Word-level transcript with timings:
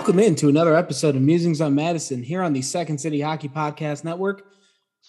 Welcome 0.00 0.18
into 0.20 0.48
another 0.48 0.74
episode 0.74 1.14
of 1.14 1.20
Musings 1.20 1.60
on 1.60 1.74
Madison 1.74 2.22
here 2.22 2.40
on 2.40 2.54
the 2.54 2.62
Second 2.62 2.96
City 2.96 3.20
Hockey 3.20 3.50
Podcast 3.50 4.02
Network. 4.02 4.46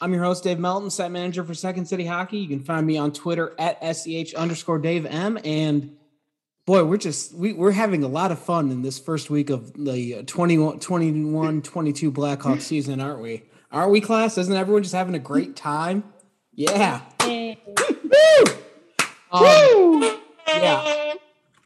I'm 0.01 0.13
your 0.13 0.21
host, 0.21 0.43
Dave 0.43 0.59
Melton, 0.59 0.89
site 0.89 1.11
manager 1.11 1.45
for 1.45 1.53
Second 1.53 1.85
City 1.85 2.05
Hockey. 2.05 2.39
You 2.39 2.49
can 2.49 2.59
find 2.59 2.85
me 2.85 2.97
on 2.97 3.13
Twitter 3.13 3.55
at 3.57 3.79
SEH 3.95 4.35
underscore 4.35 4.79
Dave 4.79 5.05
M. 5.05 5.39
And 5.45 5.95
boy, 6.65 6.83
we're 6.83 6.97
just, 6.97 7.33
we, 7.33 7.53
we're 7.53 7.71
having 7.71 8.03
a 8.03 8.09
lot 8.09 8.33
of 8.33 8.39
fun 8.39 8.69
in 8.69 8.81
this 8.81 8.99
first 8.99 9.29
week 9.29 9.49
of 9.49 9.73
the 9.75 10.23
21, 10.23 10.81
21 10.81 11.61
22 11.61 12.11
Blackhawks 12.11 12.61
season, 12.63 12.99
aren't 12.99 13.21
we? 13.21 13.43
Aren't 13.71 13.91
we, 13.91 14.01
class? 14.01 14.37
Isn't 14.37 14.53
everyone 14.53 14.83
just 14.83 14.93
having 14.93 15.15
a 15.15 15.19
great 15.19 15.55
time? 15.55 16.03
Yeah. 16.51 16.99
Woo! 17.25 17.53
Um, 19.31 20.19
yeah. 20.47 21.13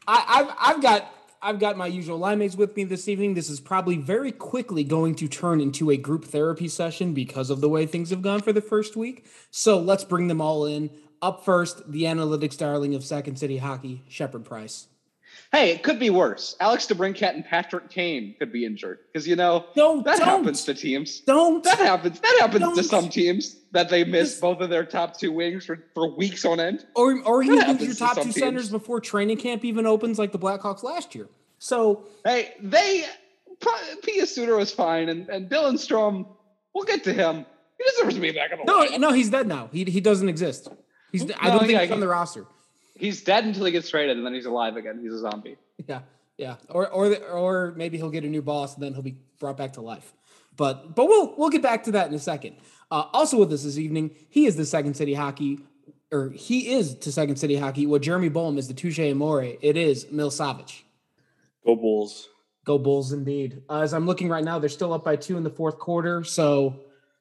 I, 0.06 0.24
I've, 0.28 0.76
I've 0.76 0.80
got 0.80 1.12
I've 1.42 1.58
got 1.58 1.76
my 1.76 1.86
usual 1.86 2.18
line 2.18 2.38
mates 2.38 2.56
with 2.56 2.76
me 2.76 2.84
this 2.84 3.08
evening. 3.08 3.34
This 3.34 3.50
is 3.50 3.60
probably 3.60 3.96
very 3.96 4.32
quickly 4.32 4.84
going 4.84 5.14
to 5.16 5.28
turn 5.28 5.60
into 5.60 5.90
a 5.90 5.96
group 5.96 6.24
therapy 6.24 6.68
session 6.68 7.12
because 7.12 7.50
of 7.50 7.60
the 7.60 7.68
way 7.68 7.86
things 7.86 8.10
have 8.10 8.22
gone 8.22 8.40
for 8.40 8.52
the 8.52 8.60
first 8.60 8.96
week. 8.96 9.26
So 9.50 9.78
let's 9.78 10.04
bring 10.04 10.28
them 10.28 10.40
all 10.40 10.64
in. 10.64 10.90
Up 11.22 11.44
first, 11.44 11.90
the 11.90 12.04
analytics 12.04 12.56
darling 12.56 12.94
of 12.94 13.04
Second 13.04 13.38
City 13.38 13.58
Hockey, 13.58 14.02
Shepard 14.08 14.44
Price. 14.44 14.88
Hey, 15.52 15.70
it 15.70 15.82
could 15.82 15.98
be 15.98 16.10
worse. 16.10 16.56
Alex 16.60 16.86
DeBrincat 16.86 17.34
and 17.34 17.44
Patrick 17.44 17.88
Kane 17.88 18.34
could 18.38 18.52
be 18.52 18.64
injured 18.64 18.98
because 19.12 19.26
you 19.28 19.36
know 19.36 19.66
Don't- 19.76 20.04
that 20.04 20.18
don't. 20.18 20.26
happens 20.28 20.64
to 20.64 20.74
teams. 20.74 21.20
Don't 21.20 21.62
That 21.64 21.78
happens. 21.78 22.18
That 22.20 22.36
happens 22.40 22.60
Don't. 22.62 22.76
to 22.76 22.82
some 22.82 23.08
teams 23.08 23.56
that 23.72 23.88
they 23.88 24.04
miss 24.04 24.32
This- 24.32 24.40
both 24.40 24.60
of 24.60 24.70
their 24.70 24.84
top 24.84 25.18
two 25.18 25.32
wings 25.32 25.64
for, 25.64 25.78
for 25.94 26.14
weeks 26.16 26.44
on 26.44 26.58
end. 26.60 26.84
or 26.94 27.20
or 27.22 27.42
you 27.42 27.60
lose 27.64 27.80
your 27.82 27.94
top 27.94 28.14
some 28.14 28.24
two 28.24 28.32
teams. 28.32 28.36
centers 28.36 28.70
before 28.70 29.00
training 29.00 29.36
camp 29.38 29.64
even 29.64 29.86
opens, 29.86 30.18
like 30.18 30.32
the 30.32 30.38
Blackhawks 30.38 30.82
last 30.82 31.14
year. 31.14 31.28
So 31.58 32.04
Hey, 32.24 32.54
they 32.60 33.04
Pius 34.02 34.34
Suter 34.34 34.56
was 34.56 34.72
fine, 34.72 35.08
and 35.08 35.28
and 35.28 35.48
Dylan 35.48 35.74
Strome. 35.74 36.26
We'll 36.74 36.84
get 36.84 37.04
to 37.04 37.12
him. 37.12 37.46
He 37.78 37.84
deserves 37.90 38.14
to 38.16 38.20
be 38.20 38.32
back 38.32 38.52
in 38.52 38.58
the 38.58 38.64
no, 38.64 38.84
lineup. 38.84 38.98
no, 39.00 39.12
he's 39.12 39.30
dead 39.30 39.46
now. 39.46 39.70
He 39.72 39.84
he 39.84 40.00
doesn't 40.00 40.28
exist. 40.28 40.68
He's 41.12 41.22
I 41.40 41.50
don't 41.50 41.60
think 41.60 41.72
yeah, 41.72 41.82
he's 41.82 41.90
on 41.92 42.00
the 42.00 42.08
roster. 42.08 42.46
He's 42.98 43.22
dead 43.22 43.44
until 43.44 43.64
he 43.64 43.72
gets 43.72 43.90
traded, 43.90 44.16
and 44.16 44.24
then 44.24 44.34
he's 44.34 44.46
alive 44.46 44.76
again. 44.76 45.00
He's 45.02 45.12
a 45.12 45.18
zombie. 45.18 45.56
Yeah, 45.86 46.00
yeah, 46.38 46.56
or 46.68 46.88
or 46.88 47.08
the, 47.08 47.26
or 47.28 47.74
maybe 47.76 47.98
he'll 47.98 48.10
get 48.10 48.24
a 48.24 48.28
new 48.28 48.42
boss 48.42 48.74
and 48.74 48.82
then 48.82 48.92
he'll 48.94 49.02
be 49.02 49.16
brought 49.38 49.56
back 49.56 49.74
to 49.74 49.80
life. 49.80 50.14
But 50.56 50.94
but 50.94 51.06
we'll 51.06 51.34
we'll 51.36 51.50
get 51.50 51.62
back 51.62 51.84
to 51.84 51.92
that 51.92 52.08
in 52.08 52.14
a 52.14 52.18
second. 52.18 52.56
Uh, 52.90 53.04
also 53.12 53.38
with 53.38 53.52
us 53.52 53.64
this 53.64 53.78
evening, 53.78 54.12
he 54.28 54.46
is 54.46 54.56
the 54.56 54.64
Second 54.64 54.94
City 54.94 55.14
Hockey, 55.14 55.60
or 56.12 56.30
he 56.30 56.72
is 56.72 56.94
to 56.96 57.12
Second 57.12 57.36
City 57.36 57.56
Hockey 57.56 57.86
what 57.86 58.02
Jeremy 58.02 58.28
Bolm 58.28 58.58
is 58.58 58.68
to 58.68 58.74
Touche 58.74 58.98
Amore. 58.98 59.56
It 59.60 59.76
is 59.76 60.10
Mil 60.10 60.30
Savage. 60.30 60.84
Go 61.64 61.74
Bulls. 61.74 62.28
Go 62.64 62.78
Bulls, 62.78 63.12
indeed. 63.12 63.62
Uh, 63.68 63.80
as 63.80 63.92
I'm 63.92 64.06
looking 64.06 64.28
right 64.28 64.44
now, 64.44 64.58
they're 64.58 64.68
still 64.68 64.92
up 64.92 65.04
by 65.04 65.16
two 65.16 65.36
in 65.36 65.42
the 65.42 65.50
fourth 65.50 65.78
quarter. 65.78 66.24
So, 66.24 66.80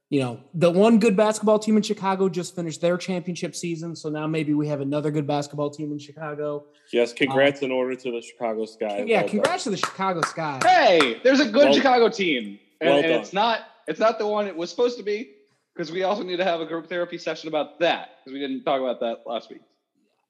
you 0.09 0.19
know, 0.19 0.39
the 0.53 0.69
one 0.69 0.99
good 0.99 1.17
basketball 1.17 1.57
team 1.57 1.77
in 1.77 1.83
Chicago 1.83 2.29
just 2.29 2.55
finished 2.55 2.79
their 2.81 2.97
championship 2.97 3.55
season. 3.55 3.95
So 3.95 4.09
now 4.09 4.27
maybe 4.27 4.53
we 4.53 4.67
have 4.67 4.81
another 4.81 5.09
good 5.09 5.25
basketball 5.25 5.71
team 5.71 5.91
in 5.91 5.97
Chicago. 5.99 6.66
Yes, 6.93 7.11
um, 7.11 7.17
congrats 7.17 7.61
in 7.61 7.71
order 7.71 7.95
to 7.95 8.11
the 8.11 8.21
Chicago 8.21 8.65
Sky. 8.65 9.03
yeah, 9.07 9.21
Well 9.21 9.29
congrats 9.29 9.63
to 9.63 9.71
the 9.71 9.77
Chicago 9.77 10.21
Sky. 10.21 10.59
Hey, 10.63 11.19
there's 11.23 11.39
a 11.39 11.45
good 11.45 11.65
Well- 11.65 11.73
Chicago 11.73 12.09
team, 12.09 12.59
and, 12.81 12.89
well 12.89 12.97
and 12.99 13.07
it's 13.13 13.33
not 13.33 13.61
it's 13.88 13.99
not 13.99 14.19
the 14.19 14.27
one 14.27 14.47
it 14.47 14.55
was 14.55 14.69
supposed 14.69 14.97
to 14.97 15.03
be 15.03 15.31
because 15.73 15.91
we 15.91 16.03
also 16.03 16.23
need 16.23 16.38
to 16.38 16.44
have 16.44 16.61
a 16.61 16.65
group 16.65 16.88
therapy 16.88 17.17
session 17.17 17.47
about 17.49 17.79
that 17.79 18.09
because 18.23 18.33
we 18.33 18.39
didn't 18.39 18.63
talk 18.63 18.79
about 18.81 18.99
that 18.99 19.23
last 19.25 19.49
week 19.49 19.61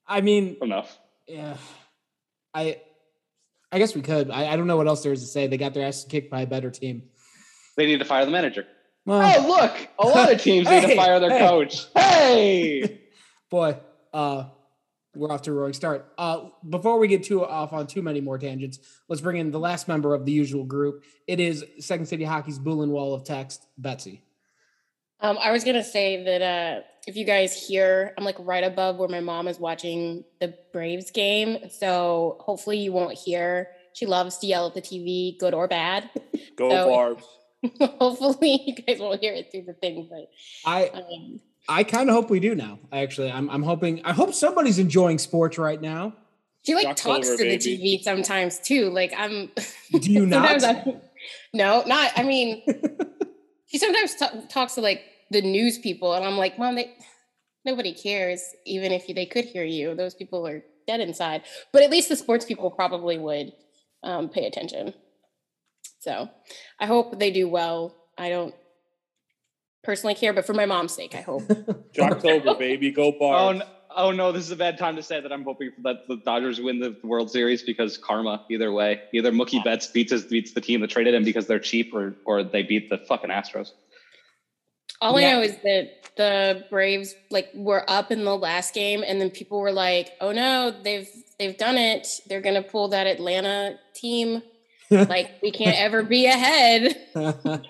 I 0.08 0.20
mean, 0.20 0.56
enough. 0.62 0.98
yeah, 1.26 1.56
I, 2.54 2.80
I 3.72 3.78
guess 3.78 3.94
we 3.94 4.02
could. 4.02 4.30
I, 4.30 4.52
I 4.52 4.56
don't 4.56 4.66
know 4.68 4.76
what 4.76 4.86
else 4.86 5.02
there 5.02 5.12
is 5.12 5.20
to 5.20 5.26
say. 5.26 5.48
They 5.48 5.56
got 5.58 5.74
their 5.74 5.84
ass 5.86 6.04
kicked 6.08 6.30
by 6.30 6.42
a 6.42 6.46
better 6.46 6.70
team. 6.70 7.02
They 7.76 7.86
need 7.86 7.98
to 7.98 8.04
fire 8.04 8.24
the 8.24 8.30
manager. 8.30 8.66
Well, 9.06 9.44
Oh, 9.44 9.48
look, 9.48 9.88
a 9.98 10.06
lot 10.06 10.32
of 10.32 10.42
teams 10.42 10.68
need 10.68 10.82
to 10.82 10.96
fire 10.96 11.18
their 11.20 11.30
hey. 11.30 11.38
coach. 11.48 11.86
Hey, 11.94 13.00
boy, 13.50 13.78
uh, 14.12 14.44
we're 15.14 15.30
off 15.30 15.42
to 15.42 15.52
a 15.52 15.54
roaring 15.54 15.72
start. 15.72 16.12
Uh, 16.18 16.46
before 16.68 16.98
we 16.98 17.06
get 17.08 17.22
too 17.22 17.44
off 17.44 17.72
on 17.72 17.86
too 17.86 18.02
many 18.02 18.20
more 18.20 18.36
tangents, 18.36 18.80
let's 19.08 19.22
bring 19.22 19.36
in 19.38 19.50
the 19.52 19.60
last 19.60 19.86
member 19.88 20.12
of 20.12 20.26
the 20.26 20.32
usual 20.32 20.64
group. 20.64 21.04
It 21.26 21.40
is 21.40 21.64
Second 21.78 22.06
City 22.06 22.24
Hockey's 22.24 22.58
Bullen 22.58 22.90
Wall 22.90 23.14
of 23.14 23.24
Text, 23.24 23.66
Betsy. 23.78 24.22
Um, 25.20 25.38
I 25.40 25.52
was 25.52 25.64
gonna 25.64 25.84
say 25.84 26.24
that 26.24 26.42
uh, 26.42 26.80
if 27.06 27.16
you 27.16 27.24
guys 27.24 27.54
hear, 27.54 28.12
I'm 28.18 28.24
like 28.24 28.36
right 28.40 28.64
above 28.64 28.96
where 28.98 29.08
my 29.08 29.20
mom 29.20 29.48
is 29.48 29.58
watching 29.58 30.24
the 30.40 30.52
Braves 30.72 31.10
game, 31.10 31.70
so 31.70 32.36
hopefully 32.40 32.78
you 32.78 32.92
won't 32.92 33.16
hear. 33.16 33.68
She 33.94 34.04
loves 34.04 34.36
to 34.38 34.46
yell 34.46 34.66
at 34.66 34.74
the 34.74 34.82
TV, 34.82 35.38
good 35.38 35.54
or 35.54 35.68
bad. 35.68 36.10
Go 36.56 36.68
So- 36.68 36.88
Barbs. 36.90 37.24
hopefully 37.80 38.62
you 38.66 38.74
guys 38.74 38.98
won't 39.00 39.20
hear 39.20 39.32
it 39.32 39.50
through 39.50 39.62
the 39.62 39.72
thing, 39.74 40.08
but 40.10 40.28
I 40.64 40.88
um, 40.88 41.40
I 41.68 41.84
kind 41.84 42.08
of 42.08 42.14
hope 42.14 42.30
we 42.30 42.40
do 42.40 42.54
now. 42.54 42.78
Actually, 42.92 43.30
I'm 43.32 43.48
I'm 43.50 43.62
hoping 43.62 44.02
I 44.04 44.12
hope 44.12 44.34
somebody's 44.34 44.78
enjoying 44.78 45.18
sports 45.18 45.58
right 45.58 45.80
now. 45.80 46.14
she 46.64 46.74
like 46.74 46.84
Ducks 46.84 47.02
talks 47.02 47.28
over, 47.28 47.38
to 47.38 47.42
baby. 47.44 47.56
the 47.76 47.98
TV 47.98 48.02
sometimes 48.02 48.58
too. 48.60 48.90
Like 48.90 49.12
I'm. 49.16 49.50
Do 50.00 50.12
you 50.12 50.26
not? 50.26 50.60
sometimes 50.60 50.86
I- 50.86 51.00
no, 51.54 51.82
not. 51.86 52.12
I 52.16 52.22
mean, 52.22 52.62
she 53.66 53.78
sometimes 53.78 54.14
ta- 54.14 54.42
talks 54.48 54.74
to 54.74 54.80
like 54.80 55.02
the 55.30 55.42
news 55.42 55.78
people, 55.78 56.12
and 56.14 56.24
I'm 56.24 56.36
like, 56.36 56.58
Mom, 56.58 56.76
they 56.76 56.94
nobody 57.64 57.92
cares, 57.92 58.42
even 58.64 58.92
if 58.92 59.06
they 59.08 59.26
could 59.26 59.44
hear 59.46 59.64
you. 59.64 59.94
Those 59.94 60.14
people 60.14 60.46
are 60.46 60.62
dead 60.86 61.00
inside. 61.00 61.42
But 61.72 61.82
at 61.82 61.90
least 61.90 62.08
the 62.08 62.16
sports 62.16 62.44
people 62.44 62.70
probably 62.70 63.18
would 63.18 63.52
um, 64.04 64.28
pay 64.28 64.46
attention. 64.46 64.94
So 66.06 66.30
I 66.78 66.86
hope 66.86 67.18
they 67.18 67.32
do 67.32 67.48
well. 67.48 67.96
I 68.16 68.28
don't 68.28 68.54
personally 69.82 70.14
care, 70.14 70.32
but 70.32 70.46
for 70.46 70.54
my 70.54 70.64
mom's 70.64 70.92
sake, 70.92 71.16
I 71.16 71.20
hope. 71.20 71.42
Jocktober, 71.92 72.56
baby. 72.56 72.92
Go 72.92 73.12
oh, 73.20 73.52
no, 73.52 73.64
oh 73.96 74.12
no, 74.12 74.30
this 74.30 74.44
is 74.44 74.52
a 74.52 74.56
bad 74.56 74.78
time 74.78 74.94
to 74.94 75.02
say 75.02 75.20
that 75.20 75.32
I'm 75.32 75.42
hoping 75.42 75.72
that 75.82 76.06
the 76.06 76.18
Dodgers 76.18 76.60
win 76.60 76.78
the 76.78 76.96
World 77.02 77.28
Series 77.28 77.64
because 77.64 77.98
karma. 77.98 78.44
Either 78.48 78.70
way, 78.70 79.00
either 79.12 79.32
Mookie 79.32 79.64
Betts 79.64 79.88
beats 79.88 80.12
us, 80.12 80.22
beats 80.22 80.52
the 80.52 80.60
team 80.60 80.80
that 80.82 80.90
traded 80.90 81.12
him 81.12 81.24
because 81.24 81.48
they're 81.48 81.58
cheap, 81.58 81.92
or 81.92 82.14
or 82.24 82.44
they 82.44 82.62
beat 82.62 82.88
the 82.88 82.98
fucking 82.98 83.30
Astros. 83.30 83.72
All 85.00 85.20
Yeah. 85.20 85.26
I 85.26 85.32
know 85.32 85.40
is 85.40 85.56
that 85.64 85.90
the 86.16 86.66
Braves 86.70 87.16
like 87.32 87.50
were 87.52 87.84
up 87.90 88.12
in 88.12 88.24
the 88.24 88.36
last 88.36 88.74
game, 88.74 89.02
and 89.04 89.20
then 89.20 89.30
people 89.30 89.58
were 89.58 89.72
like, 89.72 90.12
"Oh 90.20 90.30
no, 90.30 90.72
they've 90.84 91.08
they've 91.40 91.58
done 91.58 91.76
it. 91.76 92.20
They're 92.28 92.40
gonna 92.40 92.62
pull 92.62 92.86
that 92.88 93.08
Atlanta 93.08 93.80
team. 93.92 94.42
Like 94.90 95.42
we 95.42 95.50
can't 95.50 95.76
ever 95.76 96.02
be 96.02 96.26
ahead." 96.26 96.96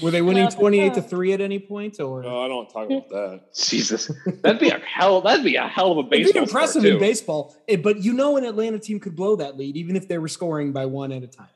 Were 0.00 0.10
they 0.10 0.22
winning 0.22 0.48
28 0.48 0.94
to 0.94 1.00
uh, 1.00 1.02
3 1.02 1.32
at 1.34 1.40
any 1.40 1.58
point 1.58 2.00
or 2.00 2.22
No, 2.22 2.42
I 2.42 2.48
don't 2.48 2.68
talk 2.70 2.86
about 2.86 3.08
that. 3.10 3.54
Jesus, 3.54 4.10
that'd 4.42 4.60
be 4.60 4.70
a 4.70 4.78
hell. 4.78 5.20
That'd 5.20 5.44
be 5.44 5.56
a 5.56 5.66
hell 5.68 5.92
of 5.92 6.06
a 6.06 6.14
It'd 6.14 6.32
be 6.32 6.38
impressive 6.38 6.82
sport, 6.82 6.94
in 6.94 6.98
baseball, 6.98 7.54
eh, 7.68 7.76
but 7.76 8.02
you 8.02 8.14
know 8.14 8.36
an 8.36 8.44
Atlanta 8.44 8.78
team 8.78 9.00
could 9.00 9.14
blow 9.14 9.36
that 9.36 9.56
lead 9.56 9.76
even 9.76 9.96
if 9.96 10.08
they 10.08 10.18
were 10.18 10.28
scoring 10.28 10.72
by 10.72 10.86
one 10.86 11.12
at 11.12 11.22
a 11.22 11.26
time. 11.26 11.48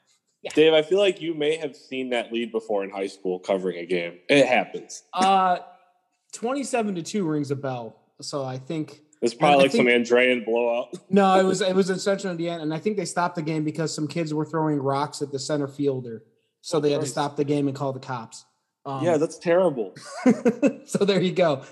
Dave, 0.54 0.75
I 0.75 0.82
feel 0.82 0.99
like 0.99 1.20
you 1.20 1.34
may 1.34 1.56
have 1.56 1.75
seen 1.75 2.10
that 2.10 2.32
lead 2.32 2.52
before 2.52 2.84
in 2.84 2.90
high 2.90 3.08
school 3.08 3.38
covering 3.40 3.78
a 3.78 3.87
game. 3.87 4.19
It 4.28 4.46
happens. 4.46 5.02
Uh 5.12 5.58
27 6.32 6.96
to 6.96 7.02
2 7.02 7.25
rings 7.26 7.50
a 7.50 7.56
bell. 7.56 7.96
So 8.20 8.44
I 8.44 8.58
think 8.58 9.00
It's 9.26 9.34
probably 9.34 9.58
I 9.58 9.62
like 9.62 9.70
some 9.73 9.87
think- 9.87 10.06
Andrean 10.06 10.44
blowout. 10.44 10.94
no, 11.11 11.38
it 11.38 11.44
was 11.44 11.61
it 11.61 11.75
was 11.75 11.90
in 11.90 11.99
Central 11.99 12.31
Indiana, 12.31 12.62
and 12.62 12.73
I 12.73 12.78
think 12.78 12.96
they 12.96 13.05
stopped 13.05 13.37
the 13.37 13.43
game 13.43 13.64
because 13.64 13.94
some 13.94 14.08
kids 14.08 14.32
were 14.32 14.44
throwing 14.44 14.78
rocks 14.78 15.23
at 15.23 15.32
the 15.32 15.38
center 15.38 15.69
fielder, 15.69 16.23
so 16.61 16.81
they 16.81 16.93
had 16.93 17.00
to 17.02 17.06
stop 17.06 17.37
the 17.37 17.44
game 17.44 17.69
and 17.69 17.76
call 17.76 17.93
the 17.93 18.00
cops. 18.00 18.44
Um, 18.84 19.05
yeah, 19.05 19.17
that's 19.17 19.38
terrible. 19.38 19.94
so 20.84 21.05
there 21.05 21.20
you 21.20 21.32
go. 21.32 21.62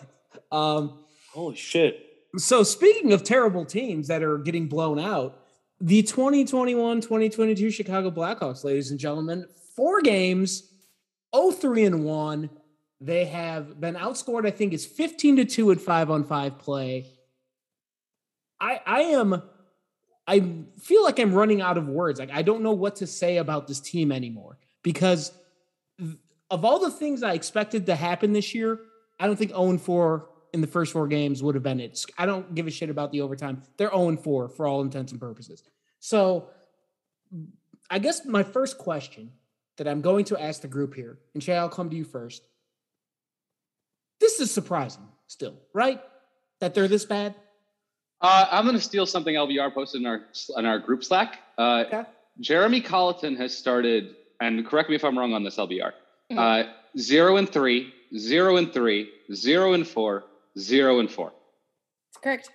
Um, 0.50 1.04
Holy 1.32 1.54
shit. 1.54 1.98
so 2.36 2.62
speaking 2.64 3.12
of 3.12 3.22
terrible 3.22 3.64
teams 3.64 4.08
that 4.08 4.22
are 4.22 4.38
getting 4.38 4.66
blown 4.66 4.98
out, 4.98 5.38
the 5.80 6.02
2021-2022 6.02 7.72
Chicago 7.72 8.10
Blackhawks, 8.10 8.64
ladies 8.64 8.90
and 8.90 8.98
gentlemen, 8.98 9.46
four 9.76 10.00
games, 10.00 10.70
0-3 11.34 11.86
and 11.86 12.04
1. 12.04 12.50
They 13.00 13.26
have 13.26 13.80
been 13.80 13.96
outscored, 13.96 14.46
I 14.46 14.50
think 14.50 14.72
it's 14.72 14.86
15 14.86 15.36
to 15.36 15.44
2 15.44 15.72
at 15.72 15.80
5 15.80 16.10
on 16.10 16.24
5 16.24 16.58
play. 16.58 17.12
I 18.64 18.80
I 18.86 19.00
am 19.02 19.42
I 20.26 20.54
feel 20.80 21.04
like 21.04 21.18
I'm 21.18 21.34
running 21.34 21.60
out 21.60 21.76
of 21.76 21.86
words. 21.88 22.18
Like 22.18 22.30
I 22.32 22.42
don't 22.42 22.62
know 22.62 22.72
what 22.72 22.96
to 22.96 23.06
say 23.06 23.36
about 23.36 23.68
this 23.68 23.80
team 23.80 24.10
anymore 24.10 24.58
because 24.82 25.32
of 26.50 26.64
all 26.64 26.78
the 26.78 26.90
things 26.90 27.22
I 27.22 27.34
expected 27.34 27.86
to 27.86 27.94
happen 27.94 28.32
this 28.32 28.54
year, 28.54 28.80
I 29.20 29.26
don't 29.26 29.36
think 29.36 29.50
0 29.50 29.78
4 29.78 30.28
in 30.54 30.60
the 30.60 30.66
first 30.66 30.92
four 30.92 31.08
games 31.08 31.42
would 31.42 31.54
have 31.54 31.64
been 31.64 31.80
it. 31.80 32.04
I 32.16 32.26
don't 32.26 32.54
give 32.54 32.66
a 32.66 32.70
shit 32.70 32.90
about 32.90 33.12
the 33.12 33.20
overtime. 33.20 33.62
They're 33.76 33.90
0 33.90 34.16
4 34.16 34.48
for 34.48 34.66
all 34.66 34.80
intents 34.80 35.12
and 35.12 35.20
purposes. 35.20 35.62
So 36.00 36.48
I 37.90 37.98
guess 37.98 38.24
my 38.24 38.42
first 38.42 38.78
question 38.78 39.32
that 39.76 39.88
I'm 39.88 40.00
going 40.00 40.24
to 40.26 40.40
ask 40.40 40.62
the 40.62 40.68
group 40.68 40.94
here, 40.94 41.18
and 41.34 41.42
Shay, 41.42 41.56
I'll 41.56 41.68
come 41.68 41.90
to 41.90 41.96
you 41.96 42.04
first. 42.04 42.46
This 44.20 44.40
is 44.40 44.50
surprising 44.50 45.08
still, 45.26 45.56
right? 45.72 46.00
That 46.60 46.74
they're 46.74 46.88
this 46.88 47.04
bad? 47.04 47.34
Uh, 48.24 48.46
I'm 48.50 48.64
going 48.64 48.74
to 48.74 48.80
steal 48.82 49.04
something 49.04 49.34
LBR 49.34 49.74
posted 49.74 50.00
in 50.00 50.06
our 50.06 50.22
in 50.56 50.64
our 50.64 50.78
group 50.78 51.04
Slack. 51.04 51.40
Uh, 51.58 51.84
Okay. 51.86 52.04
Jeremy 52.40 52.80
Colliton 52.80 53.36
has 53.36 53.54
started, 53.56 54.16
and 54.40 54.66
correct 54.66 54.88
me 54.88 54.96
if 54.96 55.04
I'm 55.04 55.16
wrong 55.18 55.34
on 55.34 55.44
this, 55.44 55.56
LBR. 55.58 55.92
Mhm. 56.32 56.38
Uh, 56.38 56.72
zero 56.98 57.36
and 57.36 57.46
three, 57.48 57.92
zero 58.16 58.56
and 58.56 58.72
three, 58.72 59.10
zero 59.34 59.74
and 59.74 59.86
four, 59.86 60.24
zero 60.58 61.00
and 61.00 61.10
four. 61.10 61.32
Correct. 62.22 62.50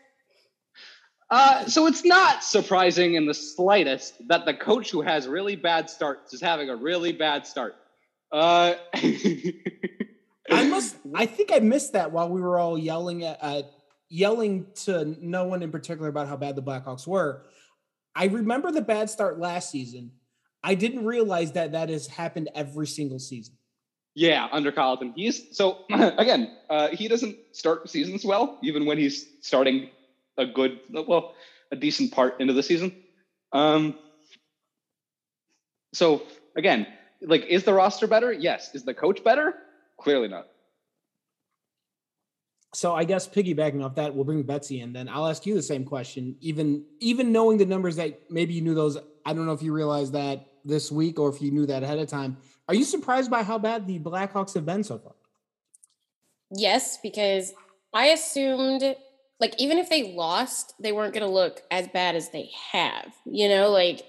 Uh, 1.30 1.66
so 1.68 1.86
it's 1.86 2.04
not 2.04 2.44
surprising 2.44 3.14
in 3.14 3.28
the 3.28 3.34
slightest 3.36 4.28
that 4.28 4.46
the 4.46 4.54
coach 4.56 4.90
who 4.90 5.02
has 5.02 5.28
really 5.28 5.56
bad 5.56 5.88
starts 5.88 6.34
is 6.34 6.42
having 6.42 6.72
a 6.72 6.76
really 6.76 7.12
bad 7.14 7.46
start. 7.46 7.76
Uh, 8.32 8.74
I 10.52 10.68
must. 10.68 10.98
I 11.14 11.28
think 11.28 11.52
I 11.54 11.60
missed 11.60 11.94
that 11.94 12.12
while 12.12 12.28
we 12.28 12.42
were 12.42 12.58
all 12.58 12.76
yelling 12.76 13.24
at, 13.24 13.38
uh, 13.40 13.62
yelling 14.10 14.66
to 14.84 15.16
no 15.22 15.46
one 15.46 15.64
in 15.64 15.72
particular 15.72 16.10
about 16.10 16.28
how 16.28 16.36
bad 16.36 16.56
the 16.56 16.64
Blackhawks 16.64 17.08
were. 17.08 17.44
I 18.16 18.26
remember 18.26 18.72
the 18.72 18.82
bad 18.82 19.10
start 19.10 19.40
last 19.40 19.70
season. 19.70 20.12
I 20.64 20.76
didn't 20.76 21.06
realize 21.06 21.54
that 21.54 21.72
that 21.72 21.90
has 21.90 22.08
happened 22.08 22.50
every 22.54 22.88
single 22.88 23.20
season. 23.20 23.56
Yeah, 24.16 24.48
under 24.52 24.72
Colliton. 24.72 25.14
He's 25.16 25.56
so 25.56 25.86
again, 25.90 26.58
uh, 26.70 26.90
he 26.90 27.08
doesn't 27.08 27.38
start 27.52 27.90
seasons 27.90 28.26
well, 28.26 28.58
even 28.64 28.86
when 28.86 28.98
he's 28.98 29.28
starting 29.42 29.90
a 30.38 30.46
good, 30.46 30.80
well, 30.92 31.36
a 31.72 31.76
decent 31.76 32.12
part 32.12 32.42
into 32.42 32.54
the 32.54 32.64
season. 32.64 32.96
Um, 33.54 33.96
so 35.94 36.24
again, 36.58 36.88
like, 37.22 37.46
is 37.46 37.64
the 37.64 37.74
roster 37.74 38.08
better? 38.08 38.32
Yes. 38.32 38.74
Is 38.74 38.84
the 38.84 38.94
coach 38.94 39.24
better? 39.24 39.54
Clearly 39.98 40.28
not. 40.28 40.48
So 42.74 42.96
I 42.96 43.04
guess 43.04 43.28
piggybacking 43.28 43.84
off 43.84 43.96
that, 43.96 44.14
we'll 44.14 44.26
bring 44.26 44.44
Betsy 44.44 44.82
in. 44.82 44.94
Then 44.94 45.10
I'll 45.10 45.28
ask 45.28 45.46
you 45.46 45.56
the 45.56 45.62
same 45.62 45.86
question. 45.86 46.36
Even 46.40 46.86
even 47.00 47.32
knowing 47.32 47.58
the 47.58 47.66
numbers 47.66 47.96
that 47.96 48.20
maybe 48.30 48.54
you 48.54 48.62
knew 48.62 48.76
those, 48.76 48.98
I 49.26 49.34
don't 49.34 49.46
know 49.46 49.54
if 49.54 49.64
you 49.64 49.74
realized 49.74 50.14
that 50.14 50.46
this 50.64 50.92
week 50.92 51.20
or 51.20 51.30
if 51.30 51.42
you 51.42 51.52
knew 51.52 51.66
that 51.66 51.84
ahead 51.84 52.00
of 52.00 52.08
time. 52.08 52.38
Are 52.68 52.76
you 52.76 52.84
surprised 52.84 53.32
by 53.32 53.42
how 53.42 53.58
bad 53.58 53.88
the 53.88 53.98
Blackhawks 54.00 54.54
have 54.54 54.66
been 54.66 54.84
so 54.84 55.00
far? 55.00 55.14
Yes, 56.52 57.00
because 57.02 57.54
I 57.94 58.08
assumed 58.08 58.84
like 59.40 59.56
even 59.58 59.78
if 59.78 59.90
they 59.90 60.14
lost, 60.14 60.74
they 60.80 60.92
weren't 60.92 61.14
going 61.14 61.26
to 61.26 61.34
look 61.34 61.64
as 61.72 61.88
bad 61.88 62.16
as 62.16 62.30
they 62.30 62.52
have. 62.72 63.14
You 63.26 63.50
know, 63.50 63.70
like 63.72 64.04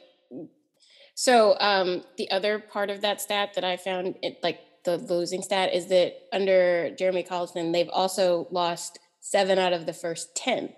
so 1.14 1.56
um 1.60 2.02
the 2.18 2.30
other 2.30 2.58
part 2.58 2.90
of 2.90 3.00
that 3.00 3.20
stat 3.20 3.54
that 3.54 3.64
I 3.64 3.76
found 3.76 4.16
it 4.22 4.38
like 4.42 4.60
the 4.84 4.98
losing 4.98 5.42
stat 5.42 5.74
is 5.74 5.86
that 5.88 6.14
under 6.32 6.90
Jeremy 6.96 7.22
Colliton, 7.22 7.72
they've 7.72 7.88
also 7.90 8.48
lost 8.50 8.98
7 9.20 9.58
out 9.58 9.72
of 9.72 9.86
the 9.86 9.92
first 9.92 10.34
10. 10.36 10.72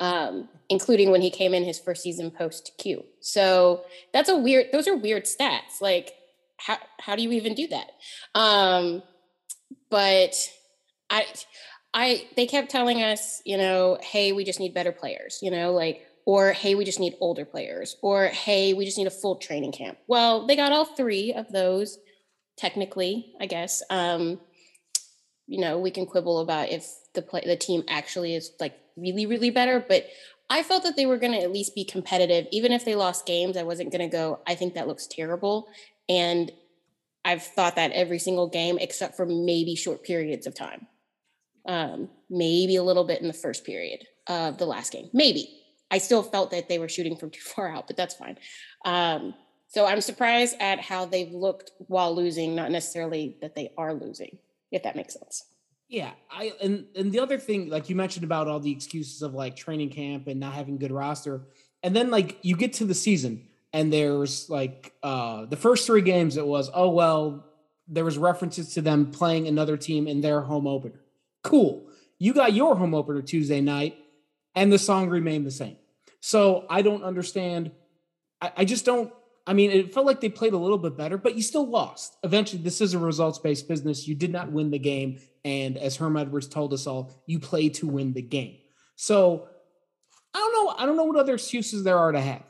Um, 0.00 0.48
including 0.68 1.10
when 1.12 1.22
he 1.22 1.30
came 1.30 1.54
in 1.54 1.62
his 1.62 1.78
first 1.78 2.02
season 2.02 2.32
post 2.32 2.72
Q. 2.78 3.04
So 3.20 3.84
that's 4.12 4.28
a 4.28 4.36
weird, 4.36 4.66
those 4.72 4.88
are 4.88 4.96
weird 4.96 5.26
stats. 5.26 5.80
Like, 5.80 6.14
how, 6.56 6.78
how 6.98 7.14
do 7.14 7.22
you 7.22 7.30
even 7.32 7.54
do 7.54 7.68
that? 7.68 7.92
Um, 8.34 9.02
but 9.90 10.34
I, 11.08 11.26
I, 11.94 12.26
they 12.36 12.46
kept 12.46 12.70
telling 12.70 13.02
us, 13.02 13.42
you 13.44 13.56
know, 13.56 13.98
hey, 14.02 14.32
we 14.32 14.44
just 14.44 14.58
need 14.58 14.74
better 14.74 14.92
players, 14.92 15.38
you 15.42 15.50
know, 15.50 15.72
like, 15.72 16.06
or 16.24 16.52
hey, 16.52 16.74
we 16.74 16.84
just 16.84 17.00
need 17.00 17.14
older 17.20 17.44
players, 17.44 17.96
or 18.00 18.26
hey, 18.26 18.72
we 18.72 18.84
just 18.84 18.96
need 18.96 19.06
a 19.06 19.10
full 19.10 19.36
training 19.36 19.72
camp. 19.72 19.98
Well, 20.06 20.46
they 20.46 20.56
got 20.56 20.72
all 20.72 20.84
three 20.84 21.32
of 21.32 21.50
those, 21.52 21.98
technically, 22.56 23.34
I 23.40 23.46
guess. 23.46 23.82
Um, 23.90 24.40
you 25.46 25.60
know, 25.60 25.78
we 25.78 25.90
can 25.90 26.06
quibble 26.06 26.40
about 26.40 26.70
if 26.70 26.86
the 27.14 27.22
play 27.22 27.42
the 27.44 27.56
team 27.56 27.82
actually 27.88 28.34
is 28.34 28.52
like 28.60 28.78
really, 28.96 29.26
really 29.26 29.50
better, 29.50 29.84
but 29.86 30.06
I 30.48 30.62
felt 30.62 30.82
that 30.82 30.96
they 30.96 31.06
were 31.06 31.18
going 31.18 31.32
to 31.32 31.40
at 31.40 31.52
least 31.52 31.74
be 31.74 31.84
competitive, 31.84 32.46
even 32.52 32.72
if 32.72 32.84
they 32.84 32.94
lost 32.94 33.26
games. 33.26 33.56
I 33.56 33.62
wasn't 33.62 33.90
going 33.90 34.08
to 34.08 34.14
go. 34.14 34.40
I 34.46 34.54
think 34.54 34.74
that 34.74 34.86
looks 34.86 35.06
terrible, 35.06 35.68
and 36.08 36.50
I've 37.24 37.42
thought 37.42 37.76
that 37.76 37.92
every 37.92 38.18
single 38.18 38.48
game, 38.48 38.78
except 38.80 39.16
for 39.16 39.26
maybe 39.26 39.74
short 39.74 40.02
periods 40.02 40.46
of 40.46 40.54
time. 40.54 40.86
Um, 41.64 42.08
maybe 42.28 42.76
a 42.76 42.82
little 42.82 43.04
bit 43.04 43.20
in 43.20 43.28
the 43.28 43.32
first 43.32 43.64
period 43.64 44.04
of 44.26 44.58
the 44.58 44.66
last 44.66 44.92
game. 44.92 45.08
Maybe 45.12 45.62
I 45.92 45.98
still 45.98 46.22
felt 46.22 46.50
that 46.50 46.68
they 46.68 46.78
were 46.78 46.88
shooting 46.88 47.16
from 47.16 47.30
too 47.30 47.40
far 47.40 47.70
out, 47.70 47.86
but 47.86 47.96
that's 47.96 48.14
fine. 48.14 48.38
Um, 48.84 49.34
so 49.72 49.86
I'm 49.86 50.02
surprised 50.02 50.56
at 50.60 50.80
how 50.80 51.06
they've 51.06 51.32
looked 51.32 51.70
while 51.78 52.14
losing, 52.14 52.54
not 52.54 52.70
necessarily 52.70 53.38
that 53.40 53.54
they 53.54 53.72
are 53.78 53.94
losing, 53.94 54.36
if 54.70 54.82
that 54.82 54.96
makes 54.96 55.14
sense. 55.14 55.46
Yeah, 55.88 56.10
I 56.30 56.52
and 56.62 56.86
and 56.94 57.10
the 57.10 57.20
other 57.20 57.38
thing, 57.38 57.70
like 57.70 57.88
you 57.88 57.96
mentioned 57.96 58.22
about 58.24 58.48
all 58.48 58.60
the 58.60 58.70
excuses 58.70 59.22
of 59.22 59.32
like 59.32 59.56
training 59.56 59.88
camp 59.88 60.26
and 60.26 60.38
not 60.38 60.52
having 60.52 60.76
good 60.76 60.92
roster, 60.92 61.46
and 61.82 61.96
then 61.96 62.10
like 62.10 62.38
you 62.42 62.54
get 62.54 62.74
to 62.74 62.84
the 62.84 62.94
season 62.94 63.48
and 63.72 63.90
there's 63.90 64.50
like 64.50 64.92
uh 65.02 65.46
the 65.46 65.56
first 65.56 65.86
three 65.86 66.02
games 66.02 66.36
it 66.36 66.46
was 66.46 66.70
oh 66.74 66.90
well 66.90 67.46
there 67.88 68.04
was 68.04 68.18
references 68.18 68.74
to 68.74 68.82
them 68.82 69.10
playing 69.10 69.48
another 69.48 69.78
team 69.78 70.06
in 70.06 70.20
their 70.20 70.42
home 70.42 70.66
opener. 70.66 71.00
Cool, 71.42 71.86
you 72.18 72.34
got 72.34 72.52
your 72.52 72.76
home 72.76 72.94
opener 72.94 73.22
Tuesday 73.22 73.62
night, 73.62 73.96
and 74.54 74.70
the 74.70 74.78
song 74.78 75.08
remained 75.08 75.46
the 75.46 75.50
same. 75.50 75.78
So 76.20 76.66
I 76.68 76.82
don't 76.82 77.02
understand. 77.02 77.70
I, 78.38 78.52
I 78.58 78.64
just 78.66 78.84
don't. 78.84 79.10
I 79.46 79.54
mean, 79.54 79.70
it 79.70 79.92
felt 79.92 80.06
like 80.06 80.20
they 80.20 80.28
played 80.28 80.52
a 80.52 80.58
little 80.58 80.78
bit 80.78 80.96
better, 80.96 81.18
but 81.18 81.34
you 81.34 81.42
still 81.42 81.68
lost. 81.68 82.16
Eventually, 82.22 82.62
this 82.62 82.80
is 82.80 82.94
a 82.94 82.98
results 82.98 83.38
based 83.38 83.68
business. 83.68 84.06
You 84.06 84.14
did 84.14 84.30
not 84.30 84.52
win 84.52 84.70
the 84.70 84.78
game. 84.78 85.18
And 85.44 85.76
as 85.76 85.96
Herm 85.96 86.16
Edwards 86.16 86.46
told 86.46 86.72
us 86.72 86.86
all, 86.86 87.22
you 87.26 87.40
play 87.40 87.68
to 87.70 87.88
win 87.88 88.12
the 88.12 88.22
game. 88.22 88.58
So 88.94 89.48
I 90.34 90.38
don't 90.38 90.52
know. 90.52 90.74
I 90.78 90.86
don't 90.86 90.96
know 90.96 91.04
what 91.04 91.16
other 91.16 91.34
excuses 91.34 91.82
there 91.82 91.98
are 91.98 92.12
to 92.12 92.20
have. 92.20 92.44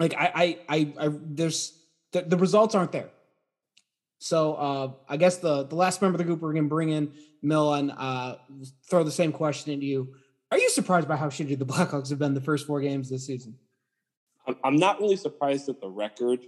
Like 0.00 0.14
I, 0.14 0.32
I, 0.34 0.58
I, 0.68 1.06
I 1.06 1.10
there's 1.22 1.78
the, 2.12 2.22
the 2.22 2.36
results 2.36 2.74
aren't 2.74 2.92
there. 2.92 3.10
So 4.18 4.54
uh, 4.54 4.92
I 5.08 5.16
guess 5.16 5.38
the 5.38 5.64
the 5.64 5.76
last 5.76 6.02
member 6.02 6.16
of 6.16 6.18
the 6.18 6.24
group 6.24 6.40
we're 6.40 6.52
gonna 6.52 6.66
bring 6.66 6.90
in 6.90 7.12
Mill 7.42 7.72
and 7.74 7.92
uh, 7.96 8.36
throw 8.90 9.04
the 9.04 9.12
same 9.12 9.30
question 9.30 9.72
at 9.72 9.82
you. 9.82 10.14
Are 10.50 10.58
you 10.58 10.70
surprised 10.70 11.06
by 11.06 11.16
how 11.16 11.28
shitty 11.28 11.58
the 11.58 11.66
Blackhawks 11.66 12.10
have 12.10 12.18
been 12.18 12.34
the 12.34 12.40
first 12.40 12.66
four 12.66 12.80
games 12.80 13.08
this 13.08 13.26
season? 13.26 13.56
I'm- 14.64 14.76
not 14.76 15.00
really 15.00 15.16
surprised 15.16 15.68
at 15.68 15.80
the 15.80 15.88
record, 15.88 16.40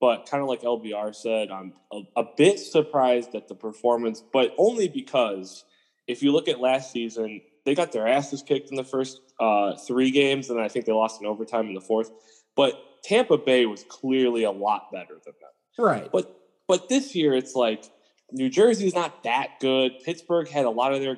but 0.00 0.28
kind 0.28 0.42
of 0.42 0.48
like 0.48 0.62
LBR 0.62 1.14
said, 1.14 1.50
I'm 1.50 1.72
a, 1.92 2.00
a 2.16 2.24
bit 2.36 2.58
surprised 2.58 3.34
at 3.34 3.48
the 3.48 3.54
performance, 3.54 4.22
but 4.32 4.54
only 4.58 4.88
because 4.88 5.64
if 6.06 6.22
you 6.22 6.32
look 6.32 6.48
at 6.48 6.60
last 6.60 6.92
season, 6.92 7.40
they 7.64 7.74
got 7.74 7.92
their 7.92 8.06
asses 8.06 8.42
kicked 8.42 8.70
in 8.70 8.76
the 8.76 8.84
first 8.84 9.20
uh, 9.40 9.74
three 9.76 10.10
games, 10.10 10.50
and 10.50 10.60
I 10.60 10.68
think 10.68 10.84
they 10.84 10.92
lost 10.92 11.20
in 11.20 11.26
overtime 11.26 11.66
in 11.66 11.74
the 11.74 11.80
fourth. 11.80 12.10
But 12.54 12.74
Tampa 13.02 13.38
Bay 13.38 13.66
was 13.66 13.84
clearly 13.88 14.44
a 14.44 14.50
lot 14.50 14.90
better 14.92 15.14
than 15.14 15.34
them. 15.40 15.50
Right. 15.78 16.08
But 16.10 16.36
but 16.68 16.88
this 16.88 17.14
year 17.14 17.34
it's 17.34 17.54
like 17.54 17.84
New 18.32 18.48
Jersey's 18.48 18.94
not 18.94 19.22
that 19.24 19.60
good. 19.60 19.92
Pittsburgh 20.04 20.48
had 20.48 20.64
a 20.64 20.70
lot 20.70 20.92
of 20.92 21.00
their 21.00 21.16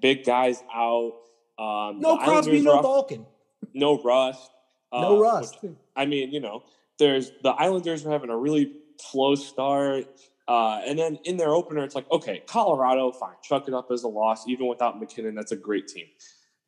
big 0.00 0.24
guys 0.24 0.62
out. 0.74 1.12
Um, 1.58 2.00
No 2.00 2.16
the 2.16 2.24
Crosby, 2.24 2.60
no 2.60 2.82
Malkin, 2.82 3.26
no 3.74 4.00
Rust. 4.02 4.50
No 4.92 5.16
uh, 5.16 5.20
Rust. 5.20 5.62
which- 5.62 5.72
I 5.96 6.06
mean, 6.06 6.30
you 6.32 6.40
know, 6.40 6.62
there's 6.98 7.32
the 7.42 7.50
Islanders 7.50 8.04
are 8.06 8.10
having 8.10 8.30
a 8.30 8.36
really 8.36 8.72
slow 8.98 9.34
start. 9.34 10.06
Uh, 10.48 10.80
and 10.84 10.98
then 10.98 11.16
in 11.24 11.36
their 11.36 11.50
opener, 11.50 11.84
it's 11.84 11.94
like, 11.94 12.10
okay, 12.10 12.42
Colorado, 12.46 13.12
fine, 13.12 13.34
chuck 13.42 13.68
it 13.68 13.74
up 13.74 13.90
as 13.92 14.02
a 14.02 14.08
loss. 14.08 14.48
Even 14.48 14.66
without 14.66 14.98
MacKinnon, 14.98 15.34
that's 15.34 15.52
a 15.52 15.56
great 15.56 15.86
team. 15.86 16.06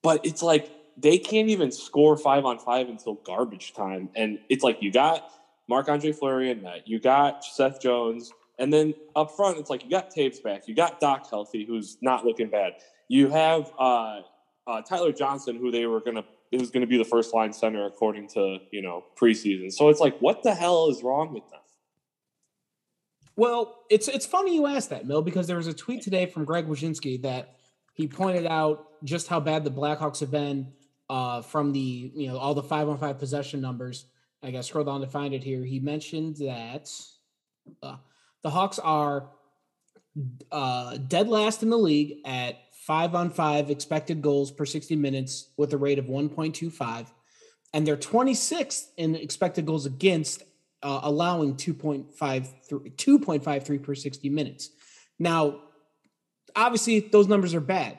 But 0.02 0.25
it's 0.25 0.43
like 0.43 0.71
they 0.97 1.19
can't 1.19 1.49
even 1.49 1.73
score 1.73 2.17
five 2.17 2.45
on 2.45 2.59
five 2.59 2.88
until 2.88 3.14
garbage 3.14 3.73
time. 3.73 4.09
And 4.14 4.38
it's 4.49 4.62
like 4.62 4.83
you 4.83 4.93
got 4.93 5.29
Marc 5.69 5.88
Andre 5.88 6.12
Fleury 6.12 6.50
in 6.50 6.62
net, 6.62 6.87
you 6.87 7.00
got 7.00 7.45
Seth 7.45 7.81
Jones, 7.81 8.33
and 8.59 8.73
then 8.73 8.95
up 9.17 9.33
front, 9.33 9.59
it's 9.59 9.71
like 9.71 9.83
you 9.83 9.91
got 9.91 10.14
Toews 10.14 10.43
back, 10.43 10.69
you 10.69 10.75
got 10.75 11.00
Dach 11.00 11.29
healthy, 11.29 11.64
who's 11.64 11.97
not 12.02 12.25
looking 12.25 12.49
bad. 12.49 12.75
You 13.09 13.31
have 13.31 13.73
uh, 13.79 14.21
uh, 14.67 14.83
Tyler 14.83 15.12
Johnson, 15.12 15.57
who 15.57 15.71
they 15.71 15.87
were 15.87 16.00
gonna 16.00 16.25
it 16.52 16.61
was 16.61 16.71
going 16.71 16.82
to 16.82 16.87
be 16.87 16.99
the 16.99 17.04
first 17.04 17.35
line 17.35 17.52
center 17.52 17.87
according 17.87 18.28
to 18.28 18.59
you 18.71 18.82
know 18.82 19.04
preseason. 19.16 19.73
So 19.73 19.88
it's 19.88 20.00
like, 20.00 20.18
what 20.18 20.42
the 20.42 20.54
hell 20.54 20.88
is 20.90 21.02
wrong 21.02 21.32
with 21.32 21.49
them? 21.50 21.61
Well, 23.35 23.80
it's 23.90 24.06
it's 24.09 24.26
funny 24.26 24.54
you 24.54 24.66
asked 24.66 24.90
that, 24.90 25.06
Mill, 25.06 25.23
because 25.23 25.47
there 25.47 25.56
was 25.56 25.66
a 25.66 25.75
tweet 25.75 26.02
today 26.02 26.26
from 26.26 26.44
Greg 26.44 26.68
Wyszynski 26.68 27.23
that 27.23 27.56
he 27.94 28.06
pointed 28.06 28.47
out 28.47 28.87
just 29.02 29.28
how 29.28 29.40
bad 29.40 29.64
the 29.64 29.71
Blackhawks 29.71 30.21
have 30.21 30.30
been 30.30 30.73
uh, 31.09 31.40
from 31.40 31.73
the 31.73 32.12
you 32.14 32.28
know 32.28 32.37
all 32.37 32.54
the 32.54 32.62
five 32.62 32.88
on 32.88 32.99
five 32.99 33.18
possession 33.18 33.61
numbers. 33.61 34.04
I 34.42 34.50
got 34.50 34.64
scroll 34.64 34.85
down 34.85 35.00
to 35.00 35.06
find 35.06 35.32
it 35.35 35.42
here. 35.42 35.64
He 35.64 35.80
mentioned 35.80 36.37
that 36.37 36.90
uh, 37.82 37.97
the 38.42 38.50
Hawks 38.50 38.78
are 38.78 39.30
uh, 40.50 40.99
dead 40.99 41.28
last 41.28 41.62
in 41.62 41.71
the 41.71 41.78
league 41.78 42.18
at 42.26 42.56
five 42.87 43.15
on 43.15 43.31
five 43.31 43.71
expected 43.71 44.21
goals 44.21 44.51
per 44.51 44.65
60 44.65 44.97
minutes 44.97 45.51
with 45.57 45.73
a 45.73 45.79
rate 45.79 46.01
of 46.01 46.07
1.25. 46.07 47.07
And 47.73 47.87
they're 47.87 47.97
26th 47.97 48.89
in 48.97 49.15
expected 49.15 49.67
goals 49.67 49.87
against, 49.87 50.43
uh, 50.83 51.01
allowing 51.05 51.55
2.53, 51.55 52.11
2.53 52.69 53.83
per 53.83 53.95
60 53.95 54.29
minutes. 54.29 54.71
Now, 55.19 55.61
obviously, 56.57 56.99
those 57.01 57.29
numbers 57.29 57.55
are 57.55 57.61
bad. 57.61 57.99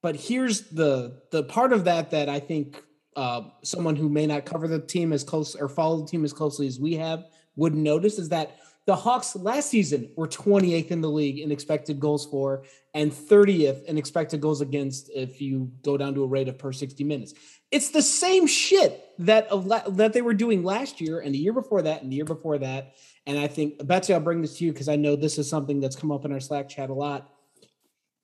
But 0.00 0.16
here's 0.16 0.62
the 0.70 1.20
the 1.30 1.42
part 1.42 1.74
of 1.74 1.84
that 1.84 2.12
that 2.12 2.30
I 2.30 2.40
think 2.40 2.82
uh, 3.16 3.42
someone 3.62 3.96
who 3.96 4.08
may 4.08 4.26
not 4.26 4.46
cover 4.46 4.66
the 4.66 4.78
team 4.78 5.12
as 5.12 5.24
close 5.24 5.54
or 5.54 5.68
follow 5.68 6.00
the 6.00 6.06
team 6.06 6.24
as 6.24 6.32
closely 6.32 6.66
as 6.66 6.80
we 6.80 6.94
have 6.94 7.26
would 7.56 7.74
notice 7.74 8.18
is 8.18 8.30
that 8.30 8.56
the 8.86 8.96
Hawks 8.96 9.36
last 9.36 9.70
season 9.70 10.10
were 10.16 10.26
28th 10.26 10.90
in 10.90 11.00
the 11.00 11.10
league 11.10 11.38
in 11.38 11.52
expected 11.52 12.00
goals 12.00 12.26
for 12.26 12.64
and 12.94 13.12
30th 13.12 13.84
in 13.84 13.98
expected 13.98 14.40
goals 14.40 14.60
against 14.60 15.10
if 15.14 15.40
you 15.40 15.70
go 15.82 15.96
down 15.96 16.14
to 16.14 16.24
a 16.24 16.26
rate 16.26 16.48
of 16.48 16.58
per 16.58 16.72
60 16.72 17.04
minutes. 17.04 17.34
It's 17.70 17.90
the 17.90 18.02
same 18.02 18.46
shit 18.46 19.04
that 19.18 19.48
that 19.96 20.12
they 20.12 20.22
were 20.22 20.34
doing 20.34 20.64
last 20.64 21.00
year 21.00 21.20
and 21.20 21.34
the 21.34 21.38
year 21.38 21.52
before 21.52 21.82
that 21.82 22.02
and 22.02 22.10
the 22.10 22.16
year 22.16 22.24
before 22.24 22.58
that. 22.58 22.94
And 23.26 23.38
I 23.38 23.46
think 23.46 23.86
Betsy, 23.86 24.14
I'll 24.14 24.20
bring 24.20 24.42
this 24.42 24.58
to 24.58 24.64
you 24.64 24.72
because 24.72 24.88
I 24.88 24.96
know 24.96 25.14
this 25.14 25.38
is 25.38 25.48
something 25.48 25.78
that's 25.78 25.96
come 25.96 26.10
up 26.10 26.24
in 26.24 26.32
our 26.32 26.40
Slack 26.40 26.68
chat 26.68 26.90
a 26.90 26.94
lot. 26.94 27.30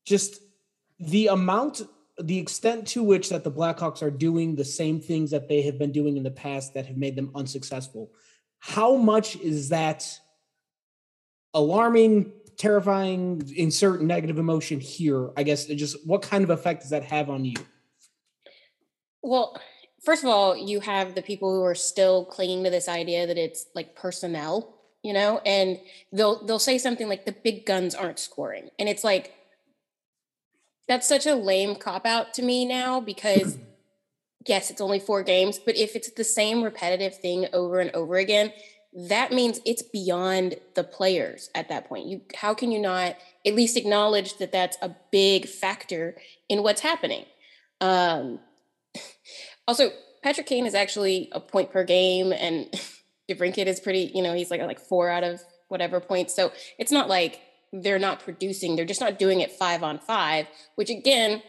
Just 0.04 0.40
the 0.98 1.28
amount, 1.28 1.82
the 2.18 2.38
extent 2.38 2.88
to 2.88 3.02
which 3.02 3.28
that 3.28 3.44
the 3.44 3.52
Blackhawks 3.52 4.02
are 4.02 4.10
doing 4.10 4.56
the 4.56 4.64
same 4.64 5.00
things 5.00 5.30
that 5.30 5.48
they 5.48 5.62
have 5.62 5.78
been 5.78 5.92
doing 5.92 6.16
in 6.16 6.22
the 6.22 6.30
past 6.30 6.74
that 6.74 6.86
have 6.86 6.96
made 6.96 7.14
them 7.14 7.30
unsuccessful. 7.34 8.10
How 8.58 8.96
much 8.96 9.36
is 9.36 9.68
that 9.68 10.18
alarming, 11.56 12.32
terrifying, 12.56 13.42
insert 13.56 14.02
negative 14.02 14.38
emotion 14.38 14.78
here? 14.78 15.30
I 15.36 15.42
guess 15.42 15.66
just 15.66 16.06
what 16.06 16.22
kind 16.22 16.44
of 16.44 16.50
effect 16.50 16.82
does 16.82 16.90
that 16.90 17.04
have 17.04 17.28
on 17.30 17.44
you? 17.44 17.56
Well, 19.22 19.60
first 20.04 20.22
of 20.22 20.30
all, 20.30 20.56
you 20.56 20.80
have 20.80 21.14
the 21.14 21.22
people 21.22 21.52
who 21.52 21.64
are 21.64 21.74
still 21.74 22.24
clinging 22.26 22.62
to 22.64 22.70
this 22.70 22.88
idea 22.88 23.26
that 23.26 23.38
it's 23.38 23.66
like 23.74 23.96
personnel, 23.96 24.76
you 25.02 25.12
know, 25.12 25.40
and 25.44 25.80
they'll 26.12 26.44
they'll 26.46 26.60
say 26.60 26.78
something 26.78 27.08
like 27.08 27.24
the 27.24 27.32
big 27.32 27.66
guns 27.66 27.94
aren't 27.94 28.20
scoring. 28.20 28.70
And 28.78 28.88
it's 28.88 29.02
like 29.02 29.34
that's 30.86 31.08
such 31.08 31.26
a 31.26 31.34
lame 31.34 31.74
cop 31.74 32.06
out 32.06 32.34
to 32.34 32.42
me 32.42 32.64
now 32.64 33.00
because 33.00 33.58
yes, 34.46 34.70
it's 34.70 34.80
only 34.80 35.00
four 35.00 35.22
games, 35.22 35.58
but 35.58 35.76
if 35.76 35.96
it's 35.96 36.10
the 36.12 36.24
same 36.24 36.62
repetitive 36.62 37.16
thing 37.16 37.46
over 37.52 37.80
and 37.80 37.90
over 37.90 38.16
again, 38.16 38.52
that 38.96 39.30
means 39.30 39.60
it's 39.66 39.82
beyond 39.82 40.54
the 40.74 40.82
players 40.82 41.50
at 41.54 41.68
that 41.68 41.86
point. 41.86 42.06
You 42.06 42.22
how 42.34 42.54
can 42.54 42.72
you 42.72 42.80
not 42.80 43.16
at 43.44 43.54
least 43.54 43.76
acknowledge 43.76 44.38
that 44.38 44.52
that's 44.52 44.78
a 44.80 44.96
big 45.12 45.46
factor 45.46 46.16
in 46.48 46.62
what's 46.62 46.80
happening? 46.80 47.26
Um, 47.82 48.40
also, 49.68 49.90
Patrick 50.22 50.46
Kane 50.46 50.64
is 50.64 50.74
actually 50.74 51.28
a 51.32 51.40
point 51.40 51.70
per 51.70 51.84
game, 51.84 52.32
and 52.32 52.68
DeBrincat 53.30 53.66
is 53.66 53.80
pretty. 53.80 54.10
You 54.14 54.22
know, 54.22 54.34
he's 54.34 54.50
like 54.50 54.62
like 54.62 54.80
four 54.80 55.10
out 55.10 55.24
of 55.24 55.42
whatever 55.68 56.00
points. 56.00 56.34
So 56.34 56.50
it's 56.78 56.90
not 56.90 57.06
like 57.06 57.40
they're 57.74 57.98
not 57.98 58.20
producing; 58.20 58.76
they're 58.76 58.86
just 58.86 59.02
not 59.02 59.18
doing 59.18 59.40
it 59.40 59.52
five 59.52 59.82
on 59.82 59.98
five. 59.98 60.46
Which 60.76 60.88
again, 60.88 61.42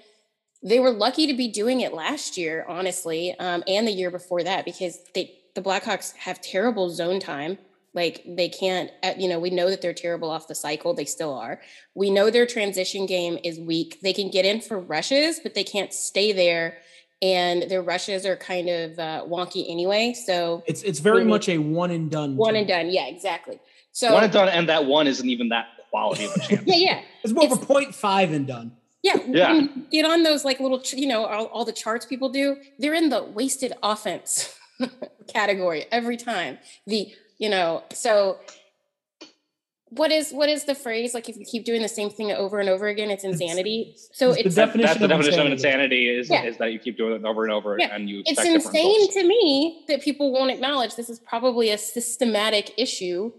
they 0.62 0.82
were 0.82 0.92
lucky 0.92 1.28
to 1.28 1.34
be 1.34 1.48
doing 1.48 1.80
it 1.80 1.94
last 1.94 2.38
year, 2.38 2.66
honestly, 2.68 3.34
um, 3.40 3.64
and 3.70 3.88
the 3.88 3.92
year 3.92 4.12
before 4.12 4.44
that, 4.44 4.66
because 4.66 5.00
they 5.16 5.37
the 5.58 5.64
Blackhawks 5.64 6.16
have 6.18 6.40
terrible 6.40 6.92
zone 6.92 7.20
time. 7.20 7.58
Like 7.96 8.24
they 8.28 8.48
can't, 8.48 8.92
uh, 9.02 9.14
you 9.18 9.28
know, 9.28 9.40
we 9.40 9.50
know 9.50 9.72
that 9.72 9.82
they're 9.82 9.92
terrible 9.92 10.30
off 10.30 10.48
the 10.48 10.54
cycle. 10.54 10.94
They 10.94 11.06
still 11.06 11.34
are. 11.34 11.60
We 11.96 12.12
know 12.12 12.30
their 12.30 12.46
transition 12.46 13.08
game 13.08 13.40
is 13.44 13.60
weak. 13.60 14.00
They 14.04 14.14
can 14.14 14.30
get 14.30 14.46
in 14.46 14.62
for 14.62 14.80
rushes, 14.80 15.40
but 15.42 15.56
they 15.56 15.64
can't 15.64 15.92
stay 15.92 16.32
there 16.32 16.78
and 17.22 17.64
their 17.64 17.82
rushes 17.82 18.24
are 18.24 18.36
kind 18.36 18.70
of 18.70 19.00
uh, 19.00 19.26
wonky 19.28 19.66
anyway. 19.68 20.14
So 20.14 20.64
it's 20.68 20.84
it's 20.84 21.00
very 21.00 21.24
much 21.24 21.50
a 21.50 21.58
one 21.58 21.90
and 21.90 22.12
done. 22.12 22.36
One 22.36 22.54
team. 22.54 22.60
and 22.60 22.68
done, 22.68 22.90
yeah, 22.92 23.08
exactly. 23.08 23.60
So 23.92 24.14
one 24.14 24.26
and 24.26 24.34
done, 24.34 24.50
and 24.50 24.70
that 24.70 24.86
one 24.86 25.08
isn't 25.08 25.28
even 25.28 25.50
that 25.50 25.66
quality 25.90 26.26
of 26.26 26.36
a 26.36 26.40
chance. 26.48 26.64
yeah, 26.68 26.76
yeah. 26.76 27.02
It's 27.24 27.34
more 27.34 27.46
it's, 27.46 27.56
of 27.56 27.64
a 27.64 27.66
point 27.66 27.96
five 27.96 28.32
and 28.32 28.46
done. 28.46 28.74
Yeah, 29.02 29.18
yeah. 29.28 29.68
Get 29.92 30.06
on 30.06 30.24
those 30.24 30.44
like 30.44 30.60
little, 30.60 30.82
you 30.94 31.08
know, 31.08 31.26
all, 31.26 31.46
all 31.46 31.66
the 31.66 31.72
charts 31.72 32.06
people 32.06 32.30
do. 32.30 32.58
They're 32.78 32.94
in 32.94 33.10
the 33.10 33.24
wasted 33.24 33.74
offense 33.82 34.54
category 35.28 35.86
every 35.92 36.18
time. 36.18 36.58
The 36.86 37.12
you 37.38 37.50
know, 37.50 37.84
so 37.94 38.40
what 39.90 40.12
is 40.12 40.32
what 40.32 40.50
is 40.50 40.66
the 40.66 40.76
phrase 40.76 41.14
like 41.14 41.30
if 41.30 41.38
you 41.38 41.46
keep 41.46 41.64
doing 41.64 41.82
the 41.82 41.88
same 41.88 42.10
thing 42.10 42.32
over 42.32 42.60
and 42.60 42.68
over 42.68 42.88
again 42.88 43.10
it's 43.10 43.24
insanity 43.24 43.96
so 44.12 44.32
it's, 44.32 44.40
it's 44.40 44.56
the 44.56 44.66
definition 44.66 44.82
that's 44.82 45.00
the 45.00 45.08
definition 45.08 45.40
of 45.40 45.52
insanity, 45.52 46.10
is 46.10 46.30
yeah. 46.30 46.44
is 46.44 46.58
that 46.58 46.74
you 46.74 46.80
keep 46.80 46.98
doing 46.98 47.14
it 47.14 47.24
over 47.24 47.44
and 47.44 47.54
over 47.54 47.78
yeah. 47.80 47.96
and 47.96 48.10
you 48.10 48.22
it's 48.26 48.44
insane 48.44 49.12
to 49.12 49.26
me 49.26 49.86
that 49.88 50.02
people 50.02 50.34
won't 50.34 50.52
acknowledge 50.52 50.96
this 50.96 51.10
is 51.10 51.20
probably 51.20 51.70
a 51.70 51.78
systematic 51.78 52.74
issue 52.78 53.32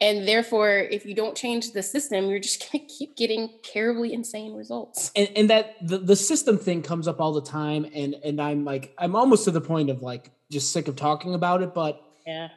and 0.00 0.28
therefore 0.28 0.78
if 0.78 1.04
you 1.04 1.14
don't 1.14 1.36
change 1.36 1.72
the 1.72 1.82
system 1.82 2.26
you're 2.26 2.38
just 2.38 2.64
going 2.72 2.86
to 2.86 2.94
keep 2.94 3.16
getting 3.16 3.50
terribly 3.64 4.12
insane 4.12 4.54
results 4.54 5.10
and, 5.16 5.28
and 5.34 5.50
that 5.50 5.74
the, 5.82 5.98
the 5.98 6.16
system 6.16 6.56
thing 6.56 6.80
comes 6.80 7.08
up 7.08 7.20
all 7.20 7.32
the 7.32 7.42
time 7.42 7.84
and 7.92 8.14
and 8.24 8.40
i'm 8.40 8.64
like 8.64 8.94
i'm 8.98 9.16
almost 9.16 9.44
to 9.44 9.50
the 9.50 9.60
point 9.60 9.90
of 9.90 10.00
like 10.00 10.30
just 10.50 10.72
sick 10.72 10.88
of 10.88 10.96
talking 10.96 11.34
about 11.34 11.62
it 11.62 11.74
but 11.74 12.02
yeah. 12.28 12.48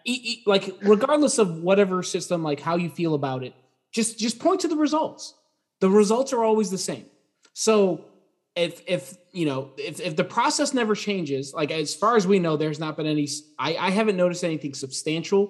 like 0.46 0.76
regardless 0.82 1.38
of 1.38 1.64
whatever 1.64 2.04
system, 2.04 2.44
like 2.44 2.60
how 2.60 2.76
you 2.76 2.90
feel 2.90 3.14
about 3.14 3.44
it, 3.44 3.54
just 3.94 4.20
just 4.20 4.38
point 4.38 4.60
to 4.62 4.68
the 4.68 4.76
results. 4.76 5.34
The 5.80 5.90
results 5.90 6.34
are 6.34 6.44
always 6.44 6.70
the 6.70 6.78
same. 6.78 7.06
So 7.54 8.04
if 8.56 8.82
if 8.86 9.16
you 9.32 9.46
know 9.46 9.72
if 9.78 10.02
if 10.02 10.18
the 10.18 10.26
process 10.26 10.74
never 10.74 10.94
changes, 10.94 11.54
like 11.54 11.72
as 11.72 11.96
far 11.96 12.18
as 12.18 12.28
we 12.28 12.38
know, 12.38 12.58
there's 12.58 12.80
not 12.80 12.98
been 12.98 13.08
any. 13.08 13.30
I 13.58 13.78
I 13.78 13.90
haven't 13.92 14.18
noticed 14.18 14.44
anything 14.44 14.74
substantial 14.74 15.50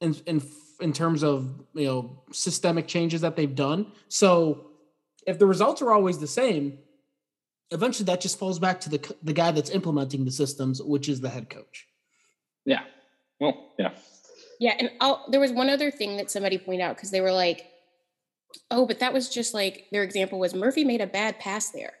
in 0.00 0.16
in 0.26 0.42
in 0.80 0.94
terms 0.94 1.22
of 1.22 1.62
you 1.74 1.84
know 1.84 2.22
systemic 2.32 2.86
changes 2.88 3.20
that 3.20 3.36
they've 3.36 3.54
done. 3.54 3.92
So 4.08 4.70
if 5.26 5.38
the 5.38 5.46
results 5.46 5.82
are 5.82 5.92
always 5.92 6.18
the 6.18 6.26
same, 6.26 6.78
eventually 7.70 8.06
that 8.06 8.20
just 8.20 8.38
falls 8.38 8.58
back 8.58 8.80
to 8.80 8.90
the 8.90 9.14
the 9.22 9.32
guy 9.32 9.50
that's 9.50 9.70
implementing 9.70 10.24
the 10.24 10.30
systems, 10.30 10.82
which 10.82 11.08
is 11.08 11.20
the 11.20 11.28
head 11.28 11.50
coach. 11.50 11.86
Yeah. 12.64 12.82
Well, 13.40 13.72
yeah. 13.78 13.92
Yeah, 14.58 14.74
and 14.78 14.90
I'll, 15.00 15.24
there 15.30 15.40
was 15.40 15.52
one 15.52 15.70
other 15.70 15.90
thing 15.90 16.18
that 16.18 16.30
somebody 16.30 16.58
pointed 16.58 16.82
out 16.82 16.94
because 16.94 17.10
they 17.10 17.22
were 17.22 17.32
like, 17.32 17.66
"Oh, 18.70 18.86
but 18.86 18.98
that 18.98 19.14
was 19.14 19.30
just 19.30 19.54
like 19.54 19.86
their 19.90 20.02
example 20.02 20.38
was 20.38 20.54
Murphy 20.54 20.84
made 20.84 21.00
a 21.00 21.06
bad 21.06 21.38
pass 21.38 21.70
there," 21.70 21.94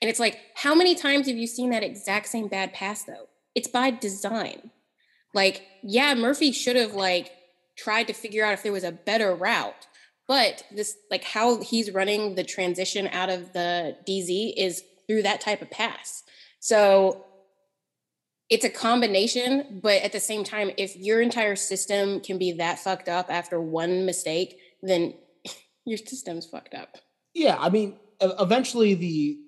and 0.00 0.08
it's 0.08 0.20
like, 0.20 0.38
how 0.54 0.74
many 0.74 0.94
times 0.94 1.26
have 1.26 1.36
you 1.36 1.46
seen 1.46 1.70
that 1.70 1.82
exact 1.82 2.28
same 2.28 2.48
bad 2.48 2.72
pass 2.72 3.04
though? 3.04 3.28
It's 3.54 3.68
by 3.68 3.90
design. 3.90 4.70
Like, 5.34 5.62
yeah, 5.82 6.14
Murphy 6.14 6.52
should 6.52 6.76
have 6.76 6.94
like 6.94 7.32
tried 7.76 8.04
to 8.04 8.14
figure 8.14 8.44
out 8.44 8.54
if 8.54 8.62
there 8.62 8.72
was 8.72 8.84
a 8.84 8.92
better 8.92 9.34
route, 9.34 9.86
but 10.26 10.64
this 10.74 10.96
like 11.10 11.24
how 11.24 11.60
he's 11.60 11.90
running 11.90 12.34
the 12.34 12.44
transition 12.44 13.08
out 13.08 13.28
of 13.28 13.52
the 13.52 13.96
DZ 14.08 14.54
is 14.56 14.82
through 15.06 15.22
that 15.22 15.40
type 15.40 15.62
of 15.62 15.70
pass. 15.70 16.22
So 16.60 17.24
it's 18.48 18.64
a 18.64 18.70
combination, 18.70 19.80
but 19.82 20.02
at 20.02 20.12
the 20.12 20.20
same 20.20 20.44
time, 20.44 20.70
if 20.76 20.96
your 20.96 21.20
entire 21.20 21.56
system 21.56 22.20
can 22.20 22.38
be 22.38 22.52
that 22.52 22.78
fucked 22.78 23.08
up 23.08 23.26
after 23.30 23.60
one 23.60 24.06
mistake, 24.06 24.58
then 24.82 25.14
your 25.84 25.98
system's 25.98 26.46
fucked 26.46 26.74
up. 26.74 26.96
Yeah, 27.34 27.56
I 27.58 27.70
mean, 27.70 27.98
eventually 28.20 28.94
the 28.94 29.38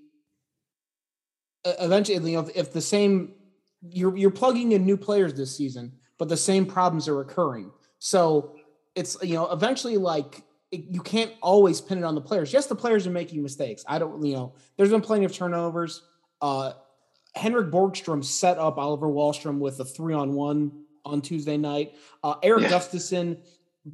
eventually, 1.64 2.32
you 2.32 2.42
know, 2.42 2.50
if 2.54 2.72
the 2.72 2.80
same 2.80 3.34
you're 3.82 4.16
you're 4.16 4.30
plugging 4.30 4.72
in 4.72 4.84
new 4.84 4.96
players 4.96 5.34
this 5.34 5.56
season, 5.56 5.92
but 6.18 6.28
the 6.28 6.36
same 6.36 6.66
problems 6.66 7.08
are 7.08 7.20
occurring. 7.20 7.70
So 7.98 8.56
it's 8.94 9.16
you 9.22 9.34
know, 9.34 9.50
eventually 9.50 9.96
like 9.96 10.42
it, 10.70 10.84
you 10.90 11.00
can't 11.00 11.32
always 11.42 11.80
pin 11.80 11.98
it 11.98 12.04
on 12.04 12.14
the 12.14 12.20
players. 12.20 12.52
Yes, 12.52 12.66
the 12.66 12.74
players 12.74 13.06
are 13.06 13.10
making 13.10 13.42
mistakes. 13.42 13.84
I 13.86 13.98
don't, 13.98 14.24
you 14.24 14.34
know, 14.34 14.54
there's 14.76 14.90
been 14.90 15.00
plenty 15.00 15.24
of 15.24 15.32
turnovers. 15.32 16.02
Uh, 16.40 16.72
Henrik 17.34 17.70
Borgstrom 17.70 18.24
set 18.24 18.58
up 18.58 18.78
Oliver 18.78 19.06
Wahlstrom 19.06 19.58
with 19.58 19.80
a 19.80 19.84
three 19.84 20.14
on 20.14 20.32
one 20.34 20.84
on 21.04 21.20
Tuesday 21.20 21.56
night. 21.56 21.94
Uh, 22.22 22.34
Erik 22.42 22.62
yeah. 22.62 22.70
Gustafsson 22.70 23.38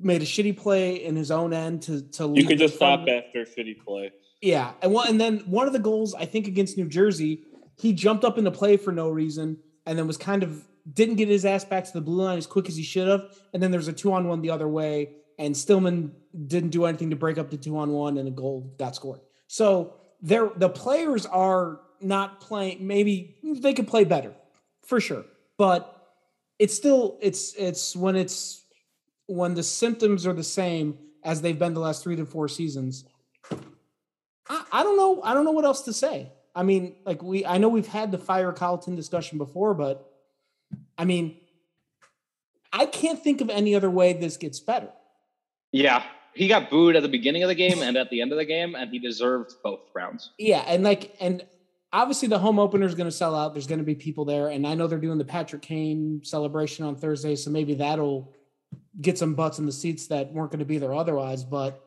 made 0.01 0.23
a 0.23 0.25
shitty 0.25 0.57
play 0.57 1.05
in 1.05 1.15
his 1.17 1.31
own 1.31 1.53
end 1.53 1.83
to 1.83 2.03
to 2.03 2.33
You 2.35 2.47
could 2.47 2.59
just 2.59 2.77
stop 2.77 3.01
after 3.01 3.43
a 3.43 3.47
shitty 3.47 3.85
play. 3.85 4.13
Yeah, 4.41 4.73
and 4.83 4.93
one 4.93 5.09
and 5.09 5.21
then 5.21 5.39
one 5.41 5.67
of 5.67 5.73
the 5.73 5.79
goals 5.79 6.15
I 6.15 6.27
think 6.27 6.49
against 6.49 6.77
New 6.77 6.89
Jersey, 6.89 7.45
he 7.77 7.93
jumped 7.93 8.25
up 8.25 8.39
into 8.39 8.51
play 8.51 8.77
for 8.77 8.93
no 8.93 9.09
reason 9.09 9.59
and 9.87 9.99
then 9.99 10.07
was 10.07 10.17
kind 10.17 10.43
of 10.43 10.65
didn't 10.91 11.17
get 11.17 11.29
his 11.29 11.45
ass 11.45 11.65
back 11.65 11.85
to 11.85 11.93
the 11.93 12.01
blue 12.01 12.23
line 12.23 12.39
as 12.39 12.47
quick 12.47 12.69
as 12.69 12.77
he 12.77 12.83
should 12.83 13.09
have. 13.09 13.23
And 13.53 13.63
then 13.63 13.71
there's 13.71 13.89
a 13.89 13.93
two 13.93 14.13
on 14.13 14.29
one 14.29 14.43
the 14.43 14.51
other 14.51 14.69
way, 14.69 15.11
and 15.39 15.57
Stillman 15.57 16.13
didn't 16.47 16.71
do 16.71 16.85
anything 16.85 17.11
to 17.11 17.17
break 17.17 17.39
up 17.39 17.51
the 17.51 17.57
two 17.57 17.77
on 17.79 17.91
one, 17.91 18.19
and 18.19 18.29
a 18.29 18.31
goal 18.31 18.75
got 18.79 18.97
scored. 18.97 19.21
So 19.47 19.95
there, 20.21 20.51
the 20.57 20.69
players 20.69 21.27
are 21.27 21.81
not 22.01 22.41
playing 22.41 22.87
maybe 22.87 23.37
they 23.43 23.73
could 23.73 23.89
play 23.89 24.05
better 24.05 24.33
for 24.83 25.01
sure. 25.01 25.25
But 25.57 25.91
it's 26.59 26.75
still 26.75 27.19
it's 27.21 27.55
it's 27.55 27.97
when 27.97 28.17
it's 28.17 28.65
when 29.27 29.55
the 29.55 29.63
symptoms 29.63 30.27
are 30.27 30.33
the 30.33 30.45
same 30.45 30.99
as 31.23 31.41
they've 31.41 31.59
been 31.59 31.75
the 31.75 31.81
last 31.81 32.03
three 32.03 32.17
to 32.17 32.27
four 32.27 32.49
seasons 32.49 33.05
I, 34.49 34.65
I 34.73 34.83
don't 34.83 34.97
know 34.97 35.23
i 35.23 35.35
don't 35.35 35.45
know 35.45 35.53
what 35.53 35.65
else 35.65 35.83
to 35.83 35.93
say. 35.93 36.31
I 36.55 36.63
mean 36.63 36.95
like 37.05 37.23
we 37.23 37.45
i 37.47 37.59
know 37.59 37.69
we've 37.69 37.87
had 37.87 38.13
the 38.13 38.19
fire 38.19 38.53
Colliton 38.53 38.95
discussion 38.95 39.39
before 39.39 39.75
but 39.75 40.09
i 40.97 41.05
mean 41.05 41.37
i 42.73 42.87
can't 42.87 43.23
think 43.23 43.41
of 43.41 43.51
any 43.51 43.75
other 43.75 43.91
way 43.91 44.13
this 44.13 44.37
gets 44.37 44.61
better 44.61 44.91
yeah 45.75 46.03
he 46.35 46.49
got 46.49 46.71
booed 46.71 46.97
at 46.97 47.03
the 47.03 47.09
beginning 47.09 47.43
of 47.43 47.49
the 47.49 47.55
game 47.55 47.83
and 47.83 47.97
at 47.97 48.09
the 48.11 48.21
end 48.21 48.33
of 48.33 48.39
the 48.39 48.45
game 48.45 48.75
and 48.75 48.91
he 48.91 48.99
deserved 48.99 49.53
both 49.63 49.81
rounds 49.95 50.31
yeah 50.39 50.65
and 50.67 50.83
like 50.83 51.15
and 51.21 51.45
obviously 51.95 52.27
the 52.27 52.39
home 52.39 52.59
opener 52.59 52.85
is 52.85 52.95
going 52.95 53.09
to 53.09 53.17
sell 53.17 53.35
out. 53.37 53.55
There's 53.55 53.69
going 53.69 53.79
to 53.79 53.85
be 53.85 53.95
people 53.95 54.25
there, 54.25 54.49
and 54.49 54.67
I 54.67 54.75
know 54.75 54.87
they're 54.87 54.99
doing 54.99 55.17
the 55.17 55.25
Patrick 55.25 55.63
Kane 55.63 56.21
celebration 56.25 56.85
on 56.85 56.97
Thursday, 56.97 57.37
so 57.37 57.51
maybe 57.51 57.75
that'll 57.75 58.35
get 59.01 59.17
some 59.17 59.35
butts 59.35 59.59
in 59.59 59.67
the 59.67 59.73
seats 59.73 60.09
that 60.09 60.33
weren't 60.33 60.51
going 60.51 60.59
to 60.59 60.65
be 60.65 60.79
there 60.79 60.93
otherwise. 60.93 61.45
But 61.45 61.81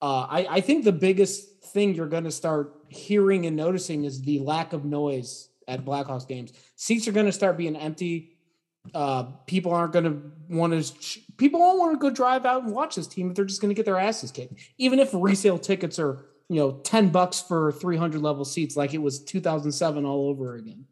uh, 0.00 0.26
I, 0.30 0.46
I 0.48 0.60
think 0.60 0.84
the 0.84 0.92
biggest 0.92 1.64
thing 1.64 1.94
you're 1.94 2.06
going 2.06 2.24
to 2.24 2.30
start 2.30 2.72
hearing 2.88 3.44
and 3.44 3.56
noticing 3.56 4.04
is 4.04 4.22
the 4.22 4.38
lack 4.38 4.72
of 4.72 4.84
noise 4.84 5.48
at 5.66 5.84
Blackhawks 5.84 6.26
games. 6.26 6.52
Seats 6.76 7.08
are 7.08 7.12
going 7.12 7.26
to 7.26 7.32
start 7.32 7.58
being 7.58 7.76
empty. 7.76 8.37
Uh, 8.94 9.24
people 9.46 9.72
aren't 9.72 9.92
going 9.92 10.04
to 10.04 10.22
want 10.48 10.72
to. 10.72 11.20
People 11.36 11.60
won't 11.60 11.78
want 11.78 11.92
to 11.92 11.98
go 11.98 12.10
drive 12.10 12.44
out 12.44 12.64
and 12.64 12.72
watch 12.72 12.96
this 12.96 13.06
team 13.06 13.30
if 13.30 13.36
they're 13.36 13.44
just 13.44 13.60
going 13.60 13.70
to 13.70 13.74
get 13.74 13.86
their 13.86 13.98
asses 13.98 14.30
kicked. 14.30 14.54
Even 14.78 14.98
if 14.98 15.10
resale 15.12 15.58
tickets 15.58 15.98
are 15.98 16.24
you 16.48 16.56
know 16.56 16.72
10 16.84 17.10
bucks 17.10 17.40
for 17.40 17.72
300 17.72 18.20
level 18.20 18.44
seats 18.44 18.76
like 18.76 18.94
it 18.94 18.98
was 18.98 19.22
2007 19.22 20.04
all 20.04 20.28
over 20.28 20.54
again 20.54 20.84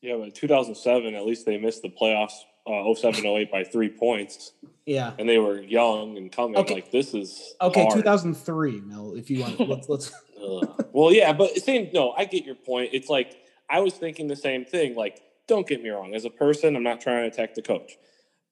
yeah 0.00 0.16
but 0.16 0.34
2007 0.34 1.14
at 1.14 1.26
least 1.26 1.44
they 1.44 1.58
missed 1.58 1.82
the 1.82 1.88
playoffs 1.88 2.32
uh, 2.66 2.94
07 2.94 3.24
08 3.24 3.50
by 3.50 3.64
three 3.64 3.88
points 3.88 4.52
yeah 4.86 5.12
and 5.18 5.28
they 5.28 5.38
were 5.38 5.60
young 5.60 6.16
and 6.16 6.30
coming 6.30 6.56
okay. 6.56 6.74
like 6.74 6.90
this 6.90 7.14
is 7.14 7.54
okay 7.60 7.82
hard. 7.82 7.96
2003 7.96 8.82
no 8.86 9.14
if 9.16 9.30
you 9.30 9.40
want 9.40 9.60
let's 9.68 9.88
let's 9.88 10.12
well 10.92 11.12
yeah 11.12 11.32
but 11.32 11.56
same 11.56 11.90
no 11.92 12.12
i 12.12 12.24
get 12.24 12.44
your 12.44 12.54
point 12.54 12.90
it's 12.92 13.08
like 13.08 13.36
i 13.68 13.80
was 13.80 13.94
thinking 13.94 14.28
the 14.28 14.36
same 14.36 14.64
thing 14.64 14.94
like 14.94 15.20
don't 15.48 15.66
get 15.66 15.82
me 15.82 15.88
wrong 15.88 16.14
as 16.14 16.24
a 16.24 16.30
person 16.30 16.76
i'm 16.76 16.82
not 16.82 17.00
trying 17.00 17.28
to 17.28 17.34
attack 17.34 17.54
the 17.54 17.62
coach 17.62 17.96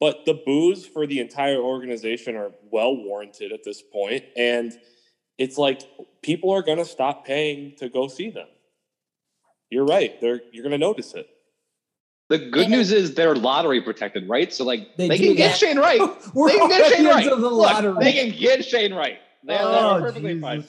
but 0.00 0.25
the 0.26 0.35
boos 0.35 0.87
for 0.87 1.07
the 1.07 1.21
entire 1.21 1.59
organization 1.59 2.37
are 2.37 2.50
well 2.71 2.97
warranted 2.97 3.53
at 3.53 3.62
this 3.65 3.81
point 3.81 4.25
and 4.37 4.73
it's 5.38 5.59
like 5.59 5.83
people 6.23 6.50
are 6.50 6.62
going 6.62 6.79
to 6.79 6.85
stop 6.85 7.25
paying 7.25 7.75
to 7.76 7.88
go 7.88 8.09
see 8.09 8.31
them. 8.31 8.49
You're 9.71 9.85
right. 9.85 10.21
They're 10.21 10.41
you're 10.53 10.62
going 10.62 10.73
to 10.73 10.79
notice 10.79 11.15
it. 11.15 11.29
The 12.29 12.38
good 12.38 12.69
news 12.69 12.91
is 12.91 13.15
they're 13.15 13.37
lottery 13.37 13.81
protected, 13.81 14.29
right? 14.29 14.53
So 14.53 14.65
like 14.65 14.97
they, 14.97 15.09
they 15.09 15.19
can 15.19 15.37
get 15.37 15.57
Shane 15.57 15.79
Wright. 15.79 16.00
they 16.00 16.59
can 16.59 16.69
get 16.69 16.93
Shane 16.93 17.07
Wright. 17.07 17.25
The 17.25 17.37
Look, 17.37 18.00
they 18.00 18.12
can 18.12 18.37
get 18.37 18.65
Shane 18.65 18.95
Wright. 18.95 19.19
They're, 19.45 19.59
oh, 19.61 19.73
they're 19.73 20.00
perfectly 20.00 20.35
Jesus. 20.35 20.43
fine. 20.43 20.65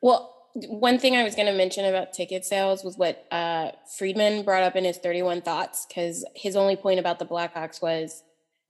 Well, 0.00 0.33
one 0.54 0.98
thing 0.98 1.16
I 1.16 1.24
was 1.24 1.34
going 1.34 1.46
to 1.46 1.52
mention 1.52 1.84
about 1.84 2.12
ticket 2.12 2.44
sales 2.44 2.84
was 2.84 2.96
what 2.96 3.26
uh, 3.32 3.72
Friedman 3.98 4.44
brought 4.44 4.62
up 4.62 4.76
in 4.76 4.84
his 4.84 4.98
31 4.98 5.42
thoughts, 5.42 5.84
because 5.86 6.24
his 6.34 6.54
only 6.54 6.76
point 6.76 7.00
about 7.00 7.18
the 7.18 7.26
Blackhawks 7.26 7.82
was, 7.82 8.22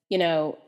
you 0.09 0.17
know, 0.17 0.59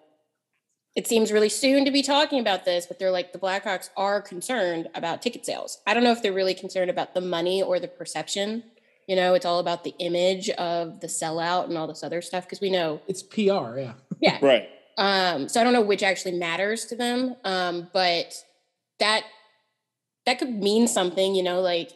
it 0.95 1.07
seems 1.07 1.33
really 1.33 1.49
soon 1.49 1.85
to 1.85 1.91
be 1.91 2.03
talking 2.03 2.41
about 2.41 2.65
this, 2.65 2.87
but 2.87 2.99
they're 2.99 3.11
like 3.11 3.33
the 3.33 3.39
Blackhawks 3.39 3.91
are 3.97 4.21
concerned 4.21 4.89
about 4.95 5.23
ticket 5.23 5.45
sales. 5.45 5.81
I 5.87 5.95
don't 5.95 6.05
know 6.05 6.13
if 6.13 6.23
they're 6.23 6.33
really 6.33 6.55
concerned 6.55 6.91
about 6.91 7.15
the 7.15 7.21
money 7.21 7.63
or 7.63 7.79
the 7.79 7.89
perception. 7.89 8.63
You 9.07 9.17
know, 9.17 9.35
it's 9.35 9.47
all 9.47 9.59
about 9.59 9.85
the 9.85 9.95
image 9.99 10.51
of 10.51 11.01
the 11.01 11.07
sellout 11.07 11.65
and 11.65 11.79
all 11.79 11.87
this 11.87 12.03
other 12.03 12.21
stuff 12.21 12.45
because 12.45 12.61
we 12.61 12.71
know 12.71 13.01
it's 13.07 13.23
PR, 13.23 13.79
yeah. 13.79 13.93
Yeah. 14.21 14.39
right. 14.43 14.69
Um, 14.99 15.49
so 15.49 15.61
I 15.61 15.65
don't 15.65 15.75
know 15.75 15.83
which 15.83 16.03
actually 16.03 16.39
matters 16.39 16.87
to 16.87 16.97
them. 16.97 17.37
Um, 17.45 17.89
but 17.93 18.33
that 18.99 19.25
that 20.27 20.39
could 20.39 20.51
mean 20.51 20.87
something, 20.89 21.35
you 21.35 21.43
know, 21.43 21.61
like 21.61 21.93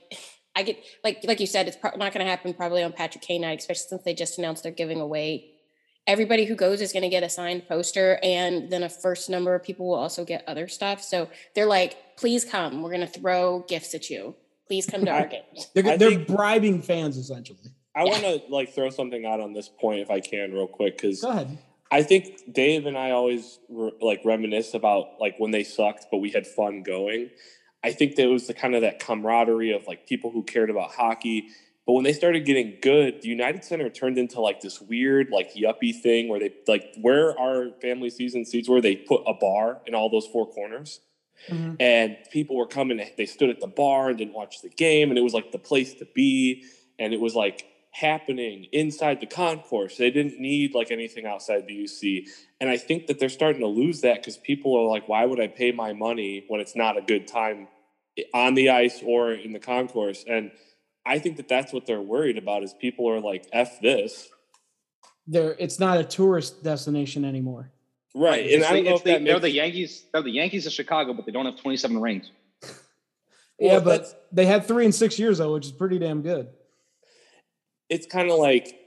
I 0.56 0.62
get 0.62 0.82
like 1.04 1.20
like 1.24 1.40
you 1.40 1.46
said, 1.46 1.68
it's 1.68 1.76
pro- 1.76 1.96
not 1.96 2.12
going 2.12 2.24
to 2.24 2.30
happen 2.30 2.54
probably 2.54 2.82
on 2.82 2.92
Patrick 2.92 3.22
Kane 3.22 3.42
night, 3.42 3.58
especially 3.58 3.88
since 3.88 4.02
they 4.02 4.14
just 4.14 4.38
announced 4.38 4.62
they're 4.62 4.72
giving 4.72 5.00
away. 5.00 5.50
Everybody 6.06 6.44
who 6.46 6.54
goes 6.54 6.80
is 6.80 6.92
going 6.92 7.02
to 7.02 7.08
get 7.08 7.22
a 7.22 7.28
signed 7.28 7.68
poster 7.68 8.18
and 8.22 8.70
then 8.70 8.82
a 8.82 8.88
first 8.88 9.28
number 9.28 9.54
of 9.54 9.62
people 9.62 9.88
will 9.88 9.98
also 9.98 10.24
get 10.24 10.42
other 10.48 10.66
stuff. 10.66 11.02
So 11.02 11.28
they're 11.54 11.66
like 11.66 11.96
please 12.16 12.44
come 12.44 12.82
we're 12.82 12.90
going 12.90 13.06
to 13.06 13.20
throw 13.20 13.64
gifts 13.68 13.94
at 13.94 14.08
you. 14.10 14.34
Please 14.66 14.86
come 14.86 15.04
to 15.04 15.10
our 15.12 15.26
games. 15.26 15.68
They're, 15.74 15.98
they're 15.98 16.10
think, 16.10 16.28
bribing 16.28 16.82
fans 16.82 17.16
essentially. 17.16 17.58
I 17.94 18.04
yeah. 18.04 18.10
want 18.10 18.22
to 18.22 18.42
like 18.48 18.74
throw 18.74 18.90
something 18.90 19.26
out 19.26 19.40
on 19.40 19.52
this 19.52 19.68
point 19.68 20.00
if 20.00 20.10
i 20.10 20.20
can 20.20 20.52
real 20.52 20.68
quick 20.68 20.96
because 20.96 21.20
go 21.20 21.30
ahead. 21.30 21.58
I 21.90 22.04
think 22.04 22.52
dave 22.52 22.86
and 22.86 22.96
i 22.96 23.10
always 23.10 23.58
re- 23.68 23.90
like 24.00 24.20
reminisce 24.24 24.74
about 24.74 25.18
like 25.18 25.34
when 25.38 25.50
they 25.50 25.64
sucked 25.64 26.06
but 26.10 26.18
we 26.18 26.30
had 26.30 26.46
fun 26.46 26.84
going 26.84 27.30
i 27.82 27.92
think 27.92 28.16
there 28.16 28.28
was 28.28 28.46
the 28.46 28.54
kind 28.54 28.74
of 28.74 28.82
that 28.82 28.98
camaraderie 28.98 29.72
of 29.72 29.86
like 29.86 30.06
people 30.06 30.30
who 30.30 30.42
cared 30.42 30.70
about 30.70 30.90
hockey 30.90 31.48
but 31.90 31.94
when 31.94 32.04
they 32.04 32.12
started 32.12 32.44
getting 32.44 32.76
good, 32.80 33.20
the 33.22 33.28
United 33.28 33.64
Center 33.64 33.88
turned 33.88 34.16
into 34.16 34.40
like 34.40 34.60
this 34.60 34.80
weird, 34.80 35.30
like 35.30 35.54
yuppie 35.54 35.92
thing 35.92 36.28
where 36.28 36.38
they 36.38 36.54
like 36.68 36.94
where 37.00 37.36
our 37.36 37.70
family 37.82 38.10
season 38.10 38.44
seats 38.44 38.68
were, 38.68 38.80
they 38.80 38.94
put 38.94 39.22
a 39.26 39.34
bar 39.34 39.80
in 39.86 39.94
all 39.96 40.08
those 40.08 40.26
four 40.26 40.46
corners. 40.46 41.00
Mm-hmm. 41.48 41.74
And 41.80 42.16
people 42.30 42.56
were 42.56 42.68
coming, 42.68 43.04
they 43.16 43.26
stood 43.26 43.50
at 43.50 43.58
the 43.58 43.66
bar 43.66 44.10
and 44.10 44.18
didn't 44.18 44.34
watch 44.34 44.60
the 44.62 44.68
game, 44.68 45.08
and 45.08 45.18
it 45.18 45.22
was 45.22 45.32
like 45.32 45.50
the 45.50 45.58
place 45.58 45.94
to 45.94 46.06
be. 46.14 46.64
And 47.00 47.12
it 47.12 47.20
was 47.20 47.34
like 47.34 47.64
happening 47.90 48.66
inside 48.72 49.20
the 49.20 49.26
concourse. 49.26 49.96
They 49.96 50.10
didn't 50.10 50.40
need 50.40 50.74
like 50.74 50.90
anything 50.90 51.26
outside 51.26 51.66
the 51.66 51.84
UC. 51.84 52.28
And 52.60 52.70
I 52.70 52.76
think 52.76 53.06
that 53.08 53.18
they're 53.18 53.28
starting 53.28 53.60
to 53.62 53.66
lose 53.66 54.00
that 54.02 54.16
because 54.16 54.36
people 54.36 54.76
are 54.76 54.88
like, 54.88 55.08
why 55.08 55.24
would 55.24 55.40
I 55.40 55.48
pay 55.48 55.72
my 55.72 55.92
money 55.92 56.44
when 56.48 56.60
it's 56.60 56.76
not 56.76 56.96
a 56.96 57.02
good 57.02 57.26
time 57.26 57.68
on 58.32 58.54
the 58.54 58.70
ice 58.70 59.02
or 59.04 59.32
in 59.32 59.52
the 59.52 59.58
concourse? 59.58 60.24
And 60.28 60.52
I 61.04 61.18
think 61.18 61.36
that 61.38 61.48
that's 61.48 61.72
what 61.72 61.86
they're 61.86 62.00
worried 62.00 62.38
about 62.38 62.62
is 62.62 62.72
people 62.72 63.08
are 63.10 63.20
like, 63.20 63.46
F 63.52 63.80
this. 63.80 64.28
There, 65.26 65.56
it's 65.58 65.80
not 65.80 65.98
a 65.98 66.04
tourist 66.04 66.62
destination 66.62 67.24
anymore. 67.24 67.72
Right. 68.14 68.52
And 68.52 68.64
I 68.64 68.72
don't 68.74 68.84
know 68.84 68.94
if 68.96 69.04
they, 69.04 69.22
they're 69.22 69.38
the 69.38 69.50
Yankees, 69.50 70.04
they're 70.12 70.22
the 70.22 70.30
Yankees 70.30 70.66
of 70.66 70.72
Chicago, 70.72 71.12
but 71.12 71.26
they 71.26 71.32
don't 71.32 71.46
have 71.46 71.56
27 71.56 72.00
rings. 72.00 72.30
yeah, 73.58 73.72
well, 73.74 73.80
but 73.80 74.28
they 74.32 74.46
had 74.46 74.64
three 74.64 74.84
in 74.84 74.92
six 74.92 75.18
years 75.18 75.38
though, 75.38 75.54
which 75.54 75.66
is 75.66 75.72
pretty 75.72 75.98
damn 75.98 76.22
good. 76.22 76.48
It's 77.90 78.06
kind 78.06 78.30
of 78.30 78.38
like 78.38 78.80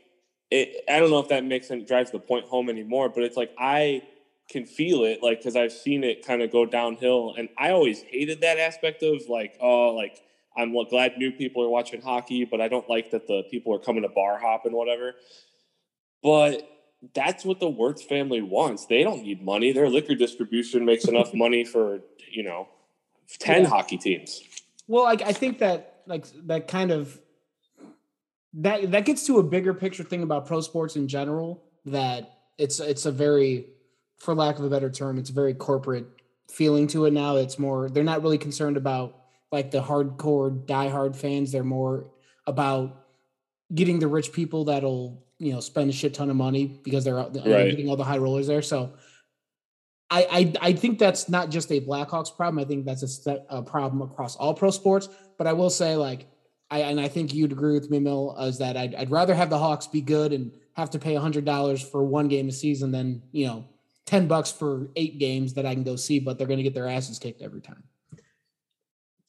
it, 0.49 0.83
I 0.89 0.99
don't 0.99 1.09
know 1.09 1.19
if 1.19 1.29
that 1.29 1.43
makes 1.43 1.69
and 1.69 1.85
drives 1.85 2.11
the 2.11 2.19
point 2.19 2.45
home 2.45 2.69
anymore, 2.69 3.09
but 3.09 3.23
it's 3.23 3.37
like 3.37 3.51
I 3.57 4.03
can 4.49 4.65
feel 4.65 5.03
it, 5.03 5.23
like 5.23 5.39
because 5.39 5.55
I've 5.55 5.71
seen 5.71 6.03
it 6.03 6.25
kind 6.25 6.41
of 6.41 6.51
go 6.51 6.65
downhill, 6.65 7.33
and 7.37 7.49
I 7.57 7.71
always 7.71 8.01
hated 8.01 8.41
that 8.41 8.59
aspect 8.59 9.03
of 9.03 9.23
like, 9.27 9.57
oh, 9.59 9.89
like 9.89 10.21
I'm 10.55 10.73
glad 10.89 11.17
new 11.17 11.31
people 11.31 11.63
are 11.63 11.69
watching 11.69 12.01
hockey, 12.01 12.45
but 12.45 12.61
I 12.61 12.67
don't 12.67 12.87
like 12.89 13.11
that 13.11 13.27
the 13.27 13.43
people 13.49 13.73
are 13.73 13.79
coming 13.79 14.03
to 14.03 14.09
bar 14.09 14.39
hop 14.39 14.65
and 14.65 14.75
whatever. 14.75 15.15
But 16.21 16.69
that's 17.13 17.43
what 17.43 17.59
the 17.59 17.69
Wirtz 17.69 18.03
family 18.03 18.41
wants. 18.41 18.85
They 18.85 19.03
don't 19.03 19.23
need 19.23 19.43
money. 19.43 19.71
Their 19.71 19.89
liquor 19.89 20.15
distribution 20.15 20.85
makes 20.85 21.05
enough 21.05 21.33
money 21.33 21.65
for, 21.65 21.99
you 22.31 22.43
know, 22.43 22.69
10 23.39 23.63
yeah. 23.63 23.69
hockey 23.69 23.97
teams. 23.97 24.41
Well, 24.87 25.05
I, 25.05 25.13
I 25.13 25.33
think 25.33 25.59
that 25.59 26.01
like 26.05 26.25
that 26.45 26.67
kind 26.67 26.91
of 26.91 27.19
that 28.55 28.91
that 28.91 29.05
gets 29.05 29.25
to 29.27 29.39
a 29.39 29.43
bigger 29.43 29.73
picture 29.73 30.03
thing 30.03 30.23
about 30.23 30.45
pro 30.45 30.61
sports 30.61 30.95
in 30.95 31.07
general 31.07 31.63
that 31.85 32.39
it's 32.57 32.79
it's 32.79 33.05
a 33.05 33.11
very 33.11 33.67
for 34.17 34.33
lack 34.33 34.57
of 34.57 34.63
a 34.63 34.69
better 34.69 34.89
term, 34.89 35.17
it's 35.17 35.29
a 35.29 35.33
very 35.33 35.53
corporate 35.53 36.05
feeling 36.49 36.87
to 36.87 37.05
it 37.05 37.13
now. 37.13 37.35
It's 37.35 37.59
more 37.59 37.89
they're 37.89 38.03
not 38.03 38.21
really 38.21 38.37
concerned 38.37 38.77
about 38.77 39.19
like 39.51 39.71
the 39.71 39.81
hardcore 39.81 40.65
diehard 40.65 41.15
fans. 41.15 41.51
They're 41.51 41.63
more 41.63 42.11
about 42.47 43.05
getting 43.73 43.99
the 43.99 44.07
rich 44.07 44.31
people 44.31 44.65
that'll 44.65 45.23
you 45.39 45.53
know 45.53 45.59
spend 45.59 45.89
a 45.89 45.93
shit 45.93 46.13
ton 46.13 46.29
of 46.29 46.35
money 46.35 46.79
because 46.83 47.03
they're 47.03 47.15
right. 47.15 47.33
getting 47.33 47.89
all 47.89 47.97
the 47.97 48.03
high 48.03 48.17
rollers 48.17 48.47
there. 48.47 48.61
So 48.61 48.93
I, 50.13 50.27
I, 50.31 50.69
I 50.69 50.73
think 50.73 50.99
that's 50.99 51.27
not 51.27 51.49
just 51.49 51.71
a 51.71 51.81
Blackhawks 51.81 52.35
problem. 52.35 52.59
I 52.59 52.65
think 52.65 52.85
that's 52.85 53.25
a, 53.25 53.39
a, 53.49 53.63
problem 53.63 54.03
across 54.03 54.35
all 54.35 54.53
pro 54.53 54.69
sports. 54.69 55.09
But 55.39 55.47
I 55.47 55.53
will 55.53 55.71
say, 55.71 55.95
like, 55.95 56.27
I 56.73 56.79
and 56.79 56.99
I 56.99 57.07
think 57.07 57.35
you'd 57.35 57.51
agree 57.51 57.73
with 57.73 57.91
me, 57.91 57.99
Mill, 57.99 58.35
is 58.39 58.57
that 58.57 58.75
I'd, 58.75 58.95
I'd 58.95 59.11
rather 59.11 59.35
have 59.35 59.51
the 59.51 59.59
Hawks 59.59 59.85
be 59.85 60.01
good 60.01 60.33
and 60.33 60.51
have 60.73 60.89
to 60.89 60.99
pay 60.99 61.13
hundred 61.13 61.45
dollars 61.45 61.87
for 61.87 62.03
one 62.03 62.27
game 62.27 62.49
a 62.49 62.51
season 62.51 62.91
than 62.91 63.21
you 63.31 63.45
know 63.45 63.65
ten 64.07 64.27
bucks 64.27 64.51
for 64.51 64.89
eight 64.95 65.19
games 65.19 65.53
that 65.53 65.67
I 65.67 65.75
can 65.75 65.83
go 65.83 65.95
see, 65.95 66.19
but 66.19 66.39
they're 66.39 66.47
going 66.47 66.57
to 66.57 66.63
get 66.63 66.73
their 66.73 66.87
asses 66.87 67.19
kicked 67.19 67.43
every 67.43 67.61
time. 67.61 67.83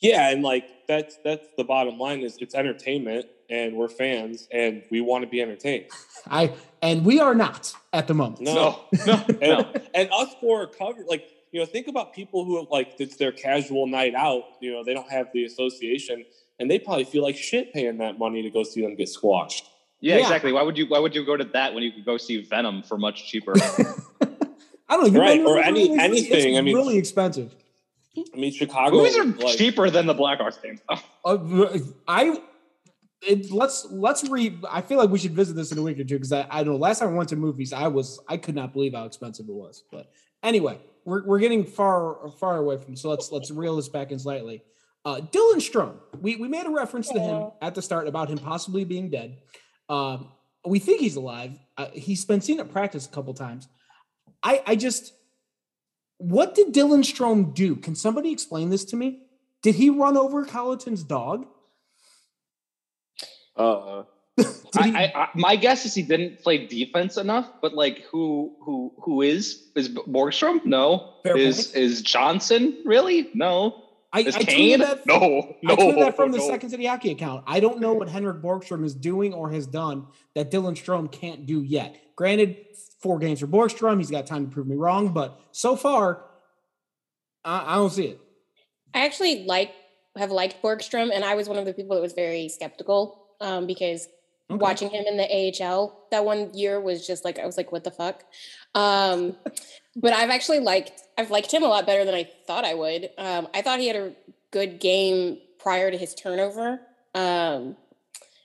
Yeah, 0.00 0.30
and 0.30 0.42
like 0.42 0.64
that's 0.88 1.18
that's 1.22 1.46
the 1.58 1.64
bottom 1.64 1.98
line 1.98 2.22
is 2.22 2.38
it's 2.40 2.54
entertainment 2.54 3.26
and 3.50 3.76
we're 3.76 3.88
fans 3.88 4.48
and 4.50 4.82
we 4.90 5.02
want 5.02 5.22
to 5.24 5.28
be 5.28 5.42
entertained. 5.42 5.90
I 6.26 6.54
and 6.80 7.04
we 7.04 7.20
are 7.20 7.34
not 7.34 7.74
at 7.92 8.08
the 8.08 8.14
moment. 8.14 8.40
No, 8.40 8.86
no, 9.06 9.24
no. 9.28 9.36
and, 9.42 9.82
and 9.94 10.08
us 10.14 10.34
for 10.40 10.66
cover 10.66 11.04
like 11.06 11.28
you 11.52 11.60
know 11.60 11.66
think 11.66 11.88
about 11.88 12.14
people 12.14 12.46
who 12.46 12.66
like 12.70 12.94
it's 12.98 13.16
their 13.16 13.32
casual 13.32 13.86
night 13.86 14.14
out. 14.14 14.44
You 14.62 14.72
know 14.72 14.82
they 14.82 14.94
don't 14.94 15.10
have 15.10 15.26
the 15.34 15.44
association 15.44 16.24
and 16.58 16.70
they 16.70 16.78
probably 16.78 17.04
feel 17.04 17.22
like 17.22 17.36
shit 17.36 17.72
paying 17.72 17.98
that 17.98 18.18
money 18.18 18.42
to 18.42 18.50
go 18.50 18.62
see 18.62 18.82
them 18.82 18.94
get 18.94 19.08
squashed. 19.08 19.68
Yeah, 20.00 20.16
yeah. 20.16 20.22
exactly. 20.22 20.52
Why 20.52 20.62
would 20.62 20.76
you 20.76 20.86
Why 20.86 20.98
would 20.98 21.14
you 21.14 21.24
go 21.24 21.36
to 21.36 21.44
that 21.44 21.74
when 21.74 21.82
you 21.82 21.92
could 21.92 22.04
go 22.04 22.16
see 22.16 22.42
Venom 22.42 22.82
for 22.82 22.98
much 22.98 23.28
cheaper? 23.30 23.54
I 24.88 24.96
don't 24.96 25.12
know. 25.12 25.20
Right, 25.20 25.40
or 25.40 25.58
any 25.58 25.88
really, 25.88 26.00
anything. 26.00 26.58
I 26.58 26.60
mean, 26.60 26.74
really 26.74 26.98
expensive. 26.98 27.54
I 28.16 28.36
mean, 28.36 28.52
Chicago 28.52 28.96
movies 28.96 29.16
are 29.16 29.24
like, 29.24 29.56
cheaper 29.56 29.90
than 29.90 30.06
the 30.06 30.14
Blackhawks 30.14 30.62
games. 30.62 30.80
uh, 31.24 31.78
I 32.06 32.38
it, 33.26 33.50
let's 33.50 33.86
let's 33.90 34.28
read. 34.28 34.64
I 34.70 34.82
feel 34.82 34.98
like 34.98 35.10
we 35.10 35.18
should 35.18 35.32
visit 35.32 35.54
this 35.54 35.72
in 35.72 35.78
a 35.78 35.82
week 35.82 35.98
or 35.98 36.04
two 36.04 36.16
because 36.16 36.32
I, 36.32 36.46
I 36.50 36.62
know 36.62 36.76
last 36.76 36.98
time 37.00 37.08
I 37.08 37.12
went 37.12 37.28
to 37.30 37.36
movies, 37.36 37.72
I 37.72 37.88
was 37.88 38.20
I 38.28 38.36
could 38.36 38.54
not 38.54 38.72
believe 38.72 38.94
how 38.94 39.04
expensive 39.04 39.48
it 39.48 39.54
was. 39.54 39.84
But 39.90 40.12
anyway, 40.42 40.78
we're 41.04 41.24
we're 41.24 41.38
getting 41.38 41.64
far 41.64 42.28
far 42.38 42.58
away 42.58 42.78
from. 42.78 42.96
So 42.96 43.10
let's 43.10 43.32
let's 43.32 43.50
reel 43.50 43.76
this 43.76 43.88
back 43.88 44.12
in 44.12 44.18
slightly. 44.18 44.62
Uh, 45.04 45.20
Dylan 45.20 45.56
Strome, 45.56 45.96
we, 46.20 46.36
we 46.36 46.48
made 46.48 46.64
a 46.66 46.70
reference 46.70 47.08
to 47.10 47.20
him 47.20 47.50
at 47.60 47.74
the 47.74 47.82
start 47.82 48.08
about 48.08 48.30
him 48.30 48.38
possibly 48.38 48.84
being 48.84 49.10
dead. 49.10 49.36
Um, 49.88 50.32
we 50.66 50.78
think 50.78 51.00
he's 51.00 51.16
alive. 51.16 51.58
Uh, 51.76 51.88
he's 51.92 52.24
been 52.24 52.40
seen 52.40 52.58
at 52.58 52.72
practice 52.72 53.06
a 53.06 53.10
couple 53.10 53.34
times. 53.34 53.68
I, 54.42 54.62
I 54.66 54.76
just, 54.76 55.12
what 56.16 56.54
did 56.54 56.72
Dylan 56.72 57.00
Strome 57.00 57.54
do? 57.54 57.76
Can 57.76 57.94
somebody 57.94 58.32
explain 58.32 58.70
this 58.70 58.84
to 58.86 58.96
me? 58.96 59.20
Did 59.62 59.74
he 59.74 59.90
run 59.90 60.16
over 60.16 60.44
Colliton's 60.44 61.04
dog? 61.04 61.46
Uh, 63.56 64.04
Did 64.36 64.48
I, 64.76 65.04
I, 65.04 65.22
I, 65.22 65.28
my 65.34 65.56
guess 65.56 65.86
is 65.86 65.94
he 65.94 66.02
didn't 66.02 66.40
play 66.40 66.66
defense 66.66 67.16
enough. 67.16 67.48
But 67.62 67.74
like, 67.74 68.02
who 68.10 68.56
who 68.60 68.92
who 68.98 69.22
is 69.22 69.70
is 69.76 69.88
Borgstrom? 69.88 70.64
No. 70.64 71.14
Fair 71.22 71.36
is 71.36 71.68
point. 71.68 71.76
is 71.76 72.02
Johnson 72.02 72.78
really? 72.84 73.30
No. 73.32 73.83
I, 74.14 74.20
Is 74.20 74.36
I 74.36 74.42
tweeted 74.42 74.46
Kane? 74.46 74.78
that 74.78 75.06
no. 75.06 75.56
No. 75.60 75.72
I 75.72 75.76
tweeted 75.76 75.98
that 75.98 76.16
from 76.16 76.30
the 76.30 76.38
no. 76.38 76.48
Second 76.48 76.70
City 76.70 76.86
Hockey 76.86 77.10
account. 77.10 77.42
I 77.48 77.58
don't 77.58 77.80
know 77.80 77.94
what 77.94 78.08
Henrik 78.08 78.40
Borgstrom 78.40 78.84
is 78.84 78.94
doing 78.94 79.34
or 79.34 79.50
has 79.50 79.66
done 79.66 80.06
that 80.36 80.52
Dylan 80.52 80.74
Strome 80.76 81.10
can't 81.10 81.46
do 81.46 81.62
yet. 81.62 82.00
Granted, 82.14 82.58
four 83.00 83.18
games 83.18 83.40
for 83.40 83.48
Borgstrom. 83.48 83.98
He's 83.98 84.12
got 84.12 84.24
time 84.26 84.46
to 84.46 84.52
prove 84.52 84.68
me 84.68 84.76
wrong, 84.76 85.08
but 85.08 85.40
so 85.50 85.74
far, 85.74 86.24
I, 87.44 87.72
I 87.72 87.74
don't 87.74 87.90
see 87.90 88.06
it. 88.06 88.20
I 88.94 89.04
actually 89.04 89.44
like 89.46 89.72
have 90.16 90.30
liked 90.30 90.62
Borgstrom, 90.62 91.10
and 91.12 91.24
I 91.24 91.34
was 91.34 91.48
one 91.48 91.58
of 91.58 91.64
the 91.64 91.74
people 91.74 91.96
that 91.96 92.02
was 92.02 92.12
very 92.12 92.48
skeptical 92.48 93.26
um, 93.40 93.66
because 93.66 94.06
Okay. 94.50 94.58
watching 94.58 94.90
him 94.90 95.04
in 95.06 95.16
the 95.16 95.24
AHL 95.64 96.06
that 96.10 96.24
one 96.24 96.52
year 96.52 96.78
was 96.78 97.06
just 97.06 97.24
like 97.24 97.38
I 97.38 97.46
was 97.46 97.56
like, 97.56 97.72
what 97.72 97.82
the 97.82 97.90
fuck? 97.90 98.24
Um, 98.74 99.36
but 99.96 100.12
I've 100.12 100.30
actually 100.30 100.60
liked 100.60 100.92
I've 101.16 101.30
liked 101.30 101.52
him 101.52 101.62
a 101.62 101.68
lot 101.68 101.86
better 101.86 102.04
than 102.04 102.14
I 102.14 102.28
thought 102.46 102.64
I 102.64 102.74
would. 102.74 103.10
Um, 103.16 103.48
I 103.54 103.62
thought 103.62 103.78
he 103.78 103.86
had 103.86 103.96
a 103.96 104.12
good 104.50 104.80
game 104.80 105.38
prior 105.58 105.90
to 105.90 105.96
his 105.96 106.14
turnover. 106.14 106.80
Um, 107.14 107.76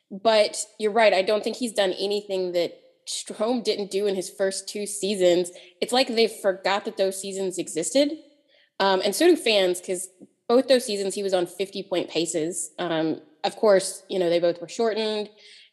but 0.10 0.66
you're 0.80 0.92
right. 0.92 1.14
I 1.14 1.22
don't 1.22 1.44
think 1.44 1.58
he's 1.58 1.74
done 1.74 1.94
anything 2.00 2.54
that 2.54 2.80
Strome 3.08 3.64
didn't 3.70 3.92
do 3.92 4.08
in 4.08 4.16
his 4.16 4.30
first 4.30 4.70
two 4.70 4.86
seasons. 4.86 5.52
It's 5.82 5.94
like 5.94 6.08
they 6.08 6.28
forgot 6.28 6.86
that 6.86 6.98
those 6.98 7.20
seasons 7.20 7.58
existed. 7.58 8.14
Um, 8.80 9.02
and 9.04 9.14
so 9.14 9.28
do 9.28 9.36
fans, 9.36 9.82
because 9.82 10.08
both 10.48 10.68
those 10.68 10.86
seasons 10.86 11.14
he 11.14 11.24
was 11.24 11.34
on 11.34 11.46
50 11.46 11.84
point 11.84 12.10
paces. 12.10 12.72
Um, 12.80 13.22
of 13.44 13.56
course, 13.56 14.04
you 14.10 14.20
know, 14.20 14.30
they 14.30 14.40
both 14.40 14.62
were 14.62 14.70
shortened. 14.70 15.30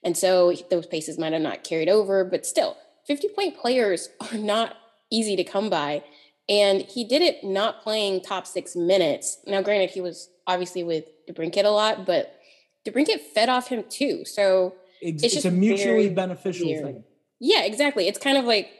And 0.06 0.16
so 0.16 0.54
those 0.70 0.86
paces 0.86 1.18
might 1.18 1.32
have 1.32 1.42
not 1.42 1.64
carried 1.64 1.88
over, 1.88 2.24
but 2.24 2.46
still, 2.46 2.76
50 3.08 3.28
point 3.30 3.58
players 3.58 4.08
are 4.32 4.38
not 4.38 4.76
easy 5.10 5.34
to 5.36 5.44
come 5.44 5.68
by. 5.68 6.04
And 6.48 6.82
he 6.82 7.02
did 7.04 7.22
it 7.22 7.42
not 7.42 7.82
playing 7.82 8.20
top 8.22 8.46
six 8.46 8.76
minutes. 8.76 9.38
Now, 9.48 9.60
granted, 9.62 9.90
he 9.90 10.00
was 10.00 10.30
obviously 10.46 10.84
with 10.84 11.06
DeBrincat 11.28 11.64
a 11.64 11.70
lot, 11.70 12.06
but 12.06 12.38
DeBrincat 12.86 13.20
fed 13.34 13.48
off 13.48 13.66
him 13.66 13.82
too. 13.88 14.24
So, 14.24 14.76
It's, 15.02 15.24
It's 15.24 15.36
it's, 15.36 15.44
a 15.44 15.50
mutually 15.50 16.08
beneficial 16.08 16.68
weird. 16.68 16.84
thing. 16.84 17.04
yeah, 17.40 17.64
exactly. 17.64 18.06
It's 18.06 18.18
kind 18.18 18.38
of 18.38 18.44
like 18.44 18.70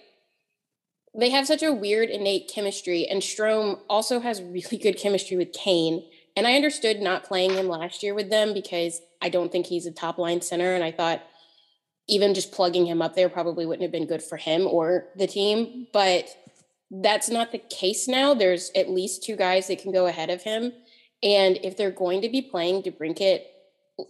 they 1.18 1.30
have 1.30 1.48
such 1.48 1.64
a 1.64 1.72
weird 1.72 2.08
innate 2.08 2.48
chemistry, 2.54 3.04
and 3.08 3.20
Strome 3.20 3.80
also 3.88 4.20
has 4.20 4.40
really 4.42 4.78
good 4.78 4.96
chemistry 4.96 5.36
with 5.36 5.52
Kane. 5.52 6.04
And 6.36 6.46
I 6.46 6.54
understood 6.54 7.00
not 7.00 7.24
playing 7.24 7.52
him 7.52 7.66
last 7.66 8.02
year 8.02 8.14
with 8.14 8.28
them 8.28 8.52
because 8.52 9.00
I 9.22 9.30
don't 9.30 9.50
think 9.50 9.66
he's 9.66 9.86
a 9.86 9.92
top 9.92 10.18
line 10.18 10.42
center, 10.42 10.74
and 10.74 10.84
I 10.84 10.92
thought 10.92 11.22
even 12.08 12.34
just 12.34 12.52
plugging 12.52 12.86
him 12.86 13.02
up 13.02 13.16
there 13.16 13.28
probably 13.28 13.66
wouldn't 13.66 13.82
have 13.82 13.90
been 13.90 14.06
good 14.06 14.22
for 14.22 14.36
him 14.36 14.66
or 14.66 15.06
the 15.16 15.26
team. 15.26 15.86
But 15.92 16.28
that's 16.90 17.30
not 17.30 17.50
the 17.50 17.58
case 17.58 18.06
now. 18.06 18.34
There's 18.34 18.70
at 18.76 18.90
least 18.90 19.24
two 19.24 19.34
guys 19.34 19.66
that 19.66 19.80
can 19.80 19.92
go 19.92 20.06
ahead 20.06 20.30
of 20.30 20.42
him, 20.42 20.72
and 21.22 21.58
if 21.62 21.76
they're 21.76 21.90
going 21.90 22.20
to 22.20 22.28
be 22.28 22.42
playing 22.42 22.82
DeBrincat 22.82 23.40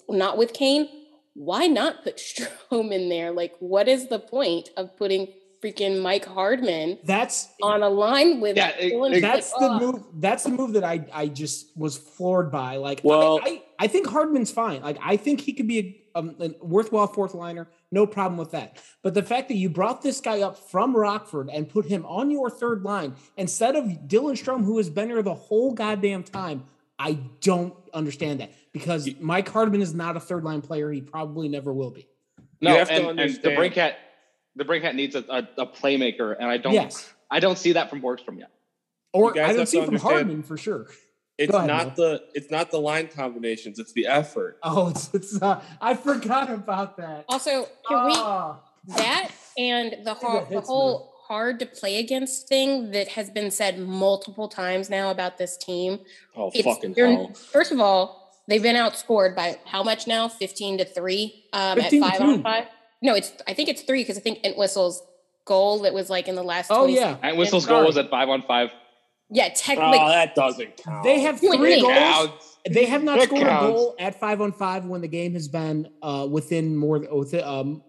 not 0.09 0.37
with 0.37 0.53
Kane, 0.53 0.89
why 1.35 1.67
not 1.67 2.03
put 2.03 2.17
Strome 2.71 2.93
in 2.93 3.09
there? 3.09 3.31
Like, 3.31 3.55
what 3.61 3.89
is 3.89 4.09
the 4.09 4.19
point 4.19 4.71
of 4.77 4.97
putting 4.97 5.29
freaking 5.67 6.01
Mike 6.03 6.25
Hardman 6.25 6.99
That's 7.05 7.49
on 7.63 7.83
a 7.83 7.89
line 7.89 8.41
with 8.41 8.57
Yeah, 8.57 8.71
it- 8.79 8.93
Dylan 8.93 9.17
it- 9.17 9.21
that's 9.21 9.53
Like, 9.53 9.61
the 9.61 9.67
ugh. 9.69 9.83
move. 9.83 10.03
That's 10.15 10.45
the 10.45 10.51
move 10.51 10.73
that 10.75 10.85
I 10.85 11.05
I 11.13 11.27
just 11.29 11.77
was 11.77 11.97
floored 11.97 12.51
by. 12.51 12.77
Like, 12.77 13.01
Well- 13.03 13.41
I, 13.45 13.49
I, 13.49 13.63
I 13.81 13.87
think 13.89 14.07
Hardman's 14.07 14.51
fine. 14.51 14.83
Like, 14.83 14.99
I 15.03 15.17
think 15.17 15.41
he 15.41 15.53
could 15.53 15.67
be 15.69 15.79
a, 16.15 16.19
um, 16.19 16.35
a 16.41 16.51
worthwhile 16.65 17.07
fourth 17.07 17.35
liner. 17.35 17.69
No 17.93 18.07
problem 18.07 18.39
with 18.39 18.53
that. 18.53 18.79
But 19.03 19.15
the 19.15 19.23
fact 19.23 19.49
that 19.49 19.57
you 19.57 19.69
brought 19.69 20.03
this 20.03 20.21
guy 20.21 20.41
up 20.43 20.57
from 20.71 20.97
Rockford 20.97 21.51
and 21.53 21.69
put 21.69 21.87
him 21.87 22.05
on 22.07 22.31
your 22.31 22.49
third 22.51 22.83
line 22.83 23.15
instead 23.37 23.77
of 23.77 23.85
Dylan 23.85 24.33
Strome, 24.43 24.65
who 24.65 24.79
has 24.79 24.89
been 24.91 25.09
here 25.09 25.23
the 25.23 25.35
whole 25.35 25.73
goddamn 25.73 26.23
time, 26.23 26.65
I 26.99 27.19
don't 27.43 27.75
understand 27.93 28.41
that 28.41 28.51
because 28.73 29.09
Mike 29.21 29.49
Hardman 29.51 29.83
is 29.83 29.93
not 29.95 30.17
a 30.17 30.21
third 30.21 30.43
line 30.45 30.63
player. 30.63 30.91
He 30.91 31.03
probably 31.03 31.49
never 31.49 31.73
will 31.73 31.91
be. 31.91 32.07
No, 32.63 32.73
You 32.73 32.79
have 32.79 32.89
to 32.89 32.95
and, 32.95 33.07
and 33.11 33.19
the 33.19 33.23
understand- 33.23 33.59
Brinkhat, 33.59 33.93
DeBrincat 34.59 34.95
needs 34.95 35.15
a, 35.15 35.25
a, 35.29 35.49
a 35.59 35.67
playmaker, 35.67 36.35
and 36.39 36.49
I 36.49 36.57
don't, 36.57 36.73
Yes. 36.75 37.13
I 37.31 37.41
don't 37.41 37.59
see 37.59 37.73
that 37.73 37.91
from 37.91 38.01
Borgstrom 38.01 38.39
yet. 38.39 38.51
Or 39.13 39.33
I 39.33 39.49
don't 39.49 39.59
have 39.61 39.69
see 39.69 39.81
to 39.81 39.87
from 39.87 39.97
Hardman 39.97 40.43
for 40.43 40.57
sure. 40.57 40.87
it's 41.39 41.53
ahead, 41.55 41.67
not 41.69 41.97
the 41.97 42.23
it's 42.35 42.51
not 42.51 42.71
the 42.71 42.79
line 42.79 43.09
combinations. 43.09 43.79
It's 43.79 43.93
the 43.93 44.07
effort. 44.07 44.59
Oh, 44.63 44.89
it's, 44.89 45.13
it's 45.15 45.41
uh, 45.43 45.63
I 45.81 45.95
forgot 45.95 46.51
about 46.51 46.97
that. 46.99 47.25
Also, 47.29 47.67
can 47.89 48.07
we 48.07 48.13
Ah. 48.15 48.61
that 48.97 49.31
and 49.59 49.93
the, 49.93 50.05
that 50.05 50.17
ho- 50.19 50.41
the 50.49 50.57
hits 50.57 50.67
whole 50.69 51.13
hard 51.27 51.59
to 51.61 51.67
play 51.67 51.99
against 51.99 52.47
thing 52.49 52.91
that 52.93 53.09
has 53.09 53.31
been 53.31 53.51
said 53.51 53.79
multiple 53.79 54.49
times 54.49 54.89
now 54.91 55.11
about 55.11 55.39
this 55.39 55.57
team. 55.57 55.99
Oh 56.37 56.51
It's- 56.55 56.63
fucking 56.77 56.95
hell! 56.95 57.33
First 57.35 57.73
of 57.73 57.81
all, 57.81 58.33
they've 58.49 58.63
been 58.63 58.77
outscored 58.77 59.35
by 59.35 59.59
how 59.65 59.83
much 59.83 60.07
now? 60.07 60.29
Fifteen 60.29 60.77
to 60.79 60.85
three 60.85 61.45
um, 61.55 61.79
at 61.79 61.91
15 61.91 62.03
to 62.03 62.09
five 62.09 62.19
two. 62.19 62.25
on 62.25 62.43
five. 62.43 62.65
No, 63.03 63.15
it's 63.15 63.33
I 63.47 63.55
think 63.55 63.69
it's 63.69 63.83
three 63.83 64.03
because 64.03 64.17
I 64.17 64.21
think 64.21 64.41
Entwistle's 64.45 65.03
goal 65.45 65.81
that 65.83 65.95
was 65.95 66.09
like 66.11 66.29
in 66.29 66.35
the 66.35 66.43
last. 66.43 66.71
Oh 66.71 66.87
yeah, 66.87 67.17
And 67.23 67.37
Whistle's 67.39 67.67
goal 67.67 67.85
was 67.85 67.97
at 67.97 68.11
five 68.11 68.29
on 68.29 68.43
five. 68.43 68.71
yeah, 69.31 69.49
Oh, 69.51 69.55
technically. 69.55 69.99
that 69.99 70.35
doesn't 70.35 70.77
count. 70.79 71.05
they 71.05 71.21
have 71.21 71.39
three 71.41 71.81
goals. 71.81 71.93
Counts. 71.95 72.57
They 72.69 72.87
have 72.87 73.05
not 73.05 73.19
That 73.19 73.27
scored 73.29 73.43
counts. 73.43 73.65
a 73.65 73.73
goal 73.73 73.95
at 74.01 74.19
five 74.19 74.41
on 74.41 74.53
five 74.53 74.85
when 74.87 75.01
the 75.01 75.09
game 75.09 75.35
has 75.35 75.47
been 75.47 75.89
uh, 76.03 76.27
within 76.29 76.77
more 76.77 76.99
within, 77.15 77.45
um, 77.45 77.83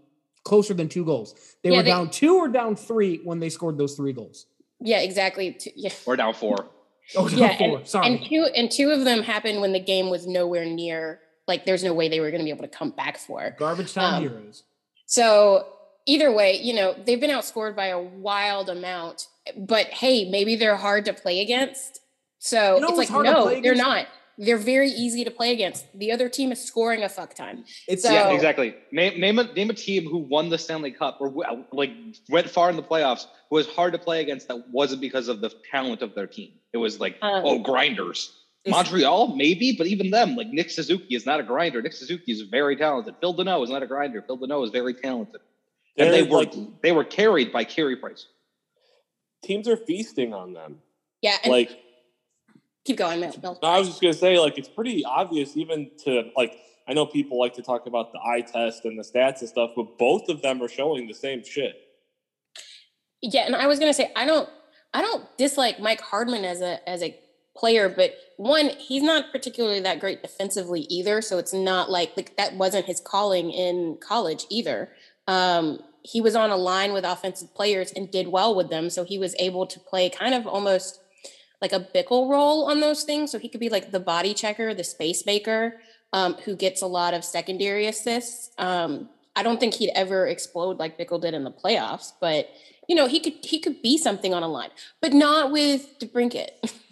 closer 0.44 0.74
than 0.74 0.88
two 0.88 1.04
goals. 1.04 1.34
They 1.64 1.72
Yeah, 1.72 1.78
were 1.78 1.84
they- 1.84 1.90
down 1.90 2.10
two 2.12 2.36
or 2.38 2.48
down 2.48 2.76
three 2.76 3.20
when 3.24 3.40
they 3.40 3.50
scored 3.50 3.78
those 3.78 3.96
three 3.96 4.14
goals. 4.14 4.46
yeah, 4.80 5.00
exactly. 5.00 5.52
T- 5.54 5.74
Yeah. 5.76 5.90
We're 6.06 6.16
down 6.18 6.34
four. 6.36 6.70
Oh, 7.16 7.28
Yeah, 7.30 7.58
four. 7.58 7.86
Sorry. 7.86 8.06
And 8.08 8.24
two 8.26 8.48
and 8.56 8.70
two 8.70 8.92
of 8.92 9.04
them 9.06 9.24
happened 9.24 9.62
when 9.62 9.72
the 9.74 9.80
game 9.80 10.10
was 10.10 10.28
nowhere 10.28 10.66
near 10.66 11.22
like 11.48 11.66
there's 11.66 11.84
no 11.84 11.94
way 11.94 12.10
they 12.10 12.20
were 12.20 12.30
going 12.30 12.42
to 12.42 12.44
be 12.46 12.50
able 12.52 12.64
to 12.64 12.68
come 12.78 12.92
back 12.92 13.18
for. 13.18 13.56
Garbage 13.58 13.94
time 13.94 14.16
um, 14.16 14.22
heroes. 14.22 14.64
So 15.08 15.66
either 16.06 16.32
way, 16.32 16.60
you 16.62 16.74
know, 16.74 16.94
they've 17.06 17.20
been 17.20 17.32
outscored 17.32 17.76
by 17.76 17.88
a 17.88 18.00
wild 18.00 18.70
amount. 18.70 19.28
But 19.58 19.88
hey, 19.88 20.30
maybe 20.30 20.56
they're 20.56 20.76
hard 20.76 21.06
to 21.06 21.14
play 21.14 21.42
against. 21.42 22.02
So 22.40 22.76
You 22.76 22.82
know 22.82 22.88
it's 22.90 22.98
what's 22.98 23.12
like 23.12 23.24
no, 23.24 23.62
they're 23.62 23.74
not. 23.76 24.08
They're 24.40 24.58
very 24.58 24.90
easy 24.90 25.24
to 25.24 25.32
play 25.32 25.52
against. 25.52 25.86
The 25.98 26.12
other 26.12 26.30
team 26.30 26.52
is 26.52 26.64
scoring 26.64 27.02
a 27.02 27.10
fuck 27.10 27.34
ton. 27.34 27.66
It's 27.88 28.04
so- 28.04 28.12
yeah, 28.12 28.30
exactly. 28.30 28.76
Name 28.92 29.20
name 29.20 29.40
a 29.40 29.46
name 29.54 29.70
a 29.72 29.74
team 29.74 30.04
who 30.04 30.20
won 30.20 30.50
the 30.50 30.58
Stanley 30.60 30.92
Cup 30.92 31.18
or 31.20 31.34
like 31.72 31.92
went 32.30 32.48
far 32.50 32.70
in 32.70 32.76
the 32.76 32.84
playoffs 32.84 33.26
who 33.50 33.56
was 33.56 33.68
hard 33.68 33.94
to 33.94 34.00
play 34.00 34.22
against 34.22 34.48
that 34.50 34.70
wasn't 34.70 35.02
because 35.02 35.28
of 35.28 35.42
the 35.42 35.52
talent 35.72 36.02
of 36.04 36.14
their 36.14 36.28
team. 36.28 36.52
It 36.74 36.78
was 36.78 37.00
like 37.00 37.16
Um, 37.24 37.42
oh 37.46 37.60
grinders. 37.60 38.37
It's- 38.68 38.86
Montreal, 38.86 39.36
maybe, 39.36 39.76
but 39.78 39.88
even 39.88 40.10
them, 40.12 40.36
like 40.36 40.48
Nick 40.48 40.70
Suzuki 40.70 41.16
is 41.16 41.26
not 41.26 41.40
a 41.40 41.44
grinder. 41.44 41.82
Nick 41.82 41.94
Suzuki 41.94 42.32
is 42.32 42.42
very 42.42 42.76
talented. 42.76 43.16
Phil 43.20 43.34
Danault 43.34 43.64
is 43.64 43.70
not 43.70 43.84
a 43.84 43.88
grinder. 43.88 44.22
Phil 44.22 44.38
Danault 44.38 44.66
is 44.66 44.72
very 44.72 44.94
talented. 44.94 45.42
And 45.98 46.14
they 46.14 46.22
They're, 46.22 46.30
were 46.32 46.38
like 46.40 46.82
they 46.82 46.92
were 46.92 47.04
carried 47.04 47.52
by 47.52 47.64
Carey 47.64 47.96
Price. 47.96 48.28
teams 49.44 49.68
are 49.68 49.78
feasting 49.78 50.34
on 50.34 50.54
them. 50.54 50.80
Yeah, 51.22 51.38
Like 51.48 51.72
keep 52.86 52.98
going, 52.98 53.20
Bill. 53.22 53.32
Bill. 53.42 53.60
No, 53.64 53.70
I 53.70 53.80
was 53.80 53.88
just 53.88 54.02
gonna 54.02 54.14
say, 54.14 54.38
like, 54.40 54.58
it's 54.58 54.70
pretty 54.70 55.04
obvious, 55.04 55.58
even 55.58 55.90
to 56.06 56.30
like. 56.38 56.60
I 56.90 56.94
know 56.94 57.06
people 57.06 57.38
like 57.38 57.54
to 57.56 57.62
talk 57.62 57.86
about 57.86 58.14
the 58.14 58.20
eye 58.20 58.40
test 58.42 58.86
and 58.86 58.98
the 58.98 59.04
stats 59.04 59.42
and 59.42 59.50
stuff, 59.50 59.72
but 59.76 59.98
both 59.98 60.30
of 60.30 60.42
them 60.42 60.62
are 60.64 60.70
showing 60.70 61.06
the 61.08 61.14
same 61.14 61.44
shit. 61.44 61.76
Yeah, 63.22 63.46
and 63.46 63.56
I 63.56 63.68
was 63.68 63.80
gonna 63.80 63.94
say 63.94 64.12
I 64.16 64.26
don't 64.26 64.48
I 64.94 65.02
don't 65.02 65.26
dislike 65.38 65.80
Mike 65.80 66.00
Hardman 66.02 66.46
as 66.46 66.62
a 66.62 66.88
as 66.88 67.02
a 67.04 67.18
player, 67.58 67.90
but 67.90 68.16
one, 68.38 68.70
he's 68.70 69.04
not 69.04 69.32
particularly 69.32 69.80
that 69.82 70.00
great 70.00 70.22
defensively 70.22 70.82
either. 70.82 71.22
So 71.22 71.38
it's 71.38 71.54
not 71.54 71.90
like 71.90 72.14
like 72.16 72.38
that 72.38 72.54
wasn't 72.54 72.86
his 72.86 73.00
calling 73.00 73.52
in 73.52 73.98
college 74.00 74.46
either. 74.50 74.90
Um, 75.28 75.80
he 76.04 76.22
was 76.22 76.36
on 76.36 76.52
a 76.52 76.56
line 76.56 76.94
with 76.94 77.04
offensive 77.04 77.54
players 77.54 77.92
and 77.92 78.10
did 78.10 78.30
well 78.30 78.56
with 78.56 78.70
them, 78.70 78.90
so 78.90 79.04
he 79.04 79.20
was 79.20 79.36
able 79.40 79.66
to 79.68 79.80
play 79.80 80.10
kind 80.10 80.34
of 80.34 80.48
almost 80.48 81.02
like 81.62 81.74
a 81.74 81.80
Bickell 81.80 82.30
role 82.30 82.66
on 82.70 82.80
those 82.80 83.04
things. 83.04 83.32
So 83.32 83.40
he 83.40 83.50
could 83.50 83.60
be 83.60 83.70
like 83.70 83.92
the 83.92 84.00
body 84.00 84.34
checker, 84.34 84.74
the 84.74 84.84
space 84.84 85.26
maker, 85.26 85.82
um, 86.14 86.36
who 86.46 86.56
gets 86.56 86.82
a 86.82 86.88
lot 86.88 87.14
of 87.14 87.26
secondary 87.26 87.88
assists. 87.88 88.52
Um, 88.58 89.10
I 89.36 89.44
don't 89.44 89.60
think 89.60 89.76
he'd 89.76 89.92
ever 89.96 90.28
explode 90.28 90.78
like 90.78 90.98
Bickell 90.98 91.22
did 91.22 91.34
in 91.34 91.44
the 91.44 91.52
playoffs, 91.52 92.12
but 92.22 92.50
you 92.88 92.96
know 92.96 93.08
he 93.08 93.20
could 93.20 93.44
he 93.44 93.60
could 93.60 93.82
be 93.82 93.98
something 93.98 94.34
on 94.34 94.44
a 94.44 94.48
line, 94.48 94.70
but 95.02 95.14
not 95.14 95.52
with 95.52 96.00
DeBrincat. 96.00 96.50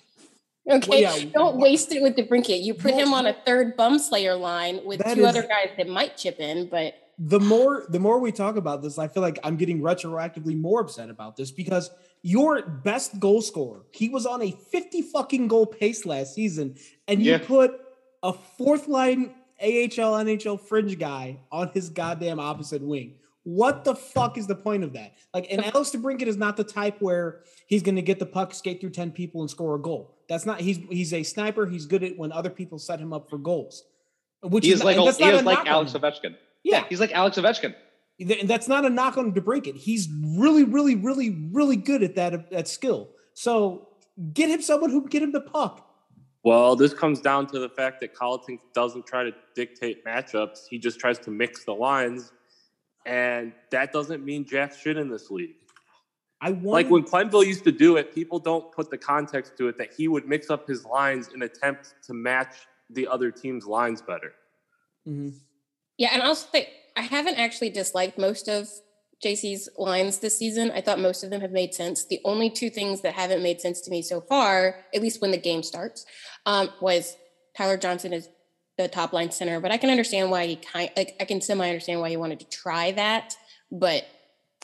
Okay, 0.69 0.89
Well, 0.89 0.99
yeah, 1.19 1.25
don't 1.33 1.57
waste 1.57 1.91
it 1.91 2.01
with 2.01 2.15
DeBrincat. 2.15 2.63
You 2.63 2.73
put 2.73 2.91
Well, 2.93 2.99
him 3.07 3.13
on 3.13 3.27
a 3.27 3.33
third 3.45 3.77
bum 3.77 3.99
slayer 3.99 4.35
line 4.35 4.79
with 4.83 4.99
That 4.99 5.13
two 5.15 5.21
is- 5.21 5.27
other 5.27 5.43
guys 5.43 5.69
that 5.77 5.87
might 5.87 6.17
chip 6.17 6.39
in, 6.39 6.67
but 6.69 6.95
the 7.19 7.39
more 7.39 7.85
the 7.89 7.99
more 7.99 8.19
we 8.19 8.31
talk 8.31 8.55
about 8.57 8.81
this, 8.81 8.97
I 8.97 9.07
feel 9.07 9.21
like 9.23 9.39
I'm 9.43 9.55
getting 9.57 9.79
retroactively 9.81 10.59
more 10.59 10.81
upset 10.81 11.09
about 11.09 11.37
this 11.37 11.51
because 11.51 11.89
your 12.23 12.61
best 12.63 13.19
goal 13.19 13.41
scorer, 13.41 13.83
he 13.91 14.09
was 14.09 14.25
on 14.25 14.41
a 14.41 14.51
50 14.51 15.01
fucking 15.03 15.47
goal 15.47 15.65
pace 15.67 16.05
last 16.05 16.33
season, 16.33 16.75
and 17.07 17.21
you 17.21 17.33
Yeah. 17.33 17.37
put 17.37 17.79
a 18.23 18.33
fourth 18.33 18.87
line 18.87 19.35
AHL 19.61 20.15
NHL 20.17 20.57
fringe 20.57 20.97
guy 20.99 21.37
on 21.51 21.69
his 21.73 21.89
goddamn 21.89 22.39
opposite 22.39 22.81
wing. 22.81 23.13
What 23.43 23.83
the 23.85 23.95
fuck 23.95 24.37
is 24.39 24.47
the 24.47 24.55
point 24.55 24.83
of 24.83 24.93
that? 24.93 25.13
Like, 25.33 25.45
and 25.51 25.63
Alex 25.63 25.91
DeBrincat 25.91 26.23
is 26.25 26.35
not 26.35 26.57
the 26.57 26.63
type 26.63 26.99
where 26.99 27.43
he's 27.67 27.83
going 27.83 27.95
to 27.95 28.01
get 28.01 28.17
the 28.17 28.25
puck, 28.25 28.53
skate 28.55 28.81
through 28.81 28.89
10 28.89 29.11
people, 29.11 29.41
and 29.41 29.49
score 29.49 29.75
a 29.75 29.79
goal. 29.79 30.14
That's 30.27 30.45
not. 30.45 30.61
He's 30.61 30.77
he's 30.89 31.13
a 31.13 31.23
sniper. 31.23 31.65
He's 31.67 31.85
good 31.85 32.03
at 32.03 32.17
when 32.17 32.31
other 32.31 32.49
people 32.49 32.79
set 32.79 32.99
him 32.99 33.13
up 33.13 33.29
for 33.29 33.37
goals. 33.37 33.83
Which 34.41 34.65
He 34.65 34.71
is 34.71 34.79
is 34.79 34.83
not- 34.83 34.85
like 34.85 34.95
and 34.97 35.03
a, 35.03 35.05
that's 35.05 35.17
he 35.17 35.23
not 35.25 35.33
a 35.33 35.37
is 35.37 35.43
like 35.43 35.65
Alex 35.67 35.93
him. 35.95 36.01
Ovechkin. 36.01 36.35
Yeah, 36.63 36.83
he's 36.89 36.99
like 36.99 37.11
Alex 37.11 37.37
Ovechkin. 37.37 37.75
And 38.19 38.49
that's 38.49 38.67
not 38.67 38.85
a 38.85 38.89
knock 38.89 39.17
on 39.17 39.33
DeBrincat. 39.33 39.75
He's 39.75 40.07
really, 40.37 40.63
really, 40.63 40.95
really, 40.95 41.29
really 41.51 41.75
good 41.75 42.01
at 42.01 42.15
that 42.15 42.49
that 42.51 42.67
skill. 42.67 43.09
So 43.33 43.89
get 44.33 44.49
him 44.49 44.61
someone 44.61 44.89
who 44.89 45.01
can 45.01 45.09
get 45.09 45.21
him 45.23 45.31
the 45.31 45.41
puck. 45.41 45.81
Well, 46.43 46.75
this 46.75 46.93
comes 46.93 47.21
down 47.21 47.47
to 47.47 47.59
the 47.59 47.69
fact 47.69 48.01
that 48.01 48.13
Colliton 48.15 48.59
doesn't 48.73 49.05
try 49.07 49.23
to 49.23 49.31
dictate 49.55 50.05
matchups. 50.05 50.67
He 50.69 50.77
just 50.77 50.99
tries 50.99 51.17
to 51.19 51.31
mix 51.31 51.65
the 51.65 51.73
lines. 51.73 52.31
And 53.05 53.51
that 53.71 53.91
doesn't 53.91 54.23
mean 54.23 54.45
jack 54.45 54.73
shit 54.75 54.95
in 54.97 55.09
this 55.09 55.29
league. 55.29 55.55
I 56.41 56.51
want 56.51 56.65
Like 56.65 56.89
when 56.89 57.03
Quenneville 57.03 57.45
used 57.45 57.63
to 57.63 57.71
do 57.71 57.97
it, 57.97 58.13
people 58.13 58.39
don't 58.39 58.71
put 58.71 58.89
the 58.89 58.97
context 58.97 59.57
to 59.57 59.67
it 59.67 59.77
that 59.77 59.93
he 59.93 60.07
would 60.07 60.27
mix 60.27 60.49
up 60.49 60.67
his 60.67 60.85
lines 60.85 61.29
in 61.33 61.41
attempt 61.41 61.95
to 62.03 62.13
match 62.13 62.55
the 62.89 63.07
other 63.07 63.31
team's 63.31 63.65
lines 63.65 64.01
better. 64.01 64.33
Mhm. 65.07 65.33
yeah, 65.97 66.09
and 66.13 66.21
I'll 66.23 66.35
say 66.35 66.69
I 66.97 67.01
haven't 67.01 67.35
actually 67.35 67.69
disliked 67.69 68.17
most 68.17 68.47
of 68.47 68.69
JC's 69.23 69.69
lines 69.77 70.19
this 70.19 70.37
season. 70.37 70.71
I 70.71 70.81
thought 70.81 70.99
most 70.99 71.23
of 71.23 71.29
them 71.29 71.41
have 71.41 71.51
made 71.51 71.73
sense. 71.73 72.05
The 72.05 72.19
only 72.25 72.49
two 72.49 72.69
things 72.69 73.01
that 73.01 73.13
haven't 73.13 73.41
made 73.41 73.61
sense 73.61 73.81
to 73.81 73.91
me 73.91 74.01
so 74.01 74.19
far, 74.19 74.83
at 74.93 75.01
least 75.01 75.21
when 75.21 75.31
the 75.31 75.37
game 75.37 75.63
starts, 75.63 76.05
um, 76.45 76.69
was 76.81 77.15
Tyler 77.55 77.77
Johnson 77.77 78.13
is 78.13 78.29
the 78.77 78.87
top 78.87 79.13
line 79.13 79.31
center, 79.31 79.59
but 79.59 79.71
I 79.71 79.77
can 79.77 79.89
understand 79.89 80.31
why 80.31 80.47
he 80.47 80.57
kind 80.57 80.89
like 80.97 81.15
I 81.19 81.25
can 81.25 81.39
semi 81.39 81.67
understand 81.67 82.01
why 82.01 82.09
he 82.09 82.17
wanted 82.17 82.39
to 82.41 82.49
try 82.49 82.91
that, 82.91 83.35
but 83.71 84.05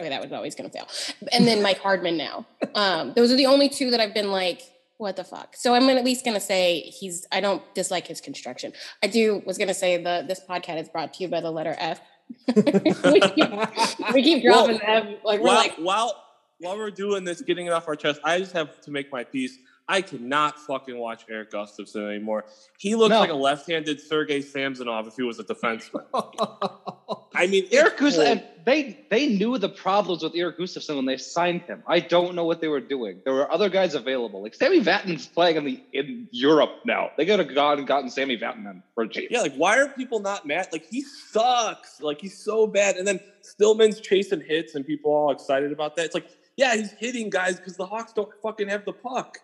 okay, 0.01 0.09
that 0.09 0.21
was 0.21 0.31
always 0.31 0.55
going 0.55 0.69
to 0.69 0.77
fail. 0.77 0.87
And 1.31 1.47
then 1.47 1.61
Mike 1.61 1.79
Hardman 1.79 2.17
now. 2.17 2.45
Um, 2.75 3.13
those 3.15 3.31
are 3.31 3.35
the 3.35 3.45
only 3.45 3.69
two 3.69 3.91
that 3.91 3.99
I've 3.99 4.13
been 4.13 4.31
like, 4.31 4.61
what 4.97 5.15
the 5.15 5.23
fuck? 5.23 5.55
So 5.55 5.73
I'm 5.73 5.89
at 5.89 6.03
least 6.03 6.25
going 6.25 6.35
to 6.35 6.41
say 6.41 6.81
he's. 6.81 7.25
I 7.31 7.41
don't 7.41 7.63
dislike 7.73 8.07
his 8.07 8.21
construction. 8.21 8.73
I 9.01 9.07
do 9.07 9.41
was 9.45 9.57
going 9.57 9.67
to 9.67 9.73
say 9.73 9.97
the 9.97 10.23
this 10.27 10.41
podcast 10.47 10.81
is 10.81 10.89
brought 10.89 11.13
to 11.15 11.23
you 11.23 11.29
by 11.29 11.41
the 11.41 11.51
letter 11.51 11.75
F. 11.79 11.99
we, 12.55 13.19
keep, 13.19 14.13
we 14.13 14.23
keep 14.23 14.43
dropping 14.43 14.77
the 14.77 14.89
F. 14.89 15.07
Like 15.23 15.39
we're 15.39 15.47
while, 15.47 15.55
like, 15.55 15.75
while 15.77 16.23
while 16.59 16.77
we're 16.77 16.91
doing 16.91 17.23
this, 17.23 17.41
getting 17.41 17.65
it 17.65 17.73
off 17.73 17.87
our 17.87 17.95
chest, 17.95 18.21
I 18.23 18.37
just 18.37 18.53
have 18.53 18.79
to 18.81 18.91
make 18.91 19.11
my 19.11 19.23
piece. 19.23 19.57
I 19.91 20.01
cannot 20.01 20.57
fucking 20.57 20.97
watch 20.97 21.25
Erik 21.29 21.51
Gustafsson 21.51 22.09
anymore. 22.09 22.45
He 22.79 22.95
looks 22.95 23.09
No. 23.11 23.19
like 23.19 23.29
a 23.29 23.33
left-handed 23.33 23.99
Sergei 23.99 24.39
Samsonov 24.39 25.05
if 25.07 25.15
he 25.17 25.23
was 25.23 25.37
a 25.37 25.43
defenseman. 25.43 26.05
I 27.35 27.47
mean, 27.47 27.67
Erik 27.71 27.97
Gustafsson, 27.97 28.41
they 28.65 29.05
they 29.09 29.27
knew 29.27 29.57
the 29.57 29.67
problems 29.67 30.23
with 30.23 30.33
Erik 30.33 30.57
Gustafsson 30.57 30.95
when 30.95 31.05
they 31.05 31.17
signed 31.17 31.63
him. 31.63 31.83
I 31.87 31.99
don't 31.99 32.35
know 32.35 32.45
what 32.45 32.61
they 32.61 32.69
were 32.69 32.79
doing. 32.79 33.21
There 33.25 33.33
were 33.33 33.51
other 33.51 33.67
guys 33.67 33.93
available. 33.93 34.41
Like 34.41 34.55
Sammy 34.55 34.79
Vatten's 34.81 35.27
playing 35.27 35.57
in 35.57 35.65
the 35.65 35.83
in 35.91 36.29
Europe 36.31 36.71
now. 36.85 37.11
They 37.17 37.25
could 37.25 37.39
have 37.39 37.53
gone 37.53 37.77
and 37.79 37.85
gotten 37.87 38.09
Sammy 38.09 38.37
Vatten 38.37 38.65
in 38.71 38.81
for 38.95 39.05
cheap. 39.07 39.29
Yeah, 39.29 39.41
like 39.41 39.55
why 39.55 39.77
are 39.77 39.89
people 39.89 40.19
not 40.21 40.45
mad? 40.47 40.69
Like 40.71 40.85
he 40.89 41.01
sucks. 41.01 41.99
Like 42.01 42.21
he's 42.21 42.37
so 42.37 42.65
bad. 42.65 42.95
And 42.95 43.05
then 43.05 43.19
Stillman's 43.41 43.99
chasing 43.99 44.39
hits 44.41 44.75
and 44.75 44.87
people 44.87 45.11
all 45.11 45.31
excited 45.31 45.73
about 45.73 45.97
that. 45.97 46.05
It's 46.05 46.15
like, 46.15 46.29
yeah, 46.55 46.75
he's 46.75 46.91
hitting 46.91 47.29
guys 47.29 47.57
because 47.57 47.75
the 47.75 47.85
Hawks 47.85 48.13
don't 48.13 48.29
fucking 48.41 48.69
have 48.69 48.85
the 48.85 48.93
puck. 48.93 49.37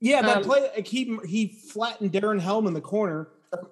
Yeah, 0.00 0.22
that 0.22 0.38
Um, 0.38 0.42
play 0.44 0.60
like 0.74 0.86
he 0.86 1.18
he 1.26 1.48
flattened 1.48 2.12
Darren 2.12 2.40
Helm 2.40 2.66
in 2.66 2.74
the 2.74 2.80
corner. 2.80 3.28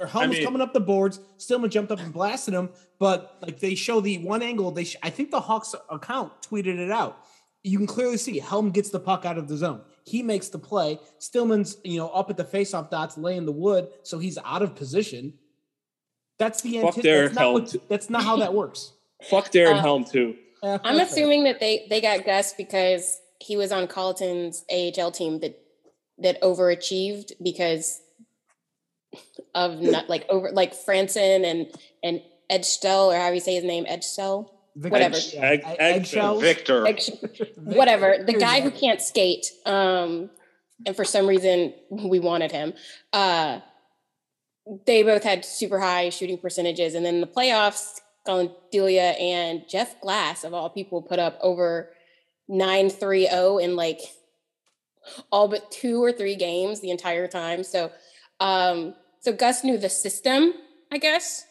Helm 0.09 0.25
I 0.25 0.27
was 0.29 0.39
coming 0.39 0.63
up 0.63 0.73
the 0.73 0.81
boards. 0.81 1.19
Stillman 1.39 1.69
jumped 1.71 1.91
up 1.91 1.99
and 1.99 2.13
blasted 2.13 2.55
him. 2.55 2.71
But 3.01 3.37
like 3.43 3.59
they 3.59 3.75
show 3.75 4.01
the 4.01 4.19
one 4.19 4.41
angle. 4.43 4.71
They 4.71 4.85
sh- 4.85 4.97
I 5.03 5.11
think 5.11 5.31
the 5.33 5.41
Hawks 5.41 5.75
account 5.91 6.33
tweeted 6.43 6.79
it 6.79 6.91
out. 6.91 7.19
You 7.65 7.79
can 7.79 7.87
clearly 7.87 8.17
see 8.17 8.39
Helm 8.39 8.71
gets 8.71 8.91
the 8.91 9.01
puck 9.01 9.25
out 9.25 9.39
of 9.39 9.49
the 9.49 9.57
zone. 9.57 9.83
He 10.05 10.23
makes 10.23 10.49
the 10.49 10.59
play. 10.59 10.99
Stillman's 11.19 11.77
you 11.85 11.99
know 11.99 12.09
up 12.11 12.31
at 12.31 12.37
the 12.37 12.45
faceoff 12.45 12.91
dots, 12.91 13.19
laying 13.19 13.45
the 13.45 13.53
wood, 13.53 13.89
so 14.05 14.19
he's 14.19 14.39
out 14.45 14.63
of 14.63 14.75
position. 14.77 15.35
That's 16.39 16.63
the 16.63 16.79
Fuck 16.81 16.85
anti- 16.97 17.03
Derek 17.03 17.33
that's, 17.33 17.35
not 17.35 17.43
Helm 17.43 17.55
what- 17.55 17.89
that's 17.89 18.11
not 18.11 18.23
how 18.25 18.37
that 18.39 18.55
works. 18.55 18.93
Fuck 19.31 19.51
Darren 19.51 19.79
Uh, 19.79 19.83
Helm 19.83 20.05
too. 20.05 20.37
I'm 20.63 21.01
assuming 21.01 21.43
that 21.45 21.59
they 21.61 21.87
they 21.91 22.01
got 22.01 22.25
Gus 22.25 22.53
because 22.55 23.19
he 23.41 23.57
was 23.57 23.73
on 23.73 23.89
Colliton's 23.89 24.65
AHL 24.71 25.11
team 25.11 25.41
that 25.41 25.59
that 26.23 26.41
overachieved 26.43 27.33
because 27.43 28.01
of 29.55 29.81
not 29.81 30.09
like 30.09 30.25
over 30.29 30.51
like 30.53 30.75
Franson 30.75 31.45
and 31.45 31.67
and 32.03 32.21
Ejdsell 32.51 33.07
or 33.09 33.17
how 33.17 33.31
you 33.31 33.41
say 33.41 33.55
his 33.55 33.65
name 33.65 33.85
Ejdsell 33.85 34.49
Victor- 34.75 34.91
whatever. 34.91 35.19
yeah, 35.19 35.41
Egg- 35.51 35.63
egg- 35.79 36.07
Victor. 36.41 36.87
Egg- 36.87 37.03
whatever. 37.57 38.17
The 38.27 38.33
guy 38.33 38.61
who 38.63 38.71
can't 38.71 39.01
skate 39.01 39.47
um 39.67 40.31
and 40.87 40.97
for 40.97 41.05
some 41.05 41.27
reason 41.27 41.75
we 41.91 42.19
wanted 42.19 42.53
him 42.53 42.73
uh 43.13 43.61
they 44.87 45.03
both 45.03 45.25
had 45.25 45.45
super 45.45 45.79
high 45.81 46.09
shooting 46.09 46.39
percentages. 46.39 46.95
And 46.95 47.05
then 47.05 47.21
the 47.21 47.27
playoffs 47.27 47.99
Collin 48.25 48.51
Delia 48.71 49.11
and 49.21 49.69
jeff 49.69 50.01
glass 50.01 50.45
of 50.45 50.55
all 50.55 50.71
people 50.71 51.03
put 51.03 51.19
up 51.19 51.39
over 51.43 51.91
9-3-0 52.51 53.63
in 53.63 53.77
like 53.77 54.01
all 55.31 55.49
but 55.49 55.71
two 55.71 56.03
or 56.03 56.13
three 56.13 56.37
games 56.37 56.81
the 56.81 56.91
entire 56.91 57.27
time 57.29 57.63
so 57.65 57.91
um 58.41 58.95
so 59.21 59.33
gus 59.33 59.63
knew 59.65 59.77
the 59.79 59.89
system 59.89 60.53
i 60.91 60.99
guess 60.99 61.45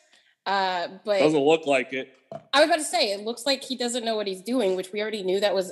uh 0.45 0.87
but 1.05 1.19
Doesn't 1.19 1.39
look 1.39 1.65
like 1.65 1.93
it. 1.93 2.09
i 2.53 2.59
was 2.59 2.67
about 2.69 2.77
to 2.79 2.83
say 2.83 3.11
it 3.11 3.21
looks 3.21 3.45
like 3.45 3.63
he 3.63 3.75
doesn't 3.77 4.03
know 4.05 4.15
what 4.15 4.27
he's 4.27 4.41
doing 4.41 4.75
which 4.75 4.91
we 4.91 5.01
already 5.01 5.23
knew 5.23 5.39
that 5.39 5.53
was 5.53 5.71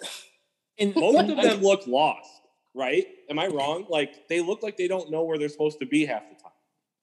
And 0.77 0.93
both 0.95 1.19
of 1.29 1.35
them 1.35 1.61
look 1.61 1.85
lost, 1.87 2.29
right? 2.73 3.05
Am 3.29 3.37
I 3.37 3.47
wrong? 3.47 3.85
Like 3.89 4.27
they 4.29 4.39
look 4.41 4.63
like 4.63 4.77
they 4.77 4.87
don't 4.87 5.11
know 5.11 5.23
where 5.23 5.37
they're 5.37 5.49
supposed 5.49 5.79
to 5.81 5.85
be 5.85 6.05
half 6.05 6.23
the 6.29 6.35
time. 6.41 6.53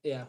Yeah. 0.03 0.25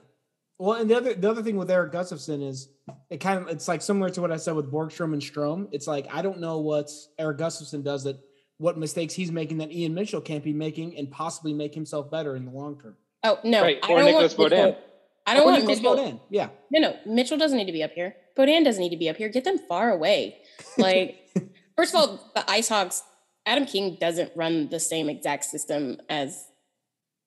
Well, 0.59 0.81
and 0.81 0.89
the 0.89 0.97
other 0.97 1.13
the 1.13 1.29
other 1.29 1.43
thing 1.43 1.55
with 1.55 1.69
Erik 1.71 1.93
Gustafsson 1.93 2.45
is 2.45 2.67
it 3.09 3.17
kind 3.21 3.39
of 3.39 3.47
it's 3.47 3.67
like 3.67 3.81
similar 3.81 4.09
to 4.09 4.19
what 4.21 4.31
I 4.33 4.37
said 4.37 4.55
with 4.55 4.69
Borgstrom 4.71 5.13
and 5.13 5.21
Strome. 5.21 5.69
It's 5.71 5.87
like 5.87 6.07
I 6.11 6.21
don't 6.21 6.39
know 6.39 6.59
what 6.59 6.89
Erik 7.17 7.37
Gustafsson 7.37 7.83
does 7.83 8.03
that 8.03 8.19
what 8.57 8.77
mistakes 8.77 9.13
he's 9.13 9.31
making 9.31 9.57
that 9.59 9.71
Ian 9.71 9.93
Mitchell 9.93 10.21
can't 10.21 10.43
be 10.43 10.53
making 10.53 10.97
and 10.97 11.09
possibly 11.11 11.53
make 11.53 11.73
himself 11.75 12.09
better 12.09 12.35
in 12.35 12.45
the 12.45 12.51
long 12.51 12.79
term. 12.79 12.95
Oh 13.23 13.39
no! 13.43 13.61
Right, 13.61 13.79
I 13.83 13.87
don't 13.87 14.05
Nicholas 14.05 14.37
want 14.37 14.51
Mitchell- 14.51 14.71
Beaudin. 14.73 14.77
I 15.25 15.33
don't 15.33 15.43
Or 15.43 15.45
want 15.51 15.57
Nicholas 15.59 15.79
Mitchell. 15.81 15.95
Beaudin. 15.97 16.19
Yeah. 16.29 16.49
No, 16.71 16.79
no, 16.79 16.95
Mitchell 17.05 17.37
doesn't 17.37 17.57
need 17.57 17.65
to 17.65 17.71
be 17.73 17.83
up 17.83 17.91
here. 17.91 18.15
Beaudin 18.37 18.63
doesn't 18.63 18.81
need 18.81 18.91
to 18.91 18.97
be 18.97 19.09
up 19.09 19.17
here. 19.17 19.27
Get 19.29 19.43
them 19.43 19.57
far 19.57 19.89
away. 19.91 20.37
Like, 20.77 21.27
first 21.75 21.93
of 21.93 21.99
all, 21.99 22.31
the 22.35 22.41
IceHogs. 22.41 23.01
Adam 23.45 23.65
King 23.65 23.97
doesn't 23.99 24.31
run 24.35 24.69
the 24.69 24.79
same 24.79 25.09
exact 25.09 25.45
system 25.45 25.97
as, 26.09 26.45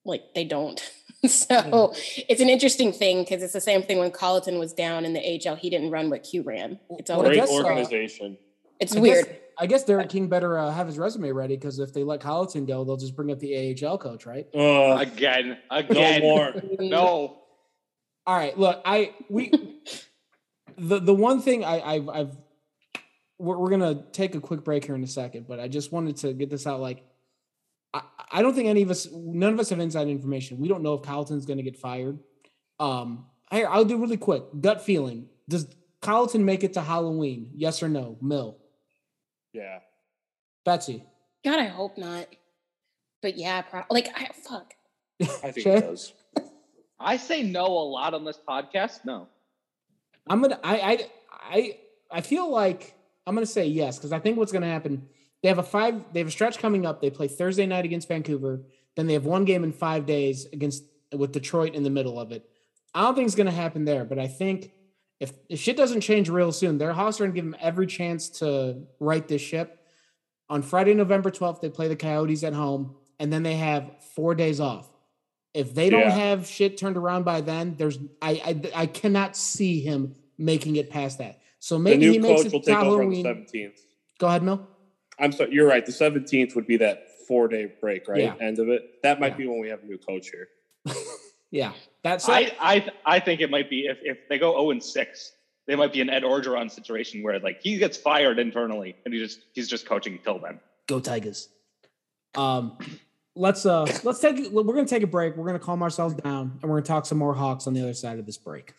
like, 0.04 0.22
they 0.34 0.44
don't. 0.44 0.78
so 1.26 1.92
it's 2.28 2.40
an 2.40 2.48
interesting 2.48 2.92
thing 2.92 3.22
because 3.22 3.42
it's 3.42 3.52
the 3.54 3.60
same 3.60 3.82
thing 3.82 3.98
when 3.98 4.10
Colliton 4.10 4.58
was 4.58 4.72
down 4.72 5.04
in 5.04 5.12
the 5.14 5.20
AHL. 5.48 5.56
He 5.56 5.68
didn't 5.70 5.90
run 5.90 6.10
what 6.10 6.22
Q 6.24 6.42
ran. 6.42 6.78
It's 6.90 7.08
Well, 7.10 7.20
I 7.20 7.22
always 7.24 7.38
Great 7.38 7.46
guess, 7.48 7.50
uh, 7.50 7.64
organization. 7.64 8.38
It's 8.80 8.96
I 8.96 9.00
weird. 9.00 9.26
Guess, 9.26 9.36
I 9.58 9.66
guess 9.66 9.84
Derek 9.84 10.08
King 10.08 10.28
better 10.28 10.56
uh, 10.58 10.70
have 10.70 10.86
his 10.86 10.98
resume 10.98 11.30
ready 11.32 11.56
because 11.56 11.78
if 11.78 11.92
they 11.92 12.02
let 12.02 12.20
Colliton 12.20 12.66
go, 12.66 12.82
they'll 12.84 12.96
just 12.96 13.14
bring 13.14 13.30
up 13.30 13.38
the 13.38 13.76
AHL 13.86 13.98
coach, 13.98 14.24
right? 14.26 14.46
Uh, 14.54 14.96
Again. 14.98 15.58
no 15.70 15.76
Again. 15.78 16.22
more. 16.22 16.54
No. 16.80 17.36
All 18.26 18.36
right, 18.36 18.56
look, 18.58 18.80
I 18.84 19.14
we 19.28 19.50
the 20.78 20.98
the 21.00 21.14
one 21.14 21.40
thing 21.40 21.64
I 21.64 21.80
I've, 21.80 22.08
I've 22.08 22.36
we're, 23.38 23.56
we're 23.58 23.70
gonna 23.70 24.04
take 24.12 24.34
a 24.34 24.40
quick 24.40 24.62
break 24.64 24.84
here 24.84 24.94
in 24.94 25.02
a 25.02 25.06
second, 25.08 25.46
but 25.48 25.58
I 25.58 25.68
just 25.68 25.90
wanted 25.90 26.16
to 26.18 26.32
get 26.32 26.48
this 26.50 26.66
out. 26.66 26.80
Like, 26.80 27.02
I 27.92 28.02
I 28.30 28.42
don't 28.42 28.54
think 28.54 28.68
any 28.68 28.82
of 28.82 28.90
us, 28.90 29.08
none 29.12 29.52
of 29.52 29.58
us 29.58 29.70
have 29.70 29.80
inside 29.80 30.08
information. 30.08 30.58
We 30.58 30.68
don't 30.68 30.82
know 30.82 30.94
if 30.94 31.02
Carlton's 31.02 31.44
gonna 31.46 31.62
get 31.62 31.76
fired. 31.76 32.18
Um, 32.78 33.26
here 33.50 33.66
I'll 33.68 33.84
do 33.84 33.98
really 33.98 34.16
quick 34.18 34.44
gut 34.60 34.82
feeling. 34.84 35.26
Does 35.48 35.66
Carlton 36.00 36.44
make 36.44 36.62
it 36.62 36.74
to 36.74 36.82
Halloween? 36.82 37.50
Yes 37.54 37.82
or 37.82 37.88
no? 37.88 38.16
Mill, 38.22 38.58
Yeah. 39.52 39.80
Betsy. 40.64 41.04
God, 41.44 41.58
I 41.58 41.66
hope 41.66 41.96
not. 41.98 42.26
But 43.22 43.36
yeah, 43.36 43.62
pro- 43.62 43.84
like, 43.90 44.08
I 44.14 44.28
fuck. 44.48 44.74
I 45.20 45.50
think 45.50 45.66
it 45.66 45.80
does. 45.80 46.12
I 46.98 47.16
say 47.16 47.42
no 47.42 47.66
a 47.66 47.86
lot 47.88 48.14
on 48.14 48.24
this 48.24 48.38
podcast. 48.46 49.04
No. 49.04 49.28
I'm 50.28 50.42
gonna 50.42 50.60
I 50.62 50.80
I 50.80 51.08
I 51.32 51.78
I 52.10 52.20
feel 52.20 52.50
like 52.50 52.94
I'm 53.26 53.34
gonna 53.34 53.46
say 53.46 53.66
yes 53.66 53.98
because 53.98 54.12
I 54.12 54.18
think 54.18 54.36
what's 54.36 54.52
gonna 54.52 54.66
happen. 54.66 55.08
They 55.42 55.48
have 55.48 55.58
a 55.58 55.62
five. 55.62 56.12
They 56.12 56.20
have 56.20 56.28
a 56.28 56.30
stretch 56.32 56.58
coming 56.58 56.84
up. 56.84 57.00
They 57.00 57.10
play 57.10 57.26
Thursday 57.26 57.66
night 57.66 57.86
against 57.86 58.08
Vancouver. 58.08 58.62
Then 58.96 59.06
they 59.06 59.14
have 59.14 59.24
one 59.24 59.44
game 59.46 59.64
in 59.64 59.72
five 59.72 60.04
days 60.04 60.46
against 60.52 60.84
with 61.12 61.32
Detroit 61.32 61.74
in 61.74 61.82
the 61.82 61.90
middle 61.90 62.20
of 62.20 62.32
it. 62.32 62.48
I 62.94 63.02
don't 63.02 63.14
think 63.14 63.26
it's 63.26 63.36
going 63.36 63.46
to 63.46 63.52
happen 63.52 63.84
there, 63.84 64.04
but 64.04 64.18
I 64.18 64.26
think 64.26 64.72
if, 65.20 65.32
if 65.50 65.60
shit 65.60 65.76
doesn't 65.76 66.00
change 66.00 66.28
real 66.30 66.50
soon, 66.50 66.78
their 66.78 66.92
Hawks 66.92 67.20
are 67.20 67.24
going 67.24 67.32
to 67.32 67.34
give 67.40 67.44
them 67.44 67.56
every 67.60 67.86
chance 67.86 68.28
to 68.40 68.82
right 68.98 69.26
this 69.28 69.42
ship. 69.42 69.84
On 70.48 70.62
Friday, 70.62 70.94
November 70.94 71.30
12th, 71.30 71.60
they 71.60 71.68
play 71.68 71.88
the 71.88 71.94
Coyotes 71.96 72.42
at 72.42 72.54
home, 72.54 72.96
and 73.20 73.32
then 73.32 73.42
they 73.42 73.56
have 73.56 73.90
four 74.16 74.34
days 74.34 74.58
off. 74.60 74.90
If 75.52 75.74
they 75.74 75.90
don't 75.90 76.00
Yeah. 76.00 76.10
have 76.10 76.46
shit 76.46 76.78
turned 76.78 76.96
around 76.96 77.24
by 77.24 77.40
then, 77.42 77.74
there's 77.76 77.98
I, 78.22 78.30
I 78.74 78.82
I 78.82 78.86
cannot 78.86 79.36
see 79.36 79.80
him 79.80 80.14
making 80.38 80.76
it 80.76 80.90
past 80.90 81.18
that. 81.18 81.40
So 81.58 81.74
The 81.76 81.80
maybe 81.84 82.06
new 82.06 82.12
he 82.12 82.18
makes 82.18 82.42
coach 82.42 82.46
it 82.46 82.52
will 82.52 82.60
to 82.60 82.66
take 82.66 82.78
over 82.78 83.02
on 83.02 83.10
the 83.10 83.22
Halloween. 83.22 83.46
17th. 83.46 83.80
Go 84.18 84.28
ahead, 84.28 84.42
Mill. 84.42 84.66
I'm 85.18 85.32
sorry, 85.32 85.52
you're 85.52 85.66
right. 85.66 85.84
The 85.84 85.92
17th 85.92 86.54
would 86.54 86.66
be 86.66 86.78
that 86.78 87.08
four 87.28 87.46
day 87.48 87.72
break, 87.80 88.08
right? 88.08 88.20
Yeah. 88.22 88.34
End 88.40 88.58
of 88.58 88.68
it. 88.68 89.02
That 89.02 89.20
might 89.20 89.32
Yeah. 89.32 89.36
be 89.38 89.46
when 89.48 89.60
we 89.60 89.68
have 89.68 89.82
a 89.82 89.86
new 89.86 89.98
coach 89.98 90.30
here. 90.30 90.48
Yeah, 91.50 91.72
that's 92.04 92.28
I, 92.28 92.52
I 92.60 92.88
I 93.04 93.20
think 93.20 93.40
it 93.40 93.50
might 93.50 93.68
be 93.68 93.86
if, 93.86 93.98
if 94.02 94.28
they 94.28 94.38
go 94.38 94.52
0 94.52 94.70
and 94.70 94.82
6, 94.82 95.32
they 95.66 95.74
might 95.74 95.92
be 95.92 96.00
an 96.00 96.08
Ed 96.08 96.22
Orgeron 96.22 96.70
situation 96.70 97.22
where 97.22 97.38
like 97.40 97.60
he 97.60 97.76
gets 97.76 97.96
fired 97.96 98.38
internally 98.38 98.96
and 99.04 99.12
he 99.12 99.20
just 99.20 99.40
he's 99.52 99.68
just 99.68 99.86
coaching 99.86 100.18
till 100.22 100.38
then. 100.38 100.60
go 100.86 101.00
Tigers. 101.00 101.48
Um, 102.36 102.78
let's 103.34 103.66
uh 103.66 103.86
let's 104.04 104.20
take 104.20 104.50
we're 104.52 104.62
gonna 104.62 104.86
take 104.86 105.02
a 105.02 105.08
break. 105.08 105.36
We're 105.36 105.46
gonna 105.46 105.58
calm 105.58 105.82
ourselves 105.82 106.14
down 106.14 106.58
and 106.62 106.70
we're 106.70 106.78
gonna 106.78 106.86
talk 106.86 107.06
some 107.06 107.18
more 107.18 107.34
Hawks 107.34 107.66
on 107.66 107.74
the 107.74 107.82
other 107.82 107.94
side 107.94 108.18
of 108.18 108.26
this 108.26 108.38
break. 108.38 108.74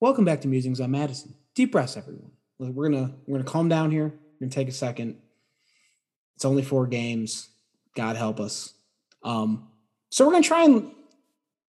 Welcome 0.00 0.24
back 0.24 0.40
to 0.42 0.48
Musings 0.48 0.80
on 0.80 0.90
Madison. 0.90 1.34
Deep 1.54 1.72
breaths, 1.72 1.96
everyone. 1.96 2.32
We're 2.58 2.90
gonna 2.90 3.14
we're 3.26 3.38
gonna 3.38 3.50
calm 3.50 3.68
down 3.68 3.90
here. 3.90 4.04
We're 4.04 4.46
gonna 4.46 4.50
take 4.50 4.68
a 4.68 4.72
second. 4.72 5.16
It's 6.36 6.44
only 6.44 6.62
four 6.62 6.86
games. 6.86 7.48
God 7.94 8.16
help 8.16 8.40
us. 8.40 8.74
Um, 9.22 9.68
so 10.10 10.24
we're 10.26 10.32
gonna 10.32 10.44
try 10.44 10.64
and 10.64 10.90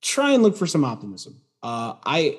try 0.01 0.33
and 0.33 0.43
look 0.43 0.57
for 0.57 0.67
some 0.67 0.85
optimism. 0.85 1.40
Uh, 1.62 1.95
I 2.05 2.38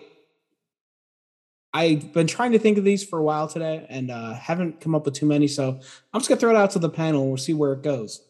I've 1.74 2.14
been 2.14 2.28
trying 2.28 2.54
to 2.54 2.60
think 2.60 2.78
of 2.78 2.86
these 2.86 3.04
for 3.04 3.20
a 3.20 3.24
while 3.24 3.48
today 3.50 3.86
and 3.90 4.10
uh, 4.10 4.34
haven't 4.34 4.80
come 4.80 4.96
up 4.96 5.04
with 5.06 5.14
too 5.14 5.26
many. 5.26 5.48
So 5.48 5.80
I'm 6.14 6.20
just 6.22 6.30
gonna 6.30 6.40
throw 6.40 6.52
it 6.52 6.56
out 6.56 6.72
to 6.72 6.80
the 6.80 6.90
panel 6.90 7.22
and 7.22 7.30
we'll 7.32 7.38
see 7.38 7.54
where 7.54 7.74
it 7.74 7.82
goes. 7.84 8.22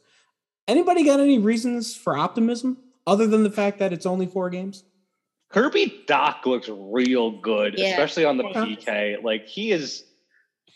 Anybody 0.67 1.03
got 1.03 1.19
any 1.19 1.37
reasons 1.37 1.95
for 1.95 2.17
optimism 2.17 2.77
other 3.05 3.27
than 3.27 3.43
the 3.43 3.51
fact 3.51 3.77
that 3.79 3.93
it's 3.93 4.07
only 4.07 4.25
four 4.25 4.49
games? 4.49 4.83
Kirby 5.49 6.03
Dach 6.07 6.43
looks 6.45 6.67
real 6.69 7.29
good, 7.39 7.75
Yeah. 7.77 7.89
especially 7.91 8.25
on 8.25 8.37
the 8.37 8.43
PK. 8.45 9.21
Like 9.23 9.45
he 9.47 9.71
is. 9.71 10.03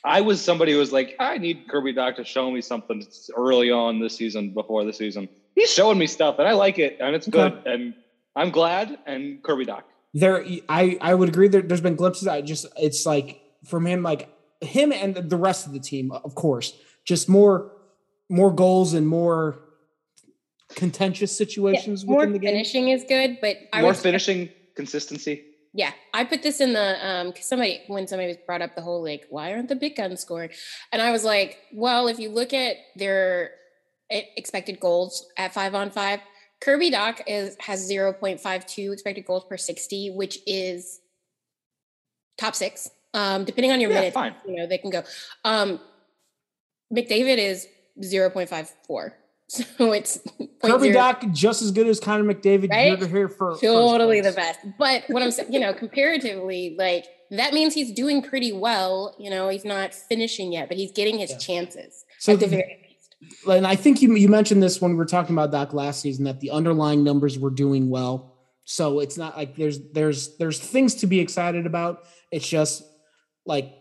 I 0.03 0.21
was 0.21 0.41
somebody 0.41 0.71
who 0.71 0.77
was 0.77 0.91
like, 0.91 1.15
I 1.19 1.37
need 1.37 1.67
Kirby 1.67 1.93
Dach 1.93 2.15
to 2.15 2.23
show 2.23 2.49
me 2.51 2.61
something 2.61 3.05
early 3.35 3.69
on 3.71 3.99
this 3.99 4.15
season, 4.15 4.53
before 4.53 4.85
the 4.85 4.93
season. 4.93 5.27
He's 5.55 5.71
showing 5.73 5.97
me 5.97 6.07
stuff, 6.07 6.35
and 6.39 6.47
I 6.47 6.53
like 6.53 6.79
it, 6.79 6.97
and 7.01 7.15
it's 7.15 7.27
Okay. 7.27 7.49
good, 7.49 7.61
and 7.65 7.93
I'm 8.35 8.49
glad. 8.51 8.97
And 9.05 9.43
Kirby 9.43 9.65
Dach, 9.65 9.83
There, 10.13 10.45
I 10.69 10.97
I 11.01 11.13
would 11.13 11.29
agree. 11.29 11.49
There, 11.49 11.61
there's 11.61 11.81
been 11.81 11.95
glimpses. 11.95 12.27
I 12.27 12.41
just 12.41 12.65
it's 12.77 13.05
like 13.05 13.41
from 13.65 13.85
him, 13.85 14.01
like 14.03 14.29
him 14.61 14.91
and 14.93 15.15
the 15.15 15.37
rest 15.37 15.67
of 15.67 15.73
the 15.73 15.79
team, 15.79 16.11
of 16.11 16.33
course, 16.35 16.73
just 17.03 17.27
more 17.27 17.71
more 18.29 18.51
goals 18.53 18.93
and 18.93 19.05
more 19.07 19.59
contentious 20.75 21.35
situations 21.35 22.05
more 22.05 22.19
within 22.19 22.33
the 22.33 22.39
game. 22.39 22.51
finishing 22.51 22.89
is 22.89 23.03
good, 23.07 23.37
but 23.41 23.57
I 23.73 23.81
more 23.81 23.89
was 23.91 24.01
finishing 24.01 24.49
consistency. 24.75 25.43
Yeah, 25.73 25.91
I 26.13 26.23
put 26.23 26.41
this 26.41 26.61
in 26.61 26.73
the 26.73 27.07
um 27.07 27.27
because 27.27 27.45
somebody 27.45 27.81
when 27.87 28.07
somebody 28.07 28.27
was 28.29 28.37
brought 28.45 28.61
up 28.61 28.75
the 28.75 28.81
whole 28.81 29.03
like 29.03 29.25
why 29.29 29.53
aren't 29.53 29.69
the 29.69 29.75
big 29.75 29.95
guns 29.95 30.19
scoring, 30.21 30.49
and 30.91 31.01
I 31.01 31.11
was 31.11 31.23
like, 31.23 31.59
well, 31.73 32.07
if 32.07 32.17
you 32.19 32.29
look 32.29 32.53
at 32.53 32.77
their 32.95 33.51
e- 34.11 34.23
expected 34.35 34.79
goals 34.79 35.27
at 35.37 35.53
five 35.53 35.75
on 35.75 35.91
five, 35.91 36.21
Kirby 36.59 36.89
Dach 36.91 37.21
is 37.27 37.55
has 37.59 37.85
zero 37.85 38.13
point 38.13 38.41
five 38.41 38.65
two 38.65 38.91
expected 38.91 39.25
goals 39.25 39.45
per 39.45 39.57
sixty, 39.57 40.09
which 40.09 40.39
is 40.47 40.99
top 42.37 42.55
six. 42.55 42.89
Um, 43.13 43.45
depending 43.45 43.71
on 43.71 43.79
your 43.79 43.91
Yeah, 43.91 43.97
minutes, 43.97 44.13
fine. 44.15 44.33
you 44.47 44.55
know 44.55 44.65
they 44.67 44.77
can 44.79 44.89
go. 44.89 45.03
Um, 45.43 45.79
McDavid 46.91 47.37
is 47.37 47.67
zero 48.03 48.29
point 48.31 48.49
five 48.49 48.73
four, 48.87 49.13
so 49.49 49.91
it's 49.91 50.19
Kirby 50.63 50.91
0.0 50.91 50.93
Dach 50.95 51.33
just 51.33 51.61
as 51.61 51.71
good 51.71 51.87
as 51.87 51.99
Connor 51.99 52.23
McDavid. 52.33 52.69
Right? 52.69 52.97
Here, 52.97 53.07
here 53.07 53.29
for 53.29 53.57
totally 53.59 54.21
the 54.21 54.31
best. 54.31 54.59
But 54.77 55.03
what 55.09 55.21
I'm 55.23 55.31
saying, 55.31 55.51
you 55.51 55.59
know, 55.59 55.73
comparatively, 55.73 56.75
like 56.77 57.05
that 57.31 57.53
means 57.53 57.73
he's 57.73 57.91
doing 57.91 58.21
pretty 58.21 58.51
well. 58.53 59.15
You 59.19 59.29
know, 59.29 59.49
he's 59.49 59.65
not 59.65 59.93
finishing 59.93 60.53
yet, 60.53 60.67
but 60.69 60.77
he's 60.77 60.91
getting 60.91 61.17
his 61.19 61.31
Yeah. 61.31 61.37
chances 61.37 62.05
So 62.19 62.33
at 62.33 62.39
the 62.39 62.45
the- 62.45 62.55
very 62.57 62.77
least. 62.89 63.47
and 63.49 63.67
I 63.67 63.75
think 63.75 64.01
you 64.01 64.13
you 64.15 64.29
mentioned 64.29 64.63
this 64.63 64.81
when 64.81 64.91
we 64.91 64.97
were 64.97 65.05
talking 65.05 65.35
about 65.35 65.51
Dach 65.51 65.73
last 65.73 66.01
season 66.01 66.25
that 66.25 66.39
the 66.39 66.51
underlying 66.51 67.03
numbers 67.03 67.37
were 67.37 67.51
doing 67.51 67.89
well. 67.89 68.37
So 68.65 68.99
it's 68.99 69.17
not 69.17 69.35
like 69.35 69.55
there's 69.55 69.79
there's 69.93 70.37
there's 70.37 70.59
things 70.59 70.95
to 70.95 71.07
be 71.07 71.19
excited 71.19 71.65
about. 71.65 72.03
It's 72.31 72.47
just 72.47 72.83
like 73.45 73.73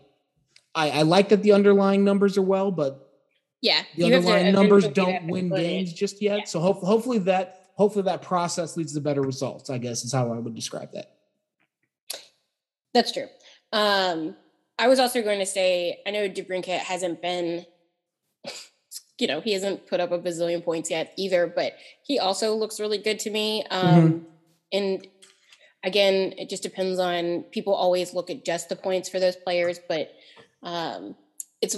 I, 0.73 0.89
I 0.89 1.01
like 1.03 1.29
that 1.29 1.43
the 1.43 1.51
underlying 1.51 2.03
numbers 2.03 2.37
are 2.37 2.41
well, 2.43 2.71
but 2.71 3.08
Yeah, 3.61 3.83
the 3.95 4.09
to 4.09 4.15
underlying 4.15 4.53
numbers 4.53 4.87
don't 4.87 5.27
win 5.27 5.49
games 5.49 5.93
just 5.93 6.21
yet. 6.21 6.39
Yeah. 6.39 6.45
So 6.45 6.59
hope, 6.59 6.81
hopefully 6.81 7.19
that 7.19 7.71
hopefully 7.75 8.03
that 8.03 8.21
process 8.21 8.77
leads 8.77 8.93
to 8.93 9.01
better 9.01 9.21
results. 9.21 9.69
I 9.69 9.77
guess 9.77 10.03
is 10.03 10.13
how 10.13 10.31
I 10.31 10.39
would 10.39 10.55
describe 10.55 10.91
that. 10.93 11.15
That's 12.93 13.11
true. 13.11 13.27
Um, 13.71 14.35
I 14.77 14.87
was 14.87 14.99
also 14.99 15.21
going 15.21 15.39
to 15.39 15.45
say, 15.45 15.99
I 16.07 16.11
know 16.11 16.27
DeBrincat 16.29 16.79
hasn't 16.79 17.21
been, 17.21 17.65
you 19.19 19.27
know, 19.27 19.41
he 19.41 19.53
hasn't 19.53 19.87
put 19.87 19.99
up 19.99 20.11
a 20.11 20.19
bazillion 20.19 20.63
points 20.63 20.89
yet 20.89 21.13
either, 21.17 21.45
but 21.45 21.73
he 22.03 22.17
also 22.17 22.55
looks 22.55 22.79
really 22.79 22.97
good 22.97 23.19
to 23.19 23.29
me. 23.29 23.63
Um, 23.69 24.25
And 24.71 25.07
again, 25.83 26.33
it 26.37 26.49
just 26.49 26.61
depends 26.61 26.99
on 26.99 27.43
people 27.51 27.73
always 27.73 28.13
look 28.13 28.29
at 28.29 28.45
just 28.45 28.69
the 28.69 28.75
points 28.75 29.09
for 29.09 29.19
those 29.19 29.35
players, 29.35 29.79
but 29.87 30.11
um, 30.61 31.15
it's 31.61 31.75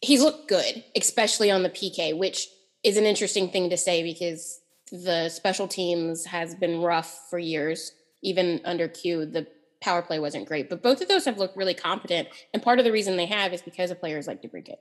he's 0.00 0.22
looked 0.22 0.48
good, 0.48 0.84
especially 0.96 1.50
on 1.50 1.62
the 1.62 1.70
PK, 1.70 2.16
which 2.16 2.48
is 2.82 2.96
an 2.96 3.04
interesting 3.04 3.48
thing 3.48 3.70
to 3.70 3.76
say 3.76 4.02
because 4.02 4.60
the 4.92 5.28
special 5.28 5.66
teams 5.66 6.24
has 6.26 6.54
been 6.54 6.80
rough 6.82 7.28
for 7.30 7.38
years. 7.38 7.92
Even 8.22 8.60
under 8.64 8.88
Q, 8.88 9.26
the 9.26 9.46
power 9.82 10.00
play 10.02 10.18
wasn't 10.18 10.46
great, 10.46 10.70
but 10.70 10.82
both 10.82 11.02
of 11.02 11.08
those 11.08 11.26
have 11.26 11.36
looked 11.36 11.56
really 11.58 11.74
competent. 11.74 12.28
And 12.54 12.62
part 12.62 12.78
of 12.78 12.86
the 12.86 12.92
reason 12.92 13.16
they 13.18 13.26
have 13.26 13.52
is 13.52 13.60
because 13.60 13.90
of 13.90 14.00
players 14.00 14.26
like 14.26 14.40
DeBrincat. 14.42 14.76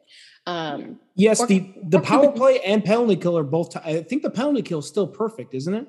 Um, 0.47 0.99
Yes, 1.15 1.41
Or- 1.41 1.47
the 1.47 1.73
the 1.84 1.99
power 1.99 2.32
play 2.32 2.60
and 2.62 2.84
penalty 2.86 3.15
kill 3.17 3.38
are 3.38 3.43
both. 3.43 3.71
T- 3.73 3.80
I 3.84 3.97
I 3.97 4.04
think 4.04 4.21
the 4.23 4.30
penalty 4.30 4.62
kill 4.62 4.80
is 4.80 4.88
still 4.88 5.08
perfect, 5.08 5.54
isn't 5.54 5.73
it? 5.73 5.88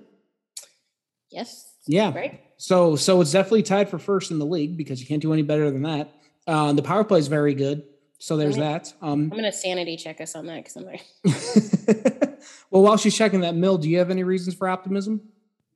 yes. 1.31 1.71
Yeah. 1.87 2.15
Right. 2.15 2.41
So 2.57 2.97
so 2.97 3.21
it's 3.21 3.33
definitely 3.33 3.63
tied 3.63 3.89
for 3.91 3.99
first 3.99 4.31
in 4.31 4.39
the 4.39 4.47
league 4.47 4.77
because 4.77 5.01
you 5.01 5.07
can't 5.07 5.21
do 5.23 5.33
any 5.33 5.43
better 5.43 5.71
than 5.71 5.83
that. 5.83 6.13
Uh, 6.47 6.73
the 6.73 6.83
power 6.83 7.05
play 7.05 7.19
is 7.19 7.29
very 7.29 7.55
good. 7.55 7.83
So 8.19 8.37
there's 8.37 8.57
Okay. 8.57 8.63
that. 8.63 8.93
Um, 9.03 9.29
I'm 9.31 9.39
gonna 9.39 9.53
sanity 9.53 9.97
check 9.97 10.21
us 10.21 10.35
on 10.35 10.47
that 10.47 10.65
because 10.65 10.77
I'm 10.77 10.85
like, 10.85 11.05
well, 12.71 12.83
while 12.83 12.97
she's 12.97 13.17
checking 13.17 13.41
that, 13.41 13.55
Mill, 13.55 13.79
do 13.79 13.89
you 13.89 13.99
have 13.99 14.11
any 14.11 14.23
reasons 14.23 14.55
for 14.55 14.69
optimism? 14.69 15.21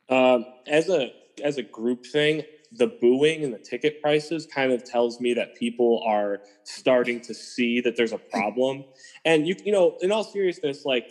Um, 0.09 0.45
as 0.66 0.89
a 0.89 1.12
as 1.43 1.59
a 1.59 1.62
group 1.62 2.07
thing, 2.07 2.43
the 2.72 2.86
booing 3.01 3.45
and 3.45 3.53
the 3.53 3.59
ticket 3.59 4.01
prices 4.03 4.47
kind 4.47 4.72
of 4.72 4.84
tells 4.84 5.20
me 5.20 5.34
that 5.34 5.55
people 5.57 6.03
are 6.07 6.41
starting 6.64 7.20
to 7.22 7.34
see 7.34 7.80
that 7.80 7.97
there's 7.97 8.12
a 8.12 8.18
problem. 8.18 8.84
And 9.24 9.47
you 9.47 9.55
you 9.64 9.72
know, 9.72 9.97
in 10.01 10.12
all 10.12 10.24
seriousness, 10.24 10.84
like 10.84 11.07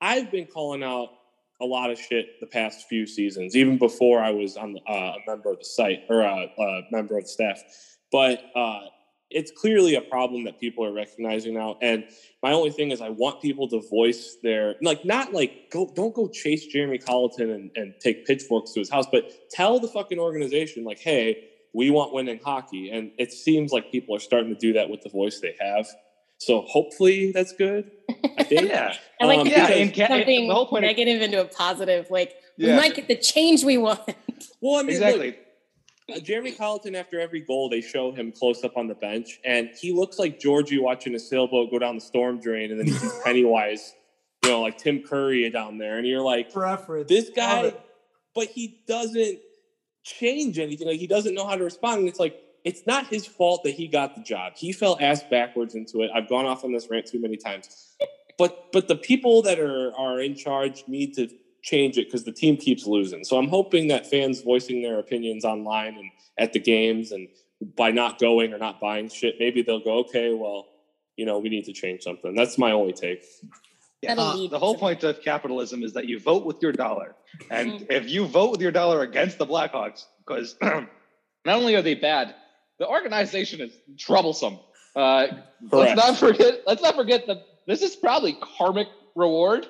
I've 0.00 0.30
been 0.30 0.46
calling 0.46 0.82
out 0.82 1.08
a 1.60 1.64
lot 1.66 1.90
of 1.90 1.98
shit 1.98 2.26
the 2.40 2.46
past 2.46 2.86
few 2.88 3.06
seasons, 3.06 3.56
even 3.56 3.78
before 3.78 4.20
I 4.20 4.30
was 4.30 4.56
on 4.56 4.76
uh, 4.88 4.92
a 4.92 5.16
member 5.26 5.50
of 5.50 5.58
the 5.58 5.64
site 5.64 6.00
or 6.08 6.20
a, 6.20 6.46
a 6.58 6.82
member 6.92 7.18
of 7.18 7.24
the 7.24 7.28
staff. 7.28 7.60
But 8.12 8.40
uh, 8.54 8.80
it's 9.30 9.50
clearly 9.50 9.94
a 9.94 10.00
problem 10.00 10.44
that 10.44 10.58
people 10.58 10.84
are 10.84 10.92
recognizing 10.92 11.54
now. 11.54 11.76
And 11.82 12.04
my 12.42 12.52
only 12.52 12.70
thing 12.70 12.90
is 12.90 13.00
I 13.00 13.10
want 13.10 13.42
people 13.42 13.68
to 13.68 13.80
voice 13.90 14.36
their 14.42 14.76
like 14.80 15.04
not 15.04 15.32
like 15.34 15.70
go 15.70 15.90
don't 15.94 16.14
go 16.14 16.28
chase 16.28 16.66
Jeremy 16.66 16.98
Colliton 16.98 17.50
and, 17.50 17.70
and 17.76 17.94
take 18.00 18.26
pitchforks 18.26 18.72
to 18.72 18.80
his 18.80 18.90
house, 18.90 19.06
but 19.12 19.30
tell 19.50 19.78
the 19.80 19.88
fucking 19.88 20.18
organization 20.18 20.84
like, 20.84 20.98
hey, 20.98 21.44
we 21.74 21.90
want 21.90 22.14
winning 22.14 22.40
hockey. 22.42 22.90
And 22.90 23.10
it 23.18 23.32
seems 23.32 23.70
like 23.72 23.92
people 23.92 24.16
are 24.16 24.20
starting 24.20 24.48
to 24.54 24.58
do 24.58 24.72
that 24.74 24.88
with 24.88 25.02
the 25.02 25.10
voice 25.10 25.40
they 25.40 25.54
have. 25.60 25.86
So 26.38 26.62
hopefully 26.62 27.32
that's 27.32 27.52
good. 27.52 27.90
I 28.38 28.44
think. 28.44 28.62
Yeah, 28.70 28.94
I 29.20 29.24
like 29.26 29.40
Um, 29.40 29.44
to 29.46 29.50
yeah. 29.50 29.66
And 29.68 29.92
ca- 29.94 30.06
something 30.08 30.48
the 30.48 30.54
whole 30.54 30.66
point. 30.66 30.84
Of, 30.84 30.88
negative 30.96 31.20
into 31.20 31.40
a 31.40 31.44
positive. 31.44 32.06
Like 32.10 32.34
we 32.56 32.66
Yeah. 32.68 32.76
might 32.76 32.94
get 32.94 33.08
the 33.08 33.16
change 33.16 33.62
we 33.64 33.76
want. 33.76 34.00
Well, 34.60 34.76
I 34.76 34.82
mean, 34.82 34.90
exactly. 34.90 35.26
look, 35.28 35.36
Uh, 36.10 36.18
Jeremy 36.20 36.52
Colliton, 36.52 36.94
after 36.94 37.20
every 37.20 37.40
goal, 37.40 37.68
they 37.68 37.80
show 37.80 38.12
him 38.12 38.32
close 38.32 38.64
up 38.64 38.76
on 38.76 38.86
the 38.86 38.94
bench, 38.94 39.40
and 39.44 39.70
he 39.78 39.92
looks 39.92 40.18
like 40.18 40.40
Georgie 40.40 40.78
watching 40.78 41.14
a 41.14 41.18
sailboat 41.18 41.70
go 41.70 41.78
down 41.78 41.96
the 41.96 42.00
storm 42.00 42.40
drain, 42.40 42.70
and 42.70 42.80
then 42.80 42.86
he 42.86 42.92
sees 42.92 43.12
Pennywise, 43.24 43.94
you 44.42 44.50
know, 44.50 44.62
like 44.62 44.78
Tim 44.78 45.02
Curry 45.02 45.48
down 45.50 45.76
there, 45.76 45.98
and 45.98 46.06
you're 46.06 46.22
like, 46.22 46.50
this 47.08 47.30
guy, 47.30 47.74
but 48.34 48.48
he 48.48 48.80
doesn't 48.86 49.38
change 50.04 50.58
anything. 50.58 50.86
Like 50.86 50.98
he 50.98 51.06
doesn't 51.06 51.34
know 51.34 51.46
how 51.46 51.56
to 51.56 51.64
respond. 51.64 52.00
And 52.00 52.08
it's 52.08 52.20
like, 52.20 52.40
it's 52.64 52.86
not 52.86 53.06
his 53.06 53.26
fault 53.26 53.62
that 53.64 53.72
he 53.72 53.86
got 53.86 54.14
the 54.14 54.22
job. 54.22 54.54
He 54.56 54.72
fell 54.72 54.96
ass 55.00 55.22
backwards 55.22 55.74
into 55.74 56.02
it. 56.02 56.10
I've 56.14 56.28
gone 56.28 56.46
off 56.46 56.64
on 56.64 56.72
this 56.72 56.88
rant 56.90 57.06
too 57.06 57.20
many 57.20 57.36
times. 57.36 57.96
But 58.36 58.72
but 58.72 58.88
the 58.88 58.96
people 58.96 59.42
that 59.42 59.58
are 59.58 59.92
are 59.96 60.20
in 60.20 60.34
charge 60.34 60.84
need 60.86 61.14
to 61.14 61.28
change 61.62 61.98
it 61.98 62.06
because 62.06 62.24
the 62.24 62.32
team 62.32 62.56
keeps 62.56 62.86
losing. 62.86 63.24
So 63.24 63.36
I'm 63.38 63.48
hoping 63.48 63.88
that 63.88 64.06
fans 64.08 64.40
voicing 64.42 64.82
their 64.82 64.98
opinions 64.98 65.44
online 65.44 65.96
and 65.96 66.10
at 66.38 66.52
the 66.52 66.60
games 66.60 67.12
and 67.12 67.28
by 67.76 67.90
not 67.90 68.18
going 68.18 68.52
or 68.52 68.58
not 68.58 68.80
buying 68.80 69.08
shit, 69.08 69.36
maybe 69.40 69.62
they'll 69.62 69.80
go, 69.82 69.98
okay, 69.98 70.32
well, 70.32 70.66
you 71.16 71.26
know, 71.26 71.38
we 71.38 71.48
need 71.48 71.64
to 71.64 71.72
change 71.72 72.02
something. 72.02 72.34
That's 72.34 72.58
my 72.58 72.70
only 72.70 72.92
take. 72.92 73.24
Yeah, 74.02 74.14
uh, 74.16 74.46
the 74.48 74.58
whole 74.60 74.76
point 74.76 75.02
of 75.02 75.20
capitalism 75.22 75.82
is 75.82 75.92
that 75.94 76.08
you 76.08 76.20
vote 76.20 76.44
with 76.46 76.62
your 76.62 76.70
dollar. 76.70 77.16
And 77.50 77.80
Mhm. 77.80 77.86
if 77.90 78.08
you 78.08 78.26
vote 78.26 78.52
with 78.52 78.60
your 78.60 78.70
dollar 78.70 79.02
against 79.02 79.38
the 79.38 79.46
Blackhawks, 79.46 80.04
because 80.24 80.54
not 80.62 80.86
only 81.46 81.74
are 81.74 81.82
they 81.82 81.94
bad, 81.94 82.36
the 82.78 82.86
organization 82.86 83.60
is 83.60 83.72
troublesome. 83.98 84.60
Uh, 84.94 85.26
let's 85.72 85.96
not 85.96 86.16
forget. 86.16 86.62
Let's 86.64 86.82
not 86.82 86.94
forget 86.94 87.26
that 87.26 87.38
this 87.66 87.82
is 87.82 87.96
probably 87.96 88.38
karmic 88.56 88.86
reward 89.16 89.66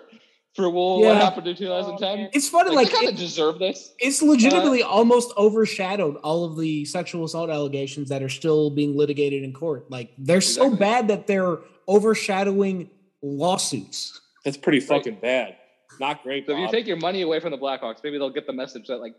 for 0.54 0.68
what 0.70 1.00
Yeah. 1.02 1.14
happened 1.20 1.46
in 1.46 1.54
2010. 1.56 2.30
It's 2.32 2.48
funny, 2.48 2.70
Like, 2.70 2.76
like, 2.76 2.86
they 2.88 2.94
kind 2.94 3.08
it- 3.08 3.12
of 3.14 3.18
deserve 3.18 3.58
this. 3.58 3.92
it's 3.98 4.22
legitimately 4.22 4.82
almost 4.82 5.32
overshadowed 5.36 6.16
all 6.16 6.44
of 6.44 6.58
the 6.58 6.84
sexual 6.84 7.24
assault 7.24 7.50
allegations 7.50 8.08
that 8.08 8.22
are 8.22 8.28
still 8.28 8.70
being 8.70 8.96
litigated 8.96 9.44
in 9.44 9.52
court. 9.52 9.90
Like 9.90 10.10
they're 10.18 10.40
so 10.40 10.74
bad 10.74 11.08
that 11.08 11.26
they're 11.26 11.58
overshadowing 11.86 12.90
lawsuits. 13.22 14.20
That's 14.44 14.56
pretty 14.56 14.80
fucking 14.80 15.18
bad. 15.20 15.56
Not 16.00 16.22
great. 16.22 16.46
So 16.46 16.52
if 16.52 16.58
you 16.58 16.70
take 16.70 16.86
your 16.86 16.96
money 16.96 17.22
away 17.22 17.40
from 17.40 17.50
the 17.50 17.58
Blackhawks, 17.58 17.96
maybe 18.04 18.18
they'll 18.18 18.30
get 18.30 18.46
the 18.46 18.52
message 18.52 18.86
that 18.88 18.98
like 18.98 19.14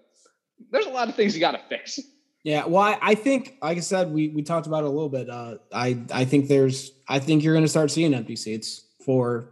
there's 0.71 0.85
a 0.85 0.89
lot 0.89 1.07
of 1.09 1.15
things 1.15 1.33
you 1.35 1.39
got 1.39 1.51
to 1.51 1.61
fix. 1.69 1.99
Yeah, 2.43 2.65
well, 2.65 2.81
I, 2.83 2.97
I 3.01 3.15
think, 3.15 3.57
like 3.61 3.77
I 3.77 3.81
said, 3.81 4.11
we 4.13 4.29
we 4.29 4.43
talked 4.43 4.65
about 4.65 4.83
it 4.83 4.87
a 4.87 4.89
little 4.89 5.09
bit. 5.09 5.29
Uh, 5.29 5.55
I 5.73 5.99
I 6.11 6.23
think 6.25 6.47
there's, 6.47 6.91
I 7.07 7.19
think 7.19 7.43
you're 7.43 7.53
going 7.53 7.65
to 7.65 7.69
start 7.69 7.91
seeing 7.91 8.13
empty 8.13 8.35
seats 8.37 8.85
for 9.05 9.51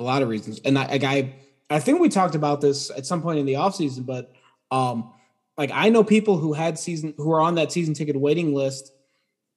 a 0.00 0.02
lot 0.02 0.22
of 0.22 0.28
reasons, 0.28 0.60
and 0.64 0.78
I 0.78 0.86
like 0.86 1.04
I 1.04 1.34
I 1.68 1.80
think 1.80 2.00
we 2.00 2.08
talked 2.08 2.34
about 2.34 2.60
this 2.60 2.90
at 2.90 3.06
some 3.06 3.22
point 3.22 3.38
in 3.38 3.46
the 3.46 3.54
offseason, 3.54 4.06
but 4.06 4.32
um, 4.70 5.12
like 5.56 5.70
I 5.72 5.88
know 5.88 6.02
people 6.02 6.36
who 6.38 6.52
had 6.52 6.78
season 6.78 7.14
who 7.16 7.32
are 7.32 7.40
on 7.40 7.54
that 7.56 7.70
season 7.72 7.94
ticket 7.94 8.16
waiting 8.16 8.54
list 8.54 8.92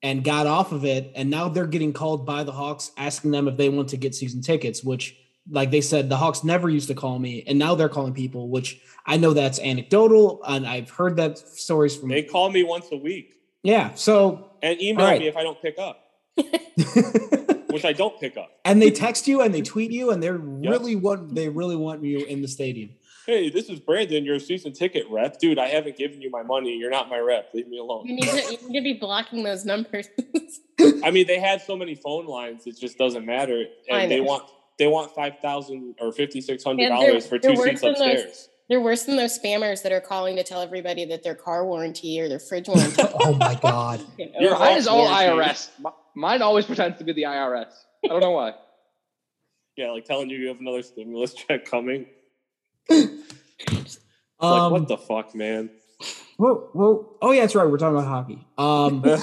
and 0.01 0.23
got 0.23 0.45
off 0.45 0.71
of 0.71 0.85
it, 0.85 1.11
and 1.15 1.29
now 1.29 1.49
they're 1.49 1.67
getting 1.67 1.93
called 1.93 2.25
by 2.25 2.43
the 2.43 2.51
Hawks 2.51 2.91
asking 2.97 3.31
them 3.31 3.47
if 3.47 3.57
they 3.57 3.69
want 3.69 3.89
to 3.89 3.97
get 3.97 4.13
season 4.13 4.41
tickets, 4.41 4.83
which 4.83 5.17
like 5.49 5.71
they 5.71 5.81
said 5.81 6.09
the 6.09 6.17
Hawks 6.17 6.43
never 6.43 6.69
used 6.69 6.87
to 6.89 6.95
call 6.95 7.17
me, 7.17 7.43
and 7.47 7.57
now 7.57 7.73
they're 7.73 7.89
calling 7.89 8.13
people, 8.13 8.49
which 8.49 8.81
I 9.05 9.17
know 9.17 9.33
that's 9.33 9.59
anecdotal, 9.59 10.41
and 10.47 10.67
I've 10.67 10.89
heard 10.89 11.15
that 11.17 11.37
stories 11.37 11.95
from 11.95 12.09
they 12.09 12.23
call 12.23 12.51
me 12.51 12.63
once 12.63 12.87
a 12.91 12.97
week 12.97 13.33
yeah. 13.63 13.93
So, 13.95 14.51
and 14.61 14.79
email 14.81 15.05
right. 15.05 15.19
me 15.19 15.27
if 15.27 15.37
I 15.37 15.43
don't 15.43 15.59
pick 15.61 15.79
up, 15.79 16.03
which 17.73 17.83
I 17.85 17.93
don't 17.93 18.19
pick 18.19 18.37
up. 18.37 18.51
and 18.65 18.81
they 18.81 18.91
text 18.91 19.27
you 19.27 19.41
and 19.41 19.53
they 19.53 19.61
tweet 19.61 19.91
you 19.91 20.11
and 20.11 20.21
they're 20.23 20.37
really 20.37 20.95
want 20.95 21.35
they 21.35 21.49
really 21.49 21.75
want 21.75 22.03
you 22.03 22.19
in 22.25 22.41
the 22.41 22.47
stadium. 22.47 22.91
Hey, 23.25 23.49
this 23.49 23.69
is 23.69 23.79
Brandon, 23.79 24.25
your 24.25 24.37
season 24.39 24.73
ticket 24.73 25.05
rep. 25.09 25.39
Dude, 25.39 25.57
I 25.57 25.67
haven't 25.69 25.95
given 25.97 26.21
you 26.21 26.29
my 26.29 26.43
money. 26.43 26.75
You're 26.75 26.89
not 26.91 27.07
my 27.09 27.19
rep. 27.19 27.51
Leave 27.53 27.67
me 27.69 27.77
You 27.77 27.83
alone. 27.83 28.03
need 28.05 28.21
to, 28.23 28.35
you 28.51 28.69
need 28.69 28.79
to 28.79 28.83
be 28.83 28.93
blocking 28.99 29.43
those 29.43 29.63
numbers. 29.65 30.07
I 31.03 31.09
mean, 31.11 31.25
they 31.27 31.39
had 31.39 31.61
so 31.61 31.75
many 31.77 31.95
phone 31.95 32.25
lines, 32.25 32.67
it 32.67 32.77
just 32.79 32.97
doesn't 32.97 33.25
matter. 33.25 33.63
And 33.89 34.11
they 34.11 34.19
want 34.21 34.49
they 34.77 34.87
want 34.87 35.13
five 35.15 35.39
thousand 35.39 35.95
or 36.01 36.11
fifty 36.11 36.41
six 36.41 36.63
hundred 36.63 36.89
dollars 36.89 37.25
for 37.27 37.39
two 37.39 37.55
seats 37.55 37.81
than 37.81 37.93
those- 37.93 38.01
upstairs. 38.01 38.49
They're 38.69 38.81
worse 38.81 39.03
than 39.03 39.17
those 39.17 39.37
spammers 39.37 39.83
that 39.83 39.91
are 39.91 39.99
calling 40.01 40.35
to 40.37 40.43
tell 40.43 40.61
everybody 40.61 41.05
that 41.05 41.21
their 41.23 41.35
car 41.35 41.65
warranty 41.65 42.19
or 42.19 42.29
their 42.29 42.39
fridge 42.39 42.67
warranty. 42.69 43.03
oh 43.23 43.33
my 43.35 43.55
god. 43.55 44.01
Your 44.17 44.57
Mine 44.57 44.77
is 44.77 44.87
all 44.87 45.07
IRS. 45.07 45.69
Mine 46.15 46.41
always 46.41 46.65
pretends 46.65 46.97
to 46.99 47.03
be 47.03 47.11
the 47.13 47.23
IRS. 47.23 47.71
I 48.05 48.07
don't 48.07 48.19
know 48.21 48.31
why. 48.31 48.53
Yeah, 49.75 49.89
like 49.89 50.05
telling 50.05 50.29
you 50.29 50.37
you 50.37 50.49
have 50.49 50.59
another 50.59 50.83
stimulus 50.83 51.33
check 51.33 51.65
coming. 51.65 52.05
It's 52.89 53.97
like, 54.39 54.51
Um, 54.51 54.71
what 54.71 54.87
the 54.87 54.97
fuck, 54.99 55.33
man? 55.33 55.71
well, 56.37 56.69
well, 56.75 57.17
oh 57.23 57.31
yeah, 57.31 57.41
that's 57.41 57.55
right. 57.55 57.67
We're 57.67 57.79
talking 57.79 57.97
about 57.97 58.07
hockey. 58.07 58.45
Um, 58.55 59.01
We're 59.01 59.17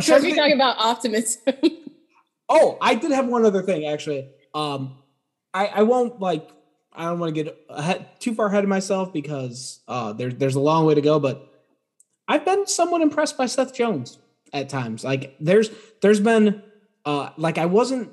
supposed 0.00 0.24
to 0.24 0.30
be 0.30 0.34
talking 0.34 0.54
about 0.54 0.78
optimism. 0.78 1.42
oh, 2.48 2.78
I 2.80 2.94
did 2.94 3.10
have 3.10 3.26
one 3.26 3.44
other 3.44 3.62
thing 3.62 3.84
actually. 3.86 4.30
Um, 4.54 4.96
I 5.52 5.66
I 5.66 5.82
won't 5.82 6.20
like 6.20 6.48
I 6.94 7.06
don't 7.06 7.18
want 7.18 7.34
to 7.34 7.44
get 7.44 7.56
ahead, 7.68 8.20
too 8.20 8.34
far 8.34 8.46
ahead 8.46 8.64
of 8.64 8.68
myself 8.68 9.12
because 9.12 9.80
uh, 9.88 10.12
there's 10.12 10.34
there's 10.34 10.54
a 10.54 10.60
long 10.60 10.84
way 10.84 10.94
to 10.94 11.00
go, 11.00 11.18
but 11.18 11.48
I've 12.28 12.44
been 12.44 12.66
somewhat 12.66 13.00
impressed 13.00 13.36
by 13.36 13.46
Seth 13.46 13.74
Jones 13.74 14.18
at 14.52 14.68
times. 14.68 15.04
Like 15.04 15.36
there's 15.40 15.70
there's 16.02 16.20
been 16.20 16.62
uh, 17.04 17.30
like 17.36 17.58
I 17.58 17.66
wasn't 17.66 18.12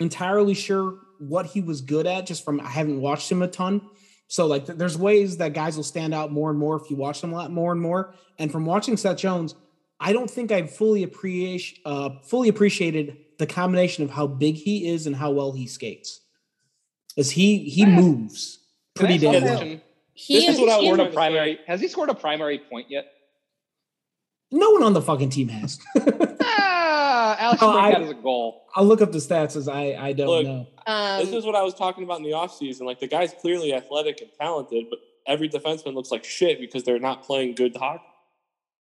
entirely 0.00 0.54
sure 0.54 0.98
what 1.18 1.46
he 1.46 1.60
was 1.60 1.80
good 1.80 2.06
at 2.06 2.26
just 2.26 2.44
from 2.44 2.60
I 2.60 2.68
haven't 2.68 3.00
watched 3.00 3.30
him 3.30 3.42
a 3.42 3.48
ton. 3.48 3.82
So 4.28 4.46
like 4.46 4.66
th- 4.66 4.78
there's 4.78 4.98
ways 4.98 5.36
that 5.38 5.52
guys 5.52 5.76
will 5.76 5.84
stand 5.84 6.14
out 6.14 6.32
more 6.32 6.50
and 6.50 6.58
more 6.58 6.80
if 6.80 6.90
you 6.90 6.96
watch 6.96 7.20
them 7.20 7.32
a 7.32 7.36
lot 7.36 7.50
more 7.50 7.72
and 7.72 7.80
more. 7.80 8.14
And 8.38 8.50
from 8.50 8.66
watching 8.66 8.96
Seth 8.96 9.18
Jones, 9.18 9.54
I 10.00 10.12
don't 10.12 10.30
think 10.30 10.50
I've 10.52 10.74
fully 10.74 11.02
appreciate 11.02 11.80
uh, 11.84 12.10
fully 12.22 12.48
appreciated 12.48 13.18
the 13.38 13.46
combination 13.46 14.04
of 14.04 14.10
how 14.10 14.26
big 14.26 14.56
he 14.56 14.88
is 14.88 15.06
and 15.06 15.14
how 15.14 15.30
well 15.30 15.52
he 15.52 15.66
skates. 15.66 16.20
As 17.18 17.30
he 17.30 17.58
he 17.68 17.84
I 17.84 17.86
moves 17.86 18.58
Can 18.96 19.06
pretty 19.06 19.18
damn 19.18 19.42
well. 19.44 19.60
He 20.14 20.34
This 20.34 20.48
is 20.50 20.58
and- 20.58 20.66
what 20.66 20.70
I 20.80 20.84
Scored 20.84 21.00
a 21.00 21.06
primary. 21.12 21.58
Has 21.66 21.80
he 21.80 21.88
scored 21.88 22.08
a 22.10 22.14
primary 22.14 22.58
point 22.58 22.90
yet? 22.90 23.06
No 24.52 24.70
one 24.70 24.82
on 24.82 24.92
the 24.92 25.02
fucking 25.02 25.30
team 25.30 25.48
has. 25.48 25.78
Ah, 26.48 27.36
Alex 27.40 27.62
Oh, 27.62 27.70
Spring 27.72 27.84
I- 27.84 27.90
had 27.90 28.02
as 28.02 28.10
a 28.10 28.14
goal. 28.14 28.62
I'll 28.74 28.84
look 28.84 29.00
up 29.02 29.10
the 29.10 29.18
stats 29.18 29.56
as 29.56 29.68
I 29.68 29.94
I 29.98 30.12
don't 30.12 30.28
Look, 30.28 30.44
know. 30.46 30.66
um, 30.86 31.18
this 31.24 31.32
is 31.34 31.44
what 31.44 31.54
I 31.56 31.62
was 31.62 31.74
talking 31.74 32.04
about 32.04 32.18
in 32.18 32.22
the 32.24 32.30
offseason. 32.30 32.82
Like 32.82 33.00
the 33.00 33.08
guy's 33.08 33.32
clearly 33.32 33.74
athletic 33.74 34.20
and 34.20 34.30
talented, 34.38 34.86
but 34.90 34.98
every 35.26 35.48
defenseman 35.48 35.94
looks 35.94 36.10
like 36.10 36.24
shit 36.24 36.60
because 36.60 36.84
they're 36.84 36.98
not 37.00 37.22
playing 37.24 37.54
good 37.54 37.76
hockey. 37.76 38.04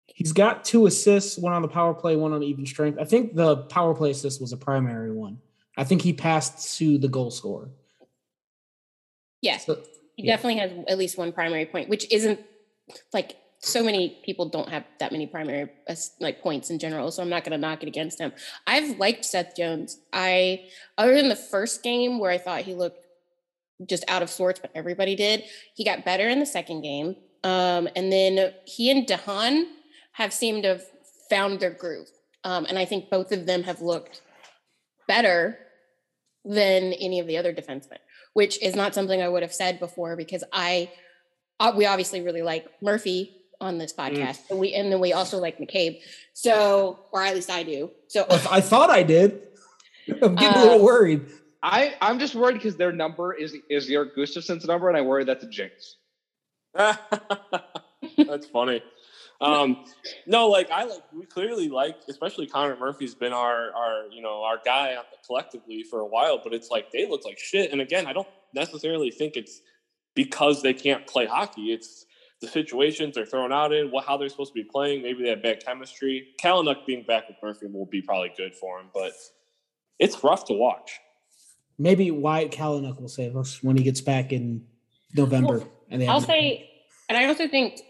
He's 0.07 0.31
got 0.33 0.65
two 0.65 0.85
assists, 0.87 1.37
one 1.37 1.53
on 1.53 1.61
the 1.61 1.67
power 1.67 1.93
play, 1.93 2.15
one 2.15 2.33
on 2.33 2.41
even 2.43 2.65
strength. 2.65 2.97
I 2.99 3.03
think 3.05 3.35
the 3.35 3.57
power 3.57 3.93
play 3.93 4.11
assist 4.11 4.41
was 4.41 4.51
a 4.51 4.57
primary 4.57 5.11
one. 5.11 5.39
I 5.77 5.83
think 5.83 6.01
he 6.01 6.13
passed 6.13 6.77
to 6.79 6.97
the 6.97 7.07
goal 7.07 7.29
scorer. 7.29 7.69
Yes, 9.43 9.65
So, 9.65 9.75
he 10.15 10.23
yeah. 10.23 10.35
definitely 10.35 10.59
has 10.59 10.71
at 10.87 10.97
least 10.97 11.17
one 11.17 11.31
primary 11.31 11.65
point, 11.65 11.89
which 11.89 12.11
isn't 12.11 12.39
like 13.11 13.37
so 13.59 13.83
many 13.83 14.19
people 14.25 14.49
don't 14.49 14.69
have 14.69 14.83
that 14.99 15.11
many 15.11 15.27
primary 15.27 15.69
uh, 15.87 15.95
like 16.19 16.41
points 16.41 16.69
in 16.69 16.79
general. 16.79 17.11
So 17.11 17.21
I'm 17.21 17.29
not 17.29 17.43
going 17.43 17.51
to 17.51 17.57
knock 17.57 17.83
it 17.83 17.87
against 17.87 18.19
him. 18.19 18.31
I've 18.67 18.97
liked 18.97 19.25
Seth 19.25 19.55
Jones. 19.55 19.99
I 20.11 20.65
other 20.97 21.15
than 21.15 21.29
the 21.29 21.35
first 21.35 21.83
game 21.83 22.19
where 22.19 22.31
I 22.31 22.37
thought 22.37 22.61
he 22.61 22.73
looked 22.73 23.05
just 23.85 24.05
out 24.07 24.21
of 24.21 24.29
sorts, 24.29 24.59
but 24.59 24.71
everybody 24.75 25.15
did. 25.15 25.43
He 25.75 25.83
got 25.83 26.05
better 26.05 26.27
in 26.29 26.39
the 26.39 26.45
second 26.45 26.81
game, 26.81 27.15
um, 27.43 27.89
and 27.95 28.11
then 28.11 28.53
he 28.65 28.89
and 28.91 29.05
de 29.05 29.17
Haan 29.17 29.67
have 30.13 30.31
seemed 30.31 30.63
to 30.63 30.69
have 30.69 30.83
found 31.29 31.59
their 31.59 31.71
groove. 31.71 32.07
Um, 32.45 32.65
and 32.69 32.77
I 32.77 32.85
think 32.85 33.09
both 33.09 33.31
of 33.31 33.45
them 33.45 33.63
have 33.63 33.81
looked 33.81 34.21
better 35.07 35.57
than 36.45 36.93
any 36.93 37.19
of 37.19 37.27
the 37.27 37.37
other 37.37 37.53
defensemen, 37.53 37.97
which 38.33 38.61
is 38.61 38.75
not 38.75 38.93
something 38.93 39.21
I 39.21 39.29
would 39.29 39.41
have 39.43 39.53
said 39.53 39.79
before 39.79 40.15
because 40.15 40.43
I, 40.51 40.91
uh, 41.59 41.73
we 41.75 41.85
obviously 41.85 42.21
really 42.21 42.41
like 42.41 42.67
Murphy 42.81 43.35
on 43.61 43.77
this 43.77 43.93
podcast, 43.93 44.39
and 44.49 44.59
we 44.59 44.73
and 44.73 44.91
then 44.91 44.99
we 44.99 45.13
also 45.13 45.37
like 45.39 45.57
McCabe. 45.59 45.99
So, 46.33 46.99
or 47.13 47.23
at 47.23 47.33
least 47.35 47.49
I 47.49 47.63
do. 47.63 47.91
So, 48.07 48.25
I 48.29 48.59
thought 48.59 48.89
I 48.89 49.03
did. 49.03 49.41
I'm 50.21 50.35
getting 50.35 50.57
a 50.57 50.59
Uh, 50.59 50.63
little 50.63 50.83
worried. 50.83 51.21
I 51.61 51.93
I'm 52.01 52.19
just 52.19 52.35
worried 52.35 52.55
because 52.55 52.75
their 52.75 52.91
number 52.91 53.33
is 53.33 53.55
is 53.69 53.89
your 53.89 54.05
Gustafsson's 54.05 54.65
number, 54.65 54.89
and 54.89 54.97
I 54.97 55.01
worry 55.01 55.23
that's 55.23 55.43
a 55.45 55.49
jinx. 55.49 55.95
That's 58.17 58.47
funny. 58.47 58.81
Um, 59.41 59.85
no, 60.25 60.47
like 60.47 60.71
I 60.71 60.83
like 60.85 61.03
we 61.13 61.25
clearly 61.25 61.67
like, 61.67 61.97
especially 62.07 62.47
Connor 62.47 62.77
Murphy's 62.77 63.15
been 63.15 63.33
our 63.33 63.73
our 63.73 64.07
you 64.11 64.21
know 64.21 64.43
our 64.43 64.59
guy 64.63 64.95
collectively 65.25 65.83
for 65.83 65.99
a 65.99 66.07
while, 66.07 66.39
but 66.43 66.53
it's 66.53 66.69
like 66.69 66.91
they 66.91 67.07
look 67.07 67.25
like 67.25 67.39
shit. 67.39 67.71
And 67.71 67.81
again, 67.81 68.07
I 68.07 68.13
don't 68.13 68.27
necessarily 68.53 69.11
think 69.11 69.35
it's 69.35 69.61
because 70.15 70.61
they 70.61 70.73
can't 70.73 71.05
play 71.07 71.25
hockey. 71.25 71.73
It's 71.73 72.05
the 72.43 72.47
situations 72.47 73.15
they're 73.15 73.25
thrown 73.25 73.51
out 73.51 73.73
in, 73.73 73.89
what 73.89 74.05
how 74.05 74.17
they're 74.17 74.29
supposed 74.29 74.53
to 74.53 74.61
be 74.61 74.67
playing. 74.69 75.01
Maybe 75.01 75.23
they 75.23 75.29
have 75.29 75.41
bad 75.41 75.63
chemistry. 75.65 76.27
Kalynuk 76.43 76.85
being 76.85 77.03
back 77.03 77.27
with 77.27 77.37
Murphy 77.41 77.67
will 77.67 77.85
be 77.85 78.01
probably 78.01 78.31
good 78.35 78.53
for 78.53 78.79
him, 78.79 78.87
but 78.93 79.13
it's 79.99 80.23
rough 80.23 80.45
to 80.45 80.53
watch. 80.53 80.99
Maybe 81.77 82.11
Wyatt 82.11 82.51
Kalynuk 82.51 82.99
will 83.01 83.09
save 83.09 83.35
us 83.35 83.63
when 83.63 83.77
he 83.77 83.83
gets 83.83 84.01
back 84.01 84.31
in 84.31 84.65
November. 85.15 85.59
Well, 85.59 85.71
and 85.89 86.01
they 86.01 86.07
I'll 86.07 86.21
say, 86.21 86.69
and 87.09 87.17
I 87.17 87.25
also 87.25 87.47
think 87.47 87.81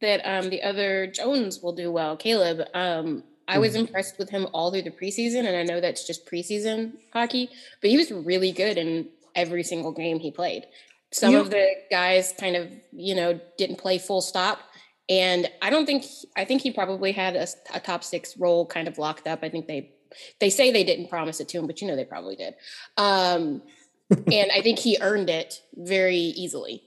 that 0.00 0.20
um, 0.24 0.50
the 0.50 0.62
other 0.62 1.06
Jones 1.06 1.60
will 1.62 1.72
do 1.72 1.90
well. 1.90 2.16
Caleb, 2.16 2.66
um, 2.74 3.24
I 3.46 3.58
was 3.58 3.74
impressed 3.74 4.18
with 4.18 4.28
him 4.30 4.46
all 4.52 4.70
through 4.70 4.82
the 4.82 4.90
preseason, 4.90 5.46
and 5.46 5.56
I 5.56 5.62
know 5.62 5.80
that's 5.80 6.06
just 6.06 6.26
preseason 6.26 6.92
hockey, 7.12 7.48
but 7.80 7.90
he 7.90 7.96
was 7.96 8.10
really 8.10 8.52
good 8.52 8.76
in 8.76 9.08
every 9.34 9.62
single 9.62 9.92
game 9.92 10.18
he 10.20 10.30
played. 10.30 10.66
Some 11.12 11.32
You- 11.32 11.40
of 11.40 11.50
the 11.50 11.66
guys 11.90 12.34
kind 12.38 12.56
of, 12.56 12.70
you 12.92 13.14
know, 13.14 13.40
didn't 13.56 13.76
play 13.76 13.98
full 13.98 14.20
stop. 14.20 14.60
and 15.08 15.50
I 15.62 15.70
don't 15.70 15.86
think 15.86 16.04
I 16.36 16.44
think 16.44 16.60
he 16.60 16.70
probably 16.70 17.12
had 17.12 17.34
a, 17.34 17.46
a, 17.72 17.80
top 17.80 18.04
six 18.04 18.36
role 18.36 18.66
kind 18.66 18.86
of 18.86 18.98
locked 18.98 19.26
up. 19.26 19.38
I 19.42 19.48
think 19.48 19.66
they 19.66 19.90
they 20.38 20.50
say 20.50 20.70
they 20.70 20.84
didn't 20.84 21.08
promise 21.08 21.40
it 21.40 21.48
to 21.48 21.58
him, 21.58 21.66
but 21.66 21.80
you 21.80 21.88
know 21.88 21.96
they 21.96 22.04
probably 22.04 22.36
did. 22.36 22.54
Um, 22.98 23.62
and 24.10 24.50
I 24.54 24.60
think 24.60 24.78
he 24.78 24.98
earned 25.00 25.30
it 25.30 25.62
very 25.74 26.16
easily. 26.16 26.82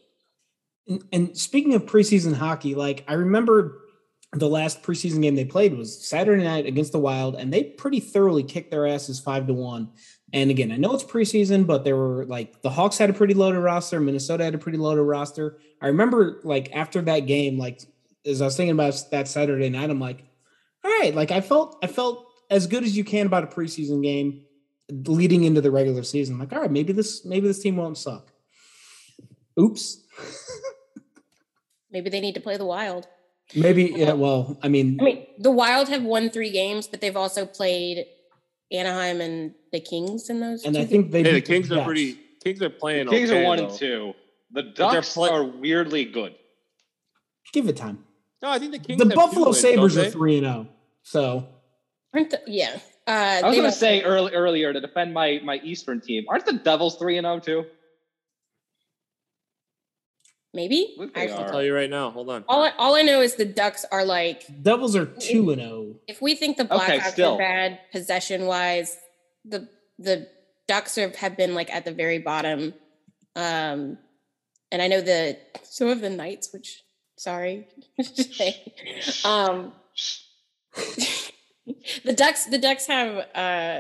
And, 0.88 1.04
and 1.12 1.38
speaking 1.38 1.74
of 1.74 1.86
preseason 1.86 2.36
hockey, 2.36 2.76
like 2.76 3.04
I 3.08 3.14
remember 3.14 3.82
the 4.34 4.48
last 4.48 4.82
preseason 4.82 5.22
game 5.22 5.36
they 5.36 5.46
played 5.46 5.78
was 5.78 6.08
Saturday 6.08 6.44
night 6.44 6.66
against 6.66 6.94
the 6.94 7.00
Wild, 7.00 7.36
and 7.36 7.52
they 7.52 7.64
pretty 7.64 8.00
thoroughly 8.00 8.44
kicked 8.44 8.72
their 8.72 8.88
asses 8.88 9.20
five 9.20 9.48
to 9.48 9.54
one. 9.54 9.90
And 10.34 10.50
again, 10.50 10.72
I 10.72 10.78
know 10.78 10.94
it's 10.94 11.04
preseason, 11.04 11.68
but 11.68 11.84
there 11.84 11.98
were 11.98 12.26
like 12.26 12.62
the 12.62 12.70
Hawks 12.70 12.98
had 12.98 13.10
a 13.10 13.14
pretty 13.14 13.34
loaded 13.34 13.60
roster, 13.60 14.00
Minnesota 14.00 14.46
had 14.46 14.56
a 14.56 14.60
pretty 14.60 14.78
loaded 14.78 15.04
roster. 15.04 15.60
I 15.82 15.88
remember 15.88 16.40
like 16.44 16.72
after 16.74 17.02
that 17.02 17.22
game, 17.22 17.58
like 17.58 17.82
as 18.26 18.42
I 18.42 18.46
was 18.46 18.56
thinking 18.56 18.74
about 18.74 18.96
that 19.12 19.28
Saturday 19.28 19.70
night, 19.70 19.90
I'm 19.90 20.00
like, 20.00 20.24
all 20.84 20.92
right, 20.92 21.14
like 21.14 21.32
I 21.32 21.42
felt 21.42 21.78
I 21.84 21.88
felt 21.88 22.26
as 22.50 22.68
good 22.68 22.84
as 22.84 22.96
you 22.96 23.04
can 23.04 23.26
about 23.26 23.44
a 23.44 23.48
preseason 23.48 24.02
game 24.02 24.46
leading 24.90 25.44
into 25.44 25.62
the 25.62 25.72
regular 25.72 26.04
season. 26.04 26.38
Like, 26.40 26.54
all 26.54 26.62
right, 26.62 26.72
maybe 26.72 26.94
this 26.94 27.26
maybe 27.26 27.48
this 27.48 27.60
team 27.60 27.76
won't 27.76 27.98
suck. 27.98 28.32
Oops. 29.60 29.98
Maybe 31.92 32.10
they 32.10 32.22
need 32.22 32.36
to 32.36 32.42
play 32.42 32.58
the 32.58 32.66
Wild. 32.66 33.08
Maybe 33.56 33.94
yeah. 33.96 34.14
Well, 34.14 34.58
I 34.64 34.70
mean, 34.70 34.98
I 35.02 35.04
mean, 35.04 35.28
the 35.38 35.52
Wild 35.52 35.90
have 35.90 36.04
won 36.04 36.30
three 36.30 36.52
games, 36.52 36.88
but 36.88 37.02
they've 37.02 37.18
also 37.18 37.46
played 37.46 38.06
Anaheim 38.72 39.20
and 39.22 39.54
the 39.72 39.80
Kings 39.80 40.30
in 40.30 40.40
those. 40.40 40.64
Games. 40.64 40.76
And 40.76 40.86
I 40.86 40.88
think 40.88 41.12
they 41.12 41.24
hey, 41.24 41.34
the 41.34 41.42
Kings 41.42 41.72
are 41.72 41.84
pretty. 41.84 42.18
Kings 42.44 42.62
are 42.62 42.70
playing. 42.70 43.06
The 43.06 43.12
Kings 43.12 43.30
okay, 43.30 43.44
are 43.44 43.48
one 43.48 43.58
though. 43.58 43.68
and 43.68 43.78
two. 43.78 44.14
The 44.52 44.64
Ducks 44.64 45.14
play- 45.14 45.30
are 45.30 45.44
weirdly 45.44 46.06
good. 46.06 46.36
Give 47.54 47.68
it 47.68 47.78
time. 47.78 48.06
No, 48.42 48.50
I 48.50 48.60
think 48.60 48.72
the 48.72 48.80
Kings. 48.80 49.00
The 49.00 49.14
Buffalo 49.14 49.48
wins, 49.48 49.60
Sabres 49.60 49.98
are 49.98 50.10
three 50.10 50.38
and 50.38 50.46
zero. 50.46 50.68
So, 51.04 51.48
aren't 52.14 52.32
the, 52.32 52.42
yeah. 52.48 52.80
Uh, 53.08 53.12
I 53.44 53.48
was 53.48 53.58
going 53.58 53.70
to 53.70 53.76
say 53.76 54.04
early, 54.04 54.34
earlier 54.34 54.72
to 54.72 54.80
defend 54.80 55.14
my 55.14 55.42
my 55.44 55.60
Eastern 55.64 56.00
team. 56.00 56.26
Aren't 56.30 56.46
the 56.46 56.54
Devils 56.54 56.98
three 56.98 57.18
and 57.18 57.26
zero 57.26 57.40
too? 57.40 57.66
Maybe 60.54 60.98
I'll 61.16 61.50
tell 61.50 61.64
you 61.64 61.74
right 61.74 61.90
now. 61.90 62.12
Hold 62.12 62.30
on. 62.30 62.44
All 62.50 62.64
I, 62.64 62.72
all 62.78 62.96
I 62.96 63.04
know 63.04 63.22
is 63.22 63.36
the 63.36 63.46
Ducks 63.46 63.86
are 63.90 64.04
like 64.04 64.44
Devils 64.62 64.98
are 64.98 65.06
two 65.06 65.50
and 65.52 65.62
zero. 65.62 65.72
Oh. 65.72 65.96
If 66.08 66.22
we 66.22 66.36
think 66.36 66.58
the 66.58 66.66
Blackhawks 66.66 67.14
okay, 67.14 67.24
are 67.24 67.38
bad 67.38 67.80
possession 67.94 68.46
wise, 68.46 68.98
the 69.46 69.70
the 69.98 70.28
Ducks 70.68 70.98
are, 70.98 71.10
have 71.18 71.38
been 71.38 71.56
like 71.56 71.74
at 71.74 71.86
the 71.86 71.94
very 71.94 72.20
bottom. 72.20 72.74
Um, 73.36 73.98
and 74.72 74.82
I 74.82 74.88
know 74.88 75.00
the 75.00 75.38
some 75.64 75.88
of 75.88 76.02
the 76.02 76.10
Knights, 76.10 76.52
which 76.52 76.84
sorry, 77.16 77.68
um, 79.24 79.72
the 82.04 82.14
Ducks 82.14 82.48
the 82.48 82.58
Ducks 82.58 82.88
have 82.88 83.26
uh 83.34 83.80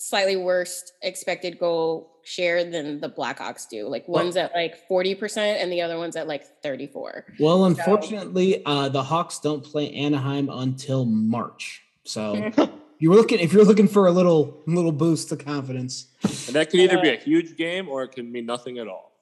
slightly 0.00 0.36
worse 0.36 0.90
expected 1.00 1.60
goal 1.60 2.17
share 2.28 2.62
than 2.62 3.00
the 3.00 3.08
Blackhawks 3.08 3.68
do. 3.68 3.88
Like 3.88 4.06
one's 4.06 4.34
well, 4.34 4.44
at 4.46 4.54
like 4.54 4.86
40% 4.88 5.38
and 5.38 5.72
the 5.72 5.80
other 5.80 5.96
one's 5.96 6.14
at 6.14 6.28
like 6.28 6.44
34. 6.62 7.24
Well, 7.40 7.64
unfortunately, 7.64 8.62
so, 8.64 8.72
uh, 8.72 8.88
the 8.90 9.02
Hawks 9.02 9.38
don't 9.38 9.64
play 9.64 9.92
Anaheim 9.94 10.50
until 10.50 11.06
March. 11.06 11.82
So 12.04 12.50
you 12.98 13.10
were 13.10 13.16
looking 13.16 13.40
if 13.40 13.52
you're 13.52 13.64
looking 13.64 13.88
for 13.88 14.06
a 14.06 14.12
little 14.12 14.62
little 14.66 14.92
boost 14.92 15.30
to 15.30 15.36
confidence. 15.36 16.08
And 16.22 16.54
that 16.54 16.70
could 16.70 16.80
either 16.80 16.98
uh, 16.98 17.02
be 17.02 17.10
a 17.10 17.16
huge 17.16 17.56
game 17.56 17.88
or 17.88 18.02
it 18.02 18.12
can 18.12 18.30
mean 18.30 18.44
nothing 18.44 18.78
at 18.78 18.88
all. 18.88 19.12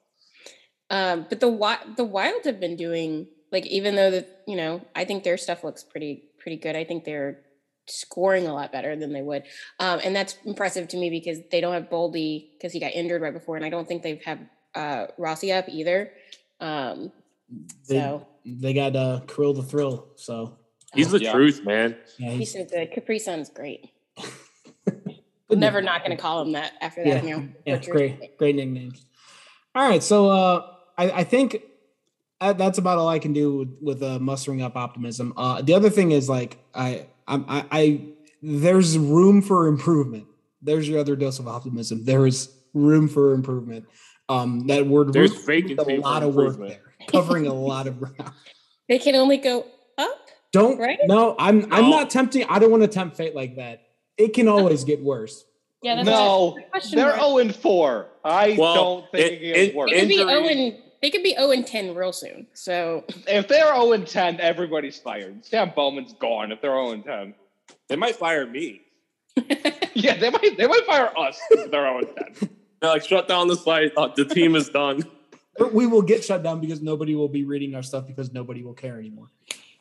Um, 0.89 1.25
but 1.29 1.39
the 1.39 1.77
the 1.95 2.05
Wild 2.05 2.43
have 2.43 2.59
been 2.59 2.75
doing 2.75 3.27
like 3.51 3.65
even 3.67 3.95
though 3.95 4.11
the 4.11 4.25
you 4.45 4.57
know 4.57 4.81
I 4.95 5.05
think 5.05 5.23
their 5.23 5.37
stuff 5.37 5.63
looks 5.63 5.83
pretty 5.83 6.25
pretty 6.39 6.57
good. 6.57 6.75
I 6.75 6.83
think 6.83 7.05
they're 7.05 7.39
scoring 7.87 8.47
a 8.47 8.53
lot 8.53 8.71
better 8.71 8.95
than 8.95 9.13
they 9.13 9.21
would. 9.21 9.43
Um, 9.79 9.99
and 10.03 10.15
that's 10.15 10.37
impressive 10.45 10.87
to 10.89 10.97
me 10.97 11.09
because 11.09 11.39
they 11.51 11.61
don't 11.61 11.73
have 11.73 11.89
Boldy 11.89 12.51
because 12.53 12.73
he 12.73 12.79
got 12.79 12.93
injured 12.93 13.21
right 13.21 13.33
before, 13.33 13.55
and 13.55 13.65
I 13.65 13.69
don't 13.69 13.87
think 13.87 14.03
they've 14.03 14.23
had 14.23 14.49
uh, 14.75 15.07
Rossi 15.17 15.51
up 15.51 15.65
either. 15.69 16.11
Um, 16.59 17.11
they, 17.87 17.95
so 17.95 18.27
they 18.45 18.73
got 18.73 18.95
uh, 18.95 19.21
Kirill 19.27 19.53
the 19.53 19.63
Thrill. 19.63 20.07
So 20.15 20.57
he's 20.93 21.11
the 21.11 21.19
yeah. 21.19 21.31
truth, 21.31 21.63
man. 21.65 21.97
Yeah, 22.17 22.31
he's, 22.31 22.53
he's 22.53 22.53
so 22.53 22.65
good. 22.65 22.91
Capri 22.91 23.19
Sun's 23.19 23.49
great. 23.49 23.91
We're 25.49 25.57
never 25.57 25.81
not 25.81 26.03
going 26.03 26.15
to 26.15 26.21
call 26.21 26.41
him 26.41 26.51
that 26.53 26.73
after 26.81 27.03
that. 27.05 27.23
Yeah, 27.23 27.41
yeah 27.65 27.77
great, 27.77 28.37
great 28.37 28.55
nicknames. 28.55 29.05
All 29.73 29.87
right, 29.87 30.03
so 30.03 30.29
uh, 30.29 30.67
I, 30.97 31.11
I 31.11 31.23
think 31.23 31.61
that's 32.39 32.77
about 32.77 32.97
all 32.97 33.07
I 33.07 33.19
can 33.19 33.33
do 33.33 33.57
with, 33.57 33.77
with 33.81 34.03
uh, 34.03 34.19
mustering 34.19 34.61
up 34.61 34.75
optimism. 34.75 35.33
Uh, 35.35 35.61
the 35.61 35.73
other 35.73 35.89
thing 35.89 36.11
is 36.11 36.29
like 36.29 36.57
I 36.73 37.07
I, 37.27 37.65
I 37.71 38.01
there's 38.41 38.97
room 38.97 39.41
for 39.41 39.67
improvement. 39.67 40.25
There's 40.61 40.87
your 40.87 40.99
other 40.99 41.15
dose 41.15 41.39
of 41.39 41.47
optimism. 41.47 42.05
There 42.05 42.25
is 42.27 42.51
room 42.73 43.07
for 43.07 43.33
improvement. 43.33 43.85
Um, 44.29 44.67
that 44.67 44.85
word 44.85 45.13
there's 45.13 45.33
vacancy 45.45 45.95
a 45.95 46.01
lot 46.01 46.23
of 46.23 46.35
work 46.35 46.57
there, 46.57 46.93
covering 47.07 47.47
a 47.47 47.53
lot 47.53 47.87
of 47.87 47.99
ground. 47.99 48.33
They 48.89 48.99
can 48.99 49.15
only 49.15 49.35
go 49.35 49.65
up. 49.97 50.29
Don't 50.53 50.79
right? 50.79 50.97
No, 51.03 51.35
I'm 51.37 51.59
no. 51.59 51.67
I'm 51.71 51.89
not 51.89 52.09
tempting. 52.09 52.45
I 52.47 52.57
don't 52.57 52.71
want 52.71 52.83
to 52.83 52.87
tempt 52.87 53.17
fate 53.17 53.35
like 53.35 53.57
that. 53.57 53.81
It 54.17 54.33
can 54.33 54.47
always 54.47 54.85
get 54.85 55.03
worse. 55.03 55.43
Yeah, 55.83 56.01
no, 56.03 56.57
they're 56.71 56.81
zero 56.81 57.37
and 57.39 57.53
four. 57.53 58.07
I 58.23 58.55
well, 58.57 58.75
don't 58.75 59.11
think 59.11 59.25
it, 59.25 59.41
it, 59.41 59.57
it 59.57 59.75
works. 59.75 59.91
It 59.91 59.99
could 59.99 60.07
be 60.07 60.15
zero 60.15 60.47
and 60.47 60.77
they 61.01 61.09
could 61.09 61.23
be 61.23 61.35
0 61.35 61.51
and 61.51 61.65
10 61.65 61.95
real 61.95 62.13
soon. 62.13 62.47
So 62.53 63.05
if 63.27 63.47
they're 63.47 63.73
0 63.73 63.93
and 63.93 64.07
10, 64.07 64.39
everybody's 64.39 64.97
fired. 64.97 65.45
Stan 65.45 65.73
Bowman's 65.75 66.13
gone 66.13 66.51
if 66.51 66.61
they're 66.61 66.71
0 66.71 66.91
and 66.91 67.03
10. 67.03 67.33
They 67.87 67.95
might 67.95 68.15
fire 68.15 68.45
me. 68.45 68.81
yeah, 69.93 70.17
they 70.17 70.29
might 70.29 70.57
they 70.57 70.67
might 70.67 70.85
fire 70.85 71.11
us 71.17 71.39
if 71.51 71.71
they're 71.71 71.85
0 71.85 71.99
and 71.99 72.37
10. 72.39 72.49
They're 72.79 72.91
like, 72.91 73.03
shut 73.03 73.27
down 73.27 73.47
the 73.47 73.55
site. 73.55 73.91
Uh, 73.97 74.09
the 74.15 74.23
team 74.23 74.55
is 74.55 74.69
done. 74.69 75.03
We 75.71 75.87
will 75.87 76.03
get 76.03 76.23
shut 76.23 76.43
down 76.43 76.61
because 76.61 76.79
nobody 76.79 77.15
will 77.15 77.27
be 77.27 77.43
reading 77.43 77.73
our 77.73 77.81
stuff 77.81 78.05
because 78.05 78.31
nobody 78.31 78.61
will 78.61 78.75
care 78.75 78.99
anymore. 78.99 79.29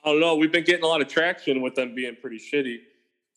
Oh 0.03 0.15
no, 0.15 0.37
we've 0.37 0.51
been 0.51 0.65
getting 0.65 0.83
a 0.83 0.87
lot 0.87 1.03
of 1.03 1.09
traction 1.09 1.61
with 1.61 1.75
them 1.75 1.95
being 1.95 2.17
pretty 2.17 2.39
shitty. 2.39 2.79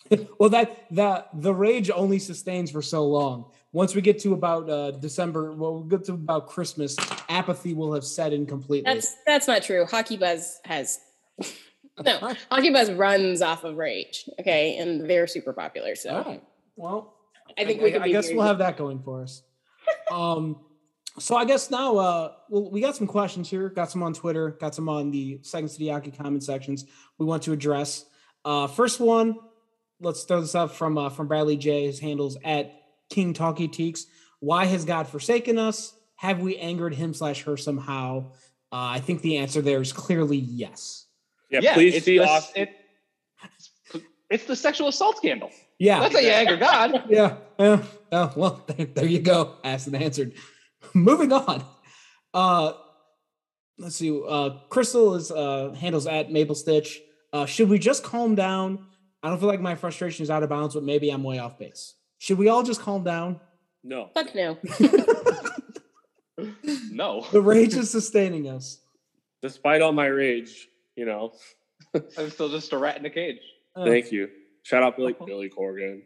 well, 0.39 0.49
that 0.49 0.85
the 0.91 1.25
the 1.33 1.53
rage 1.53 1.89
only 1.89 2.19
sustains 2.19 2.71
for 2.71 2.81
so 2.81 3.05
long 3.05 3.45
once 3.71 3.93
we 3.93 4.01
get 4.01 4.19
to 4.19 4.33
about 4.33 4.69
uh, 4.69 4.91
December, 4.91 5.51
well, 5.53 5.83
we 5.83 5.89
get 5.89 6.05
to 6.05 6.13
about 6.13 6.47
Christmas, 6.47 6.95
apathy 7.29 7.73
will 7.73 7.93
have 7.93 8.03
set 8.03 8.33
in 8.33 8.45
completely. 8.45 8.91
That's 8.91 9.15
that's 9.25 9.47
not 9.47 9.63
true. 9.63 9.85
Hockey 9.85 10.17
Buzz 10.17 10.59
has 10.65 10.99
no 12.03 12.33
Hockey 12.49 12.71
Buzz 12.71 12.91
runs 12.91 13.41
off 13.41 13.63
of 13.63 13.77
rage. 13.77 14.27
Okay, 14.39 14.77
and 14.77 15.09
they're 15.09 15.27
super 15.27 15.53
popular. 15.53 15.95
So, 15.95 16.23
right. 16.25 16.43
well, 16.75 17.15
I 17.57 17.65
think 17.65 17.81
we. 17.81 17.95
I, 17.95 18.03
I 18.03 18.09
guess 18.09 18.29
we'll 18.31 18.47
have 18.47 18.59
that 18.59 18.77
going 18.77 18.99
for 18.99 19.21
us. 19.21 19.43
um, 20.11 20.57
so 21.19 21.35
I 21.35 21.45
guess 21.45 21.69
now, 21.69 21.97
uh, 21.97 22.31
well, 22.49 22.71
we 22.71 22.81
got 22.81 22.95
some 22.95 23.07
questions 23.07 23.49
here. 23.49 23.69
Got 23.69 23.91
some 23.91 24.01
on 24.01 24.13
Twitter. 24.13 24.51
Got 24.51 24.73
some 24.73 24.89
on 24.89 25.11
the 25.11 25.39
Second 25.43 25.69
City 25.69 25.89
Hockey 25.89 26.11
comment 26.11 26.43
sections. 26.43 26.85
We 27.17 27.25
want 27.25 27.43
to 27.43 27.51
address. 27.51 28.05
Uh, 28.43 28.67
first 28.67 28.99
one, 28.99 29.37
let's 29.99 30.23
throw 30.23 30.41
this 30.41 30.55
up 30.55 30.71
from 30.71 30.97
uh, 30.97 31.09
from 31.09 31.27
Bradley 31.27 31.57
J. 31.57 31.85
His 31.85 31.99
handles 31.99 32.37
at 32.43 32.78
King 33.09 33.33
Talkie 33.33 33.67
Teeks. 33.67 34.05
Why 34.39 34.65
has 34.65 34.85
God 34.85 35.07
forsaken 35.07 35.57
us? 35.57 35.93
Have 36.15 36.41
we 36.41 36.57
angered 36.57 36.93
him 36.93 37.13
slash 37.13 37.43
her 37.43 37.57
somehow? 37.57 38.31
Uh, 38.71 38.95
I 38.95 38.99
think 38.99 39.21
the 39.21 39.37
answer 39.37 39.61
there 39.61 39.81
is 39.81 39.91
clearly 39.91 40.37
yes. 40.37 41.05
Yeah, 41.49 41.61
yeah 41.61 41.73
please 41.73 41.95
it's 41.95 42.05
see 42.05 42.19
the, 42.19 42.43
it, 42.55 44.03
it's 44.29 44.45
the 44.45 44.55
sexual 44.55 44.89
assault 44.89 45.17
scandal. 45.17 45.49
Yeah. 45.79 46.01
That's 46.01 46.13
how 46.13 46.21
you 46.21 46.29
anger 46.29 46.57
God. 46.57 47.03
yeah. 47.09 47.37
Yeah. 47.57 47.83
Oh, 48.11 48.33
well, 48.35 48.63
there, 48.67 48.85
there 48.85 49.07
you 49.07 49.19
go. 49.19 49.55
Asked 49.63 49.87
and 49.87 49.95
answered. 49.95 50.33
Moving 50.93 51.33
on. 51.33 51.63
Uh, 52.33 52.73
let's 53.77 53.95
see. 53.95 54.21
Uh, 54.27 54.51
Crystal 54.69 55.15
is 55.15 55.31
uh, 55.31 55.73
handles 55.79 56.05
at 56.05 56.31
Maple 56.31 56.55
Stitch. 56.55 57.01
Uh, 57.33 57.45
should 57.45 57.69
we 57.69 57.79
just 57.79 58.03
calm 58.03 58.35
down? 58.35 58.85
I 59.23 59.29
don't 59.29 59.39
feel 59.39 59.49
like 59.49 59.61
my 59.61 59.75
frustration 59.75 60.23
is 60.23 60.29
out 60.29 60.43
of 60.43 60.49
bounds, 60.49 60.75
but 60.75 60.83
maybe 60.83 61.09
I'm 61.09 61.23
way 61.23 61.39
off 61.39 61.57
base. 61.57 61.95
Should 62.19 62.37
we 62.37 62.49
all 62.49 62.63
just 62.63 62.81
calm 62.81 63.03
down? 63.03 63.39
No. 63.83 64.09
Fuck 64.13 64.35
no. 64.35 64.57
no. 66.91 67.25
The 67.31 67.41
rage 67.41 67.73
is 67.75 67.89
sustaining 67.89 68.47
us. 68.49 68.79
Despite 69.41 69.81
all 69.81 69.93
my 69.93 70.05
rage, 70.07 70.67
you 70.95 71.05
know. 71.05 71.33
I'm 72.17 72.29
still 72.29 72.49
just 72.49 72.73
a 72.73 72.77
rat 72.77 72.97
in 72.97 73.05
a 73.05 73.09
cage. 73.09 73.39
Uh, 73.75 73.85
Thank 73.85 74.11
you. 74.11 74.29
Shout 74.63 74.83
out 74.83 74.97
Billy, 74.97 75.15
Billy 75.25 75.49
Corgan. 75.49 76.01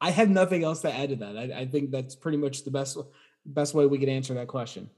I 0.00 0.10
have 0.10 0.28
nothing 0.28 0.62
else 0.62 0.82
to 0.82 0.94
add 0.94 1.08
to 1.08 1.16
that. 1.16 1.36
I, 1.36 1.60
I, 1.60 1.66
think 1.66 1.90
that's 1.90 2.14
pretty 2.14 2.38
much 2.38 2.64
the 2.64 2.70
best 2.70 2.98
best 3.44 3.74
way 3.74 3.86
we 3.86 3.98
could 3.98 4.08
answer 4.08 4.34
that 4.34 4.46
question. 4.46 4.90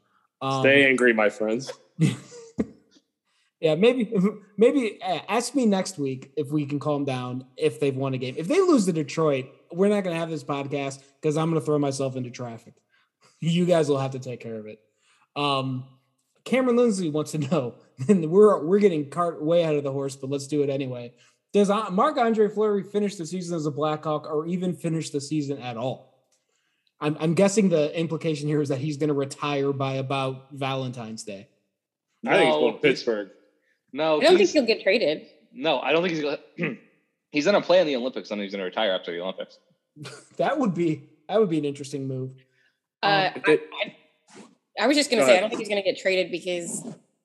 Um, 0.42 0.62
Stay 0.62 0.86
angry, 0.86 1.12
my 1.12 1.30
friends. 1.30 1.72
Yeah, 3.60 3.74
maybe 3.74 4.10
maybe 4.56 4.98
uh, 5.02 5.20
ask 5.28 5.54
me 5.54 5.66
next 5.66 5.98
week 5.98 6.32
if 6.36 6.50
we 6.50 6.64
can 6.64 6.78
calm 6.78 7.04
down 7.04 7.44
if 7.56 7.78
they've 7.78 7.96
won 7.96 8.14
a 8.14 8.18
game. 8.18 8.34
If 8.38 8.48
they 8.48 8.60
lose 8.60 8.86
to 8.86 8.92
Detroit, 8.92 9.46
we're 9.70 9.88
not 9.88 10.02
going 10.02 10.14
to 10.14 10.20
have 10.20 10.30
this 10.30 10.44
podcast 10.44 11.02
because 11.20 11.36
I'm 11.36 11.50
going 11.50 11.60
to 11.60 11.66
throw 11.66 11.78
myself 11.78 12.16
into 12.16 12.30
traffic. 12.30 12.74
You 13.40 13.66
guys 13.66 13.88
will 13.88 13.98
have 13.98 14.12
to 14.12 14.18
take 14.18 14.40
care 14.40 14.56
of 14.56 14.66
it. 14.66 14.80
Um, 15.36 15.84
Cameron 16.44 16.76
Lindsay 16.76 17.10
wants 17.10 17.32
to 17.32 17.38
know, 17.38 17.74
and 18.08 18.30
we're 18.30 18.64
we're 18.64 18.78
getting 18.78 19.10
cart 19.10 19.42
way 19.42 19.64
out 19.64 19.74
of 19.74 19.84
the 19.84 19.92
horse, 19.92 20.16
but 20.16 20.30
let's 20.30 20.46
do 20.46 20.62
it 20.62 20.70
anyway. 20.70 21.12
Does 21.52 21.68
Marc 21.68 22.16
Andre 22.16 22.48
Fleury 22.48 22.84
finish 22.84 23.16
the 23.16 23.26
season 23.26 23.56
as 23.56 23.66
a 23.66 23.70
Blackhawk, 23.70 24.26
or 24.26 24.46
even 24.46 24.74
finish 24.74 25.10
the 25.10 25.20
season 25.20 25.58
at 25.58 25.76
all? 25.76 26.10
I'm, 27.00 27.16
I'm 27.18 27.34
guessing 27.34 27.70
the 27.70 27.98
implication 27.98 28.46
here 28.46 28.60
is 28.60 28.68
that 28.68 28.78
he's 28.78 28.98
going 28.98 29.08
to 29.08 29.14
retire 29.14 29.72
by 29.72 29.94
about 29.94 30.52
Valentine's 30.52 31.24
Day. 31.24 31.48
I 32.26 32.36
think 32.36 32.46
he's 32.46 32.54
going 32.54 32.74
to 32.74 32.80
Pittsburgh. 32.80 33.30
No, 33.92 34.18
I 34.20 34.24
don't 34.24 34.36
think 34.36 34.50
he'll 34.50 34.66
get 34.66 34.82
traded. 34.82 35.26
no, 35.52 35.80
I 35.80 35.92
don't 35.92 36.02
think 36.02 36.14
he's 36.14 36.22
gonna. 36.22 36.74
he's 37.32 37.44
gonna 37.44 37.60
play 37.62 37.80
in 37.80 37.86
the 37.86 37.96
Olympics, 37.96 38.30
and 38.30 38.40
he's 38.40 38.52
gonna 38.52 38.64
retire 38.64 38.92
after 38.92 39.12
the 39.12 39.20
Olympics. 39.20 39.58
That 40.36 40.58
would 40.58 40.74
be 40.74 41.02
that 41.28 41.38
would 41.40 41.50
be 41.50 41.58
an 41.58 41.64
interesting 41.64 42.06
move. 42.08 42.30
Um, 43.02 43.12
Uh, 43.12 43.30
If 43.36 43.48
it- 43.48 43.62
I 44.80 44.86
was 44.86 44.96
just 44.96 45.10
going 45.10 45.20
Go 45.20 45.26
to 45.26 45.32
say, 45.32 45.36
I 45.36 45.40
don't 45.40 45.50
think 45.50 45.60
he's 45.60 45.68
going 45.68 45.82
to 45.82 45.86
get 45.86 45.98
traded 46.00 46.30
because 46.30 46.82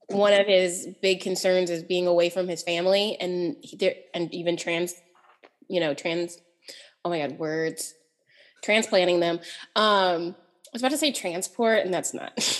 one 0.09 0.33
of 0.33 0.45
his 0.45 0.89
big 1.01 1.21
concerns 1.21 1.69
is 1.69 1.83
being 1.83 2.05
away 2.05 2.29
from 2.29 2.49
his 2.49 2.61
family 2.63 3.15
and 3.21 3.55
he, 3.61 3.77
there, 3.77 3.93
and 4.13 4.33
even 4.33 4.57
trans, 4.57 4.93
you 5.69 5.79
know, 5.79 5.93
trans. 5.93 6.37
Oh 7.05 7.09
my 7.09 7.19
God, 7.19 7.37
words, 7.39 7.93
transplanting 8.61 9.21
them. 9.21 9.39
Um, 9.75 10.35
I 10.35 10.69
was 10.73 10.81
about 10.81 10.91
to 10.91 10.97
say 10.97 11.11
transport, 11.13 11.85
and 11.85 11.93
that's 11.93 12.13
not. 12.13 12.33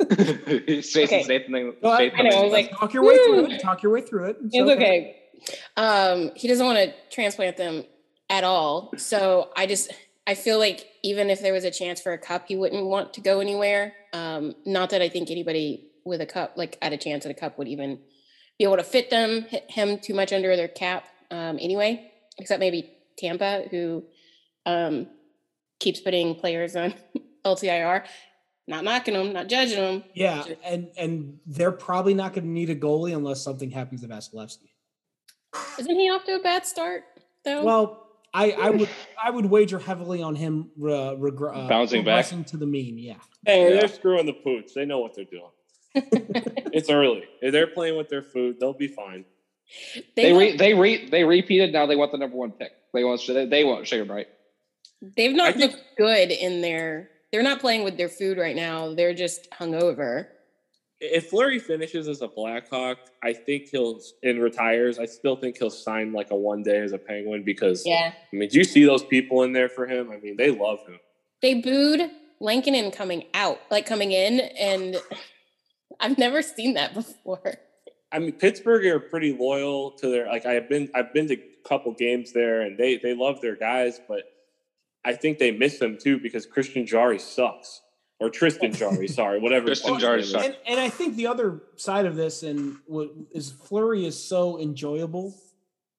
Jason 0.10 1.02
Okay. 1.04 1.22
Statham. 1.22 1.52
thing- 1.52 1.74
I- 1.82 2.08
Statham 2.08 2.26
I 2.26 2.28
know, 2.30 2.36
I 2.40 2.42
was 2.44 2.52
like, 2.52 2.70
talk 2.70 2.92
your 2.94 3.04
way 3.04 3.16
through 3.16 3.46
it. 3.46 3.60
Talk 3.60 3.82
your 3.82 3.92
way 3.92 4.00
through 4.02 4.30
it. 4.30 4.36
It's 4.52 4.70
okay. 4.70 5.16
Um, 5.76 6.32
he 6.36 6.48
doesn't 6.48 6.64
want 6.66 6.78
to 6.78 6.92
transplant 7.10 7.56
them 7.56 7.84
at 8.28 8.44
all. 8.44 8.92
So 8.96 9.50
I 9.56 9.66
just 9.66 9.92
I 10.26 10.34
feel 10.34 10.58
like 10.58 10.86
even 11.02 11.30
if 11.30 11.40
there 11.40 11.52
was 11.52 11.64
a 11.64 11.70
chance 11.70 12.00
for 12.00 12.12
a 12.12 12.18
cup, 12.18 12.44
he 12.48 12.56
wouldn't 12.56 12.84
want 12.86 13.14
to 13.14 13.20
go 13.20 13.40
anywhere. 13.40 13.94
Um, 14.12 14.54
not 14.66 14.90
that 14.90 15.02
I 15.02 15.08
think 15.08 15.30
anybody 15.30 15.88
with 16.04 16.20
a 16.20 16.26
cup, 16.26 16.52
like 16.56 16.76
at 16.82 16.92
a 16.92 16.96
chance 16.96 17.24
at 17.24 17.30
a 17.30 17.34
cup, 17.34 17.58
would 17.58 17.68
even 17.68 17.98
be 18.58 18.64
able 18.64 18.76
to 18.76 18.82
fit 18.84 19.10
them 19.10 19.42
hit 19.42 19.70
him 19.70 19.98
too 19.98 20.14
much 20.14 20.32
under 20.32 20.54
their 20.56 20.68
cap. 20.68 21.04
Um, 21.30 21.58
anyway, 21.60 22.10
except 22.38 22.60
maybe 22.60 22.90
Tampa, 23.16 23.64
who 23.70 24.04
um, 24.66 25.06
keeps 25.78 26.00
putting 26.00 26.34
players 26.34 26.76
on 26.76 26.94
LTIR. 27.44 28.04
Not 28.70 28.84
knocking 28.84 29.14
them, 29.14 29.32
not 29.32 29.48
judging 29.48 29.78
them. 29.80 30.04
Yeah, 30.14 30.44
and 30.64 30.90
and 30.96 31.40
they're 31.44 31.72
probably 31.72 32.14
not 32.14 32.34
going 32.34 32.44
to 32.44 32.50
need 32.50 32.70
a 32.70 32.76
goalie 32.76 33.16
unless 33.16 33.42
something 33.42 33.68
happens 33.72 34.02
to 34.02 34.06
Vasilevskiy. 34.06 34.68
Isn't 35.80 35.96
he 35.96 36.08
off 36.08 36.22
to 36.26 36.36
a 36.36 36.38
bad 36.40 36.64
start 36.64 37.02
though? 37.44 37.64
Well, 37.64 38.06
I 38.32 38.52
I 38.52 38.70
would 38.70 38.88
I 39.20 39.30
would 39.30 39.46
wager 39.46 39.80
heavily 39.80 40.22
on 40.22 40.36
him 40.36 40.70
uh, 40.80 41.18
regr- 41.18 41.52
uh, 41.52 41.66
Bouncing 41.68 42.04
back? 42.04 42.26
to 42.46 42.56
the 42.56 42.64
mean. 42.66 42.96
Yeah, 42.96 43.14
Hey, 43.44 43.74
Yeah. 43.74 43.80
they're 43.80 43.88
screwing 43.88 44.26
the 44.26 44.34
pooch. 44.34 44.72
They 44.72 44.84
know 44.84 45.00
what 45.00 45.16
they're 45.16 45.24
doing. 45.24 45.50
It's 46.72 46.88
early. 46.88 47.24
If 47.42 47.50
they're 47.50 47.66
playing 47.66 47.96
with 47.96 48.08
their 48.08 48.22
food, 48.22 48.60
they'll 48.60 48.72
be 48.72 48.86
fine. 48.86 49.24
They 50.14 50.26
They've 50.26 50.36
re, 50.36 50.56
they 50.56 50.74
re, 50.74 51.08
they 51.10 51.24
repeated. 51.24 51.72
Now 51.72 51.86
they 51.86 51.96
want 51.96 52.12
the 52.12 52.18
number 52.18 52.36
one 52.36 52.52
pick. 52.52 52.70
They 52.94 53.02
want 53.02 53.20
they, 53.26 53.46
they 53.46 53.64
want 53.64 53.88
Sugar 53.88 54.04
Bright. 54.04 54.28
They've 55.16 55.34
not 55.34 55.48
I 55.48 55.52
think- 55.54 55.72
looked 55.72 55.82
good 55.98 56.30
in 56.30 56.60
their. 56.60 57.10
They're 57.32 57.42
not 57.42 57.60
playing 57.60 57.84
with 57.84 57.96
their 57.96 58.08
food 58.08 58.38
right 58.38 58.56
now. 58.56 58.94
They're 58.94 59.14
just 59.14 59.50
hungover. 59.52 60.26
If 61.02 61.30
Fleury 61.30 61.58
finishes 61.58 62.08
as 62.08 62.20
a 62.20 62.28
Blackhawk, 62.28 62.98
I 63.22 63.32
think 63.32 63.68
he'll 63.70 64.00
and 64.22 64.42
retires. 64.42 64.98
I 64.98 65.06
still 65.06 65.36
think 65.36 65.56
he'll 65.56 65.70
sign 65.70 66.12
like 66.12 66.30
a 66.30 66.36
one 66.36 66.62
day 66.62 66.78
as 66.80 66.92
a 66.92 66.98
Penguin 66.98 67.42
because 67.42 67.84
Yeah, 67.86 68.12
I 68.14 68.36
mean, 68.36 68.48
do 68.50 68.58
you 68.58 68.64
see 68.64 68.84
those 68.84 69.04
people 69.04 69.42
in 69.44 69.52
there 69.52 69.68
for 69.70 69.86
him? 69.86 70.10
I 70.10 70.18
mean, 70.18 70.36
they 70.36 70.50
love 70.50 70.80
him. 70.86 70.98
they 71.40 71.54
booed 71.54 72.10
Lankinen 72.40 72.90
coming 72.90 73.24
out, 73.32 73.60
like 73.70 73.86
coming 73.86 74.12
in, 74.12 74.40
and 74.40 74.96
I've 76.00 76.18
never 76.18 76.42
seen 76.42 76.74
that 76.74 76.92
before. 76.94 77.54
I 78.12 78.18
mean, 78.18 78.32
Pittsburgh 78.32 78.84
are 78.86 78.98
pretty 79.00 79.32
loyal 79.32 79.92
to 79.92 80.08
their 80.08 80.26
like. 80.26 80.44
I've 80.44 80.68
been 80.68 80.90
I've 80.94 81.14
been 81.14 81.28
to 81.28 81.34
a 81.34 81.68
couple 81.68 81.92
games 81.92 82.32
there, 82.32 82.60
and 82.62 82.76
they 82.76 82.96
they 82.98 83.14
love 83.14 83.40
their 83.40 83.56
guys, 83.56 84.00
but 84.06 84.24
I 85.04 85.14
think 85.14 85.38
they 85.38 85.50
miss 85.50 85.78
them 85.78 85.96
too 85.98 86.18
because 86.20 86.46
Christian 86.46 86.86
Jarry 86.86 87.18
sucks 87.18 87.82
or 88.18 88.28
Tristan 88.28 88.72
Jarry, 88.72 89.08
sorry, 89.08 89.40
whatever. 89.40 89.70
his 89.70 89.80
Tristan 89.80 89.94
fucking 89.94 90.00
Jarry 90.00 90.16
name 90.18 90.24
is. 90.24 90.30
sucks. 90.30 90.44
and, 90.46 90.56
and 90.66 90.80
I 90.80 90.88
think 90.90 91.16
the 91.16 91.26
other 91.26 91.62
side 91.76 92.04
of 92.06 92.16
this 92.16 92.42
and 92.42 92.76
what 92.86 93.10
is 93.32 93.50
Fleury 93.50 94.04
is 94.04 94.22
so 94.22 94.58
enjoyable, 94.60 95.34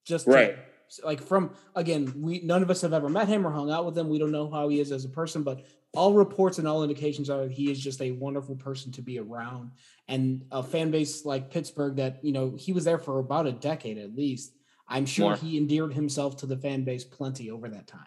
just 0.06 0.26
to- 0.26 0.32
Right. 0.32 0.56
like 1.04 1.22
from 1.22 1.52
again, 1.76 2.14
we 2.18 2.42
none 2.42 2.62
of 2.62 2.70
us 2.70 2.82
have 2.82 2.94
ever 2.94 3.10
met 3.10 3.28
him 3.28 3.46
or 3.48 3.52
hung 3.52 3.72
out 3.72 3.86
with 3.86 3.98
him. 3.98 4.08
We 4.10 4.20
don't 4.20 4.32
know 4.32 4.50
how 4.52 4.70
he 4.70 4.80
is 4.80 4.92
as 4.92 5.04
a 5.06 5.10
person, 5.10 5.42
but 5.42 5.64
all 5.94 6.14
reports 6.14 6.58
and 6.60 6.68
all 6.68 6.84
indications 6.84 7.30
are 7.30 7.42
that 7.48 7.52
he 7.52 7.72
is 7.72 7.80
just 7.80 8.02
a 8.02 8.12
wonderful 8.12 8.56
person 8.56 8.92
to 8.94 9.02
be 9.02 9.18
around. 9.20 9.72
And 10.08 10.46
a 10.52 10.62
fan 10.64 10.92
base 10.92 11.26
like 11.26 11.50
Pittsburgh 11.50 11.96
that 11.96 12.24
you 12.24 12.34
know 12.34 12.56
he 12.58 12.72
was 12.72 12.84
there 12.84 13.00
for 13.00 13.20
about 13.20 13.48
a 13.48 13.52
decade 13.52 13.98
at 13.98 14.16
least. 14.16 14.54
I'm 14.88 15.06
sure 15.06 15.30
More. 15.30 15.36
he 15.38 15.58
endeared 15.58 15.94
himself 15.94 16.38
to 16.38 16.46
the 16.46 16.58
fan 16.58 16.84
base 16.84 17.04
plenty 17.06 17.50
over 17.50 17.68
that 17.70 17.88
time. 17.88 18.06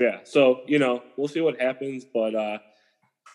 Yeah. 0.00 0.20
So, 0.24 0.62
you 0.66 0.78
know, 0.80 1.02
we'll 1.16 1.28
see 1.28 1.40
what 1.42 1.60
happens, 1.60 2.04
but 2.04 2.34
uh 2.34 2.58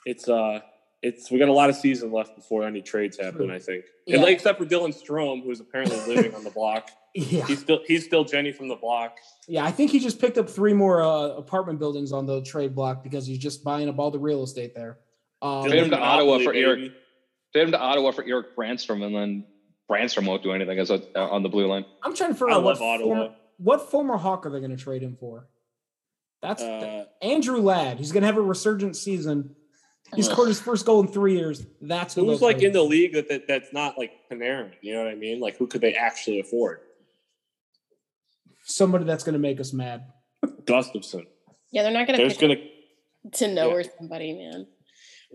it's 0.05 0.28
uh 0.28 0.59
it's 1.01 1.30
we 1.30 1.38
got 1.38 1.49
a 1.49 1.53
lot 1.53 1.70
of 1.70 1.76
season 1.76 2.11
left 2.11 2.36
before 2.36 2.63
any 2.66 2.82
trades 2.82 3.18
happen, 3.18 3.45
True. 3.47 3.53
I 3.53 3.59
think. 3.59 3.86
Yeah. 4.07 4.16
And 4.16 4.24
like, 4.24 4.34
except 4.34 4.57
for 4.57 4.66
Dylan 4.66 4.89
Strome, 4.93 5.43
who's 5.43 5.59
apparently 5.59 5.97
living 6.13 6.34
on 6.36 6.43
the 6.43 6.49
block. 6.51 6.89
Yeah, 7.18 7.45
He's 7.45 7.59
still 7.61 7.80
he's 7.86 8.03
still 8.03 8.26
Jenny 8.26 8.51
from 8.51 8.68
the 8.68 8.76
block. 8.76 9.20
yeah. 9.47 9.63
I 9.63 9.72
think 9.72 9.91
he 9.91 9.99
just 10.01 10.20
picked 10.20 10.38
up 10.38 10.49
three 10.49 10.74
more 10.74 11.01
uh, 11.01 11.28
apartment 11.38 11.80
buildings 11.80 12.11
on 12.11 12.26
the 12.26 12.41
trade 12.41 12.76
block 12.76 13.03
because 13.03 13.26
he's 13.26 13.38
just 13.38 13.63
buying 13.63 13.88
up 13.88 13.97
all 13.99 14.11
the 14.11 14.20
real 14.20 14.43
estate 14.43 14.76
there. 14.76 14.97
Um, 15.41 15.63
Trade 15.70 15.84
him 15.84 15.91
to 15.91 15.97
Ottawa 15.97 16.39
for 16.39 16.53
Eric. 16.53 16.80
baby. 16.80 16.95
Trade 17.53 17.63
him 17.68 17.72
to 17.72 17.80
Ottawa 17.80 18.11
for 18.11 18.26
Erik 18.26 18.53
Brännström, 18.53 19.01
and 19.05 19.16
then 19.16 19.45
Brännström 19.89 20.28
won't 20.28 20.43
do 20.43 20.51
anything 20.51 20.78
as 20.78 20.89
a, 20.89 21.01
uh, 21.18 21.30
on 21.30 21.41
the 21.41 21.47
blue 21.47 21.68
line. 21.68 21.86
I'm 22.03 22.13
trying 22.13 22.32
to 22.32 22.36
figure 22.36 22.51
out 22.51 22.63
what 22.63 22.78
former, 22.78 23.13
Ottawa. 23.16 23.30
what 23.59 23.89
former 23.89 24.18
Hawk 24.18 24.45
are 24.45 24.49
they 24.49 24.59
going 24.59 24.76
to 24.76 24.84
trade 24.84 25.01
him 25.01 25.16
for? 25.18 25.47
That's 26.41 26.61
Uh, 26.61 27.05
Andrew 27.21 27.59
Ladd. 27.61 27.97
He's 27.97 28.11
going 28.11 28.21
to 28.21 28.27
have 28.27 28.38
a 28.38 28.41
resurgent 28.41 28.95
season. 28.95 29.55
He 30.15 30.21
scored 30.21 30.47
his 30.47 30.59
first 30.61 30.86
goal 30.86 30.99
in 31.01 31.07
three 31.07 31.36
years. 31.36 31.65
That's 31.81 32.13
who 32.13 32.25
who's 32.25 32.41
like 32.41 32.57
trade 32.57 32.67
in 32.67 32.73
the 32.73 32.83
league 32.83 33.13
that, 33.13 33.27
that 33.29 33.47
that's 33.47 33.73
not 33.73 33.97
like 33.97 34.11
Panarin? 34.31 34.71
You 34.81 34.93
know 34.93 35.03
what 35.03 35.11
I 35.11 35.15
mean? 35.15 35.39
Like 35.39 35.57
who 35.57 35.65
could 35.67 35.81
they 35.81 35.93
actually 35.93 36.39
afford? 36.39 36.79
somebody 38.67 39.05
that's 39.05 39.23
going 39.23 39.33
to 39.33 39.39
make 39.39 39.59
us 39.59 39.73
mad. 39.73 40.05
Gustafsson. 40.63 41.25
Yeah, 41.71 41.83
they're 41.83 41.91
not 41.91 42.07
going 42.07 42.17
to 42.17 42.25
There's 42.25 42.38
gonna 42.38 42.55
to 43.33 43.47
know 43.53 43.69
yeah. 43.69 43.75
or 43.75 43.83
somebody, 43.99 44.33
man. 44.33 44.65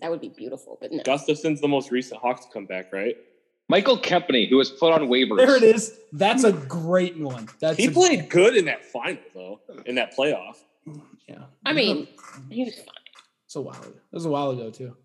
That 0.00 0.10
would 0.10 0.20
be 0.20 0.30
beautiful, 0.30 0.78
but 0.80 0.90
no. 0.92 1.02
Gustafsson's 1.04 1.60
the 1.60 1.68
most 1.68 1.90
recent 1.90 2.20
Hawks 2.20 2.46
comeback, 2.52 2.92
right? 2.92 3.16
Michael 3.68 3.98
Kempny, 3.98 4.48
who 4.48 4.56
was 4.56 4.70
put 4.70 4.92
on 4.92 5.02
waivers. 5.02 5.36
There 5.36 5.56
it 5.56 5.62
is. 5.62 5.96
That's 6.12 6.42
a 6.42 6.52
great 6.52 7.18
one. 7.20 7.48
That's 7.60 7.76
He 7.76 7.86
a- 7.86 7.90
played 7.90 8.28
good 8.28 8.56
in 8.56 8.64
that 8.64 8.84
final 8.84 9.18
though, 9.34 9.60
in 9.86 9.94
that 9.96 10.16
playoff. 10.16 10.56
Yeah, 11.28 11.44
I 11.64 11.72
mean, 11.72 12.08
he 12.50 12.64
was 12.64 12.74
fine. 12.74 12.86
it's 13.46 13.56
a 13.56 13.60
while 13.60 13.80
ago. 13.80 13.90
It 13.90 14.14
was 14.14 14.24
a 14.24 14.30
while 14.30 14.50
ago 14.50 14.70
too. 14.70 14.96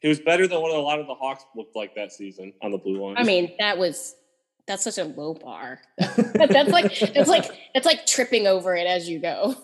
He 0.00 0.08
was 0.08 0.20
better 0.20 0.46
than 0.46 0.60
what 0.60 0.70
a 0.70 0.78
lot 0.78 1.00
of 1.00 1.06
the 1.06 1.14
Hawks 1.14 1.44
looked 1.56 1.74
like 1.74 1.94
that 1.94 2.12
season 2.12 2.52
on 2.62 2.70
the 2.72 2.78
blue 2.78 3.02
line. 3.02 3.16
I 3.16 3.24
mean, 3.24 3.54
that 3.58 3.78
was 3.78 4.14
that's 4.66 4.84
such 4.84 4.98
a 4.98 5.04
low 5.04 5.34
bar. 5.34 5.80
that's 5.98 6.70
like 6.70 7.02
it's 7.02 7.28
like 7.28 7.50
it's 7.74 7.86
like 7.86 8.06
tripping 8.06 8.46
over 8.46 8.74
it 8.74 8.86
as 8.86 9.08
you 9.08 9.18
go. 9.18 9.56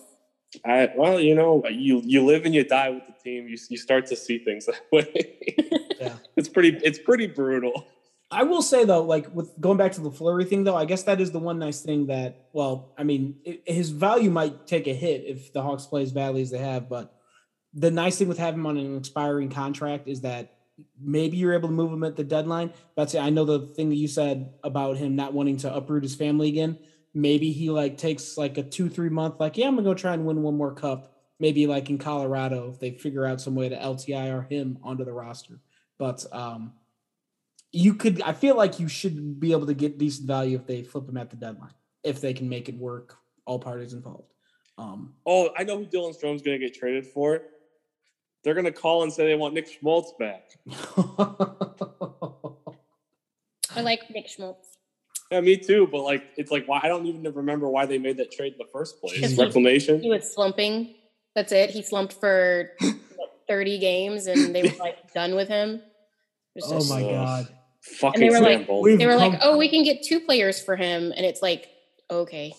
I, 0.64 0.90
well, 0.96 1.20
you 1.20 1.34
know, 1.34 1.62
you 1.68 2.02
you 2.04 2.24
live 2.24 2.44
and 2.44 2.54
you 2.54 2.64
die 2.64 2.90
with 2.90 3.04
the 3.06 3.14
team. 3.22 3.48
You 3.48 3.56
you 3.68 3.78
start 3.78 4.06
to 4.06 4.16
see 4.16 4.38
things 4.38 4.66
that 4.66 4.80
way. 4.90 5.36
Yeah. 6.00 6.14
it's 6.36 6.48
pretty 6.48 6.78
it's 6.82 6.98
pretty 6.98 7.26
brutal. 7.26 7.86
I 8.30 8.44
will 8.44 8.62
say 8.62 8.84
though, 8.84 9.02
like 9.02 9.34
with 9.34 9.60
going 9.60 9.76
back 9.76 9.92
to 9.92 10.00
the 10.00 10.10
Fleury 10.10 10.44
thing, 10.44 10.64
though, 10.64 10.76
I 10.76 10.84
guess 10.84 11.02
that 11.04 11.20
is 11.20 11.32
the 11.32 11.40
one 11.40 11.58
nice 11.58 11.80
thing 11.80 12.06
that, 12.06 12.46
well, 12.52 12.92
I 12.96 13.02
mean, 13.02 13.36
it, 13.44 13.62
his 13.66 13.90
value 13.90 14.30
might 14.30 14.66
take 14.66 14.86
a 14.86 14.94
hit 14.94 15.24
if 15.26 15.52
the 15.52 15.62
Hawks 15.62 15.86
play 15.86 16.02
as 16.02 16.12
badly 16.12 16.42
as 16.42 16.50
they 16.50 16.58
have, 16.58 16.88
but 16.88 17.12
the 17.74 17.90
nice 17.90 18.18
thing 18.18 18.28
with 18.28 18.38
having 18.38 18.60
him 18.60 18.66
on 18.66 18.76
an 18.76 18.96
expiring 18.96 19.50
contract 19.50 20.06
is 20.08 20.20
that 20.20 20.56
maybe 21.00 21.36
you're 21.36 21.54
able 21.54 21.68
to 21.68 21.74
move 21.74 21.92
him 21.92 22.04
at 22.04 22.16
the 22.16 22.24
deadline. 22.24 22.72
But 22.94 23.14
I 23.14 23.30
know 23.30 23.44
the 23.44 23.60
thing 23.60 23.88
that 23.90 23.96
you 23.96 24.08
said 24.08 24.54
about 24.62 24.96
him 24.96 25.16
not 25.16 25.32
wanting 25.32 25.56
to 25.58 25.74
uproot 25.74 26.02
his 26.02 26.14
family 26.14 26.48
again. 26.48 26.78
Maybe 27.12 27.52
he 27.52 27.70
like 27.70 27.98
takes 27.98 28.36
like 28.36 28.56
a 28.58 28.62
two 28.62 28.88
three 28.88 29.08
month, 29.08 29.40
like 29.40 29.56
yeah, 29.56 29.66
I'm 29.66 29.74
gonna 29.74 29.88
go 29.88 29.94
try 29.94 30.14
and 30.14 30.24
win 30.24 30.42
one 30.42 30.56
more 30.56 30.72
cup. 30.72 31.16
Maybe 31.40 31.66
like 31.66 31.90
in 31.90 31.98
Colorado, 31.98 32.70
if 32.70 32.78
they 32.78 32.92
figure 32.92 33.26
out 33.26 33.40
some 33.40 33.54
way 33.54 33.68
to 33.68 33.76
LTIR 33.76 34.48
him 34.50 34.78
onto 34.82 35.04
the 35.04 35.12
roster. 35.12 35.60
But 35.98 36.24
um, 36.32 36.74
you 37.72 37.94
could 37.94 38.20
I 38.22 38.32
feel 38.32 38.56
like 38.56 38.80
you 38.80 38.88
should 38.88 39.38
be 39.40 39.52
able 39.52 39.66
to 39.66 39.74
get 39.74 39.98
decent 39.98 40.26
value 40.26 40.56
if 40.56 40.66
they 40.66 40.82
flip 40.82 41.08
him 41.08 41.16
at 41.16 41.30
the 41.30 41.36
deadline, 41.36 41.74
if 42.02 42.20
they 42.20 42.34
can 42.34 42.48
make 42.48 42.68
it 42.68 42.76
work, 42.76 43.16
all 43.46 43.58
parties 43.58 43.92
involved. 43.92 44.32
Um, 44.78 45.14
Oh, 45.26 45.50
I 45.56 45.64
know 45.64 45.78
who 45.78 45.86
Dylan 45.86 46.14
Strome's 46.14 46.42
going 46.42 46.58
to 46.58 46.66
get 46.66 46.74
traded 46.74 47.06
for. 47.06 47.42
They're 48.42 48.54
going 48.54 48.64
to 48.64 48.72
call 48.72 49.02
and 49.02 49.12
say 49.12 49.26
they 49.26 49.34
want 49.34 49.52
Nick 49.52 49.68
Schmaltz 49.68 50.14
back. 50.18 50.48
I 53.76 53.82
like 53.82 54.08
Nick 54.10 54.28
Schmaltz. 54.28 54.78
Yeah, 55.30 55.40
me 55.42 55.56
too. 55.58 55.86
But 55.90 56.02
like, 56.02 56.24
it's 56.36 56.50
like 56.50 56.66
why 56.66 56.80
I 56.82 56.88
don't 56.88 57.06
even 57.06 57.22
remember 57.34 57.68
why 57.68 57.86
they 57.86 57.98
made 57.98 58.16
that 58.16 58.32
trade 58.32 58.54
in 58.54 58.58
the 58.58 58.66
first 58.72 59.00
place. 59.00 59.36
Reclamation. 59.38 60.00
He 60.00 60.08
was 60.08 60.32
slumping. 60.32 60.94
That's 61.36 61.52
it. 61.52 61.70
He 61.70 61.82
slumped 61.82 62.14
for 62.14 62.70
what, 63.16 63.30
30 63.46 63.78
games 63.78 64.26
and 64.26 64.54
they 64.54 64.62
were 64.62 64.76
like 64.80 65.12
done 65.14 65.34
with 65.36 65.48
him. 65.48 65.82
It's 66.56 66.66
Oh 66.68 66.82
my 66.84 67.02
Ugh. 67.02 67.10
god. 67.10 67.48
Fucking 67.82 68.20
they 68.20 68.28
were 68.28 68.36
Sam 68.36 68.66
like- 68.66 68.98
They 68.98 69.06
were 69.06 69.16
like, 69.16 69.38
"Oh, 69.42 69.56
we 69.56 69.68
can 69.68 69.82
get 69.84 70.02
two 70.02 70.20
players 70.20 70.60
for 70.62 70.76
him," 70.76 71.12
and 71.16 71.24
it's 71.24 71.40
like, 71.42 71.68
okay, 72.10 72.52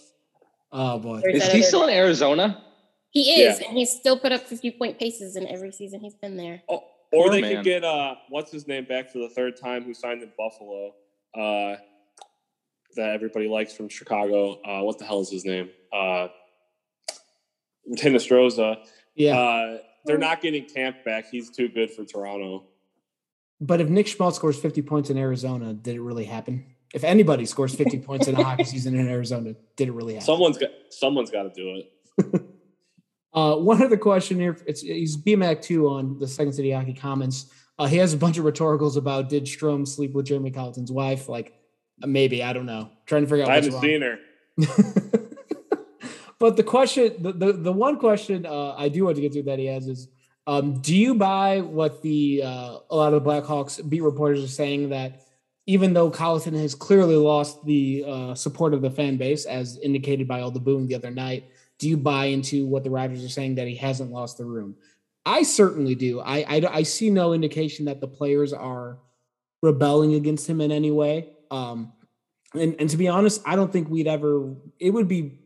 Oh 0.73 0.97
boy. 0.99 1.19
There's 1.21 1.43
Is 1.43 1.51
he 1.51 1.59
other 1.59 1.63
still 1.63 1.83
in. 1.83 1.89
Arizona? 1.95 2.63
he 3.11 3.41
is, 3.43 3.59
and 3.59 3.77
he's 3.77 3.91
still 3.91 4.17
put 4.17 4.31
up 4.31 4.47
fifty 4.47 4.71
point 4.71 4.97
paces 4.97 5.35
in 5.35 5.45
every 5.47 5.71
season 5.71 5.99
he's 5.99 6.15
been 6.15 6.37
there. 6.37 6.61
Oh, 6.69 6.75
or 7.11 7.25
Poor 7.25 7.29
they 7.31 7.41
man. 7.41 7.55
could 7.57 7.63
get 7.65 7.83
uh, 7.83 8.15
what's 8.29 8.51
his 8.51 8.67
name 8.67 8.85
back 8.85 9.11
for 9.11 9.19
the 9.19 9.29
third 9.29 9.57
time, 9.61 9.83
who 9.83 9.93
signed 9.93 10.23
in 10.23 10.31
Buffalo, 10.37 10.93
uh, 11.37 11.75
that 12.95 13.09
everybody 13.09 13.47
likes 13.49 13.73
from 13.73 13.89
Chicago. 13.89 14.61
Uh, 14.63 14.81
what 14.83 14.97
the 14.97 15.03
hell 15.05 15.19
is 15.19 15.29
his 15.29 15.43
name? 15.45 15.69
Uh, 15.91 16.29
Hinostroza. 17.97 18.77
Yeah. 19.15 19.37
Uh, 19.37 19.77
they're 20.05 20.17
not 20.17 20.41
getting 20.41 20.65
Kampf 20.65 21.03
back. 21.03 21.25
He's 21.29 21.49
too 21.49 21.67
good 21.69 21.91
for 21.91 22.05
Toronto. 22.05 22.63
But 23.61 23.79
if 23.79 23.87
Nick 23.87 24.07
Schmaltz 24.07 24.37
scores 24.37 24.59
50 24.59 24.81
points 24.81 25.09
in 25.09 25.17
Arizona, 25.17 25.73
did 25.73 25.95
it 25.95 26.01
really 26.01 26.25
happen? 26.25 26.65
If 26.93 27.03
anybody 27.03 27.45
scores 27.45 27.73
50 27.73 27.99
points 27.99 28.27
in 28.27 28.35
a 28.35 28.43
hockey 28.43 28.63
season 28.65 28.99
in 28.99 29.07
Arizona, 29.07 29.55
did 29.77 29.87
it 29.87 29.91
really 29.91 30.15
happen? 30.15 30.25
Someone's 30.25 30.57
got 30.57 30.71
someone's 30.89 31.29
got 31.29 31.43
to 31.43 31.49
do 31.53 31.81
it. 31.81 32.41
Uh, 33.33 33.55
one 33.55 33.81
other 33.81 33.97
question 33.97 34.39
here. 34.39 34.57
It's 34.67 34.81
he's 34.81 35.15
BMAC 35.15 35.61
two 35.61 35.87
on 35.87 36.19
the 36.19 36.27
Second 36.27 36.53
City 36.53 36.71
Hockey 36.71 36.93
comments. 36.93 37.49
Uh, 37.79 37.85
he 37.85 37.97
has 37.97 38.13
a 38.13 38.17
bunch 38.17 38.37
of 38.37 38.43
rhetoricals 38.43 38.97
about 38.97 39.29
did 39.29 39.45
Strome 39.45 39.87
sleep 39.87 40.13
with 40.13 40.25
Jeremy 40.25 40.51
Colliton's 40.51 40.91
wife? 40.91 41.29
Like 41.29 41.53
uh, 42.03 42.07
maybe 42.07 42.43
I 42.43 42.51
don't 42.51 42.65
know. 42.65 42.89
Trying 43.05 43.23
to 43.23 43.29
figure 43.29 43.45
out. 43.45 43.51
I 43.51 43.55
what's 43.55 43.67
haven't 43.67 43.81
wrong. 43.81 43.83
seen 43.83 44.01
her. 44.01 45.29
but 46.39 46.57
the 46.57 46.63
question, 46.63 47.15
the, 47.19 47.31
the, 47.31 47.53
the 47.53 47.71
one 47.71 47.97
question 47.97 48.45
uh, 48.45 48.75
I 48.77 48.89
do 48.89 49.05
want 49.05 49.15
to 49.15 49.21
get 49.21 49.31
to 49.33 49.43
that 49.43 49.59
he 49.59 49.67
has 49.67 49.87
is, 49.87 50.09
um, 50.51 50.81
do 50.81 50.93
you 50.93 51.15
buy 51.15 51.61
what 51.61 52.01
the 52.01 52.41
uh, 52.43 52.79
a 52.89 52.95
lot 52.95 53.13
of 53.13 53.23
the 53.23 53.29
Blackhawks 53.29 53.87
beat 53.89 54.01
reporters 54.01 54.43
are 54.43 54.49
saying 54.49 54.89
that 54.89 55.21
even 55.65 55.93
though 55.93 56.11
Colliton 56.11 56.59
has 56.59 56.75
clearly 56.75 57.15
lost 57.15 57.63
the 57.65 58.03
uh, 58.05 58.35
support 58.35 58.73
of 58.73 58.81
the 58.81 58.89
fan 58.89 59.15
base, 59.15 59.45
as 59.45 59.77
indicated 59.77 60.27
by 60.27 60.41
all 60.41 60.51
the 60.51 60.59
booing 60.59 60.87
the 60.87 60.95
other 60.95 61.09
night, 61.09 61.45
do 61.79 61.87
you 61.87 61.95
buy 61.95 62.25
into 62.25 62.67
what 62.67 62.83
the 62.83 62.89
Raptors 62.89 63.25
are 63.25 63.29
saying 63.29 63.55
that 63.55 63.67
he 63.69 63.75
hasn't 63.75 64.11
lost 64.11 64.37
the 64.37 64.43
room? 64.43 64.75
I 65.25 65.43
certainly 65.43 65.95
do. 65.95 66.19
I, 66.19 66.39
I, 66.39 66.67
I 66.69 66.83
see 66.83 67.09
no 67.09 67.31
indication 67.31 67.85
that 67.85 68.01
the 68.01 68.07
players 68.09 68.51
are 68.51 68.97
rebelling 69.61 70.15
against 70.15 70.49
him 70.49 70.59
in 70.59 70.73
any 70.73 70.91
way. 70.91 71.29
Um, 71.49 71.93
and, 72.53 72.75
and 72.77 72.89
to 72.89 72.97
be 72.97 73.07
honest, 73.07 73.41
I 73.45 73.55
don't 73.55 73.71
think 73.71 73.89
we'd 73.89 74.07
ever. 74.07 74.53
It 74.79 74.89
would 74.89 75.07
be. 75.07 75.39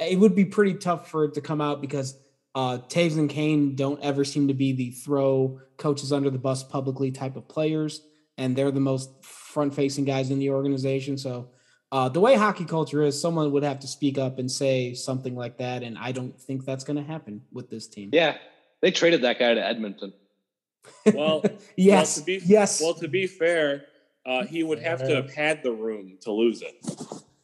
It 0.00 0.20
would 0.20 0.36
be 0.36 0.44
pretty 0.44 0.74
tough 0.74 1.10
for 1.10 1.24
it 1.24 1.34
to 1.34 1.40
come 1.40 1.60
out 1.60 1.80
because 1.80 2.16
uh, 2.54 2.78
Toews 2.88 3.18
and 3.18 3.28
Kane 3.30 3.76
don't 3.76 4.00
ever 4.02 4.24
seem 4.24 4.48
to 4.48 4.54
be 4.54 4.72
the 4.72 4.90
throw 4.90 5.60
coaches 5.76 6.12
under 6.12 6.30
the 6.30 6.38
bus 6.38 6.62
publicly 6.62 7.10
type 7.10 7.36
of 7.36 7.46
players, 7.48 8.02
and 8.36 8.56
they're 8.56 8.70
the 8.70 8.80
most 8.80 9.10
front-facing 9.24 10.04
guys 10.04 10.30
in 10.30 10.38
the 10.38 10.50
organization. 10.50 11.16
So 11.18 11.50
uh, 11.92 12.08
the 12.08 12.20
way 12.20 12.34
hockey 12.34 12.64
culture 12.64 13.02
is, 13.02 13.20
someone 13.20 13.52
would 13.52 13.62
have 13.62 13.80
to 13.80 13.86
speak 13.86 14.18
up 14.18 14.38
and 14.38 14.50
say 14.50 14.94
something 14.94 15.34
like 15.36 15.58
that, 15.58 15.82
and 15.82 15.96
I 15.98 16.12
don't 16.12 16.38
think 16.40 16.64
that's 16.64 16.84
going 16.84 16.96
to 16.96 17.02
happen 17.02 17.42
with 17.52 17.70
this 17.70 17.86
team. 17.86 18.10
Yeah, 18.12 18.36
they 18.80 18.90
traded 18.90 19.22
that 19.22 19.38
guy 19.38 19.54
to 19.54 19.64
Edmonton. 19.64 20.12
Well, 21.14 21.42
yes, 21.76 22.16
well, 22.16 22.24
to 22.24 22.26
be 22.26 22.40
yes. 22.46 22.80
well, 22.80 22.94
to 22.94 23.08
be 23.08 23.26
fair, 23.26 23.84
uh, 24.26 24.44
he 24.44 24.62
would 24.62 24.78
have 24.80 24.98
to 25.06 25.14
have 25.14 25.32
had 25.32 25.62
the 25.62 25.72
room 25.72 26.18
to 26.22 26.32
lose 26.32 26.62
it. 26.62 26.74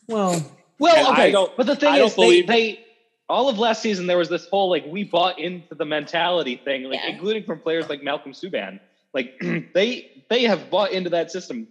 well, 0.09 0.43
Well, 0.79 0.97
And 0.97 1.07
I 1.07 1.13
okay, 1.13 1.31
don't- 1.31 1.57
but 1.57 1.67
the 1.67 1.77
thing 1.77 1.89
I 1.91 1.99
don't 1.99 2.09
is, 2.09 2.15
they, 2.17 2.23
believe- 2.43 2.47
they 2.47 2.84
all 3.29 3.49
of 3.49 3.59
last 3.59 3.81
season 3.83 4.07
there 4.07 4.19
was 4.19 4.29
this 4.29 4.47
whole 4.47 4.69
like 4.71 4.85
we 4.87 5.05
bought 5.05 5.39
into 5.39 5.75
the 5.75 5.85
mentality 5.85 6.57
thing, 6.65 6.85
like 6.85 7.01
Yeah. 7.03 7.11
including 7.11 7.45
from 7.45 7.61
players 7.61 7.89
like 7.89 8.03
Malcolm 8.03 8.33
Subban. 8.33 8.81
Like 9.13 9.39
they 9.75 10.25
they 10.29 10.45
have 10.45 10.71
bought 10.71 10.93
into 10.93 11.11
that 11.11 11.31
system. 11.31 11.69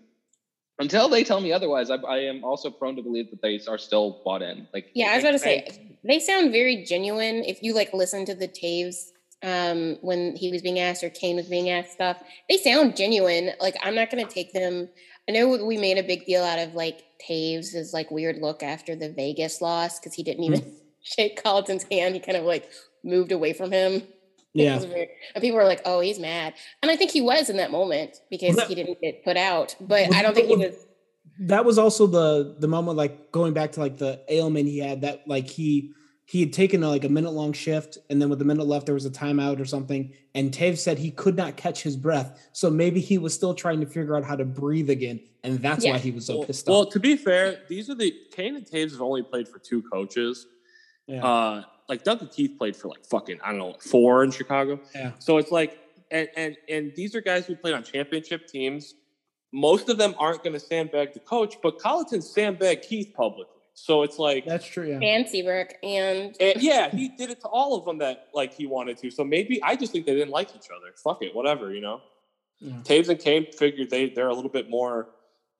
Until 0.80 1.08
they 1.08 1.24
tell 1.24 1.40
me 1.40 1.52
otherwise, 1.54 1.92
I, 1.92 1.96
I 1.98 2.18
am 2.22 2.44
also 2.44 2.72
prone 2.72 2.96
to 2.96 3.04
believe 3.04 3.30
that 3.30 3.44
they 3.44 3.60
are 3.68 3.78
still 3.78 4.22
bought 4.26 4.42
in. 4.42 4.68
Like 4.74 4.88
Yeah, 4.96 5.12
I 5.12 5.16
was 5.16 5.24
about 5.24 5.32
to 5.34 5.40
say 5.40 5.60
And- 5.68 5.96
they 6.04 6.20
sound 6.20 6.52
very 6.52 6.84
genuine. 6.84 7.44
If 7.46 7.62
you 7.64 7.74
like 7.76 7.94
listen 7.94 8.26
to 8.26 8.36
the 8.36 8.48
Toews 8.48 9.12
um, 9.44 9.98
when 10.02 10.36
he 10.36 10.52
was 10.52 10.62
being 10.62 10.80
asked 10.80 11.04
or 11.04 11.10
Kane 11.10 11.36
was 11.36 11.46
being 11.48 11.70
asked 11.70 11.92
stuff, 11.92 12.18
they 12.50 12.58
sound 12.58 12.98
genuine. 12.98 13.52
Like 13.62 13.76
I'm 13.84 13.94
not 13.96 14.10
going 14.10 14.26
to 14.26 14.34
take 14.34 14.52
them. 14.52 14.90
I 15.30 15.32
know 15.34 15.64
we 15.64 15.78
made 15.78 15.98
a 16.00 16.04
big 16.04 16.26
deal 16.26 16.44
out 16.44 16.60
of 16.60 16.74
like 16.74 17.04
Toews' 17.30 17.76
is 17.76 17.94
like 17.94 18.10
weird 18.10 18.38
look 18.40 18.64
after 18.64 18.96
the 18.96 19.10
Vegas 19.10 19.62
loss 19.62 20.00
because 20.00 20.14
he 20.16 20.24
didn't 20.24 20.44
even 20.44 20.76
shake 21.04 21.42
Colliton's 21.44 21.86
hand. 21.92 22.16
He 22.16 22.20
kind 22.20 22.38
of 22.38 22.46
like 22.46 22.70
moved 23.04 23.32
away 23.32 23.54
from 23.54 23.72
him. 23.72 24.04
Yeah. 24.56 24.76
was. 24.76 24.84
And 24.86 25.42
people 25.42 25.58
were 25.58 25.64
like, 25.66 25.82
"Oh, 25.86 26.00
he's 26.00 26.20
mad," 26.20 26.54
and 26.82 26.92
I 26.92 26.96
think 26.96 27.12
he 27.12 27.22
was 27.22 27.50
in 27.50 27.58
that 27.58 27.72
moment 27.72 28.18
because 28.30 28.50
Well, 28.56 28.58
that- 28.58 28.70
he 28.70 28.76
didn't 28.76 29.02
get 29.02 29.24
put 29.24 29.36
out. 29.38 29.76
But 29.80 30.10
Well, 30.10 30.14
I 30.20 30.22
don't 30.22 30.36
think 30.36 30.48
he 30.48 30.56
was. 30.56 30.76
that 31.40 31.66
was 31.66 31.78
also 31.80 32.06
the 32.08 32.56
the 32.60 32.68
moment 32.68 32.96
like 32.98 33.32
going 33.32 33.54
back 33.54 33.72
to 33.74 33.80
like 33.80 33.98
the 33.98 34.22
ailment 34.30 34.68
he 34.68 34.78
had 34.80 35.02
that 35.02 35.28
like 35.28 35.48
he 35.50 35.92
he 36.26 36.40
had 36.40 36.54
taken 36.54 36.84
a, 36.84 36.88
like 36.90 37.04
a 37.04 37.10
minute 37.10 37.32
long 37.32 37.52
shift 37.52 37.98
and 38.10 38.22
then 38.22 38.30
with 38.30 38.38
the 38.40 38.46
minute 38.46 38.66
left 38.68 38.86
there 38.86 38.94
was 38.96 39.06
a 39.06 39.10
timeout 39.10 39.60
or 39.60 39.66
something 39.66 40.14
and 40.36 40.52
Toews 40.54 40.78
said 40.78 40.98
he 41.00 41.10
could 41.12 41.36
not 41.36 41.58
catch 41.58 41.82
his 41.84 41.98
breath 41.98 42.40
so 42.54 42.70
maybe 42.70 43.00
he 43.02 43.18
was 43.18 43.34
still 43.34 43.54
trying 43.56 43.80
to 43.82 43.86
figure 43.88 44.16
out 44.16 44.24
how 44.24 44.36
to 44.36 44.46
breathe 44.46 44.90
again 44.90 45.20
and 45.44 45.60
that's 45.60 45.84
Yeah. 45.84 45.94
why 45.94 45.98
he 45.98 46.12
was 46.12 46.26
so 46.28 46.38
well, 46.38 46.46
pissed 46.48 46.70
off. 46.70 46.72
well, 46.72 46.86
to 46.92 47.00
be 47.00 47.18
fair, 47.18 47.60
these 47.68 47.90
are 47.90 47.96
the 47.96 48.14
Kane 48.32 48.56
and 48.56 48.66
Toews 48.66 48.92
have 48.92 49.02
only 49.02 49.22
played 49.24 49.48
for 49.50 49.60
two 49.60 49.82
coaches. 49.82 50.46
Yeah. 51.08 51.26
Uh, 51.26 51.64
like 51.90 52.04
Duncan 52.04 52.30
Keith 52.30 52.58
played 52.58 52.76
for 52.76 52.88
like 52.88 53.06
fucking 53.06 53.40
I 53.44 53.50
don't 53.50 53.60
know 53.60 53.76
four 53.80 54.24
in 54.24 54.32
Chicago. 54.32 54.80
Yeah. 54.96 55.12
So 55.20 55.38
it's 55.38 55.52
like 55.52 55.80
and 56.12 56.28
and 56.36 56.58
and 56.70 56.94
these 56.96 57.16
are 57.16 57.22
guys 57.22 57.46
who 57.46 57.56
played 57.56 57.74
on 57.74 57.84
championship 57.84 58.48
teams. 58.48 58.96
Most 59.52 59.90
of 59.90 59.98
them 59.98 60.16
aren't 60.18 60.44
going 60.44 60.54
to 60.54 60.60
sandbag 60.60 61.14
the 61.14 61.20
coach, 61.20 61.58
but 61.62 61.78
Colliton 61.80 62.24
sandbagged 62.24 62.84
Keith 62.84 63.14
publicly. 63.14 63.54
So 63.76 64.04
it's 64.04 64.18
like 64.20 64.46
that's 64.46 64.66
true 64.68 64.88
yeah 64.88 65.00
Dan 65.00 65.28
Seabrook 65.28 65.74
and 65.84 66.36
And 66.40 66.62
yeah, 66.62 66.90
he 66.90 67.10
did 67.10 67.32
it 67.32 67.42
to 67.42 67.48
all 67.48 67.78
of 67.78 67.86
them 67.86 67.98
that 68.00 68.28
like 68.34 68.54
he 68.54 68.66
wanted 68.66 68.98
to. 69.00 69.12
So 69.12 69.24
maybe 69.24 69.62
I 69.62 69.76
just 69.76 69.92
think 69.92 70.06
they 70.06 70.14
didn't 70.14 70.32
like 70.32 70.56
each 70.56 70.68
other. 70.76 70.94
Fuck 71.04 71.22
it, 71.24 71.36
whatever, 71.36 71.74
you 71.74 71.82
know. 71.82 72.02
Yeah. 72.60 72.76
Toews 72.84 73.10
and 73.10 73.20
Kane 73.20 73.48
figured 73.52 73.90
they 73.90 74.10
they're 74.10 74.30
a 74.30 74.34
little 74.34 74.50
bit 74.52 74.70
more 74.70 75.10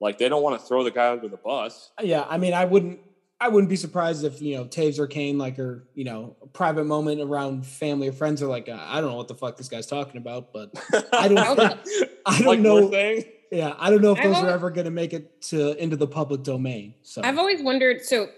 like 0.00 0.18
they 0.18 0.28
don't 0.28 0.42
want 0.42 0.60
to 0.60 0.66
throw 0.66 0.84
the 0.84 0.90
guy 0.90 1.10
under 1.12 1.28
the 1.28 1.36
bus. 1.36 1.90
yeah 2.02 2.24
i 2.28 2.36
mean 2.36 2.52
i 2.52 2.64
wouldn't 2.64 2.98
i 3.44 3.48
wouldn't 3.48 3.70
be 3.70 3.76
surprised 3.76 4.24
if 4.24 4.40
you 4.40 4.56
know 4.56 4.64
Toews 4.64 4.98
or 4.98 5.06
Kane 5.06 5.38
like 5.38 5.58
are 5.58 5.84
you 5.94 6.04
know 6.04 6.36
a 6.42 6.46
private 6.46 6.84
moment 6.84 7.20
around 7.20 7.66
family 7.66 8.08
or 8.08 8.12
friends 8.12 8.42
are 8.42 8.46
like 8.46 8.68
uh, 8.68 8.78
i 8.80 9.00
don't 9.00 9.10
know 9.10 9.16
what 9.16 9.28
the 9.28 9.34
fuck 9.34 9.56
this 9.56 9.68
guy's 9.68 9.86
talking 9.86 10.18
about 10.18 10.52
but 10.52 10.70
I 11.12 11.28
don't 11.28 11.38
i 12.26 12.38
don't 12.38 12.46
like 12.46 12.60
know 12.60 12.88
thing. 12.88 13.24
yeah 13.50 13.74
i 13.78 13.90
don't 13.90 14.02
know 14.02 14.12
if 14.12 14.18
I've 14.18 14.24
those 14.24 14.42
are 14.42 14.50
ever 14.50 14.70
going 14.70 14.86
to 14.86 14.90
make 14.90 15.12
it 15.12 15.42
to 15.42 15.76
into 15.82 15.96
the 15.96 16.06
public 16.06 16.42
domain 16.42 16.94
so 17.02 17.22
I've 17.24 17.38
always 17.38 17.62
wondered. 17.62 18.02
So, 18.04 18.28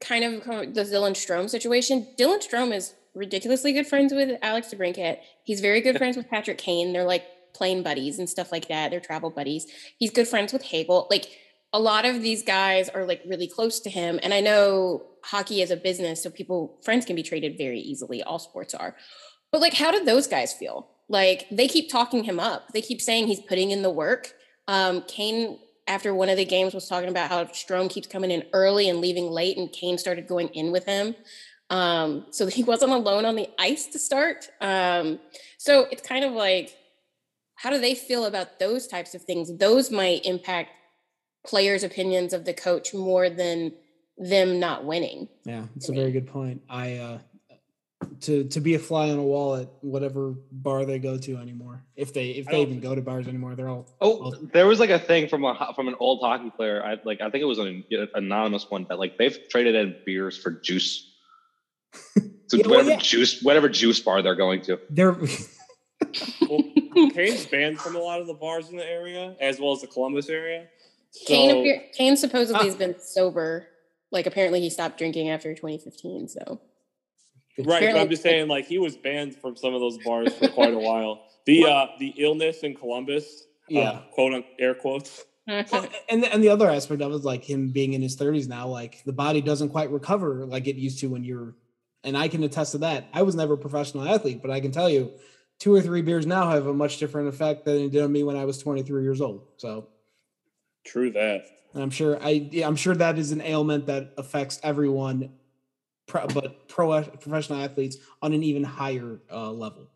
kind 0.00 0.24
of 0.24 0.44
the 0.74 0.82
Dylan 0.82 1.12
Strome 1.12 1.48
situation. 1.48 2.06
Dylan 2.18 2.42
Strome 2.46 2.74
is 2.74 2.94
ridiculously 3.14 3.72
good 3.72 3.86
friends 3.86 4.12
with 4.12 4.38
Alex 4.42 4.72
DeBrincat. 4.72 5.18
He's 5.44 5.60
very 5.60 5.80
good 5.80 5.98
friends 5.98 6.16
with 6.16 6.28
Patrick 6.28 6.58
Kane. 6.58 6.92
They're 6.92 7.04
like 7.04 7.24
plane 7.54 7.82
buddies 7.82 8.18
and 8.18 8.28
stuff 8.28 8.52
like 8.52 8.68
that. 8.68 8.90
They're 8.90 9.00
travel 9.00 9.30
buddies. 9.30 9.66
He's 9.98 10.10
good 10.10 10.28
friends 10.28 10.52
with 10.52 10.62
Hagel. 10.62 11.06
Like 11.10 11.26
a 11.76 11.78
lot 11.78 12.06
of 12.06 12.22
these 12.22 12.42
guys 12.42 12.88
are 12.88 13.04
like 13.04 13.20
really 13.26 13.46
close 13.46 13.80
to 13.80 13.90
him. 13.90 14.18
And 14.22 14.32
I 14.32 14.40
know 14.40 15.02
hockey 15.22 15.60
is 15.60 15.70
a 15.70 15.76
business, 15.76 16.22
so 16.22 16.30
people 16.30 16.80
friends 16.82 17.04
can 17.04 17.14
be 17.14 17.22
traded 17.22 17.58
very 17.58 17.78
easily. 17.78 18.22
All 18.22 18.38
sports 18.38 18.72
are. 18.72 18.96
But 19.52 19.60
like, 19.60 19.74
how 19.74 19.90
do 19.90 20.02
those 20.02 20.26
guys 20.26 20.54
feel? 20.54 20.88
Like 21.10 21.46
they 21.50 21.68
keep 21.68 21.90
talking 21.90 22.24
him 22.24 22.40
up. 22.40 22.72
They 22.72 22.80
keep 22.80 23.02
saying 23.02 23.26
he's 23.26 23.40
putting 23.40 23.72
in 23.72 23.82
the 23.82 23.90
work. 23.90 24.32
Um, 24.66 25.02
Kane, 25.06 25.58
after 25.86 26.14
one 26.14 26.30
of 26.30 26.38
the 26.38 26.46
games, 26.46 26.72
was 26.72 26.88
talking 26.88 27.10
about 27.10 27.28
how 27.28 27.44
Strome 27.44 27.90
keeps 27.90 28.08
coming 28.08 28.30
in 28.30 28.44
early 28.54 28.88
and 28.88 29.02
leaving 29.02 29.30
late, 29.30 29.58
and 29.58 29.70
Kane 29.70 29.98
started 29.98 30.26
going 30.26 30.48
in 30.48 30.72
with 30.72 30.86
him. 30.86 31.14
Um, 31.68 32.24
so 32.30 32.46
he 32.58 32.64
wasn't 32.64 32.92
alone 32.92 33.26
on 33.26 33.36
the 33.36 33.50
ice 33.58 33.86
to 33.88 33.98
start. 33.98 34.48
Um, 34.62 35.20
so 35.58 35.88
it's 35.90 36.08
kind 36.08 36.24
of 36.24 36.32
like, 36.32 36.74
how 37.56 37.68
do 37.68 37.78
they 37.78 37.94
feel 37.94 38.24
about 38.24 38.58
those 38.58 38.86
types 38.86 39.14
of 39.14 39.22
things? 39.24 39.54
Those 39.58 39.90
might 39.90 40.24
impact 40.24 40.70
players' 41.46 41.82
opinions 41.82 42.32
of 42.32 42.44
the 42.44 42.52
coach 42.52 42.92
more 42.92 43.30
than 43.30 43.72
them 44.18 44.58
not 44.58 44.84
winning. 44.84 45.28
Yeah, 45.44 45.64
it's 45.76 45.88
a 45.88 45.92
very 45.92 46.12
good 46.12 46.26
point. 46.26 46.62
I 46.68 46.96
uh 46.96 47.18
to 48.22 48.44
to 48.44 48.60
be 48.60 48.74
a 48.74 48.78
fly 48.78 49.10
on 49.10 49.18
a 49.18 49.22
wall 49.22 49.56
at 49.56 49.68
whatever 49.80 50.34
bar 50.52 50.84
they 50.84 50.98
go 50.98 51.18
to 51.18 51.36
anymore. 51.36 51.84
If 51.96 52.12
they 52.12 52.30
if 52.30 52.46
they 52.46 52.62
even 52.62 52.80
go 52.80 52.94
to 52.94 53.00
bars 53.00 53.26
anymore, 53.28 53.54
they're 53.54 53.68
all 53.68 53.86
Oh, 54.00 54.34
there 54.52 54.66
was 54.66 54.80
like 54.80 54.90
a 54.90 54.98
thing 54.98 55.28
from 55.28 55.44
a 55.44 55.72
from 55.74 55.88
an 55.88 55.94
old 55.98 56.20
hockey 56.20 56.50
player. 56.50 56.82
I 56.84 56.98
like 57.04 57.20
I 57.20 57.30
think 57.30 57.42
it 57.42 57.46
was 57.46 57.58
an 57.58 57.84
anonymous 58.14 58.70
one 58.70 58.86
that 58.88 58.98
like 58.98 59.18
they've 59.18 59.38
traded 59.48 59.74
in 59.74 59.96
beers 60.04 60.36
for 60.36 60.50
juice. 60.50 61.12
So 62.48 62.58
Yeah, 62.58 62.62
well, 62.68 62.76
whatever 62.76 62.90
yeah. 62.90 62.98
juice, 62.98 63.42
whatever 63.42 63.68
juice 63.68 63.98
bar 63.98 64.22
they're 64.22 64.36
going 64.36 64.60
to. 64.62 64.78
they're 64.88 65.16
Well, 66.48 66.62
Kane's 67.12 67.44
banned 67.46 67.80
from 67.80 67.96
a 67.96 67.98
lot 67.98 68.20
of 68.20 68.28
the 68.28 68.34
bars 68.34 68.68
in 68.70 68.76
the 68.76 68.88
area, 68.88 69.34
as 69.40 69.58
well 69.58 69.72
as 69.72 69.80
the 69.80 69.88
Columbus 69.88 70.28
area. 70.28 70.68
So, 71.22 71.26
Kane, 71.26 71.50
appear- 71.50 71.84
Kane 71.96 72.16
supposedly 72.16 72.60
Ah. 72.60 72.64
has 72.64 72.74
been 72.76 72.96
sober. 73.00 73.66
Like 74.12 74.26
apparently 74.26 74.60
he 74.60 74.70
stopped 74.70 74.98
drinking 74.98 75.28
after 75.30 75.54
2015. 75.54 76.28
So 76.28 76.60
Right, 77.58 77.90
but 77.92 78.00
I'm 78.00 78.10
just 78.10 78.22
saying, 78.22 78.48
like 78.48 78.66
he 78.66 78.78
was 78.78 78.96
banned 78.96 79.34
from 79.36 79.56
some 79.56 79.72
of 79.74 79.80
those 79.80 79.96
bars 80.04 80.32
for 80.34 80.48
quite 80.48 80.74
a 80.74 80.78
while. 80.78 81.24
The 81.46 81.64
uh, 81.64 81.86
the 81.98 82.12
illness 82.18 82.58
in 82.60 82.74
Columbus, 82.74 83.44
Yeah. 83.68 83.90
uh, 83.90 84.02
quote 84.12 84.34
un 84.34 84.44
air 84.58 84.74
quotes. 84.74 85.24
Well, 85.46 85.88
and 86.10 86.24
and 86.26 86.42
the 86.42 86.50
other 86.50 86.68
aspect 86.68 87.00
of 87.00 87.12
it 87.12 87.14
is 87.14 87.24
like 87.24 87.44
him 87.44 87.70
being 87.70 87.94
in 87.94 88.02
his 88.02 88.16
30s 88.16 88.46
now, 88.48 88.68
like 88.68 89.02
the 89.04 89.12
body 89.12 89.40
doesn't 89.40 89.70
quite 89.70 89.90
recover 89.90 90.44
like 90.46 90.66
it 90.66 90.76
used 90.76 90.98
to 91.00 91.06
when 91.08 91.24
you're. 91.24 91.56
And 92.04 92.16
I 92.16 92.28
can 92.28 92.44
attest 92.44 92.72
to 92.72 92.78
that. 92.78 93.06
I 93.12 93.22
was 93.22 93.34
never 93.34 93.54
a 93.54 93.58
professional 93.58 94.06
athlete, 94.06 94.40
but 94.42 94.50
I 94.50 94.60
can 94.60 94.70
tell 94.70 94.88
you, 94.90 95.12
two 95.58 95.74
or 95.74 95.80
three 95.80 96.02
beers 96.02 96.26
now 96.26 96.50
have 96.50 96.66
a 96.66 96.74
much 96.74 96.98
different 96.98 97.28
effect 97.28 97.64
than 97.64 97.78
it 97.78 97.90
did 97.90 98.02
on 98.04 98.12
me 98.12 98.22
when 98.22 98.36
I 98.36 98.44
was 98.44 98.58
23 98.58 99.02
years 99.02 99.20
old. 99.20 99.42
So 99.56 99.88
True 100.86 101.10
that. 101.12 101.44
and 101.74 101.82
I'm 101.82 101.90
sure 101.90 102.18
I 102.22 102.48
yeah, 102.50 102.66
I'm 102.66 102.76
sure 102.76 102.94
that 102.94 103.18
is 103.18 103.32
an 103.32 103.40
ailment 103.42 103.86
that 103.86 104.12
affects 104.16 104.58
everyone, 104.62 105.32
pro, 106.06 106.26
but 106.28 106.68
pro 106.68 107.02
professional 107.02 107.60
athletes 107.60 107.96
on 108.22 108.32
an 108.32 108.42
even 108.42 108.64
higher 108.64 109.20
uh, 109.30 109.50
level. 109.50 109.88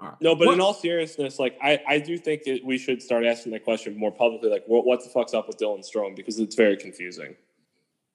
Right. 0.00 0.14
No, 0.20 0.34
but 0.34 0.46
What- 0.46 0.54
in 0.54 0.60
all 0.60 0.74
seriousness, 0.74 1.38
like 1.38 1.56
I, 1.62 1.80
I 1.86 1.98
do 1.98 2.18
think 2.18 2.42
that 2.44 2.64
we 2.64 2.78
should 2.78 3.00
start 3.00 3.24
asking 3.24 3.52
that 3.52 3.64
question 3.64 3.96
more 3.96 4.10
publicly. 4.10 4.50
Like, 4.50 4.64
what, 4.66 4.84
what 4.84 5.02
the 5.04 5.08
fuck's 5.08 5.34
up 5.34 5.46
with 5.46 5.56
Dylan 5.58 5.84
Strome? 5.88 6.16
Because 6.16 6.38
it's 6.38 6.56
very 6.56 6.76
confusing. 6.76 7.36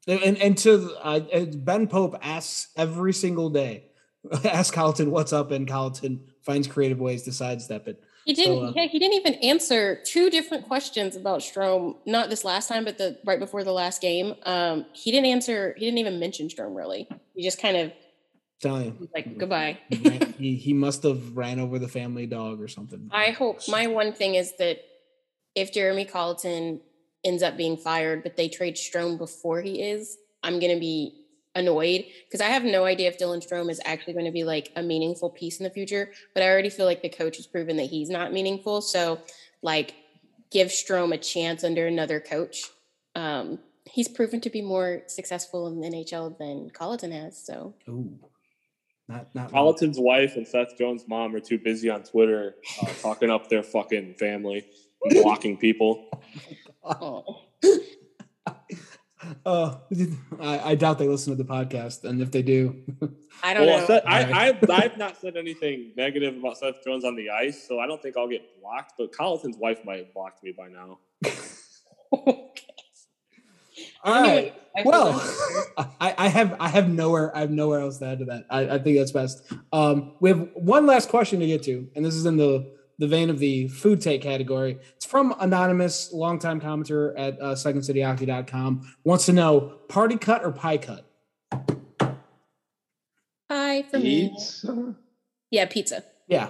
And 0.07 0.37
and 0.37 0.57
to 0.59 0.95
uh, 1.01 1.19
Ben 1.55 1.87
Pope 1.87 2.17
asks 2.21 2.71
every 2.75 3.13
single 3.13 3.49
day, 3.49 3.85
ask 4.45 4.73
Colliton 4.73 5.11
what's 5.11 5.33
up, 5.33 5.51
and 5.51 5.67
Colliton 5.67 6.21
finds 6.41 6.67
creative 6.67 6.99
ways 6.99 7.23
to 7.23 7.31
sidestep 7.31 7.87
it. 7.87 8.03
He 8.25 8.33
didn't. 8.33 8.57
So, 8.57 8.65
uh, 8.65 8.73
yeah, 8.75 8.85
he 8.85 8.99
didn't 8.99 9.15
even 9.15 9.35
answer 9.35 10.01
two 10.03 10.29
different 10.29 10.67
questions 10.67 11.15
about 11.15 11.39
Strome. 11.39 11.95
Not 12.05 12.29
this 12.29 12.43
last 12.43 12.67
time, 12.67 12.85
but 12.85 12.97
the 12.97 13.17
right 13.25 13.39
before 13.39 13.63
the 13.63 13.71
last 13.71 14.01
game. 14.01 14.35
Um, 14.43 14.85
he 14.93 15.11
didn't 15.11 15.27
answer. 15.27 15.73
He 15.77 15.85
didn't 15.85 15.97
even 15.99 16.19
mention 16.19 16.47
Strome 16.47 16.75
really. 16.75 17.07
He 17.33 17.43
just 17.43 17.61
kind 17.61 17.77
of 17.77 17.91
Telling 18.61 18.97
you, 18.99 19.09
like 19.15 19.37
goodbye. 19.37 19.79
he, 19.89 20.09
he 20.37 20.55
he 20.55 20.73
must 20.73 21.03
have 21.03 21.37
ran 21.37 21.61
over 21.61 21.79
the 21.79 21.87
family 21.87 22.25
dog 22.25 22.59
or 22.61 22.67
something. 22.67 23.09
I 23.09 23.31
hope 23.31 23.61
my 23.69 23.87
one 23.87 24.11
thing 24.11 24.35
is 24.35 24.57
that 24.57 24.79
if 25.55 25.71
Jeremy 25.71 26.03
Colliton 26.03 26.81
ends 27.23 27.41
up 27.41 27.55
being 27.55 27.77
fired, 27.77 28.21
but 28.21 28.35
they 28.35 28.49
trade 28.49 28.75
Strome 28.75 29.17
before 29.17 29.61
he 29.61 29.81
is, 29.81 30.17
I'm 30.43 30.59
gonna 30.59 30.77
be 30.79 31.23
annoyed 31.55 32.05
because 32.25 32.41
I 32.41 32.49
have 32.49 32.63
no 32.63 32.85
idea 32.85 33.07
if 33.07 33.17
Dylan 33.17 33.45
Strome 33.45 33.71
is 33.71 33.81
actually 33.85 34.13
going 34.13 34.25
to 34.25 34.31
be 34.31 34.43
like 34.43 34.71
a 34.75 34.83
meaningful 34.83 35.29
piece 35.29 35.59
in 35.59 35.63
the 35.63 35.69
future. 35.69 36.11
But 36.33 36.43
I 36.43 36.49
already 36.49 36.69
feel 36.69 36.85
like 36.85 37.01
the 37.01 37.09
coach 37.09 37.37
has 37.37 37.47
proven 37.47 37.77
that 37.77 37.87
he's 37.87 38.09
not 38.09 38.31
meaningful. 38.31 38.81
So 38.81 39.19
like 39.61 39.95
give 40.51 40.69
Strome 40.69 41.13
a 41.13 41.17
chance 41.17 41.63
under 41.63 41.87
another 41.87 42.19
coach. 42.19 42.63
Um, 43.15 43.59
he's 43.85 44.07
proven 44.07 44.41
to 44.41 44.49
be 44.49 44.61
more 44.61 45.03
successful 45.07 45.67
in 45.67 45.81
the 45.81 45.87
NHL 45.87 46.37
than 46.37 46.69
Colliton 46.69 47.11
has. 47.11 47.43
So 47.43 47.73
Ooh, 47.87 48.17
not 49.07 49.33
not 49.33 49.51
Colliton's 49.51 49.99
wife 49.99 50.35
and 50.35 50.47
Seth 50.47 50.77
Jones' 50.77 51.05
mom 51.07 51.35
are 51.35 51.39
too 51.39 51.59
busy 51.59 51.89
on 51.89 52.03
Twitter 52.03 52.55
uh, 52.81 52.85
talking 53.01 53.29
up 53.29 53.49
their 53.49 53.63
fucking 53.63 54.15
family, 54.15 54.65
and 55.03 55.23
blocking 55.23 55.57
people. 55.57 56.09
oh. 56.83 57.41
Uh, 59.45 59.75
I, 60.39 60.59
I 60.71 60.75
doubt 60.75 60.97
they 60.99 61.07
listen 61.07 61.35
to 61.35 61.41
the 61.43 61.49
podcast, 61.49 62.03
and 62.03 62.21
if 62.21 62.31
they 62.31 62.41
do, 62.41 62.75
I 63.43 63.53
don't 63.53 63.65
Well, 63.67 63.79
know. 63.79 63.85
Seth, 63.85 64.03
I, 64.05 64.47
I've, 64.49 64.69
I've 64.69 64.97
not 64.97 65.17
said 65.17 65.37
anything 65.37 65.91
negative 65.95 66.37
about 66.37 66.57
Seth 66.57 66.83
Jones 66.83 67.05
on 67.05 67.15
the 67.15 67.29
ice, 67.29 67.67
so 67.67 67.79
I 67.79 67.87
don't 67.87 68.01
think 68.01 68.17
I'll 68.17 68.27
get 68.27 68.43
blocked. 68.61 68.93
But 68.97 69.11
Colliton's 69.11 69.57
wife 69.57 69.83
might 69.85 69.99
have 69.99 70.13
blocked 70.13 70.43
me 70.43 70.53
by 70.57 70.67
now. 70.67 70.99
all 72.11 72.53
right. 74.05 74.25
Anyway, 74.27 74.53
I 74.77 74.81
Well, 74.83 75.21
I, 75.99 76.15
I 76.17 76.27
have 76.27 76.55
I 76.59 76.69
have 76.69 76.89
nowhere 76.89 77.35
I 77.35 77.41
have 77.41 77.51
nowhere 77.51 77.79
else 77.81 77.97
to 77.99 78.07
add 78.07 78.19
to 78.19 78.25
that. 78.25 78.45
I, 78.49 78.61
I 78.75 78.79
think 78.79 78.97
that's 78.97 79.11
best. 79.11 79.43
Um, 79.71 80.13
we 80.19 80.29
have 80.29 80.49
one 80.55 80.85
last 80.85 81.09
question 81.09 81.39
to 81.39 81.47
get 81.47 81.63
to, 81.63 81.87
and 81.95 82.05
this 82.05 82.15
is 82.15 82.25
in 82.25 82.37
the 82.37 82.78
the 82.99 83.07
vein 83.07 83.29
of 83.31 83.39
the 83.39 83.67
food 83.69 84.01
take 84.01 84.21
category. 84.21 84.77
It's 84.97 85.05
from 85.05 85.33
anonymous 85.39 86.11
longtime 86.13 86.61
commenter 86.61 87.13
at 87.17 87.41
uh, 87.41 87.55
secondcityhockey.com. 87.55 88.93
Wants 89.03 89.25
to 89.25 89.33
know 89.33 89.77
party 89.87 90.17
cut 90.17 90.43
or 90.43 90.51
pie 90.51 90.77
cut. 90.77 91.05
Pie 93.49 93.83
for 93.89 93.97
me. 93.99 94.29
Pizza? 94.29 94.95
Yeah, 95.49 95.65
pizza. 95.65 96.03
Yeah, 96.27 96.49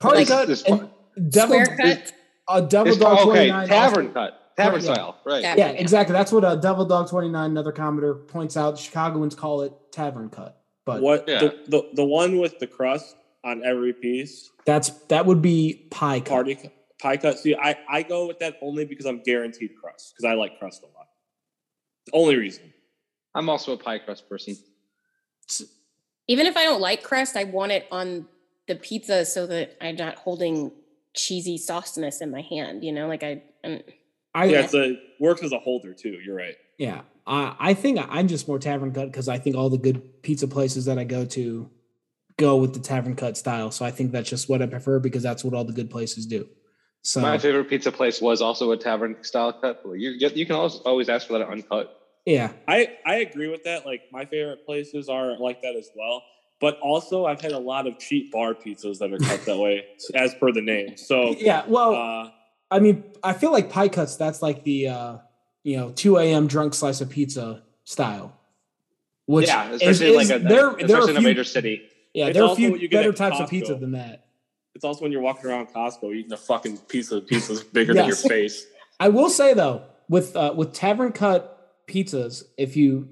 party 0.00 0.20
Like 0.20 0.28
cut 0.28 0.48
this 0.48 0.62
and 0.62 0.88
devil 1.28 1.62
Square 1.62 1.76
cut. 1.76 2.12
A 2.48 2.62
double 2.62 2.90
It's 2.90 2.98
dog 2.98 3.18
called- 3.18 3.28
okay, 3.30 3.48
29 3.50 3.68
tavern 3.68 4.12
cut, 4.12 4.56
tavern 4.56 4.74
Right, 4.80 4.84
yeah. 4.84 4.94
style, 4.94 5.18
right? 5.24 5.42
Tavern. 5.42 5.58
Yeah, 5.58 5.68
exactly. 5.72 6.12
That's 6.14 6.32
what 6.32 6.44
a 6.44 6.56
double 6.56 6.84
Dog 6.86 7.08
29, 7.08 7.50
another 7.50 7.72
commenter, 7.72 8.26
points 8.26 8.56
out. 8.56 8.78
Chicagoans 8.78 9.34
call 9.34 9.62
it 9.62 9.72
tavern 9.92 10.28
cut. 10.30 10.58
But 10.84 11.02
What 11.02 11.28
Yeah. 11.28 11.38
the, 11.40 11.58
the 11.68 11.88
the 11.94 12.04
one 12.04 12.38
with 12.38 12.58
the 12.58 12.66
crust 12.66 13.14
on 13.44 13.64
every 13.64 13.92
piece, 13.92 14.50
that's 14.64 14.90
that 15.08 15.26
would 15.26 15.42
be 15.42 15.86
pie 15.90 16.20
cut. 16.20 16.28
party 16.28 16.70
pie 17.00 17.16
cut. 17.16 17.38
See, 17.38 17.54
I 17.54 17.76
I 17.88 18.02
go 18.02 18.26
with 18.26 18.38
that 18.38 18.58
only 18.62 18.84
because 18.84 19.06
I'm 19.06 19.22
guaranteed 19.22 19.72
crust 19.80 20.14
because 20.14 20.30
I 20.30 20.34
like 20.34 20.58
crust 20.58 20.82
a 20.82 20.86
lot. 20.86 21.08
The 22.06 22.12
only 22.12 22.36
reason. 22.36 22.72
I'm 23.34 23.48
also 23.48 23.72
a 23.72 23.76
pie 23.76 23.98
crust 23.98 24.28
person. 24.28 24.56
Even 26.28 26.46
if 26.46 26.56
I 26.56 26.64
don't 26.64 26.80
like 26.80 27.02
crust, 27.02 27.36
I 27.36 27.44
want 27.44 27.72
it 27.72 27.86
on 27.90 28.26
the 28.68 28.76
pizza 28.76 29.24
so 29.24 29.46
that 29.46 29.76
I'm 29.80 29.96
not 29.96 30.16
holding 30.16 30.72
cheesy 31.14 31.58
sauciness 31.58 32.20
in 32.20 32.30
my 32.30 32.42
hand. 32.42 32.84
You 32.84 32.92
know, 32.92 33.08
like 33.08 33.22
I. 33.22 33.42
I'm, 33.64 33.80
I, 34.34 34.46
Yeah, 34.46 34.60
it's 34.60 34.74
a 34.74 34.98
works 35.20 35.42
as 35.42 35.52
a 35.52 35.58
holder 35.58 35.92
too. 35.92 36.18
You're 36.24 36.36
right. 36.36 36.56
Yeah, 36.78 37.02
I, 37.26 37.54
I 37.58 37.74
think 37.74 37.98
I'm 38.08 38.28
just 38.28 38.48
more 38.48 38.58
tavern 38.58 38.92
cut 38.92 39.06
because 39.06 39.28
I 39.28 39.38
think 39.38 39.56
all 39.56 39.68
the 39.68 39.78
good 39.78 40.22
pizza 40.22 40.48
places 40.48 40.86
that 40.86 40.98
I 40.98 41.04
go 41.04 41.24
to 41.26 41.68
go 42.44 42.56
with 42.62 42.72
the 42.74 42.80
tavern 42.92 43.14
cut 43.22 43.34
style. 43.36 43.70
So 43.70 43.84
I 43.84 43.90
think 43.96 44.12
that's 44.12 44.28
just 44.34 44.48
what 44.50 44.60
I 44.62 44.66
prefer 44.66 44.98
because 44.98 45.22
that's 45.28 45.42
what 45.44 45.54
all 45.54 45.64
the 45.64 45.72
good 45.80 45.90
places 45.90 46.26
do. 46.26 46.42
So 47.02 47.20
My 47.20 47.38
favorite 47.38 47.68
pizza 47.72 47.90
place 47.90 48.20
was 48.20 48.40
also 48.40 48.64
a 48.72 48.76
tavern 48.76 49.16
style 49.22 49.52
cut. 49.52 49.82
but 49.84 49.92
You 50.04 50.10
you 50.40 50.46
can 50.46 50.54
always 50.60 50.76
always 50.90 51.08
ask 51.08 51.26
for 51.28 51.34
that 51.38 51.48
uncut. 51.48 51.86
yeah, 52.26 52.48
I 52.68 52.78
I 53.12 53.16
agree 53.26 53.48
with 53.54 53.62
that. 53.64 53.80
Like 53.90 54.02
my 54.18 54.24
favorite 54.32 54.60
places 54.68 55.08
are 55.08 55.28
like 55.46 55.58
that 55.62 55.74
as 55.82 55.88
well. 55.96 56.22
But 56.60 56.78
also, 56.80 57.16
I've 57.26 57.40
had 57.40 57.50
a 57.50 57.58
lot 57.72 57.88
of 57.88 57.98
cheap 57.98 58.30
bar 58.34 58.54
pizzas 58.54 58.98
that 59.00 59.10
are 59.12 59.18
cut 59.18 59.40
that 59.46 59.58
way, 59.58 59.76
as 60.14 60.32
per 60.40 60.52
the 60.52 60.62
name. 60.62 60.96
So, 60.96 61.34
yeah. 61.36 61.64
Well, 61.66 61.92
uh, 61.96 62.30
I 62.70 62.78
mean, 62.78 63.02
I 63.30 63.32
feel 63.40 63.50
like 63.50 63.66
pie 63.68 63.88
cuts. 63.88 64.14
That's 64.14 64.40
like 64.46 64.62
the 64.62 64.78
uh, 64.96 65.12
you 65.64 65.76
know 65.78 65.90
2 65.90 66.18
a.m. 66.18 66.46
drunk 66.46 66.74
slice 66.74 67.00
of 67.00 67.10
pizza 67.10 67.64
style. 67.82 68.28
Which 69.26 69.48
yeah, 69.48 69.70
is- 69.70 69.82
especially 69.82 70.14
is- 70.16 70.30
like 70.30 70.40
a, 70.40 70.42
there, 70.44 70.50
there 70.50 70.68
are 70.70 70.76
especially 70.78 71.10
in 71.10 71.16
a 71.16 71.20
few- 71.20 71.28
major 71.28 71.44
city. 71.44 71.82
Yeah, 72.14 72.26
It's 72.26 72.34
there 72.34 72.44
are 72.44 72.52
a 72.52 72.56
few 72.56 72.76
you 72.76 72.88
better 72.88 73.12
types 73.12 73.40
of 73.40 73.48
pizza 73.48 73.74
than 73.74 73.92
that. 73.92 74.26
it's 74.74 74.84
also 74.84 75.02
when 75.02 75.12
you're 75.12 75.22
walking 75.22 75.46
around 75.50 75.68
Costco 75.68 76.14
eating 76.14 76.32
a 76.32 76.36
fucking 76.36 76.78
piece 76.78 77.10
of 77.10 77.26
pizza, 77.26 77.52
pizza's 77.52 77.64
bigger 77.64 77.94
than 77.94 78.06
your 78.06 78.16
face. 78.16 78.66
I 79.00 79.08
will 79.08 79.30
say 79.30 79.54
though, 79.54 79.84
with 80.08 80.36
uh, 80.36 80.52
with 80.56 80.72
tavern 80.72 81.12
cut 81.12 81.86
pizzas, 81.88 82.44
if 82.58 82.76
you 82.76 83.08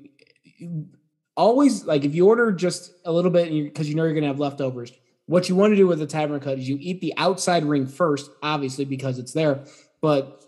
always 1.36 1.84
like 1.84 2.04
if 2.04 2.14
you 2.14 2.28
order 2.28 2.52
just 2.52 2.92
a 3.04 3.12
little 3.12 3.30
bit 3.30 3.50
because 3.50 3.88
you 3.88 3.94
know 3.94 4.04
you're 4.04 4.14
gonna 4.14 4.26
have 4.26 4.40
leftovers, 4.40 4.92
what 5.26 5.48
you 5.48 5.56
want 5.56 5.72
to 5.72 5.76
do 5.76 5.86
with 5.86 6.02
a 6.02 6.06
tavern 6.06 6.40
cut 6.40 6.58
is 6.58 6.68
you 6.68 6.76
eat 6.80 7.00
the 7.00 7.14
outside 7.16 7.64
ring 7.64 7.86
first, 7.86 8.30
obviously 8.42 8.84
because 8.84 9.18
it's 9.18 9.32
there, 9.32 9.64
but 10.00 10.44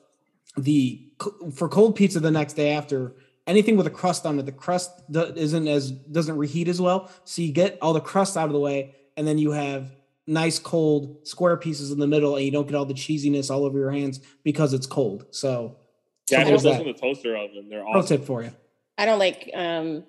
the 0.56 1.08
for 1.54 1.68
cold 1.68 1.96
pizza 1.96 2.20
the 2.20 2.30
next 2.30 2.52
day 2.54 2.72
after 2.72 3.14
anything 3.46 3.76
with 3.76 3.86
a 3.86 3.90
crust 3.90 4.24
on 4.26 4.38
it 4.38 4.46
the 4.46 4.52
crust 4.52 4.90
isn't 5.12 5.68
as 5.68 5.90
doesn't 5.90 6.36
reheat 6.36 6.68
as 6.68 6.80
well 6.80 7.10
so 7.24 7.42
you 7.42 7.52
get 7.52 7.78
all 7.82 7.92
the 7.92 8.00
crust 8.00 8.36
out 8.36 8.46
of 8.46 8.52
the 8.52 8.60
way 8.60 8.94
and 9.16 9.26
then 9.26 9.38
you 9.38 9.50
have 9.50 9.94
nice 10.26 10.58
cold 10.58 11.26
square 11.26 11.56
pieces 11.56 11.90
in 11.90 11.98
the 11.98 12.06
middle 12.06 12.36
and 12.36 12.44
you 12.44 12.50
don't 12.50 12.66
get 12.66 12.76
all 12.76 12.84
the 12.84 12.94
cheesiness 12.94 13.50
all 13.50 13.64
over 13.64 13.78
your 13.78 13.90
hands 13.90 14.20
because 14.44 14.72
it's 14.72 14.86
cold 14.86 15.26
so 15.30 15.76
Yeah, 16.30 16.40
I 16.40 16.44
Something 16.44 16.62
those 16.62 16.80
in 16.80 16.86
the 16.86 16.92
toaster 16.92 17.36
oven. 17.36 17.68
They're 17.68 17.84
pro 17.92 18.02
tip 18.02 18.24
for 18.24 18.42
you 18.42 18.52
I 18.98 19.06
don't 19.06 19.18
like 19.18 19.50
um, 19.54 20.04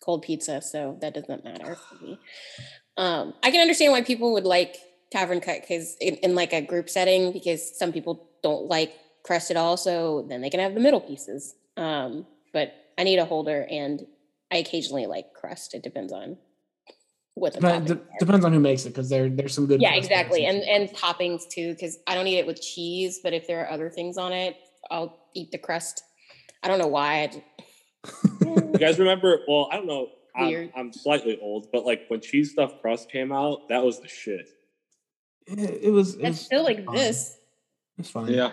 cold 0.00 0.22
pizza, 0.22 0.60
so 0.60 0.96
that 1.00 1.14
doesn't 1.14 1.44
matter 1.44 1.74
for 1.74 2.04
me. 2.04 2.18
Um, 2.96 3.34
I 3.42 3.50
can 3.50 3.60
understand 3.60 3.92
why 3.92 4.02
people 4.02 4.32
would 4.34 4.44
like 4.44 4.76
tavern 5.10 5.40
cut 5.40 5.60
because 5.60 5.96
in, 6.00 6.16
in 6.16 6.34
like 6.34 6.52
a 6.52 6.60
group 6.60 6.88
setting, 6.90 7.32
because 7.32 7.76
some 7.78 7.92
people 7.92 8.28
don't 8.42 8.68
like 8.68 8.92
crust 9.24 9.50
at 9.50 9.56
all, 9.56 9.76
so 9.76 10.26
then 10.28 10.40
they 10.40 10.50
can 10.50 10.60
have 10.60 10.74
the 10.74 10.80
middle 10.80 11.00
pieces. 11.00 11.54
Um, 11.76 12.26
but 12.52 12.72
I 12.98 13.04
need 13.04 13.18
a 13.18 13.24
holder, 13.24 13.66
and 13.70 14.06
I 14.50 14.58
occasionally 14.58 15.06
like 15.06 15.32
crust. 15.34 15.74
It 15.74 15.82
depends 15.82 16.12
on 16.12 16.36
what 17.34 17.54
the 17.54 17.60
Dep- 17.60 17.82
toppings 17.82 17.86
de- 17.86 18.00
depends 18.18 18.44
on 18.44 18.52
who 18.52 18.60
makes 18.60 18.84
it 18.84 18.90
because 18.90 19.08
there 19.08 19.28
there's 19.28 19.54
some 19.54 19.66
good 19.66 19.80
Yeah, 19.80 19.94
exactly, 19.94 20.46
and 20.46 20.62
and 20.62 20.88
toppings 20.90 21.48
too, 21.48 21.72
because 21.74 21.98
I 22.06 22.14
don't 22.14 22.26
eat 22.26 22.38
it 22.38 22.46
with 22.46 22.60
cheese. 22.60 23.20
But 23.22 23.32
if 23.32 23.46
there 23.46 23.64
are 23.64 23.70
other 23.70 23.90
things 23.90 24.16
on 24.18 24.32
it, 24.32 24.56
I'll 24.90 25.18
eat 25.34 25.50
the 25.52 25.58
crust. 25.58 26.02
I 26.62 26.68
don't 26.68 26.78
know 26.78 26.88
why. 26.88 27.22
I 27.22 27.26
just, 27.28 27.42
You 28.42 28.78
guys 28.78 28.98
remember? 28.98 29.40
Well, 29.46 29.68
I 29.70 29.76
don't 29.76 29.86
know. 29.86 30.08
I'm, 30.36 30.70
I'm 30.76 30.92
slightly 30.92 31.38
old, 31.40 31.66
but 31.72 31.84
like 31.84 32.02
when 32.08 32.20
cheese 32.20 32.52
stuffed 32.52 32.80
crust 32.80 33.10
came 33.10 33.32
out, 33.32 33.68
that 33.70 33.82
was 33.84 34.00
the 34.00 34.06
shit. 34.08 34.48
it, 35.46 35.80
it 35.84 35.90
was 35.90 36.14
it 36.14 36.22
that 36.22 36.28
was 36.28 36.40
still 36.40 36.64
fine. 36.64 36.86
this. 36.92 37.36
it's 37.98 38.10
fine 38.10 38.28
Yeah, 38.28 38.52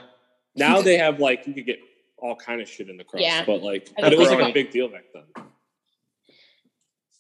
Now 0.56 0.82
they 0.82 0.98
have 0.98 1.20
like 1.20 1.46
you 1.46 1.54
could 1.54 1.66
get 1.66 1.78
all 2.26 2.36
kind 2.36 2.59
of 2.61 2.67
shit 2.67 2.89
in 2.89 2.97
the 2.97 3.03
crust, 3.03 3.23
Yeah. 3.23 3.43
but 3.45 3.61
like 3.61 3.89
but 3.99 4.11
it 4.11 4.17
was 4.19 4.30
like 4.30 4.49
a 4.49 4.53
big 4.53 4.71
deal 4.71 4.88
back 4.89 5.03
then. 5.13 5.23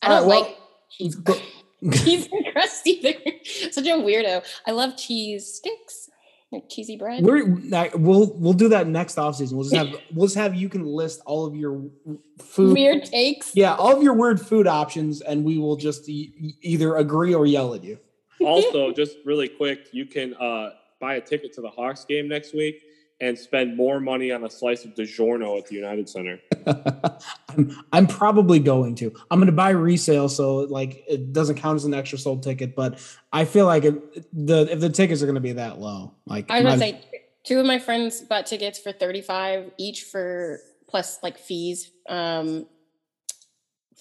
I 0.01 0.09
don't 0.09 0.17
All 0.17 0.21
right, 0.21 0.27
well, 0.27 0.41
like 0.41 0.57
cheese, 0.91 1.15
go- 1.15 1.39
cheese 1.91 2.27
and 2.31 2.45
crust 2.51 2.85
either. 2.87 3.13
Such 3.71 3.85
a 3.85 3.91
weirdo. 3.91 4.43
I 4.65 4.71
love 4.71 4.97
cheese 4.97 5.53
sticks, 5.53 6.09
like 6.51 6.63
cheesy 6.69 6.97
bread. 6.97 7.23
We're 7.23 7.57
I- 7.73 7.91
we'll 7.95 8.33
we'll 8.37 8.53
do 8.53 8.69
that 8.69 8.87
next 8.87 9.17
off 9.17 9.35
season. 9.35 9.57
We'll 9.57 9.67
just 9.69 9.75
have 9.75 9.95
we'll 10.13 10.27
just 10.27 10.37
have 10.37 10.55
you 10.55 10.69
can 10.69 10.85
list 10.85 11.21
all 11.25 11.45
of 11.45 11.55
your 11.55 11.83
food. 12.41 12.73
Weird 12.73 13.05
takes. 13.05 13.55
Yeah, 13.55 13.75
all 13.75 13.95
of 13.95 14.01
your 14.03 14.13
weird 14.13 14.39
food 14.41 14.67
options, 14.67 15.21
and 15.21 15.43
we 15.43 15.57
will 15.59 15.75
just 15.75 16.09
e- 16.09 16.55
either 16.61 16.95
agree 16.97 17.33
or 17.33 17.45
yell 17.45 17.73
at 17.75 17.83
you. 17.83 17.99
also, 18.41 18.91
just 18.91 19.17
really 19.25 19.47
quick, 19.47 19.87
you 19.91 20.05
can 20.05 20.33
uh, 20.35 20.71
buy 20.99 21.15
a 21.15 21.21
ticket 21.21 21.53
to 21.53 21.61
the 21.61 21.69
Hawks 21.69 22.05
game 22.05 22.27
next 22.27 22.53
week 22.53 22.81
and 23.21 23.37
spend 23.37 23.77
more 23.77 23.99
money 23.99 24.31
on 24.31 24.43
a 24.43 24.49
slice 24.49 24.83
of 24.83 24.93
DiGiorno 24.93 25.57
at 25.57 25.67
the 25.67 25.75
United 25.75 26.09
Center. 26.09 26.39
I'm 27.49 27.83
I'm 27.93 28.07
probably 28.07 28.59
going 28.59 28.95
to. 28.95 29.13
I'm 29.31 29.39
going 29.39 29.47
to 29.47 29.53
buy 29.53 29.69
resale, 29.69 30.27
so 30.29 30.57
like 30.57 31.03
it 31.07 31.31
doesn't 31.31 31.55
count 31.55 31.77
as 31.77 31.85
an 31.85 31.93
extra 31.93 32.17
sold 32.17 32.43
ticket. 32.43 32.75
But 32.75 32.99
I 33.31 33.45
feel 33.45 33.65
like 33.65 33.85
it, 33.85 34.27
the 34.33 34.67
if 34.71 34.79
the 34.79 34.89
tickets 34.89 35.21
are 35.21 35.25
going 35.25 35.35
to 35.35 35.41
be 35.41 35.53
that 35.53 35.79
low, 35.79 36.13
like 36.25 36.49
I 36.51 36.61
was 36.61 36.73
gonna 36.73 36.77
say 36.77 37.01
two 37.45 37.59
of 37.59 37.65
my 37.65 37.79
friends 37.79 38.21
bought 38.21 38.45
tickets 38.45 38.79
for 38.79 38.91
35 38.91 39.71
each 39.77 40.03
for 40.03 40.59
plus 40.87 41.19
like 41.23 41.37
fees 41.37 41.91
um 42.09 42.65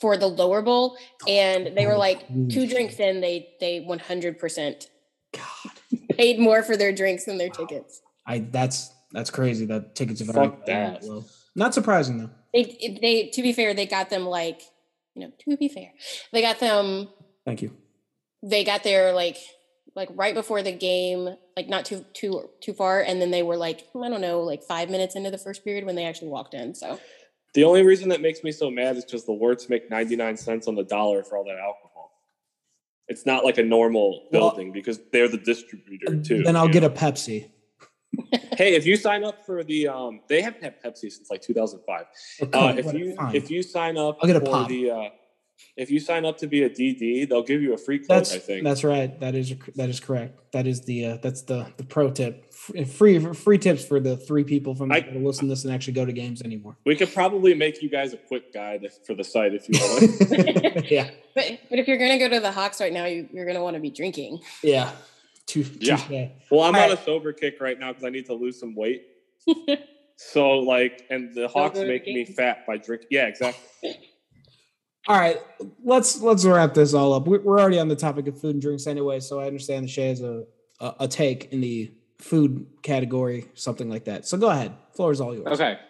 for 0.01 0.17
the 0.17 0.27
lower 0.27 0.61
bowl 0.61 0.97
and 1.29 1.77
they 1.77 1.87
were 1.87 1.97
like 1.97 2.27
two 2.49 2.67
drinks 2.67 2.99
in 2.99 3.21
they 3.21 3.49
they 3.61 3.81
100% 3.81 4.87
God, 5.33 5.73
paid 6.17 6.39
more 6.39 6.63
for 6.63 6.77
their 6.77 6.93
drinks 6.93 7.25
than 7.25 7.39
their 7.39 7.49
tickets. 7.49 8.03
I 8.27 8.39
that's 8.39 8.94
that's 9.15 9.31
crazy. 9.31 9.65
That 9.67 9.95
tickets 9.95 10.21
have 10.21 10.29
Fuck 10.29 10.37
already 10.37 10.57
been 10.67 10.75
that. 10.93 11.01
that 11.03 11.09
low. 11.09 11.25
Not 11.57 11.73
surprising 11.75 12.19
though. 12.19 12.31
They 12.53 12.99
they 13.01 13.31
to 13.33 13.43
be 13.43 13.53
fair 13.53 13.73
they 13.75 13.87
got 13.87 14.11
them 14.11 14.27
like 14.27 14.61
you 15.15 15.23
know 15.27 15.33
to 15.49 15.57
be 15.57 15.69
fair 15.69 15.93
they 16.33 16.43
got 16.43 16.59
them 16.61 17.09
Thank 17.47 17.63
you. 17.63 17.73
they 18.43 18.65
got 18.65 18.83
there 18.85 19.13
like 19.13 19.39
like 19.97 20.09
right 20.15 20.35
before 20.35 20.63
the 20.63 20.73
game 20.73 21.29
like 21.57 21.69
not 21.69 21.85
too 21.85 22.05
too 22.15 22.51
too 22.61 22.73
far 22.73 23.01
and 23.01 23.21
then 23.23 23.31
they 23.31 23.43
were 23.43 23.57
like 23.57 23.87
I 24.01 24.09
don't 24.09 24.21
know 24.21 24.41
like 24.41 24.63
5 24.65 24.91
minutes 24.91 25.15
into 25.17 25.31
the 25.31 25.39
first 25.39 25.65
period 25.65 25.85
when 25.85 25.95
they 25.97 26.05
actually 26.05 26.29
walked 26.29 26.55
in 26.55 26.75
so 26.75 26.99
The 27.55 27.65
only 27.65 27.85
reason 27.85 28.09
that 28.11 28.21
makes 28.21 28.43
me 28.43 28.51
so 28.53 28.71
mad 28.71 28.97
is 28.97 29.05
because 29.05 29.25
the 29.25 29.33
Wirtz 29.33 29.69
make 29.69 29.89
99 29.91 30.37
cents 30.37 30.67
on 30.69 30.75
the 30.75 30.83
dollar 30.85 31.23
for 31.23 31.37
all 31.39 31.45
that 31.45 31.59
alcohol. 31.59 32.11
It's 33.07 33.25
not 33.27 33.45
like 33.45 33.59
a 33.59 33.63
normal 33.65 34.29
Well- 34.33 34.51
building 34.51 34.73
because 34.73 34.99
they're 35.13 35.29
the 35.29 35.39
distributor 35.39 36.07
uh, 36.19 36.23
too. 36.25 36.43
then 36.43 36.57
I'll 36.57 36.69
get 36.69 36.83
know? 36.83 36.89
a 36.89 36.91
Pepsi. 36.91 37.51
Hey, 38.57 38.75
if 38.75 38.87
you 38.87 38.97
sign 38.97 39.25
up 39.25 39.45
for 39.45 39.63
the 39.65 39.89
um, 39.89 40.21
they 40.29 40.41
haven't 40.43 40.63
had 40.63 40.83
Pepsi 40.83 41.11
since 41.11 41.29
like 41.31 41.43
2005. 41.43 42.01
Or 42.41 42.47
Uh, 42.59 42.69
if 42.77 42.85
whatever, 42.87 42.99
you 42.99 43.15
fine. 43.15 43.35
if 43.35 43.51
you 43.51 43.63
sign 43.63 43.97
up 43.99 44.19
I'll 44.21 44.27
get 44.27 44.37
a 44.37 44.41
for 44.41 44.47
pop. 44.47 44.69
the 44.69 44.91
uh, 44.91 45.09
if 45.77 45.89
you 45.89 46.01
sign 46.01 46.25
up 46.25 46.37
to 46.39 46.49
be 46.49 46.65
a 46.65 46.69
DD, 46.71 47.29
they'll 47.29 47.43
give 47.45 47.63
you 47.63 47.75
a 47.75 47.79
free 47.79 47.99
Coke. 48.01 48.09
that's 48.09 48.35
I 48.35 48.39
think. 48.39 48.65
that's 48.65 48.83
right. 48.83 49.19
That 49.21 49.35
is 49.37 49.55
that 49.77 49.89
is 49.89 50.01
correct. 50.01 50.41
That 50.53 50.67
is 50.67 50.81
the 50.83 51.07
uh, 51.07 51.17
that's 51.23 51.43
the 51.43 51.67
the 51.77 51.85
pro 51.85 52.11
tip. 52.11 52.53
Free 52.53 53.19
free 53.21 53.59
tips 53.59 53.85
for 53.85 54.01
the 54.01 54.17
three 54.17 54.43
people 54.45 54.75
from 54.75 54.91
I- 54.91 55.01
that 55.01 55.15
listen 55.17 55.47
to 55.47 55.53
this 55.53 55.65
and 55.65 55.73
actually 55.73 55.93
go 55.95 56.05
to 56.05 56.13
games 56.13 56.43
anymore. 56.43 56.77
we 56.85 56.97
could 56.97 57.13
probably 57.15 57.55
make 57.55 57.83
you 57.83 57.89
guys 57.89 58.13
a 58.13 58.17
quick 58.17 58.53
guide 58.53 58.85
for 59.07 59.15
the 59.15 59.23
site 59.25 59.53
if 59.55 59.69
you 59.69 59.79
want. 59.81 60.91
yeah, 60.91 61.11
But 61.37 61.59
but 61.71 61.79
if 61.79 61.87
you're 61.87 61.99
gonna 61.99 62.19
go 62.19 62.29
to 62.29 62.41
the 62.41 62.51
Hawks 62.53 62.81
right 62.81 62.93
now, 62.93 63.05
you, 63.07 63.29
you're 63.33 63.47
gonna 63.47 63.63
want 63.63 63.75
to 63.75 63.81
be 63.81 63.91
drinking. 63.91 64.41
yeah. 64.63 64.91
Too, 65.47 65.65
Yeah. 65.79 65.97
touche. 65.97 66.31
well, 66.51 66.63
I'm 66.63 66.75
All 66.75 66.83
on 66.83 66.89
right. 66.91 66.99
a 66.99 67.03
sober 67.03 67.33
kick 67.33 67.61
right 67.61 67.79
now 67.79 67.89
because 67.91 68.05
I 68.05 68.11
need 68.11 68.27
to 68.27 68.35
lose 68.35 68.59
some 68.59 68.75
weight. 68.75 69.03
So 70.17 70.51
like, 70.61 71.03
and 71.11 71.35
the 71.35 71.49
Hawks 71.49 71.77
Sober 71.77 71.89
make 71.89 72.07
me 72.07 72.25
fat 72.25 72.65
by 72.69 72.77
drinking. 72.77 73.09
Yeah, 73.11 73.27
exactly. 73.27 73.65
All 75.09 75.19
right, 75.19 75.41
let's 75.83 76.21
let's 76.23 76.45
wrap 76.45 76.73
this 76.73 76.95
all 76.95 77.13
up. 77.15 77.27
We- 77.27 77.39
We're 77.39 77.59
already 77.59 77.81
on 77.81 77.89
the 77.89 77.97
topic 77.97 78.29
of 78.29 78.41
food 78.41 78.53
and 78.55 78.63
drinks 78.63 78.87
anyway, 78.87 79.19
so 79.19 79.41
I 79.41 79.47
understand 79.49 79.85
the 79.85 79.89
Shay 79.89 80.11
has 80.11 80.21
a, 80.21 80.45
a 80.79 80.95
a 81.01 81.09
take 81.09 81.53
in 81.53 81.61
the 81.61 81.93
food 82.19 82.65
category, 82.83 83.47
something 83.55 83.91
like 83.91 84.05
that. 84.05 84.25
So 84.25 84.39
go 84.39 84.51
ahead. 84.51 84.73
Floor 84.95 85.11
is 85.11 85.21
all 85.21 85.35
yours. 85.35 85.49
Okay. 85.49 85.81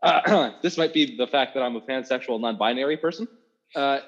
Uh, 0.00 0.52
this 0.62 0.78
might 0.78 0.94
be 0.94 1.16
the 1.16 1.26
fact 1.26 1.52
that 1.54 1.62
I'm 1.64 1.74
a 1.74 1.80
pansexual, 1.80 2.40
non-binary 2.40 2.98
person. 2.98 3.26
Uh, 3.74 3.98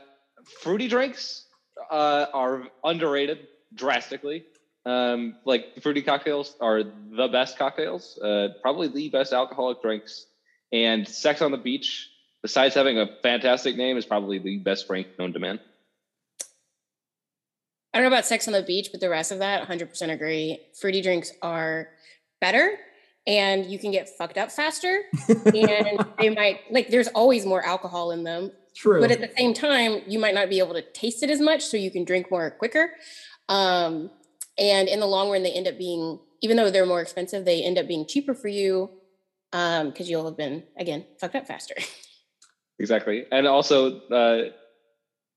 fruity 0.62 0.86
drinks 0.86 1.46
uh, 1.90 2.26
are 2.32 2.68
underrated 2.84 3.48
drastically. 3.74 4.44
Um, 4.86 5.36
like 5.44 5.82
fruity 5.82 6.02
cocktails 6.02 6.56
are 6.60 6.82
the 6.82 7.28
best 7.28 7.58
cocktails, 7.58 8.18
uh, 8.18 8.48
probably 8.62 8.88
the 8.88 9.10
best 9.10 9.32
alcoholic 9.32 9.82
drinks. 9.82 10.26
And 10.72 11.06
Sex 11.06 11.42
on 11.42 11.50
the 11.50 11.58
Beach, 11.58 12.08
besides 12.42 12.74
having 12.74 12.98
a 12.98 13.06
fantastic 13.22 13.76
name, 13.76 13.96
is 13.96 14.06
probably 14.06 14.38
the 14.38 14.58
best 14.58 14.86
drink 14.86 15.08
known 15.18 15.32
to 15.32 15.38
man. 15.38 15.60
I 17.92 17.98
don't 17.98 18.10
know 18.10 18.14
about 18.14 18.26
Sex 18.26 18.46
on 18.46 18.52
the 18.52 18.62
Beach, 18.62 18.90
but 18.92 19.00
the 19.00 19.08
rest 19.08 19.32
of 19.32 19.38
that, 19.38 19.66
100% 19.66 20.10
agree. 20.10 20.60
Fruity 20.78 21.00
drinks 21.00 21.32
are 21.42 21.88
better, 22.40 22.78
and 23.26 23.66
you 23.66 23.78
can 23.78 23.90
get 23.90 24.08
fucked 24.16 24.38
up 24.38 24.52
faster, 24.52 25.02
and 25.28 26.04
they 26.18 26.30
might 26.30 26.60
like. 26.70 26.88
There's 26.90 27.08
always 27.08 27.44
more 27.46 27.64
alcohol 27.64 28.10
in 28.10 28.24
them, 28.24 28.52
True. 28.76 29.00
but 29.00 29.10
at 29.10 29.20
the 29.20 29.30
same 29.36 29.54
time, 29.54 30.02
you 30.06 30.18
might 30.18 30.34
not 30.34 30.48
be 30.48 30.58
able 30.58 30.74
to 30.74 30.82
taste 30.92 31.22
it 31.22 31.30
as 31.30 31.40
much, 31.40 31.64
so 31.64 31.76
you 31.76 31.90
can 31.90 32.04
drink 32.04 32.30
more 32.30 32.50
quicker. 32.50 32.92
Um, 33.48 34.10
and 34.58 34.88
in 34.88 35.00
the 35.00 35.06
long 35.06 35.30
run, 35.30 35.42
they 35.42 35.52
end 35.52 35.68
up 35.68 35.78
being, 35.78 36.18
even 36.42 36.56
though 36.56 36.70
they're 36.70 36.86
more 36.86 37.00
expensive, 37.00 37.44
they 37.44 37.62
end 37.62 37.78
up 37.78 37.86
being 37.86 38.06
cheaper 38.06 38.34
for 38.34 38.48
you 38.48 38.90
because 39.50 40.10
you'll 40.10 40.26
have 40.26 40.36
been 40.36 40.64
again 40.76 41.04
fucked 41.20 41.36
up 41.36 41.46
faster. 41.46 41.74
Exactly. 42.80 43.24
And 43.32 43.46
also, 43.46 44.00
uh, 44.08 44.50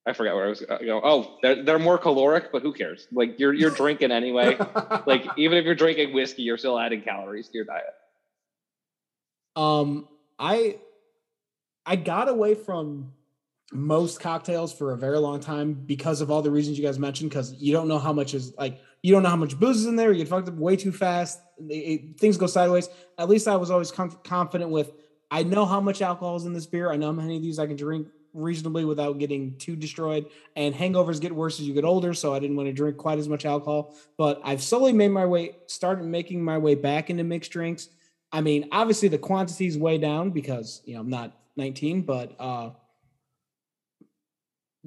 I 0.06 0.14
forgot 0.14 0.36
where 0.36 0.46
I 0.46 0.50
was 0.50 0.62
going. 0.62 0.90
Oh, 1.04 1.38
they're, 1.42 1.64
they're 1.64 1.80
more 1.80 1.98
caloric, 1.98 2.52
but 2.52 2.62
who 2.64 2.74
cares? 2.74 3.08
Like 3.12 3.40
you're 3.40 3.54
you're 3.54 3.72
drinking 3.72 4.12
anyway. 4.12 4.58
like 5.06 5.26
even 5.38 5.58
if 5.58 5.66
you're 5.66 5.76
drinking 5.76 6.14
whiskey, 6.14 6.42
you're 6.42 6.58
still 6.58 6.80
adding 6.80 7.02
calories 7.02 7.50
to 7.50 7.58
your 7.58 7.66
diet. 7.66 7.84
Um, 9.56 10.08
I 10.40 10.80
I 11.86 11.98
got 11.98 12.30
away 12.30 12.56
from 12.56 13.14
most 13.72 14.20
cocktails 14.20 14.74
for 14.74 14.92
a 14.92 14.98
very 14.98 15.20
long 15.20 15.40
time 15.40 15.74
because 15.74 16.22
of 16.22 16.32
all 16.32 16.42
the 16.42 16.52
reasons 16.52 16.80
you 16.80 16.86
guys 16.86 16.98
mentioned. 16.98 17.30
Because 17.30 17.54
you 17.54 17.72
don't 17.72 17.88
know 17.88 18.00
how 18.00 18.12
much 18.12 18.34
is 18.34 18.56
like 18.58 18.82
you 19.04 19.12
don't 19.12 19.24
know 19.24 19.30
how 19.30 19.36
much 19.36 19.60
booze 19.60 19.78
is 19.78 19.86
in 19.88 19.96
there. 19.96 20.12
You 20.12 20.20
get 20.20 20.28
fucked 20.28 20.48
up 20.48 20.56
way 20.56 20.76
too 20.76 20.92
fast. 20.92 21.40
It- 21.70 22.20
things 22.20 22.38
go 22.38 22.48
sideways. 22.48 22.90
At 23.18 23.30
least 23.30 23.48
I 23.48 23.56
was 23.56 23.72
always 23.72 23.92
com- 23.92 24.18
confident 24.24 24.72
with. 24.72 24.92
I 25.30 25.44
know 25.44 25.66
how 25.66 25.80
much 25.80 26.02
alcohol 26.02 26.36
is 26.36 26.46
in 26.46 26.54
this 26.54 26.66
beer. 26.66 26.92
I 26.92 26.98
know 26.98 27.08
how 27.08 27.14
many 27.14 27.38
of 27.38 27.42
these 27.42 27.58
I 27.58 27.66
can 27.66 27.78
drink 27.78 28.08
reasonably 28.34 28.86
without 28.86 29.18
getting 29.18 29.58
too 29.58 29.76
destroyed. 29.76 30.28
And 30.56 30.74
hangovers 30.76 31.20
get 31.20 31.36
worse 31.36 31.60
as 31.60 31.68
you 31.68 31.74
get 31.74 31.86
older, 31.86 32.14
so 32.14 32.34
I 32.34 32.40
didn't 32.40 32.56
want 32.56 32.68
to 32.68 32.74
drink 32.74 32.98
quite 32.98 33.18
as 33.20 33.28
much 33.28 33.46
alcohol. 33.46 33.96
But 34.18 34.42
I've 34.44 34.62
slowly 34.62 34.94
made 34.94 35.10
my 35.10 35.26
way, 35.26 35.56
started 35.68 36.06
making 36.06 36.44
my 36.44 36.58
way 36.58 36.76
back 36.76 37.10
into 37.10 37.24
mixed 37.24 37.52
drinks. 37.52 37.90
I 38.32 38.42
mean, 38.42 38.70
obviously 38.72 39.10
the 39.10 39.18
quantity 39.18 39.68
is 39.68 39.78
way 39.78 39.98
down 39.98 40.30
because 40.32 40.82
you 40.86 40.96
know 40.96 41.02
I'm 41.02 41.10
not 41.10 41.36
19, 41.58 42.02
but 42.04 42.36
uh, 42.40 42.72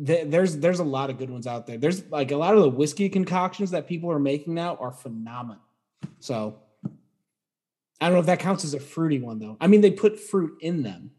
th- 0.05 0.29
there's 0.29 0.59
there's 0.59 0.81
a 0.81 0.85
lot 0.85 1.11
of 1.11 1.19
good 1.19 1.31
ones 1.31 1.47
out 1.47 1.67
there. 1.67 1.79
There's 1.79 2.09
like 2.11 2.31
a 2.31 2.37
lot 2.37 2.55
of 2.55 2.63
the 2.63 2.71
whiskey 2.71 3.09
concoctions 3.09 3.71
that 3.73 3.87
people 3.87 4.11
are 4.11 4.19
making 4.19 4.55
now 4.55 4.77
are 4.77 4.93
phenomenal. 4.93 5.63
So 6.21 6.59
I 8.01 8.07
don't 8.07 8.15
know 8.15 8.21
if 8.21 8.27
that 8.27 8.41
counts 8.41 8.65
as 8.65 8.75
a 8.75 8.81
fruity 8.81 9.21
one 9.21 9.39
though. 9.39 9.57
I 9.61 9.67
mean, 9.67 9.81
they 9.81 9.91
put 9.91 10.19
fruit 10.19 10.59
in 10.61 10.83
them. 10.83 11.11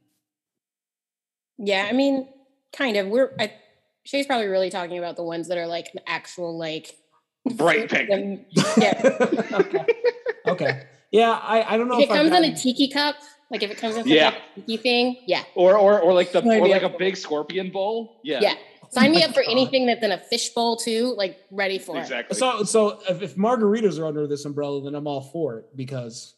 Yeah, 1.58 1.88
I 1.90 1.94
mean, 1.94 2.28
kind 2.74 2.98
of. 2.98 3.08
We're 3.08 3.34
I, 3.40 3.54
Shay's 4.04 4.26
probably 4.26 4.48
really 4.48 4.70
talking 4.70 4.98
about 4.98 5.16
the 5.16 5.24
ones 5.24 5.48
that 5.48 5.58
are 5.58 5.68
like 5.68 5.88
an 5.94 6.02
actual 6.08 6.58
like 6.58 6.96
Bright 7.46 7.90
pink. 7.90 8.48
yeah. 8.78 9.02
okay. 9.54 9.86
okay. 10.48 10.84
Yeah, 11.12 11.32
I, 11.32 11.76
I 11.76 11.78
don't 11.78 11.88
know 11.88 11.96
If 12.00 12.06
if, 12.06 12.10
it 12.10 12.14
I've 12.14 12.30
comes 12.30 12.44
in 12.44 12.52
a 12.52 12.56
tiki 12.56 12.88
cup, 12.90 13.16
like 13.52 13.64
if 13.64 13.72
it 13.72 13.78
comes 13.78 13.96
in 13.96 14.04
such 14.04 14.12
Yeah. 14.12 14.34
a 14.58 14.60
tiki 14.62 14.78
thing, 14.78 15.18
yeah, 15.28 15.44
Or 15.56 15.78
or 15.78 16.00
or 16.00 16.14
like 16.14 16.32
the 16.32 16.42
No 16.42 16.60
or 16.60 16.68
like 16.68 16.84
a 16.84 16.90
big 16.90 17.16
scorpion 17.18 17.72
bowl. 17.72 18.20
Yeah. 18.24 18.40
yeah. 18.42 18.54
Sign 18.92 19.12
me 19.12 19.18
oh 19.18 19.20
my 19.22 19.26
up 19.28 19.34
for 19.36 19.44
God. 19.44 19.52
anything 19.52 19.86
that's 19.86 20.04
in 20.04 20.12
a 20.12 20.18
fishbowl 20.18 20.78
too, 20.78 21.14
like 21.18 21.38
ready 21.52 21.78
for 21.80 21.96
it. 21.98 22.02
Exactly. 22.02 22.38
So 22.38 22.64
so 22.64 23.00
if, 23.10 23.22
if 23.22 23.36
margaritas 23.36 24.00
are 24.00 24.06
under 24.06 24.28
this 24.28 24.46
umbrella, 24.46 24.84
then 24.84 24.96
I'm 24.96 25.08
all 25.08 25.22
for 25.22 25.58
it 25.60 25.66
because 25.76 26.34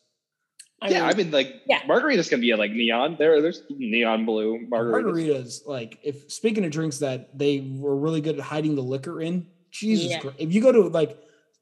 I 0.81 0.89
yeah, 0.89 0.99
mean, 1.01 1.09
I 1.09 1.13
mean 1.13 1.31
like 1.31 1.53
Yeah. 1.67 1.81
margaritas 1.83 2.29
can 2.29 2.39
be 2.41 2.53
like 2.55 2.71
neon. 2.71 3.15
There 3.17 3.41
there's 3.41 3.63
neon 3.69 4.25
blue 4.25 4.67
margaritas. 4.69 5.03
margaritas, 5.03 5.65
like 5.65 5.99
if 6.03 6.31
speaking 6.31 6.65
of 6.65 6.71
drinks 6.71 6.99
that 6.99 7.37
they 7.37 7.61
were 7.61 7.95
really 7.95 8.21
good 8.21 8.35
at 8.35 8.41
hiding 8.41 8.75
the 8.75 8.83
liquor 8.83 9.21
in, 9.21 9.47
Jesus 9.71 10.11
Yeah. 10.11 10.19
Christ. 10.19 10.37
If 10.39 10.53
you 10.53 10.61
go 10.61 10.71
to 10.71 10.81
like 10.89 11.17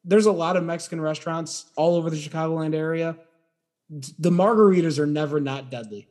there's 0.07 0.25
a 0.27 0.31
lot 0.31 0.55
of 0.55 0.63
Mexican 0.63 1.01
restaurants 1.01 1.65
all 1.75 1.95
over 1.95 2.09
the 2.09 2.17
Chicagoland 2.17 2.75
area. 2.75 3.17
The 3.89 4.31
margaritas 4.31 4.99
are 4.99 5.05
never 5.05 5.39
not 5.39 5.69
deadly. 5.69 6.07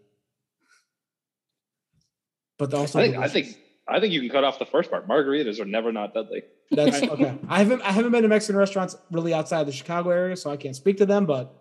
But 2.59 2.73
also 2.73 3.01
I 3.01 3.09
think 3.09 3.17
I 3.17 3.29
think 3.29 3.57
I 3.89 4.01
think 4.01 4.13
you 4.13 4.21
can 4.21 4.31
cut 4.31 4.45
off 4.45 4.59
the 4.59 4.67
first 4.67 4.91
part. 4.91 5.09
Margaritas 5.09 5.61
are 5.61 5.65
never 5.65 5.93
not 5.93 6.15
deadly. 6.15 6.43
that's 6.71 7.03
okay. 7.03 7.37
I 7.49 7.59
haven't 7.59 7.83
I 7.83 7.93
haven't 7.93 8.13
been 8.13 8.23
to 8.23 8.29
Mexican 8.29 8.57
restaurants 8.57 8.97
really 9.11 9.35
outside 9.35 9.67
the 9.67 9.73
Chicago 9.73 10.11
area, 10.11 10.37
so 10.37 10.51
I 10.51 10.57
can't 10.57 10.77
speak 10.77 10.99
to 10.99 11.07
them, 11.07 11.27
but 11.27 11.53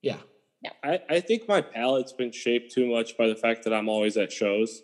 yeah, 0.00 0.18
yeah. 0.62 0.70
I, 0.82 1.00
I 1.10 1.20
think 1.20 1.48
my 1.48 1.60
palate's 1.60 2.12
been 2.12 2.30
shaped 2.30 2.72
too 2.72 2.86
much 2.86 3.16
by 3.16 3.26
the 3.26 3.34
fact 3.34 3.64
that 3.64 3.72
I'm 3.72 3.88
always 3.88 4.16
at 4.16 4.32
shows. 4.32 4.82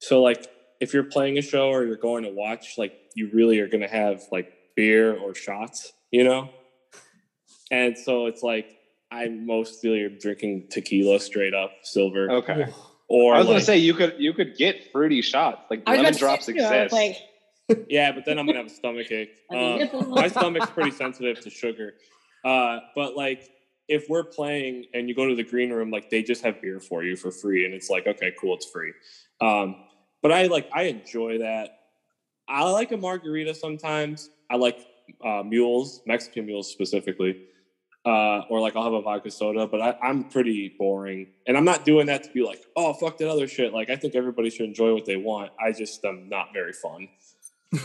So 0.00 0.22
like 0.22 0.46
if 0.80 0.94
you're 0.94 1.04
playing 1.04 1.38
a 1.38 1.42
show 1.42 1.68
or 1.68 1.84
you're 1.84 1.96
going 1.96 2.24
to 2.24 2.30
watch, 2.30 2.78
like 2.78 2.94
you 3.14 3.30
really 3.32 3.60
are 3.60 3.68
going 3.68 3.80
to 3.80 3.88
have 3.88 4.22
like 4.30 4.52
beer 4.76 5.16
or 5.16 5.34
shots, 5.34 5.92
you 6.10 6.24
know? 6.24 6.50
And 7.70 7.98
so 7.98 8.26
it's 8.26 8.42
like 8.42 8.77
I 9.10 9.28
mostly 9.28 10.02
are 10.02 10.08
drinking 10.08 10.68
tequila 10.70 11.20
straight 11.20 11.54
up, 11.54 11.72
silver. 11.82 12.30
Okay. 12.30 12.66
Or 13.08 13.34
I 13.34 13.38
was 13.38 13.46
gonna 13.46 13.60
say 13.60 13.78
you 13.78 13.94
could 13.94 14.16
you 14.18 14.34
could 14.34 14.56
get 14.56 14.92
fruity 14.92 15.22
shots 15.22 15.62
like 15.70 15.82
I 15.86 15.92
was 15.92 15.98
lemon 15.98 16.18
drops 16.18 16.44
say, 16.44 16.52
too, 16.52 16.60
I 16.60 16.84
was 16.84 16.92
exist. 16.92 17.22
like, 17.70 17.86
yeah, 17.88 18.12
but 18.12 18.26
then 18.26 18.38
I'm 18.38 18.46
gonna 18.46 18.58
have 18.58 18.66
a 18.66 18.70
stomach 18.70 19.10
ache. 19.10 19.30
Um, 19.50 20.10
my 20.10 20.28
stomach's 20.28 20.70
pretty 20.70 20.90
sensitive 20.90 21.40
to 21.40 21.50
sugar. 21.50 21.94
Uh, 22.44 22.80
but 22.94 23.16
like 23.16 23.50
if 23.88 24.04
we're 24.10 24.24
playing 24.24 24.84
and 24.92 25.08
you 25.08 25.14
go 25.14 25.26
to 25.26 25.34
the 25.34 25.42
green 25.42 25.70
room, 25.70 25.90
like 25.90 26.10
they 26.10 26.22
just 26.22 26.44
have 26.44 26.60
beer 26.60 26.80
for 26.80 27.02
you 27.02 27.16
for 27.16 27.30
free, 27.30 27.64
and 27.64 27.72
it's 27.72 27.88
like, 27.88 28.06
okay, 28.06 28.32
cool, 28.38 28.54
it's 28.54 28.66
free. 28.66 28.92
Um, 29.40 29.76
but 30.20 30.30
I 30.30 30.46
like 30.48 30.68
I 30.74 30.82
enjoy 30.82 31.38
that. 31.38 31.78
I 32.46 32.64
like 32.70 32.92
a 32.92 32.96
margarita 32.98 33.54
sometimes. 33.54 34.28
I 34.50 34.56
like 34.56 34.86
uh, 35.24 35.42
mules, 35.42 36.02
Mexican 36.06 36.44
mules 36.44 36.70
specifically. 36.70 37.44
Uh, 38.08 38.46
or 38.48 38.58
like 38.58 38.74
I'll 38.74 38.84
have 38.84 38.94
a 38.94 39.02
vodka 39.02 39.30
soda, 39.30 39.66
but 39.66 39.82
I, 39.82 39.98
I'm 40.02 40.24
pretty 40.24 40.74
boring, 40.78 41.26
and 41.46 41.58
I'm 41.58 41.66
not 41.66 41.84
doing 41.84 42.06
that 42.06 42.24
to 42.24 42.30
be 42.30 42.42
like, 42.42 42.64
oh 42.74 42.94
fuck 42.94 43.18
that 43.18 43.28
other 43.28 43.46
shit. 43.46 43.74
Like 43.74 43.90
I 43.90 43.96
think 43.96 44.14
everybody 44.14 44.48
should 44.48 44.64
enjoy 44.64 44.94
what 44.94 45.04
they 45.04 45.16
want. 45.16 45.52
I 45.62 45.72
just 45.72 46.02
am 46.06 46.26
not 46.30 46.54
very 46.54 46.72
fun. 46.72 47.08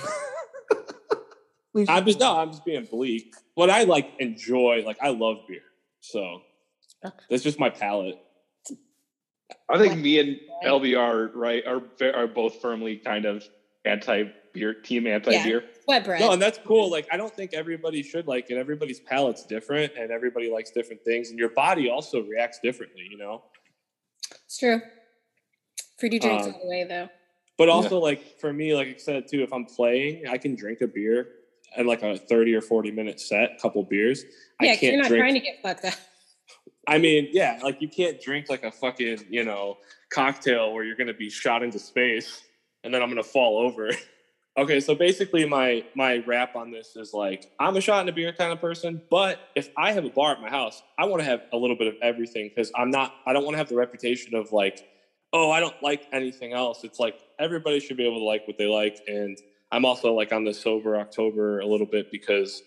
I'm 1.89 2.05
just 2.05 2.21
no, 2.21 2.37
I'm 2.37 2.51
just 2.51 2.63
being 2.63 2.85
bleak. 2.85 3.35
But 3.57 3.69
I 3.69 3.83
like 3.83 4.11
enjoy, 4.19 4.83
like 4.85 4.97
I 5.01 5.09
love 5.09 5.39
beer. 5.45 5.59
So 5.99 6.39
that's 7.29 7.43
just 7.43 7.59
my 7.59 7.69
palate. 7.69 8.17
I 9.67 9.77
think 9.77 9.99
me 9.99 10.19
and 10.19 10.39
LBR 10.65 11.31
right 11.35 11.65
are 11.67 11.81
are 12.15 12.27
both 12.27 12.61
firmly 12.61 12.95
kind 12.95 13.25
of 13.25 13.43
anti 13.85 14.23
beer 14.53 14.73
team 14.73 15.07
anti 15.07 15.31
beer. 15.43 15.63
sweat 15.83 16.05
bread. 16.05 16.19
No, 16.21 16.31
and 16.31 16.41
that's 16.41 16.59
cool. 16.65 16.89
Like 16.91 17.07
I 17.11 17.17
don't 17.17 17.33
think 17.35 17.53
everybody 17.53 18.03
should 18.03 18.27
like 18.27 18.49
it. 18.51 18.57
Everybody's 18.57 18.99
palate's 18.99 19.45
different 19.45 19.93
and 19.97 20.11
everybody 20.11 20.49
likes 20.51 20.71
different 20.71 21.03
things. 21.03 21.29
And 21.29 21.39
your 21.39 21.49
body 21.49 21.89
also 21.89 22.21
reacts 22.21 22.59
differently, 22.63 23.07
you 23.09 23.17
know? 23.17 23.43
it's 24.45 24.57
true. 24.57 24.79
Fruity 25.99 26.19
drinks 26.19 26.45
Um, 26.45 26.53
all 26.53 26.59
the 26.63 26.69
way 26.69 26.85
though. 26.87 27.09
But 27.57 27.69
also 27.69 27.99
like 27.99 28.39
for 28.39 28.51
me, 28.53 28.73
like 28.75 28.87
I 28.87 28.95
said 28.97 29.27
too, 29.27 29.43
if 29.43 29.53
I'm 29.53 29.65
playing, 29.65 30.27
I 30.27 30.37
can 30.37 30.55
drink 30.55 30.81
a 30.81 30.87
beer 30.87 31.27
and 31.77 31.87
like 31.87 32.03
a 32.03 32.17
30 32.17 32.53
or 32.55 32.61
40 32.61 32.91
minute 32.91 33.19
set, 33.19 33.59
couple 33.61 33.83
beers. 33.83 34.23
Yeah, 34.61 34.71
I 34.71 34.75
'cause 34.75 34.81
you're 34.83 34.91
can't 34.91 35.01
not 35.03 35.07
drink 35.09 35.21
trying 35.21 35.33
to 35.35 35.39
get 35.39 35.61
fucked 35.61 35.85
up. 35.85 35.93
I 36.87 36.97
mean, 36.97 37.29
yeah, 37.31 37.59
like 37.63 37.81
you 37.81 37.87
can't 37.87 38.19
drink 38.21 38.49
like 38.49 38.63
a 38.63 38.71
fucking, 38.71 39.25
you 39.29 39.45
know, 39.45 39.77
cocktail 40.11 40.73
where 40.73 40.83
you're 40.83 40.97
gonna 40.97 41.13
be 41.13 41.29
shot 41.29 41.63
into 41.63 41.79
space 41.79 42.41
and 42.83 42.93
then 42.93 43.01
I'm 43.01 43.09
gonna 43.09 43.23
fall 43.23 43.59
over. 43.59 43.91
okay, 44.57 44.79
so 44.79 44.95
basically 44.95 45.47
my 45.47 45.83
my 45.95 46.23
wrap 46.25 46.55
on 46.55 46.71
this 46.71 46.95
is 46.95 47.13
like 47.13 47.51
I'm 47.59 47.75
a 47.75 47.81
shot 47.81 48.01
in 48.01 48.09
a 48.09 48.11
beer 48.11 48.33
kind 48.33 48.51
of 48.51 48.59
person, 48.61 49.01
but 49.09 49.39
if 49.55 49.69
I 49.77 49.91
have 49.91 50.05
a 50.05 50.09
bar 50.09 50.33
at 50.33 50.41
my 50.41 50.49
house, 50.49 50.81
I 50.97 51.05
want 51.05 51.21
to 51.21 51.25
have 51.25 51.43
a 51.51 51.57
little 51.57 51.75
bit 51.75 51.87
of 51.87 51.95
everything 52.01 52.49
because 52.49 52.71
I'm 52.75 52.91
not 52.91 53.13
I 53.25 53.33
don't 53.33 53.43
want 53.43 53.53
to 53.53 53.59
have 53.59 53.69
the 53.69 53.75
reputation 53.75 54.35
of 54.35 54.51
like, 54.51 54.87
oh, 55.31 55.51
I 55.51 55.59
don't 55.59 55.81
like 55.81 56.07
anything 56.11 56.53
else. 56.53 56.83
It's 56.83 56.99
like 56.99 57.19
everybody 57.39 57.79
should 57.79 57.97
be 57.97 58.05
able 58.05 58.19
to 58.19 58.25
like 58.25 58.47
what 58.47 58.57
they 58.57 58.67
like. 58.67 59.01
And 59.07 59.37
I'm 59.71 59.85
also 59.85 60.13
like 60.13 60.31
on 60.31 60.43
the 60.43 60.53
sober 60.53 60.97
October 60.97 61.59
a 61.59 61.65
little 61.65 61.87
bit 61.87 62.11
because 62.11 62.61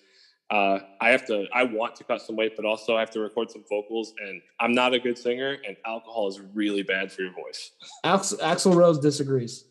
uh, 0.51 0.79
I 1.01 1.11
have 1.11 1.27
to, 1.27 1.47
I 1.53 1.65
want 1.65 1.97
to 1.97 2.05
cut 2.05 2.21
some 2.23 2.37
weight, 2.37 2.55
but 2.57 2.65
also 2.65 2.97
I 2.97 3.01
have 3.01 3.11
to 3.13 3.21
record 3.21 3.51
some 3.51 3.65
vocals, 3.69 4.15
and 4.21 4.41
I'm 4.61 4.75
not 4.75 4.95
a 4.95 4.99
good 4.99 5.19
singer, 5.19 5.57
and 5.67 5.77
alcohol 5.85 6.29
is 6.29 6.41
really 6.55 6.83
bad 6.83 7.11
for 7.11 7.23
your 7.23 7.33
voice. 7.33 7.73
Axl 8.05 8.75
Rose 8.75 8.99
disagrees. 8.99 9.65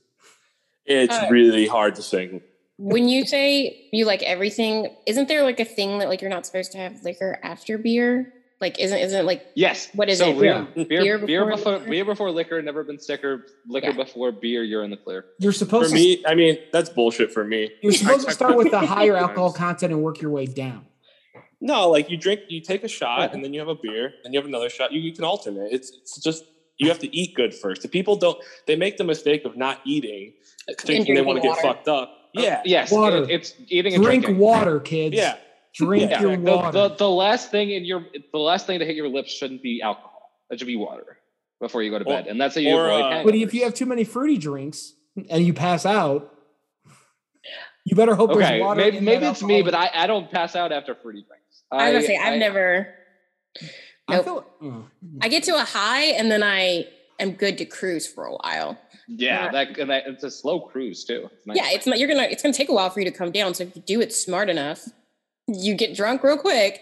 It's 0.85 1.13
Uh, 1.15 1.27
really 1.29 1.67
hard 1.67 1.95
to 1.95 2.01
sing. 2.01 2.41
when 2.77 3.07
you 3.07 3.25
say 3.25 3.87
you 3.91 4.05
like 4.05 4.21
everything, 4.23 4.87
isn't 5.05 5.27
there 5.27 5.43
like 5.43 5.59
a 5.59 5.65
thing 5.65 5.99
that 5.99 6.09
like 6.09 6.21
you're 6.21 6.29
not 6.29 6.45
supposed 6.45 6.71
to 6.73 6.77
have 6.77 7.03
liquor 7.03 7.39
after 7.43 7.77
beer? 7.77 8.31
Like, 8.61 8.79
isn't 8.79 8.97
isn't 8.97 9.25
like 9.25 9.45
Yes. 9.55 9.89
What 9.93 10.07
is 10.09 10.19
so 10.19 10.29
it? 10.31 10.39
Beer, 10.39 10.67
Beer 10.75 10.85
beer, 10.85 11.17
beer, 11.19 11.45
before 11.45 11.55
before 11.57 11.71
liquor? 11.73 11.89
beer 11.89 12.05
before 12.05 12.31
liquor, 12.31 12.61
never 12.61 12.83
been 12.83 12.99
sicker. 12.99 13.45
Liquor 13.67 13.87
Yeah. 13.87 13.95
before 13.95 14.31
beer, 14.31 14.63
you're 14.63 14.83
in 14.83 14.91
the 14.91 14.97
clear. 14.97 15.25
You're 15.39 15.51
For 15.51 15.57
supposed 15.57 15.89
to 15.89 15.95
me, 15.95 16.23
I 16.25 16.35
mean, 16.35 16.57
that's 16.71 16.89
bullshit 16.89 17.31
for 17.33 17.43
me. 17.43 17.71
you're 17.81 17.91
supposed 17.91 18.25
to 18.27 18.33
start 18.33 18.55
with 18.55 18.71
the 18.71 18.79
higher 18.95 19.15
alcohol 19.17 19.51
content 19.51 19.91
and 19.91 20.01
work 20.01 20.21
your 20.21 20.31
way 20.31 20.45
down. 20.45 20.85
No, 21.61 21.89
like 21.89 22.09
you 22.09 22.17
drink, 22.17 22.41
you 22.47 22.61
take 22.61 22.83
a 22.83 22.87
shot, 22.87 23.33
and 23.33 23.43
then 23.43 23.53
you 23.53 23.59
have 23.59 23.69
a 23.69 23.75
beer, 23.75 24.13
and 24.23 24.33
you 24.33 24.39
have 24.39 24.47
another 24.47 24.69
shot. 24.69 24.91
You, 24.93 25.01
you 25.01 25.13
can 25.13 25.23
alternate. 25.23 25.71
It's 25.73 25.89
it's 26.01 26.21
just 26.21 26.45
you 26.77 26.89
have 26.89 26.99
to 26.99 27.15
eat 27.15 27.33
good 27.35 27.53
first. 27.53 27.81
The 27.81 27.87
people 27.87 28.15
don't. 28.15 28.37
They 28.67 28.75
make 28.75 28.97
the 28.97 29.03
mistake 29.03 29.45
of 29.45 29.55
not 29.57 29.79
eating, 29.85 30.33
thinking 30.79 31.15
they 31.15 31.21
want 31.21 31.37
to 31.37 31.41
drinking 31.41 31.61
get 31.63 31.75
fucked 31.75 31.87
up. 31.87 32.11
Yeah, 32.33 32.61
Yes. 32.65 32.91
Water. 32.91 33.23
it- 33.23 33.29
it's 33.29 33.53
eating 33.69 33.93
and 33.95 34.03
Drink 34.03 34.23
drinking. 34.25 34.41
water, 34.43 34.79
kids. 34.79 35.15
yeah. 35.15 35.37
Drink 35.73 36.09
Yeah, 36.11 36.21
your 36.21 36.37
the, 36.37 36.51
water. 36.55 36.71
the, 36.71 36.95
the 36.95 37.09
last 37.09 37.51
thing 37.51 37.69
in 37.71 37.83
your 37.85 38.05
the 38.31 38.37
last 38.39 38.65
thing 38.67 38.79
to 38.79 38.85
hit 38.85 38.95
your 38.95 39.09
lips 39.09 39.31
shouldn't 39.31 39.61
be 39.61 39.81
alcohol. 39.81 40.31
It 40.49 40.59
should 40.59 40.67
be 40.67 40.75
water 40.77 41.17
before 41.61 41.81
you 41.83 41.91
go 41.91 41.99
to 41.99 42.05
Or- 42.05 42.07
bed, 42.07 42.27
and 42.27 42.39
that's 42.39 42.55
how 42.55 42.61
you 42.61 42.75
or, 42.75 42.85
avoid. 42.87 43.01
uh, 43.03 43.23
but 43.23 43.35
if 43.35 43.53
you 43.53 43.63
have 43.63 43.73
too 43.73 43.85
many 43.85 44.03
fruity 44.05 44.37
drinks 44.37 44.93
and 45.29 45.45
you 45.45 45.53
pass 45.53 45.85
out, 45.85 46.33
you 47.85 47.95
better 47.95 48.15
hope 48.15 48.33
there's 48.37 48.59
water. 48.61 48.79
maybe, 48.81 48.97
in 48.97 49.05
maybe 49.05 49.21
that 49.25 49.31
it's 49.31 49.43
me, 49.43 49.61
but. 49.61 49.73
I, 49.75 49.89
I 49.93 50.07
don't 50.07 50.29
pass 50.31 50.55
out 50.55 50.71
after 50.71 50.95
fruity 50.95 51.25
drinks. 51.27 51.63
I 51.71 51.91
was 51.91 51.93
gonna 51.93 52.05
say 52.07 52.17
I've 52.17 52.33
I- 52.33 52.37
never. 52.37 52.93
I 54.07 54.21
feel, 54.21 54.45
oh. 54.61 54.85
I 55.21 55.27
get 55.29 55.43
to 55.43 55.55
a 55.55 55.63
high 55.63 56.05
and 56.05 56.29
then 56.29 56.43
I 56.43 56.87
am 57.19 57.31
good 57.31 57.57
to 57.57 57.65
cruise 57.65 58.07
for 58.07 58.25
a 58.25 58.35
while. 58.35 58.77
Yeah, 59.07 59.51
that, 59.51 59.77
and 59.77 59.89
that 59.89 60.07
it's 60.07 60.23
a 60.23 60.31
slow 60.31 60.61
cruise 60.61 61.03
too. 61.05 61.29
It's 61.31 61.47
nice. 61.47 61.57
Yeah, 61.57 61.69
it's 61.69 61.85
not. 61.85 61.99
You're 61.99 62.07
gonna. 62.07 62.23
It's 62.23 62.41
gonna 62.41 62.53
take 62.53 62.69
a 62.69 62.73
while 62.73 62.89
for 62.89 62.99
you 62.99 63.05
to 63.05 63.15
come 63.15 63.31
down. 63.31 63.53
So 63.53 63.65
if 63.65 63.75
you 63.75 63.81
do 63.83 64.01
it 64.01 64.11
smart 64.11 64.49
enough, 64.49 64.83
you 65.47 65.75
get 65.75 65.95
drunk 65.95 66.23
real 66.23 66.37
quick, 66.37 66.81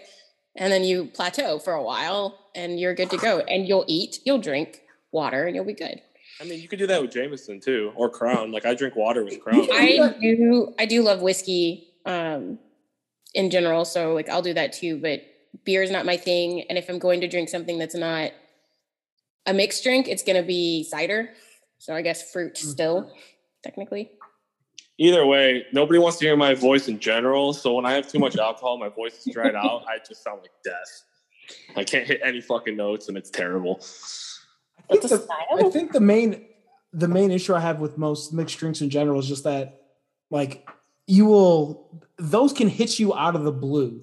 and 0.56 0.72
then 0.72 0.84
you 0.84 1.06
plateau 1.06 1.58
for 1.58 1.74
a 1.74 1.82
while, 1.82 2.38
and 2.54 2.80
you're 2.80 2.94
good 2.94 3.10
to 3.10 3.18
go. 3.18 3.40
And 3.40 3.68
you'll 3.68 3.84
eat, 3.88 4.20
you'll 4.24 4.38
drink 4.38 4.80
water, 5.12 5.46
and 5.46 5.54
you'll 5.54 5.66
be 5.66 5.74
good. 5.74 6.00
I 6.40 6.44
mean, 6.44 6.60
you 6.60 6.68
could 6.68 6.78
do 6.78 6.86
that 6.86 7.00
with 7.00 7.12
Jameson 7.12 7.60
too, 7.60 7.92
or 7.94 8.08
Crown. 8.08 8.52
Like 8.52 8.64
I 8.64 8.74
drink 8.74 8.96
water 8.96 9.22
with 9.22 9.40
Crown. 9.40 9.68
I 9.72 10.14
do. 10.20 10.74
I 10.78 10.86
do 10.86 11.02
love 11.02 11.20
whiskey 11.20 11.88
um, 12.06 12.58
in 13.34 13.50
general, 13.50 13.84
so 13.84 14.14
like 14.14 14.30
I'll 14.30 14.42
do 14.42 14.54
that 14.54 14.72
too. 14.72 14.98
But 14.98 15.20
beer 15.64 15.82
is 15.82 15.90
not 15.90 16.06
my 16.06 16.16
thing, 16.16 16.62
and 16.68 16.78
if 16.78 16.88
I'm 16.88 16.98
going 16.98 17.20
to 17.20 17.28
drink 17.28 17.48
something 17.48 17.78
that's 17.78 17.94
not 17.94 18.32
a 19.46 19.54
mixed 19.54 19.82
drink, 19.82 20.08
it's 20.08 20.22
going 20.22 20.40
to 20.40 20.46
be 20.46 20.84
cider. 20.84 21.30
So 21.78 21.94
I 21.94 22.02
guess 22.02 22.32
fruit 22.32 22.54
mm-hmm. 22.54 22.68
still, 22.68 23.12
technically. 23.62 24.10
Either 24.98 25.26
way, 25.26 25.66
nobody 25.72 25.98
wants 25.98 26.18
to 26.18 26.24
hear 26.24 26.36
my 26.36 26.54
voice 26.54 26.86
in 26.86 27.00
general. 27.00 27.52
So 27.52 27.74
when 27.74 27.84
I 27.84 27.92
have 27.92 28.08
too 28.08 28.18
much 28.18 28.36
alcohol, 28.38 28.78
my 28.78 28.88
voice 28.88 29.26
is 29.26 29.32
dried 29.32 29.54
out. 29.54 29.84
I 29.88 29.98
just 30.06 30.22
sound 30.22 30.40
like 30.42 30.52
death. 30.64 31.02
I 31.76 31.84
can't 31.84 32.06
hit 32.06 32.20
any 32.22 32.40
fucking 32.40 32.76
notes, 32.76 33.08
and 33.08 33.16
it's 33.16 33.30
terrible. 33.30 33.80
I 34.90 34.96
think, 34.96 35.02
the. 35.02 35.28
I 35.52 35.70
think 35.70 35.92
the 35.92 36.00
main 36.00 36.44
the 36.92 37.08
main 37.08 37.30
issue 37.30 37.54
I 37.54 37.60
have 37.60 37.80
with 37.80 37.98
most 37.98 38.32
mixed 38.32 38.56
drinks 38.58 38.80
in 38.80 38.88
general 38.88 39.18
is 39.18 39.26
just 39.26 39.44
that 39.44 39.82
like 40.30 40.66
you 41.06 41.26
will 41.26 42.02
those 42.18 42.52
can 42.52 42.68
hit 42.68 42.98
you 42.98 43.14
out 43.14 43.34
of 43.34 43.44
the 43.44 43.52
blue. 43.52 44.02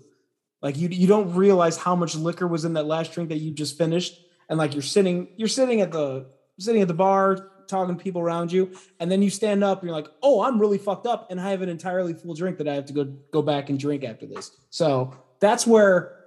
Like 0.61 0.77
you 0.77 0.89
you 0.89 1.07
don't 1.07 1.33
realize 1.33 1.77
how 1.77 1.95
much 1.95 2.15
liquor 2.15 2.47
was 2.47 2.65
in 2.65 2.73
that 2.73 2.85
last 2.85 3.13
drink 3.13 3.29
that 3.29 3.37
you 3.37 3.51
just 3.51 3.77
finished. 3.77 4.21
And 4.49 4.57
like 4.57 4.73
you're 4.73 4.81
sitting, 4.81 5.29
you're 5.37 5.47
sitting 5.47 5.81
at 5.81 5.91
the 5.91 6.27
sitting 6.59 6.81
at 6.81 6.87
the 6.87 6.93
bar, 6.93 7.51
talking 7.67 7.97
to 7.97 8.03
people 8.03 8.21
around 8.21 8.51
you, 8.51 8.71
and 8.99 9.11
then 9.11 9.21
you 9.21 9.29
stand 9.29 9.63
up 9.63 9.79
and 9.79 9.87
you're 9.87 9.95
like, 9.95 10.09
oh, 10.21 10.43
I'm 10.43 10.59
really 10.59 10.77
fucked 10.77 11.07
up, 11.07 11.31
and 11.31 11.39
I 11.39 11.49
have 11.49 11.61
an 11.61 11.69
entirely 11.69 12.13
full 12.13 12.35
drink 12.35 12.57
that 12.57 12.67
I 12.67 12.75
have 12.75 12.85
to 12.87 12.93
go 12.93 13.05
go 13.31 13.41
back 13.41 13.69
and 13.69 13.79
drink 13.79 14.03
after 14.03 14.27
this. 14.27 14.51
So 14.69 15.15
that's 15.39 15.65
where 15.65 16.21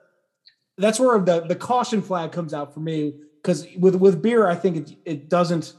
that's 0.76 1.00
where 1.00 1.18
the 1.20 1.40
the 1.40 1.54
caution 1.54 2.02
flag 2.02 2.32
comes 2.32 2.52
out 2.52 2.74
for 2.74 2.80
me 2.80 3.14
because 3.36 3.66
with 3.78 3.94
with 3.94 4.20
beer 4.22 4.46
i 4.46 4.54
think 4.54 4.76
it, 4.76 4.96
it 5.04 5.28
doesn't 5.28 5.74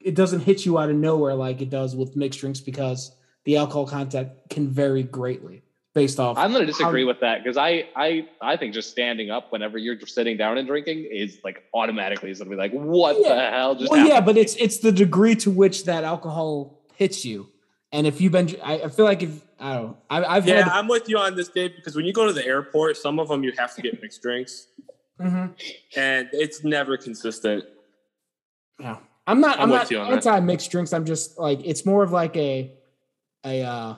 it 0.00 0.14
doesn't 0.14 0.40
hit 0.40 0.64
you 0.64 0.78
out 0.78 0.90
of 0.90 0.96
nowhere 0.96 1.34
like 1.34 1.60
it 1.60 1.70
does 1.70 1.96
with 1.96 2.16
mixed 2.16 2.40
drinks 2.40 2.60
because 2.60 3.12
the 3.44 3.56
alcohol 3.56 3.86
content 3.86 4.28
can 4.50 4.68
vary 4.68 5.02
greatly 5.02 5.62
based 5.94 6.18
off 6.18 6.36
I'm 6.36 6.50
going 6.52 6.62
to 6.62 6.66
disagree 6.66 7.02
how- 7.02 7.08
with 7.08 7.20
that 7.20 7.42
because 7.42 7.56
I, 7.56 7.86
I 7.96 8.26
I 8.40 8.56
think 8.56 8.74
just 8.74 8.90
standing 8.90 9.30
up 9.30 9.52
whenever 9.52 9.78
you're 9.78 9.98
sitting 10.00 10.36
down 10.36 10.58
and 10.58 10.66
drinking 10.66 11.08
is 11.10 11.38
like 11.44 11.62
automatically 11.72 12.30
is 12.30 12.38
going 12.38 12.50
to 12.50 12.56
be 12.56 12.60
like 12.60 12.72
what 12.72 13.16
the 13.22 13.50
hell 13.50 13.74
just 13.76 13.90
well 13.90 14.06
yeah 14.06 14.20
but 14.20 14.36
it's 14.36 14.54
it's 14.56 14.78
the 14.78 14.90
degree 14.92 15.36
to 15.36 15.50
which 15.50 15.84
that 15.84 16.02
alcohol 16.04 16.80
hits 16.96 17.24
you 17.24 17.48
and 17.92 18.06
if 18.06 18.20
you've 18.20 18.32
been 18.32 18.48
i, 18.62 18.80
I 18.82 18.88
feel 18.88 19.04
like 19.04 19.22
if 19.22 19.40
i 19.60 19.74
don't 19.74 19.96
I, 20.10 20.24
i've 20.24 20.46
Yeah, 20.48 20.64
had 20.64 20.68
I'm 20.72 20.88
with 20.88 21.08
you 21.08 21.16
on 21.18 21.36
this, 21.36 21.48
Dave, 21.48 21.76
because 21.76 21.94
when 21.94 22.04
you 22.04 22.12
go 22.12 22.26
to 22.26 22.32
the 22.32 22.44
airport, 22.44 22.96
some 22.96 23.18
of 23.20 23.28
them 23.28 23.44
you 23.44 23.52
have 23.56 23.74
to 23.76 23.80
get 23.82 24.02
mixed 24.02 24.20
drinks, 24.20 24.66
Mhm. 25.20 25.54
and 25.96 26.28
it's 26.32 26.64
never 26.64 26.96
consistent. 26.96 27.64
Yeah. 28.80 28.96
I'm 29.28 29.40
not 29.40 29.58
I'm 29.58 29.64
I'm, 29.64 29.68
not 29.70 29.90
you 29.92 29.98
on 30.00 30.10
that. 30.10 30.26
anti 30.26 30.40
mixed 30.40 30.70
drinks. 30.72 30.92
I'm 30.92 31.04
just 31.06 31.38
like 31.38 31.60
it's 31.64 31.86
more 31.86 32.02
of 32.02 32.10
like 32.10 32.36
a 32.36 32.72
a 33.46 33.62
uh 33.62 33.94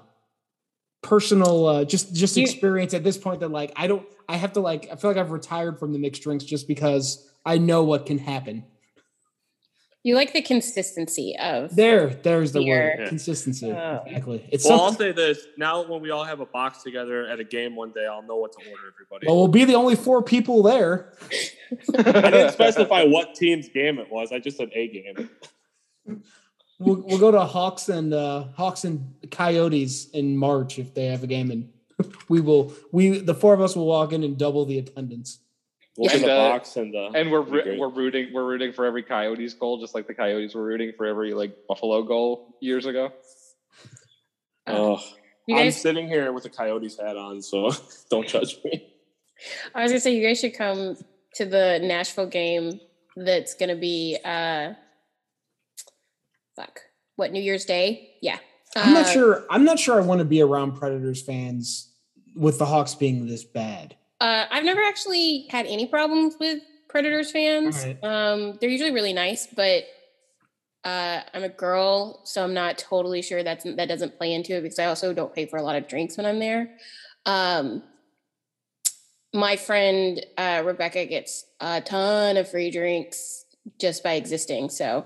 personal 1.03 1.67
uh 1.67 1.85
just 1.85 2.15
just 2.15 2.37
You- 2.37 2.43
experience 2.43 2.93
at 2.95 3.05
this 3.05 3.17
point 3.19 3.41
that 3.41 3.51
like 3.51 3.73
I 3.77 3.87
don't 3.87 4.07
I 4.29 4.37
have 4.37 4.53
to 4.55 4.61
like 4.61 4.89
I 4.91 4.97
feel 4.97 5.11
like 5.11 5.19
I've 5.19 5.31
retired 5.31 5.79
from 5.79 5.93
the 5.93 5.99
mixed 5.99 6.23
drinks 6.23 6.45
just 6.45 6.67
because 6.67 7.29
I 7.45 7.59
know 7.59 7.85
what 7.85 8.07
can 8.07 8.19
happen. 8.19 8.65
You 10.03 10.15
like 10.15 10.33
the 10.33 10.43
consistency 10.43 11.37
of 11.41 11.75
There, 11.75 12.11
there's 12.11 12.53
the 12.53 12.61
Beer. 12.61 12.95
word 12.99 13.09
consistency. 13.09 13.73
Oh. 13.73 14.03
Exactly. 14.07 14.49
It's 14.53 14.65
Well, 14.65 14.81
I'll 14.81 14.93
say 14.93 15.11
this 15.11 15.45
now: 15.59 15.83
when 15.85 16.01
we 16.01 16.11
all 16.11 16.23
have 16.23 16.39
a 16.39 16.47
box 16.47 16.85
together 16.85 17.27
at 17.27 17.41
a 17.41 17.45
game 17.45 17.75
one 17.75 17.91
day, 17.91 18.07
I'll 18.07 18.23
know 18.23 18.37
what 18.37 18.53
to 18.53 18.59
order 18.71 18.83
everybody. 18.95 19.27
Well, 19.27 19.37
we'll 19.37 19.49
be 19.49 19.65
the 19.65 19.75
only 19.75 19.97
four 19.97 20.23
people 20.23 20.63
there. 20.63 21.13
I 21.99 22.03
didn't 22.31 22.53
specify 22.53 23.03
what 23.03 23.35
team's 23.35 23.69
game 23.69 23.99
it 23.99 24.07
was. 24.11 24.31
I 24.31 24.39
just 24.39 24.57
said 24.59 24.71
a 24.75 24.87
game. 24.89 25.29
We'll, 26.79 27.03
we'll 27.07 27.19
go 27.19 27.31
to 27.31 27.41
Hawks 27.41 27.89
and 27.89 28.13
uh, 28.13 28.45
Hawks 28.55 28.85
and 28.85 29.15
Coyotes 29.31 30.11
in 30.11 30.37
March 30.37 30.79
if 30.79 30.93
they 30.93 31.07
have 31.07 31.23
a 31.23 31.27
game, 31.27 31.51
and 31.51 31.71
we 32.29 32.41
will. 32.41 32.75
We 32.93 33.19
the 33.19 33.35
four 33.35 33.55
of 33.55 33.61
us 33.61 33.75
will 33.75 33.87
walk 33.87 34.13
in 34.13 34.23
and 34.23 34.37
double 34.37 34.65
the 34.67 34.79
attendance. 34.79 35.39
We'll 35.97 36.11
And, 36.13 36.23
the 36.23 36.33
uh, 36.33 36.51
box 36.51 36.77
and 36.77 36.95
uh, 36.95 37.13
and 37.15 37.31
we're 37.33 37.43
that'd 37.43 37.53
be 37.53 37.57
ru- 37.57 37.63
great. 37.63 37.79
we're 37.79 37.89
rooting 37.89 38.29
we're 38.35 38.45
rooting 38.45 38.73
for 38.75 38.85
every 38.85 39.03
Coyotes 39.03 39.55
goal, 39.55 39.81
just 39.81 39.95
like 39.95 40.07
the 40.07 40.13
Coyotes 40.13 40.55
were 40.55 40.63
rooting 40.63 40.93
for 40.95 41.07
every 41.07 41.33
like 41.33 41.57
Buffalo 41.67 42.03
goal 42.03 42.55
years 42.61 42.85
ago. 42.85 43.11
Oh, 44.67 45.01
You 45.47 45.57
I'm 45.57 45.71
sitting 45.71 46.09
here 46.09 46.33
with 46.33 46.45
a 46.45 46.51
Coyotes 46.51 46.99
hat 46.99 47.17
on, 47.17 47.41
so 47.41 47.71
don't 48.11 48.27
judge 48.29 48.59
me. 48.65 48.93
I 49.75 49.83
was 49.83 49.93
gonna 49.93 50.01
say 50.01 50.15
you 50.15 50.27
guys 50.27 50.41
should 50.41 50.55
come 50.55 50.97
to 51.37 51.47
the 51.47 51.79
Nashville 51.83 52.27
game. 52.27 52.81
That's 53.17 53.55
gonna 53.55 53.77
be 53.77 54.19
uh, 54.23 54.75
fuck, 56.57 56.81
what 57.17 57.31
New 57.33 57.41
Year's 57.43 57.65
Day? 57.65 58.15
Yeah, 58.23 58.39
I'm 58.75 58.95
not 58.95 59.07
Uh, 59.07 59.11
sure. 59.11 59.47
I'm 59.51 59.65
not 59.65 59.79
sure. 59.79 60.01
I 60.01 60.05
want 60.05 60.19
to 60.21 60.25
be 60.25 60.41
around 60.43 60.73
Predators 60.73 61.23
fans 61.23 61.93
with 62.35 62.59
the 62.59 62.67
Hawks 62.67 62.95
being 62.95 63.27
this 63.27 63.45
bad. 63.45 63.95
Uh, 64.21 64.47
I've 64.51 64.65
never 64.65 64.83
actually 64.83 65.47
had 65.51 65.67
any 65.67 65.87
problems 65.87 66.37
with 66.41 66.61
Predators 66.89 67.31
fans. 67.31 67.79
Alright. 67.79 68.03
Um, 68.03 68.59
they're 68.61 68.71
usually 68.71 68.93
really 68.93 69.13
nice, 69.13 69.47
but 69.47 69.85
uh, 70.85 71.21
I'm 71.35 71.45
a 71.45 71.49
girl, 71.49 72.21
so 72.25 72.43
I'm 72.43 72.55
not 72.55 72.79
totally 72.79 73.21
sure 73.21 73.43
that's 73.43 73.65
that 73.65 73.89
doesn't 73.89 74.17
play 74.17 74.33
into 74.33 74.57
it 74.57 74.63
because 74.63 74.79
I 74.79 74.87
also 74.87 75.13
don't 75.13 75.35
pay 75.35 75.47
for 75.47 75.57
a 75.59 75.63
lot 75.63 75.77
of 75.77 75.89
drinks 75.89 76.17
when 76.17 76.27
I'm 76.27 76.39
there. 76.39 76.77
Um, 77.27 77.83
my 79.35 79.57
friend 79.57 80.25
uh, 80.39 80.63
Rebecca 80.65 81.05
gets 81.07 81.45
a 81.61 81.81
ton 81.81 82.37
of 82.37 82.49
free 82.49 82.71
drinks 82.71 83.45
just 83.81 84.03
by 84.05 84.13
existing, 84.15 84.71
so 84.71 85.05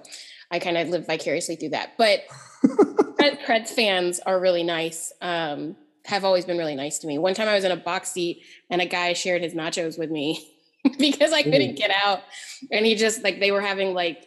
I 0.51 0.59
kind 0.59 0.77
of 0.77 0.89
live 0.89 1.07
vicariously 1.07 1.57
through 1.57 1.71
that. 1.71 1.97
But 1.97 2.21
Pred- 2.65 3.45
Preds 3.45 3.69
fans 3.69 4.21
are 4.21 4.41
really 4.41 4.63
nice. 4.63 5.13
Um, 5.21 5.77
have 6.07 6.25
always 6.25 6.45
been 6.45 6.59
really 6.59 6.75
nice 6.75 6.99
to 6.99 7.07
me. 7.07 7.19
One 7.19 7.35
time 7.35 7.49
I 7.49 7.55
was 7.55 7.65
in 7.65 7.73
a 7.73 7.77
box 7.77 8.13
seat 8.13 8.43
and 8.71 8.81
a 8.81 8.87
guy 8.87 9.13
shared 9.13 9.43
his 9.43 9.55
nachos 9.55 9.99
with 9.99 10.11
me 10.11 10.55
because 10.99 11.33
I 11.33 11.43
couldn't 11.43 11.77
get 11.77 11.91
out, 11.91 12.23
and 12.71 12.87
he 12.87 12.95
just 12.95 13.23
like 13.23 13.39
they 13.39 13.53
were 13.53 13.61
having 13.61 13.95
like 13.95 14.27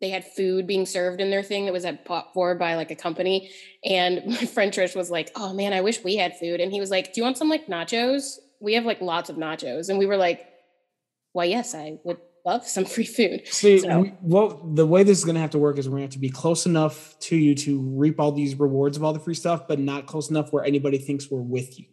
they 0.00 0.08
had 0.08 0.24
food 0.24 0.66
being 0.66 0.86
served 0.86 1.20
in 1.20 1.30
their 1.30 1.42
thing 1.42 1.64
that 1.66 1.72
was 1.72 1.84
at 1.84 2.04
pot 2.04 2.32
for 2.32 2.54
by 2.54 2.74
like 2.74 2.90
a 2.90 2.96
company, 2.96 3.50
and 3.84 4.22
my 4.26 4.46
friend 4.46 4.72
Trish 4.72 4.96
was 4.96 5.10
like, 5.10 5.30
"Oh 5.36 5.52
man, 5.52 5.72
I 5.72 5.82
wish 5.82 6.02
we 6.02 6.16
had 6.16 6.36
food," 6.38 6.60
and 6.60 6.72
he 6.72 6.80
was 6.80 6.90
like, 6.90 7.12
"Do 7.12 7.20
you 7.20 7.24
want 7.24 7.36
some 7.36 7.50
like 7.50 7.66
nachos? 7.66 8.38
We 8.60 8.74
have 8.74 8.86
like 8.86 9.00
lots 9.00 9.28
of 9.28 9.36
nachos," 9.36 9.90
and 9.90 9.98
we 9.98 10.06
were 10.06 10.16
like, 10.16 10.46
"Why, 11.32 11.44
yes, 11.44 11.74
I 11.74 11.98
would 12.04 12.18
love 12.44 12.66
some 12.66 12.84
free 12.84 13.04
food." 13.04 13.42
See, 13.48 13.78
So- 13.80 14.00
we, 14.00 14.12
well, 14.22 14.60
the 14.74 14.86
way 14.86 15.02
this 15.02 15.18
is 15.18 15.24
going 15.24 15.34
to 15.36 15.40
have 15.40 15.50
to 15.50 15.58
work 15.58 15.78
is 15.78 15.86
we're 15.88 15.92
going 15.98 16.02
to 16.02 16.06
have 16.06 16.12
to 16.14 16.18
be 16.18 16.30
close 16.30 16.66
enough 16.66 17.18
to 17.20 17.36
you 17.36 17.54
to 17.56 17.80
reap 17.80 18.20
all 18.20 18.32
these 18.32 18.54
rewards 18.58 18.96
of 18.96 19.04
all 19.04 19.12
the 19.12 19.20
free 19.20 19.34
stuff, 19.34 19.66
but 19.68 19.78
not 19.78 20.06
close 20.06 20.30
enough 20.30 20.52
where 20.52 20.64
anybody 20.64 20.98
thinks 20.98 21.30
we're 21.30 21.40
with 21.40 21.78
you. 21.78 21.86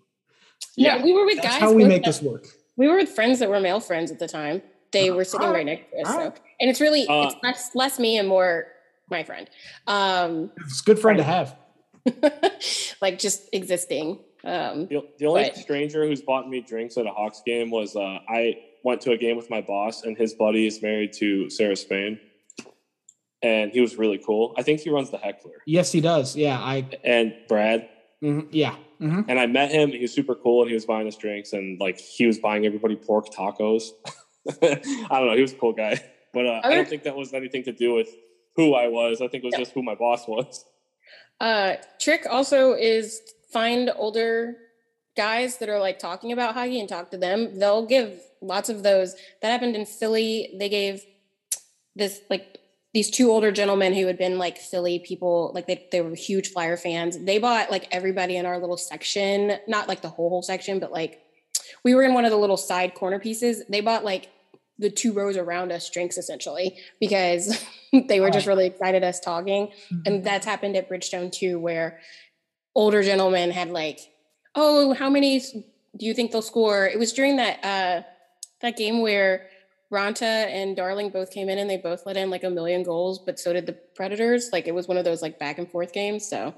Yeah, 0.76 1.03
we 1.03 1.14
were 1.14 1.26
with 1.26 1.36
That's 1.41 1.48
guys. 1.48 1.60
how 1.60 1.73
we 1.73 1.84
make 1.86 2.03
that- 2.03 2.10
this 2.10 2.22
work. 2.22 2.48
We 2.78 2.88
were 2.88 2.95
with 2.98 3.10
friends 3.10 3.40
that 3.40 3.49
were 3.49 3.60
male 3.60 3.80
friends 3.80 4.11
at 4.11 4.19
the 4.19 4.28
time. 4.28 4.61
They 4.91 5.11
were 5.11 5.23
sitting 5.23 5.48
right 5.49 5.65
next 5.65 5.91
to 5.91 6.02
us. 6.02 6.07
So, 6.15 6.34
and 6.60 6.69
it's 6.69 6.82
really 6.82 7.06
Uh, 7.07 7.28
it's 7.28 7.36
less 7.44 7.76
less 7.76 7.99
me 7.99 8.18
and 8.18 8.28
more 8.28 8.68
my 9.10 9.23
friend. 9.23 9.49
Um, 9.88 10.52
It's 10.65 10.82
a 10.82 10.84
good 10.84 10.99
friend 10.99 11.18
to 11.18 11.23
have. 11.23 11.56
like 13.02 13.19
just 13.19 13.49
existing. 13.53 14.19
Um, 14.44 14.88
The, 14.88 15.02
the 15.19 15.26
only 15.28 15.44
Right. 15.44 15.56
stranger 15.56 16.06
who's 16.06 16.22
bought 16.22 16.49
me 16.49 16.61
drinks 16.61 16.98
at 16.98 17.06
a 17.06 17.10
Hawks 17.11 17.41
game 17.45 17.69
was 17.72 17.95
uh, 17.95 18.19
I 18.28 18.56
went 18.84 19.02
to 19.02 19.12
a 19.12 19.18
game 19.18 19.38
with 19.38 19.49
my 19.49 19.62
boss, 19.62 20.03
and 20.03 20.18
his 20.18 20.34
buddy 20.34 20.66
is 20.68 20.82
married 20.82 21.14
to 21.14 21.49
Sarah 21.49 21.76
Spain, 21.76 22.20
and 23.41 23.72
he 23.72 23.82
was 23.82 23.95
really 23.98 24.18
cool. 24.26 24.53
I 24.58 24.64
think 24.64 24.82
he 24.82 24.90
runs 24.90 25.10
the 25.10 25.18
Heckler 25.18 25.52
Yes, 25.66 25.91
he 25.91 26.02
does. 26.02 26.36
Yeah, 26.36 26.60
I. 26.60 26.88
and 27.03 27.34
Brad. 27.48 27.90
mhm, 28.24 28.48
yeah. 28.52 28.76
mhm. 28.99 29.26
And 29.28 29.40
I 29.40 29.48
met 29.48 29.72
him. 29.72 29.90
He 29.91 29.99
was 30.02 30.14
super 30.14 30.36
cool, 30.36 30.62
and 30.62 30.70
he 30.70 30.74
was 30.76 30.86
buying 30.86 31.08
us 31.08 31.16
drinks, 31.16 31.53
and 31.53 31.80
like 31.80 31.98
he 31.99 32.26
was 32.28 32.40
buying 32.40 32.66
everybody 32.66 32.95
pork 32.95 33.30
tacos. 33.34 33.90
I 34.62 34.82
don't 35.20 35.28
know. 35.28 35.36
He 35.36 35.41
was 35.41 35.53
a 35.53 35.58
cool 35.58 35.74
guy, 35.74 36.02
but 36.34 36.45
uh, 36.45 36.62
I 36.64 36.74
don't 36.76 36.88
think 36.88 37.03
that 37.03 37.16
was 37.16 37.34
anything 37.34 37.64
to 37.64 37.72
do 37.72 37.94
with 37.94 38.10
who 38.56 38.74
I 38.74 38.88
was. 38.88 39.22
I 39.22 39.28
think 39.28 39.44
it 39.44 39.48
was 39.48 39.56
just 39.56 39.72
who 39.72 39.82
my 39.84 39.95
boss 39.95 40.28
was. 40.28 40.66
uh, 41.40 41.76
trick 41.99 42.26
also 42.30 42.74
is 42.74 43.22
find 43.53 43.91
older 43.95 44.56
guys 45.16 45.58
that 45.58 45.70
are 45.70 45.80
like 45.80 46.00
talking 46.00 46.32
about 46.32 46.54
hockey 46.54 46.80
and 46.80 46.88
talk 46.88 47.12
to 47.12 47.18
them. 47.18 47.60
They'll 47.60 47.86
give 47.86 48.20
lots 48.42 48.70
of 48.70 48.84
those. 48.84 49.16
That 49.42 49.52
happened 49.52 49.76
in 49.76 49.86
Philly. 49.86 50.56
They 50.58 50.70
gave 50.70 51.04
this 51.96 52.22
like 52.30 52.58
these 52.94 53.10
two 53.10 53.32
older 53.32 53.52
gentlemen 53.52 53.94
who 53.94 54.08
had 54.08 54.18
been 54.18 54.38
like 54.38 54.58
Philly 54.58 55.00
people, 55.00 55.52
like 55.54 55.68
they, 55.68 55.88
they 55.92 56.02
were 56.02 56.16
huge 56.16 56.50
Flyer 56.50 56.76
fans. 56.76 57.18
They 57.18 57.38
bought 57.38 57.72
like 57.72 57.88
everybody 57.92 58.36
in 58.36 58.46
our 58.46 58.60
little 58.60 58.78
section, 58.78 59.58
not 59.68 59.88
like 59.88 60.02
the 60.02 60.10
whole 60.10 60.30
whole 60.30 60.42
section, 60.42 60.80
but 60.80 60.92
like 60.92 61.22
we 61.84 61.96
were 61.96 62.04
in 62.04 62.14
one 62.14 62.26
of 62.26 62.32
the 62.32 62.38
little 62.38 62.58
side 62.58 62.94
corner 62.94 63.20
pieces. 63.20 63.64
They 63.70 63.82
bought 63.82 64.04
like 64.04 64.30
the 64.78 64.90
two 64.90 65.14
rows 65.14 65.38
around 65.38 65.72
us 65.72 65.90
drinks 65.90 66.18
essentially 66.18 66.78
because 67.00 67.64
they 68.08 68.20
were 68.20 68.32
just 68.32 68.48
really 68.48 68.66
excited 68.66 69.04
us 69.04 69.20
talking. 69.20 69.72
And 69.90 70.06
mm-hmm. 70.06 70.24
that's 70.24 70.46
happened 70.46 70.76
at 70.76 70.90
Bridgestone 70.90 71.32
too, 71.32 71.60
where 71.60 72.00
older 72.76 73.04
gentlemen 73.04 73.52
had 73.52 73.70
like, 73.70 74.00
oh, 74.56 74.94
how 74.94 75.10
many 75.10 75.40
do 75.40 76.06
you 76.06 76.14
think 76.14 76.32
they'll 76.32 76.41
score? 76.41 76.86
It 76.88 76.98
was 76.99 77.14
during 77.14 77.38
that 77.38 77.64
uh 77.64 78.02
that 78.61 78.78
game 78.78 79.02
where 79.02 79.48
Raanta 79.91 80.22
and 80.22 80.76
Darling 80.76 81.10
both 81.10 81.32
came 81.32 81.49
in 81.49 81.57
and 81.57 81.69
they 81.69 81.78
both 81.78 82.06
let 82.06 82.15
in 82.18 82.30
like 82.30 82.44
a 82.44 82.49
million 82.49 82.84
goals, 82.84 83.19
but 83.19 83.40
so 83.40 83.52
did 83.53 83.65
the 83.65 83.73
Predators. 83.95 84.49
Like 84.53 84.68
it 84.68 84.73
was 84.73 84.88
one 84.88 84.98
of 84.98 85.03
those 85.06 85.22
like 85.22 85.38
back 85.40 85.57
and 85.57 85.69
forth 85.69 85.91
games. 85.94 86.26
So 86.28 86.53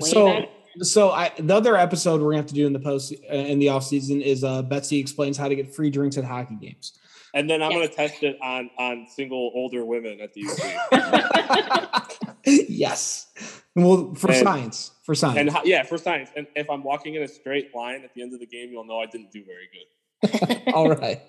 So, 0.00 0.26
back. 0.26 0.48
so 0.82 1.10
I 1.10 1.30
the 1.38 1.54
other 1.54 1.76
episode 1.76 2.20
we're 2.20 2.30
gonna 2.30 2.38
have 2.38 2.46
to 2.46 2.54
do 2.54 2.66
in 2.66 2.72
the 2.72 2.80
post 2.80 3.14
uh, 3.30 3.34
in 3.34 3.58
the 3.60 3.68
off 3.68 3.84
season 3.84 4.20
is 4.22 4.42
uh 4.44 4.62
Betsy 4.62 4.98
explains 4.98 5.36
how 5.36 5.46
to 5.48 5.54
get 5.54 5.74
free 5.74 5.90
drinks 5.90 6.16
at 6.18 6.24
hockey 6.24 6.56
games. 6.60 6.92
And 7.32 7.48
then 7.48 7.62
I'm 7.62 7.70
Yes. 7.70 7.78
going 7.78 7.88
to 7.90 7.94
test 7.94 8.22
it 8.24 8.36
on 8.42 8.70
on 8.76 9.06
single 9.14 9.52
older 9.54 9.84
women 9.84 10.20
at 10.20 10.32
the 10.34 10.42
UC. 10.42 12.20
yes. 12.68 13.28
Well, 13.76 14.14
for 14.16 14.32
And- 14.32 14.42
science, 14.42 14.90
for 15.10 15.16
science. 15.16 15.38
and 15.38 15.50
ho- 15.50 15.62
yeah, 15.64 15.82
for 15.82 15.98
science. 15.98 16.30
And 16.36 16.46
if 16.54 16.70
I'm 16.70 16.84
walking 16.84 17.16
in 17.16 17.22
a 17.24 17.26
straight 17.26 17.74
line 17.74 18.02
at 18.04 18.14
the 18.14 18.22
end 18.22 18.32
of 18.32 18.38
the 18.38 18.46
game, 18.46 18.70
you'll 18.70 18.84
know 18.84 19.00
I 19.00 19.06
didn't 19.06 19.32
do 19.32 19.42
very 19.44 19.68
good. 19.72 20.62
All 20.74 20.88
right. 20.88 21.20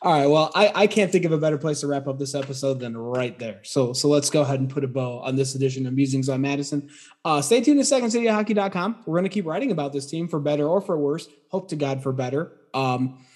All 0.00 0.12
right. 0.14 0.26
Well, 0.26 0.50
I, 0.54 0.72
I 0.74 0.86
can't 0.86 1.12
think 1.12 1.26
of 1.26 1.32
a 1.32 1.36
better 1.36 1.58
place 1.58 1.80
to 1.80 1.88
wrap 1.88 2.08
up 2.08 2.18
this 2.18 2.34
episode 2.34 2.80
than 2.80 2.96
right 2.96 3.38
there. 3.38 3.60
So 3.64 3.92
so 3.92 4.08
let's 4.08 4.30
go 4.30 4.40
ahead 4.40 4.60
and 4.60 4.70
put 4.70 4.82
a 4.82 4.88
bow 4.88 5.18
on 5.18 5.36
this 5.36 5.54
edition 5.54 5.86
of 5.86 5.92
Musings 5.92 6.30
on 6.30 6.40
Madison. 6.40 6.88
Uh, 7.22 7.42
stay 7.42 7.60
tuned 7.60 7.84
to 7.84 7.94
secondcityhockey.com. 7.94 9.02
We're 9.04 9.18
going 9.18 9.24
to 9.24 9.28
keep 9.28 9.44
writing 9.44 9.72
about 9.72 9.92
this 9.92 10.06
team 10.06 10.26
for 10.26 10.40
better 10.40 10.66
or 10.66 10.80
for 10.80 10.96
worse. 10.96 11.28
Hope 11.50 11.68
to 11.68 11.76
God 11.76 12.02
for 12.02 12.12
better. 12.12 12.50
Um, 12.72 13.26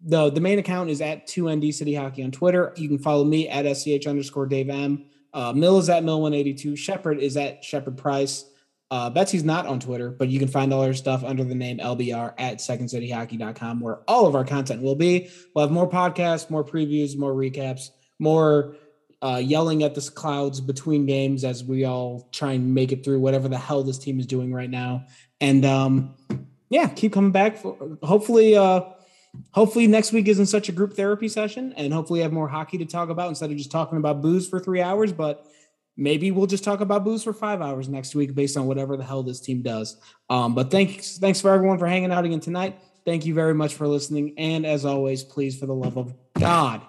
the 0.00 0.30
the 0.30 0.40
main 0.40 0.58
account 0.58 0.88
is 0.88 1.02
at 1.02 1.26
2ND 1.26 1.74
City 1.74 1.94
Hockey 1.94 2.24
on 2.24 2.30
Twitter. 2.30 2.72
You 2.76 2.88
can 2.88 2.98
follow 2.98 3.24
me 3.24 3.50
at 3.50 3.66
SCH 3.76 4.06
underscore 4.06 4.46
Dave 4.46 4.70
M. 4.70 5.04
Uh, 5.34 5.52
Mill 5.52 5.76
is 5.76 5.90
at 5.90 6.04
Mill182. 6.04 6.78
Shepard 6.78 7.18
is 7.20 7.36
at 7.36 7.62
Shepard 7.62 7.98
Price. 7.98 8.46
Uh, 8.90 9.08
Betsy's 9.08 9.44
not 9.44 9.66
on 9.66 9.78
Twitter, 9.78 10.10
but 10.10 10.28
you 10.28 10.40
can 10.40 10.48
find 10.48 10.72
all 10.72 10.82
her 10.82 10.94
stuff 10.94 11.22
under 11.22 11.44
the 11.44 11.54
name 11.54 11.78
LBR 11.78 12.34
at 12.38 12.58
secondcityhockey.com, 12.58 13.80
where 13.80 14.00
all 14.08 14.26
of 14.26 14.34
our 14.34 14.44
content 14.44 14.82
will 14.82 14.96
be. 14.96 15.30
We'll 15.54 15.64
have 15.64 15.72
more 15.72 15.88
podcasts, 15.88 16.50
more 16.50 16.64
previews, 16.64 17.16
more 17.16 17.32
recaps, 17.32 17.90
more 18.18 18.74
uh, 19.22 19.40
yelling 19.42 19.82
at 19.84 19.94
the 19.94 20.00
clouds 20.00 20.60
between 20.60 21.06
games 21.06 21.44
as 21.44 21.62
we 21.62 21.84
all 21.84 22.28
try 22.32 22.52
and 22.52 22.74
make 22.74 22.90
it 22.90 23.04
through 23.04 23.20
whatever 23.20 23.48
the 23.48 23.58
hell 23.58 23.84
this 23.84 23.98
team 23.98 24.18
is 24.18 24.26
doing 24.26 24.52
right 24.52 24.70
now. 24.70 25.04
And 25.40 25.64
um, 25.64 26.14
yeah, 26.68 26.88
keep 26.88 27.12
coming 27.12 27.30
back. 27.30 27.58
For, 27.58 27.98
hopefully, 28.02 28.56
uh, 28.56 28.82
hopefully 29.52 29.86
next 29.86 30.12
week 30.12 30.26
isn't 30.26 30.46
such 30.46 30.68
a 30.68 30.72
group 30.72 30.94
therapy 30.94 31.28
session, 31.28 31.74
and 31.76 31.92
hopefully 31.92 32.20
have 32.20 32.32
more 32.32 32.48
hockey 32.48 32.78
to 32.78 32.86
talk 32.86 33.08
about 33.08 33.28
instead 33.28 33.50
of 33.50 33.56
just 33.56 33.70
talking 33.70 33.98
about 33.98 34.20
booze 34.22 34.48
for 34.48 34.58
three 34.58 34.80
hours. 34.80 35.12
But 35.12 35.46
maybe 36.00 36.30
we'll 36.30 36.46
just 36.46 36.64
talk 36.64 36.80
about 36.80 37.04
booze 37.04 37.22
for 37.22 37.32
five 37.32 37.60
hours 37.60 37.88
next 37.88 38.14
week 38.14 38.34
based 38.34 38.56
on 38.56 38.66
whatever 38.66 38.96
the 38.96 39.04
hell 39.04 39.22
this 39.22 39.40
team 39.40 39.62
does. 39.62 39.98
Um, 40.28 40.54
but 40.54 40.70
thanks, 40.70 41.18
thanks 41.18 41.40
for 41.40 41.50
everyone 41.50 41.78
for 41.78 41.86
hanging 41.86 42.10
out 42.10 42.24
again 42.24 42.40
tonight. 42.40 42.80
Thank 43.04 43.26
you 43.26 43.34
very 43.34 43.54
much 43.54 43.74
for 43.74 43.86
listening. 43.86 44.34
And 44.38 44.66
as 44.66 44.84
always, 44.84 45.22
please, 45.22 45.58
for 45.58 45.66
the 45.66 45.74
love 45.74 45.98
of 45.98 46.14
God. 46.34 46.80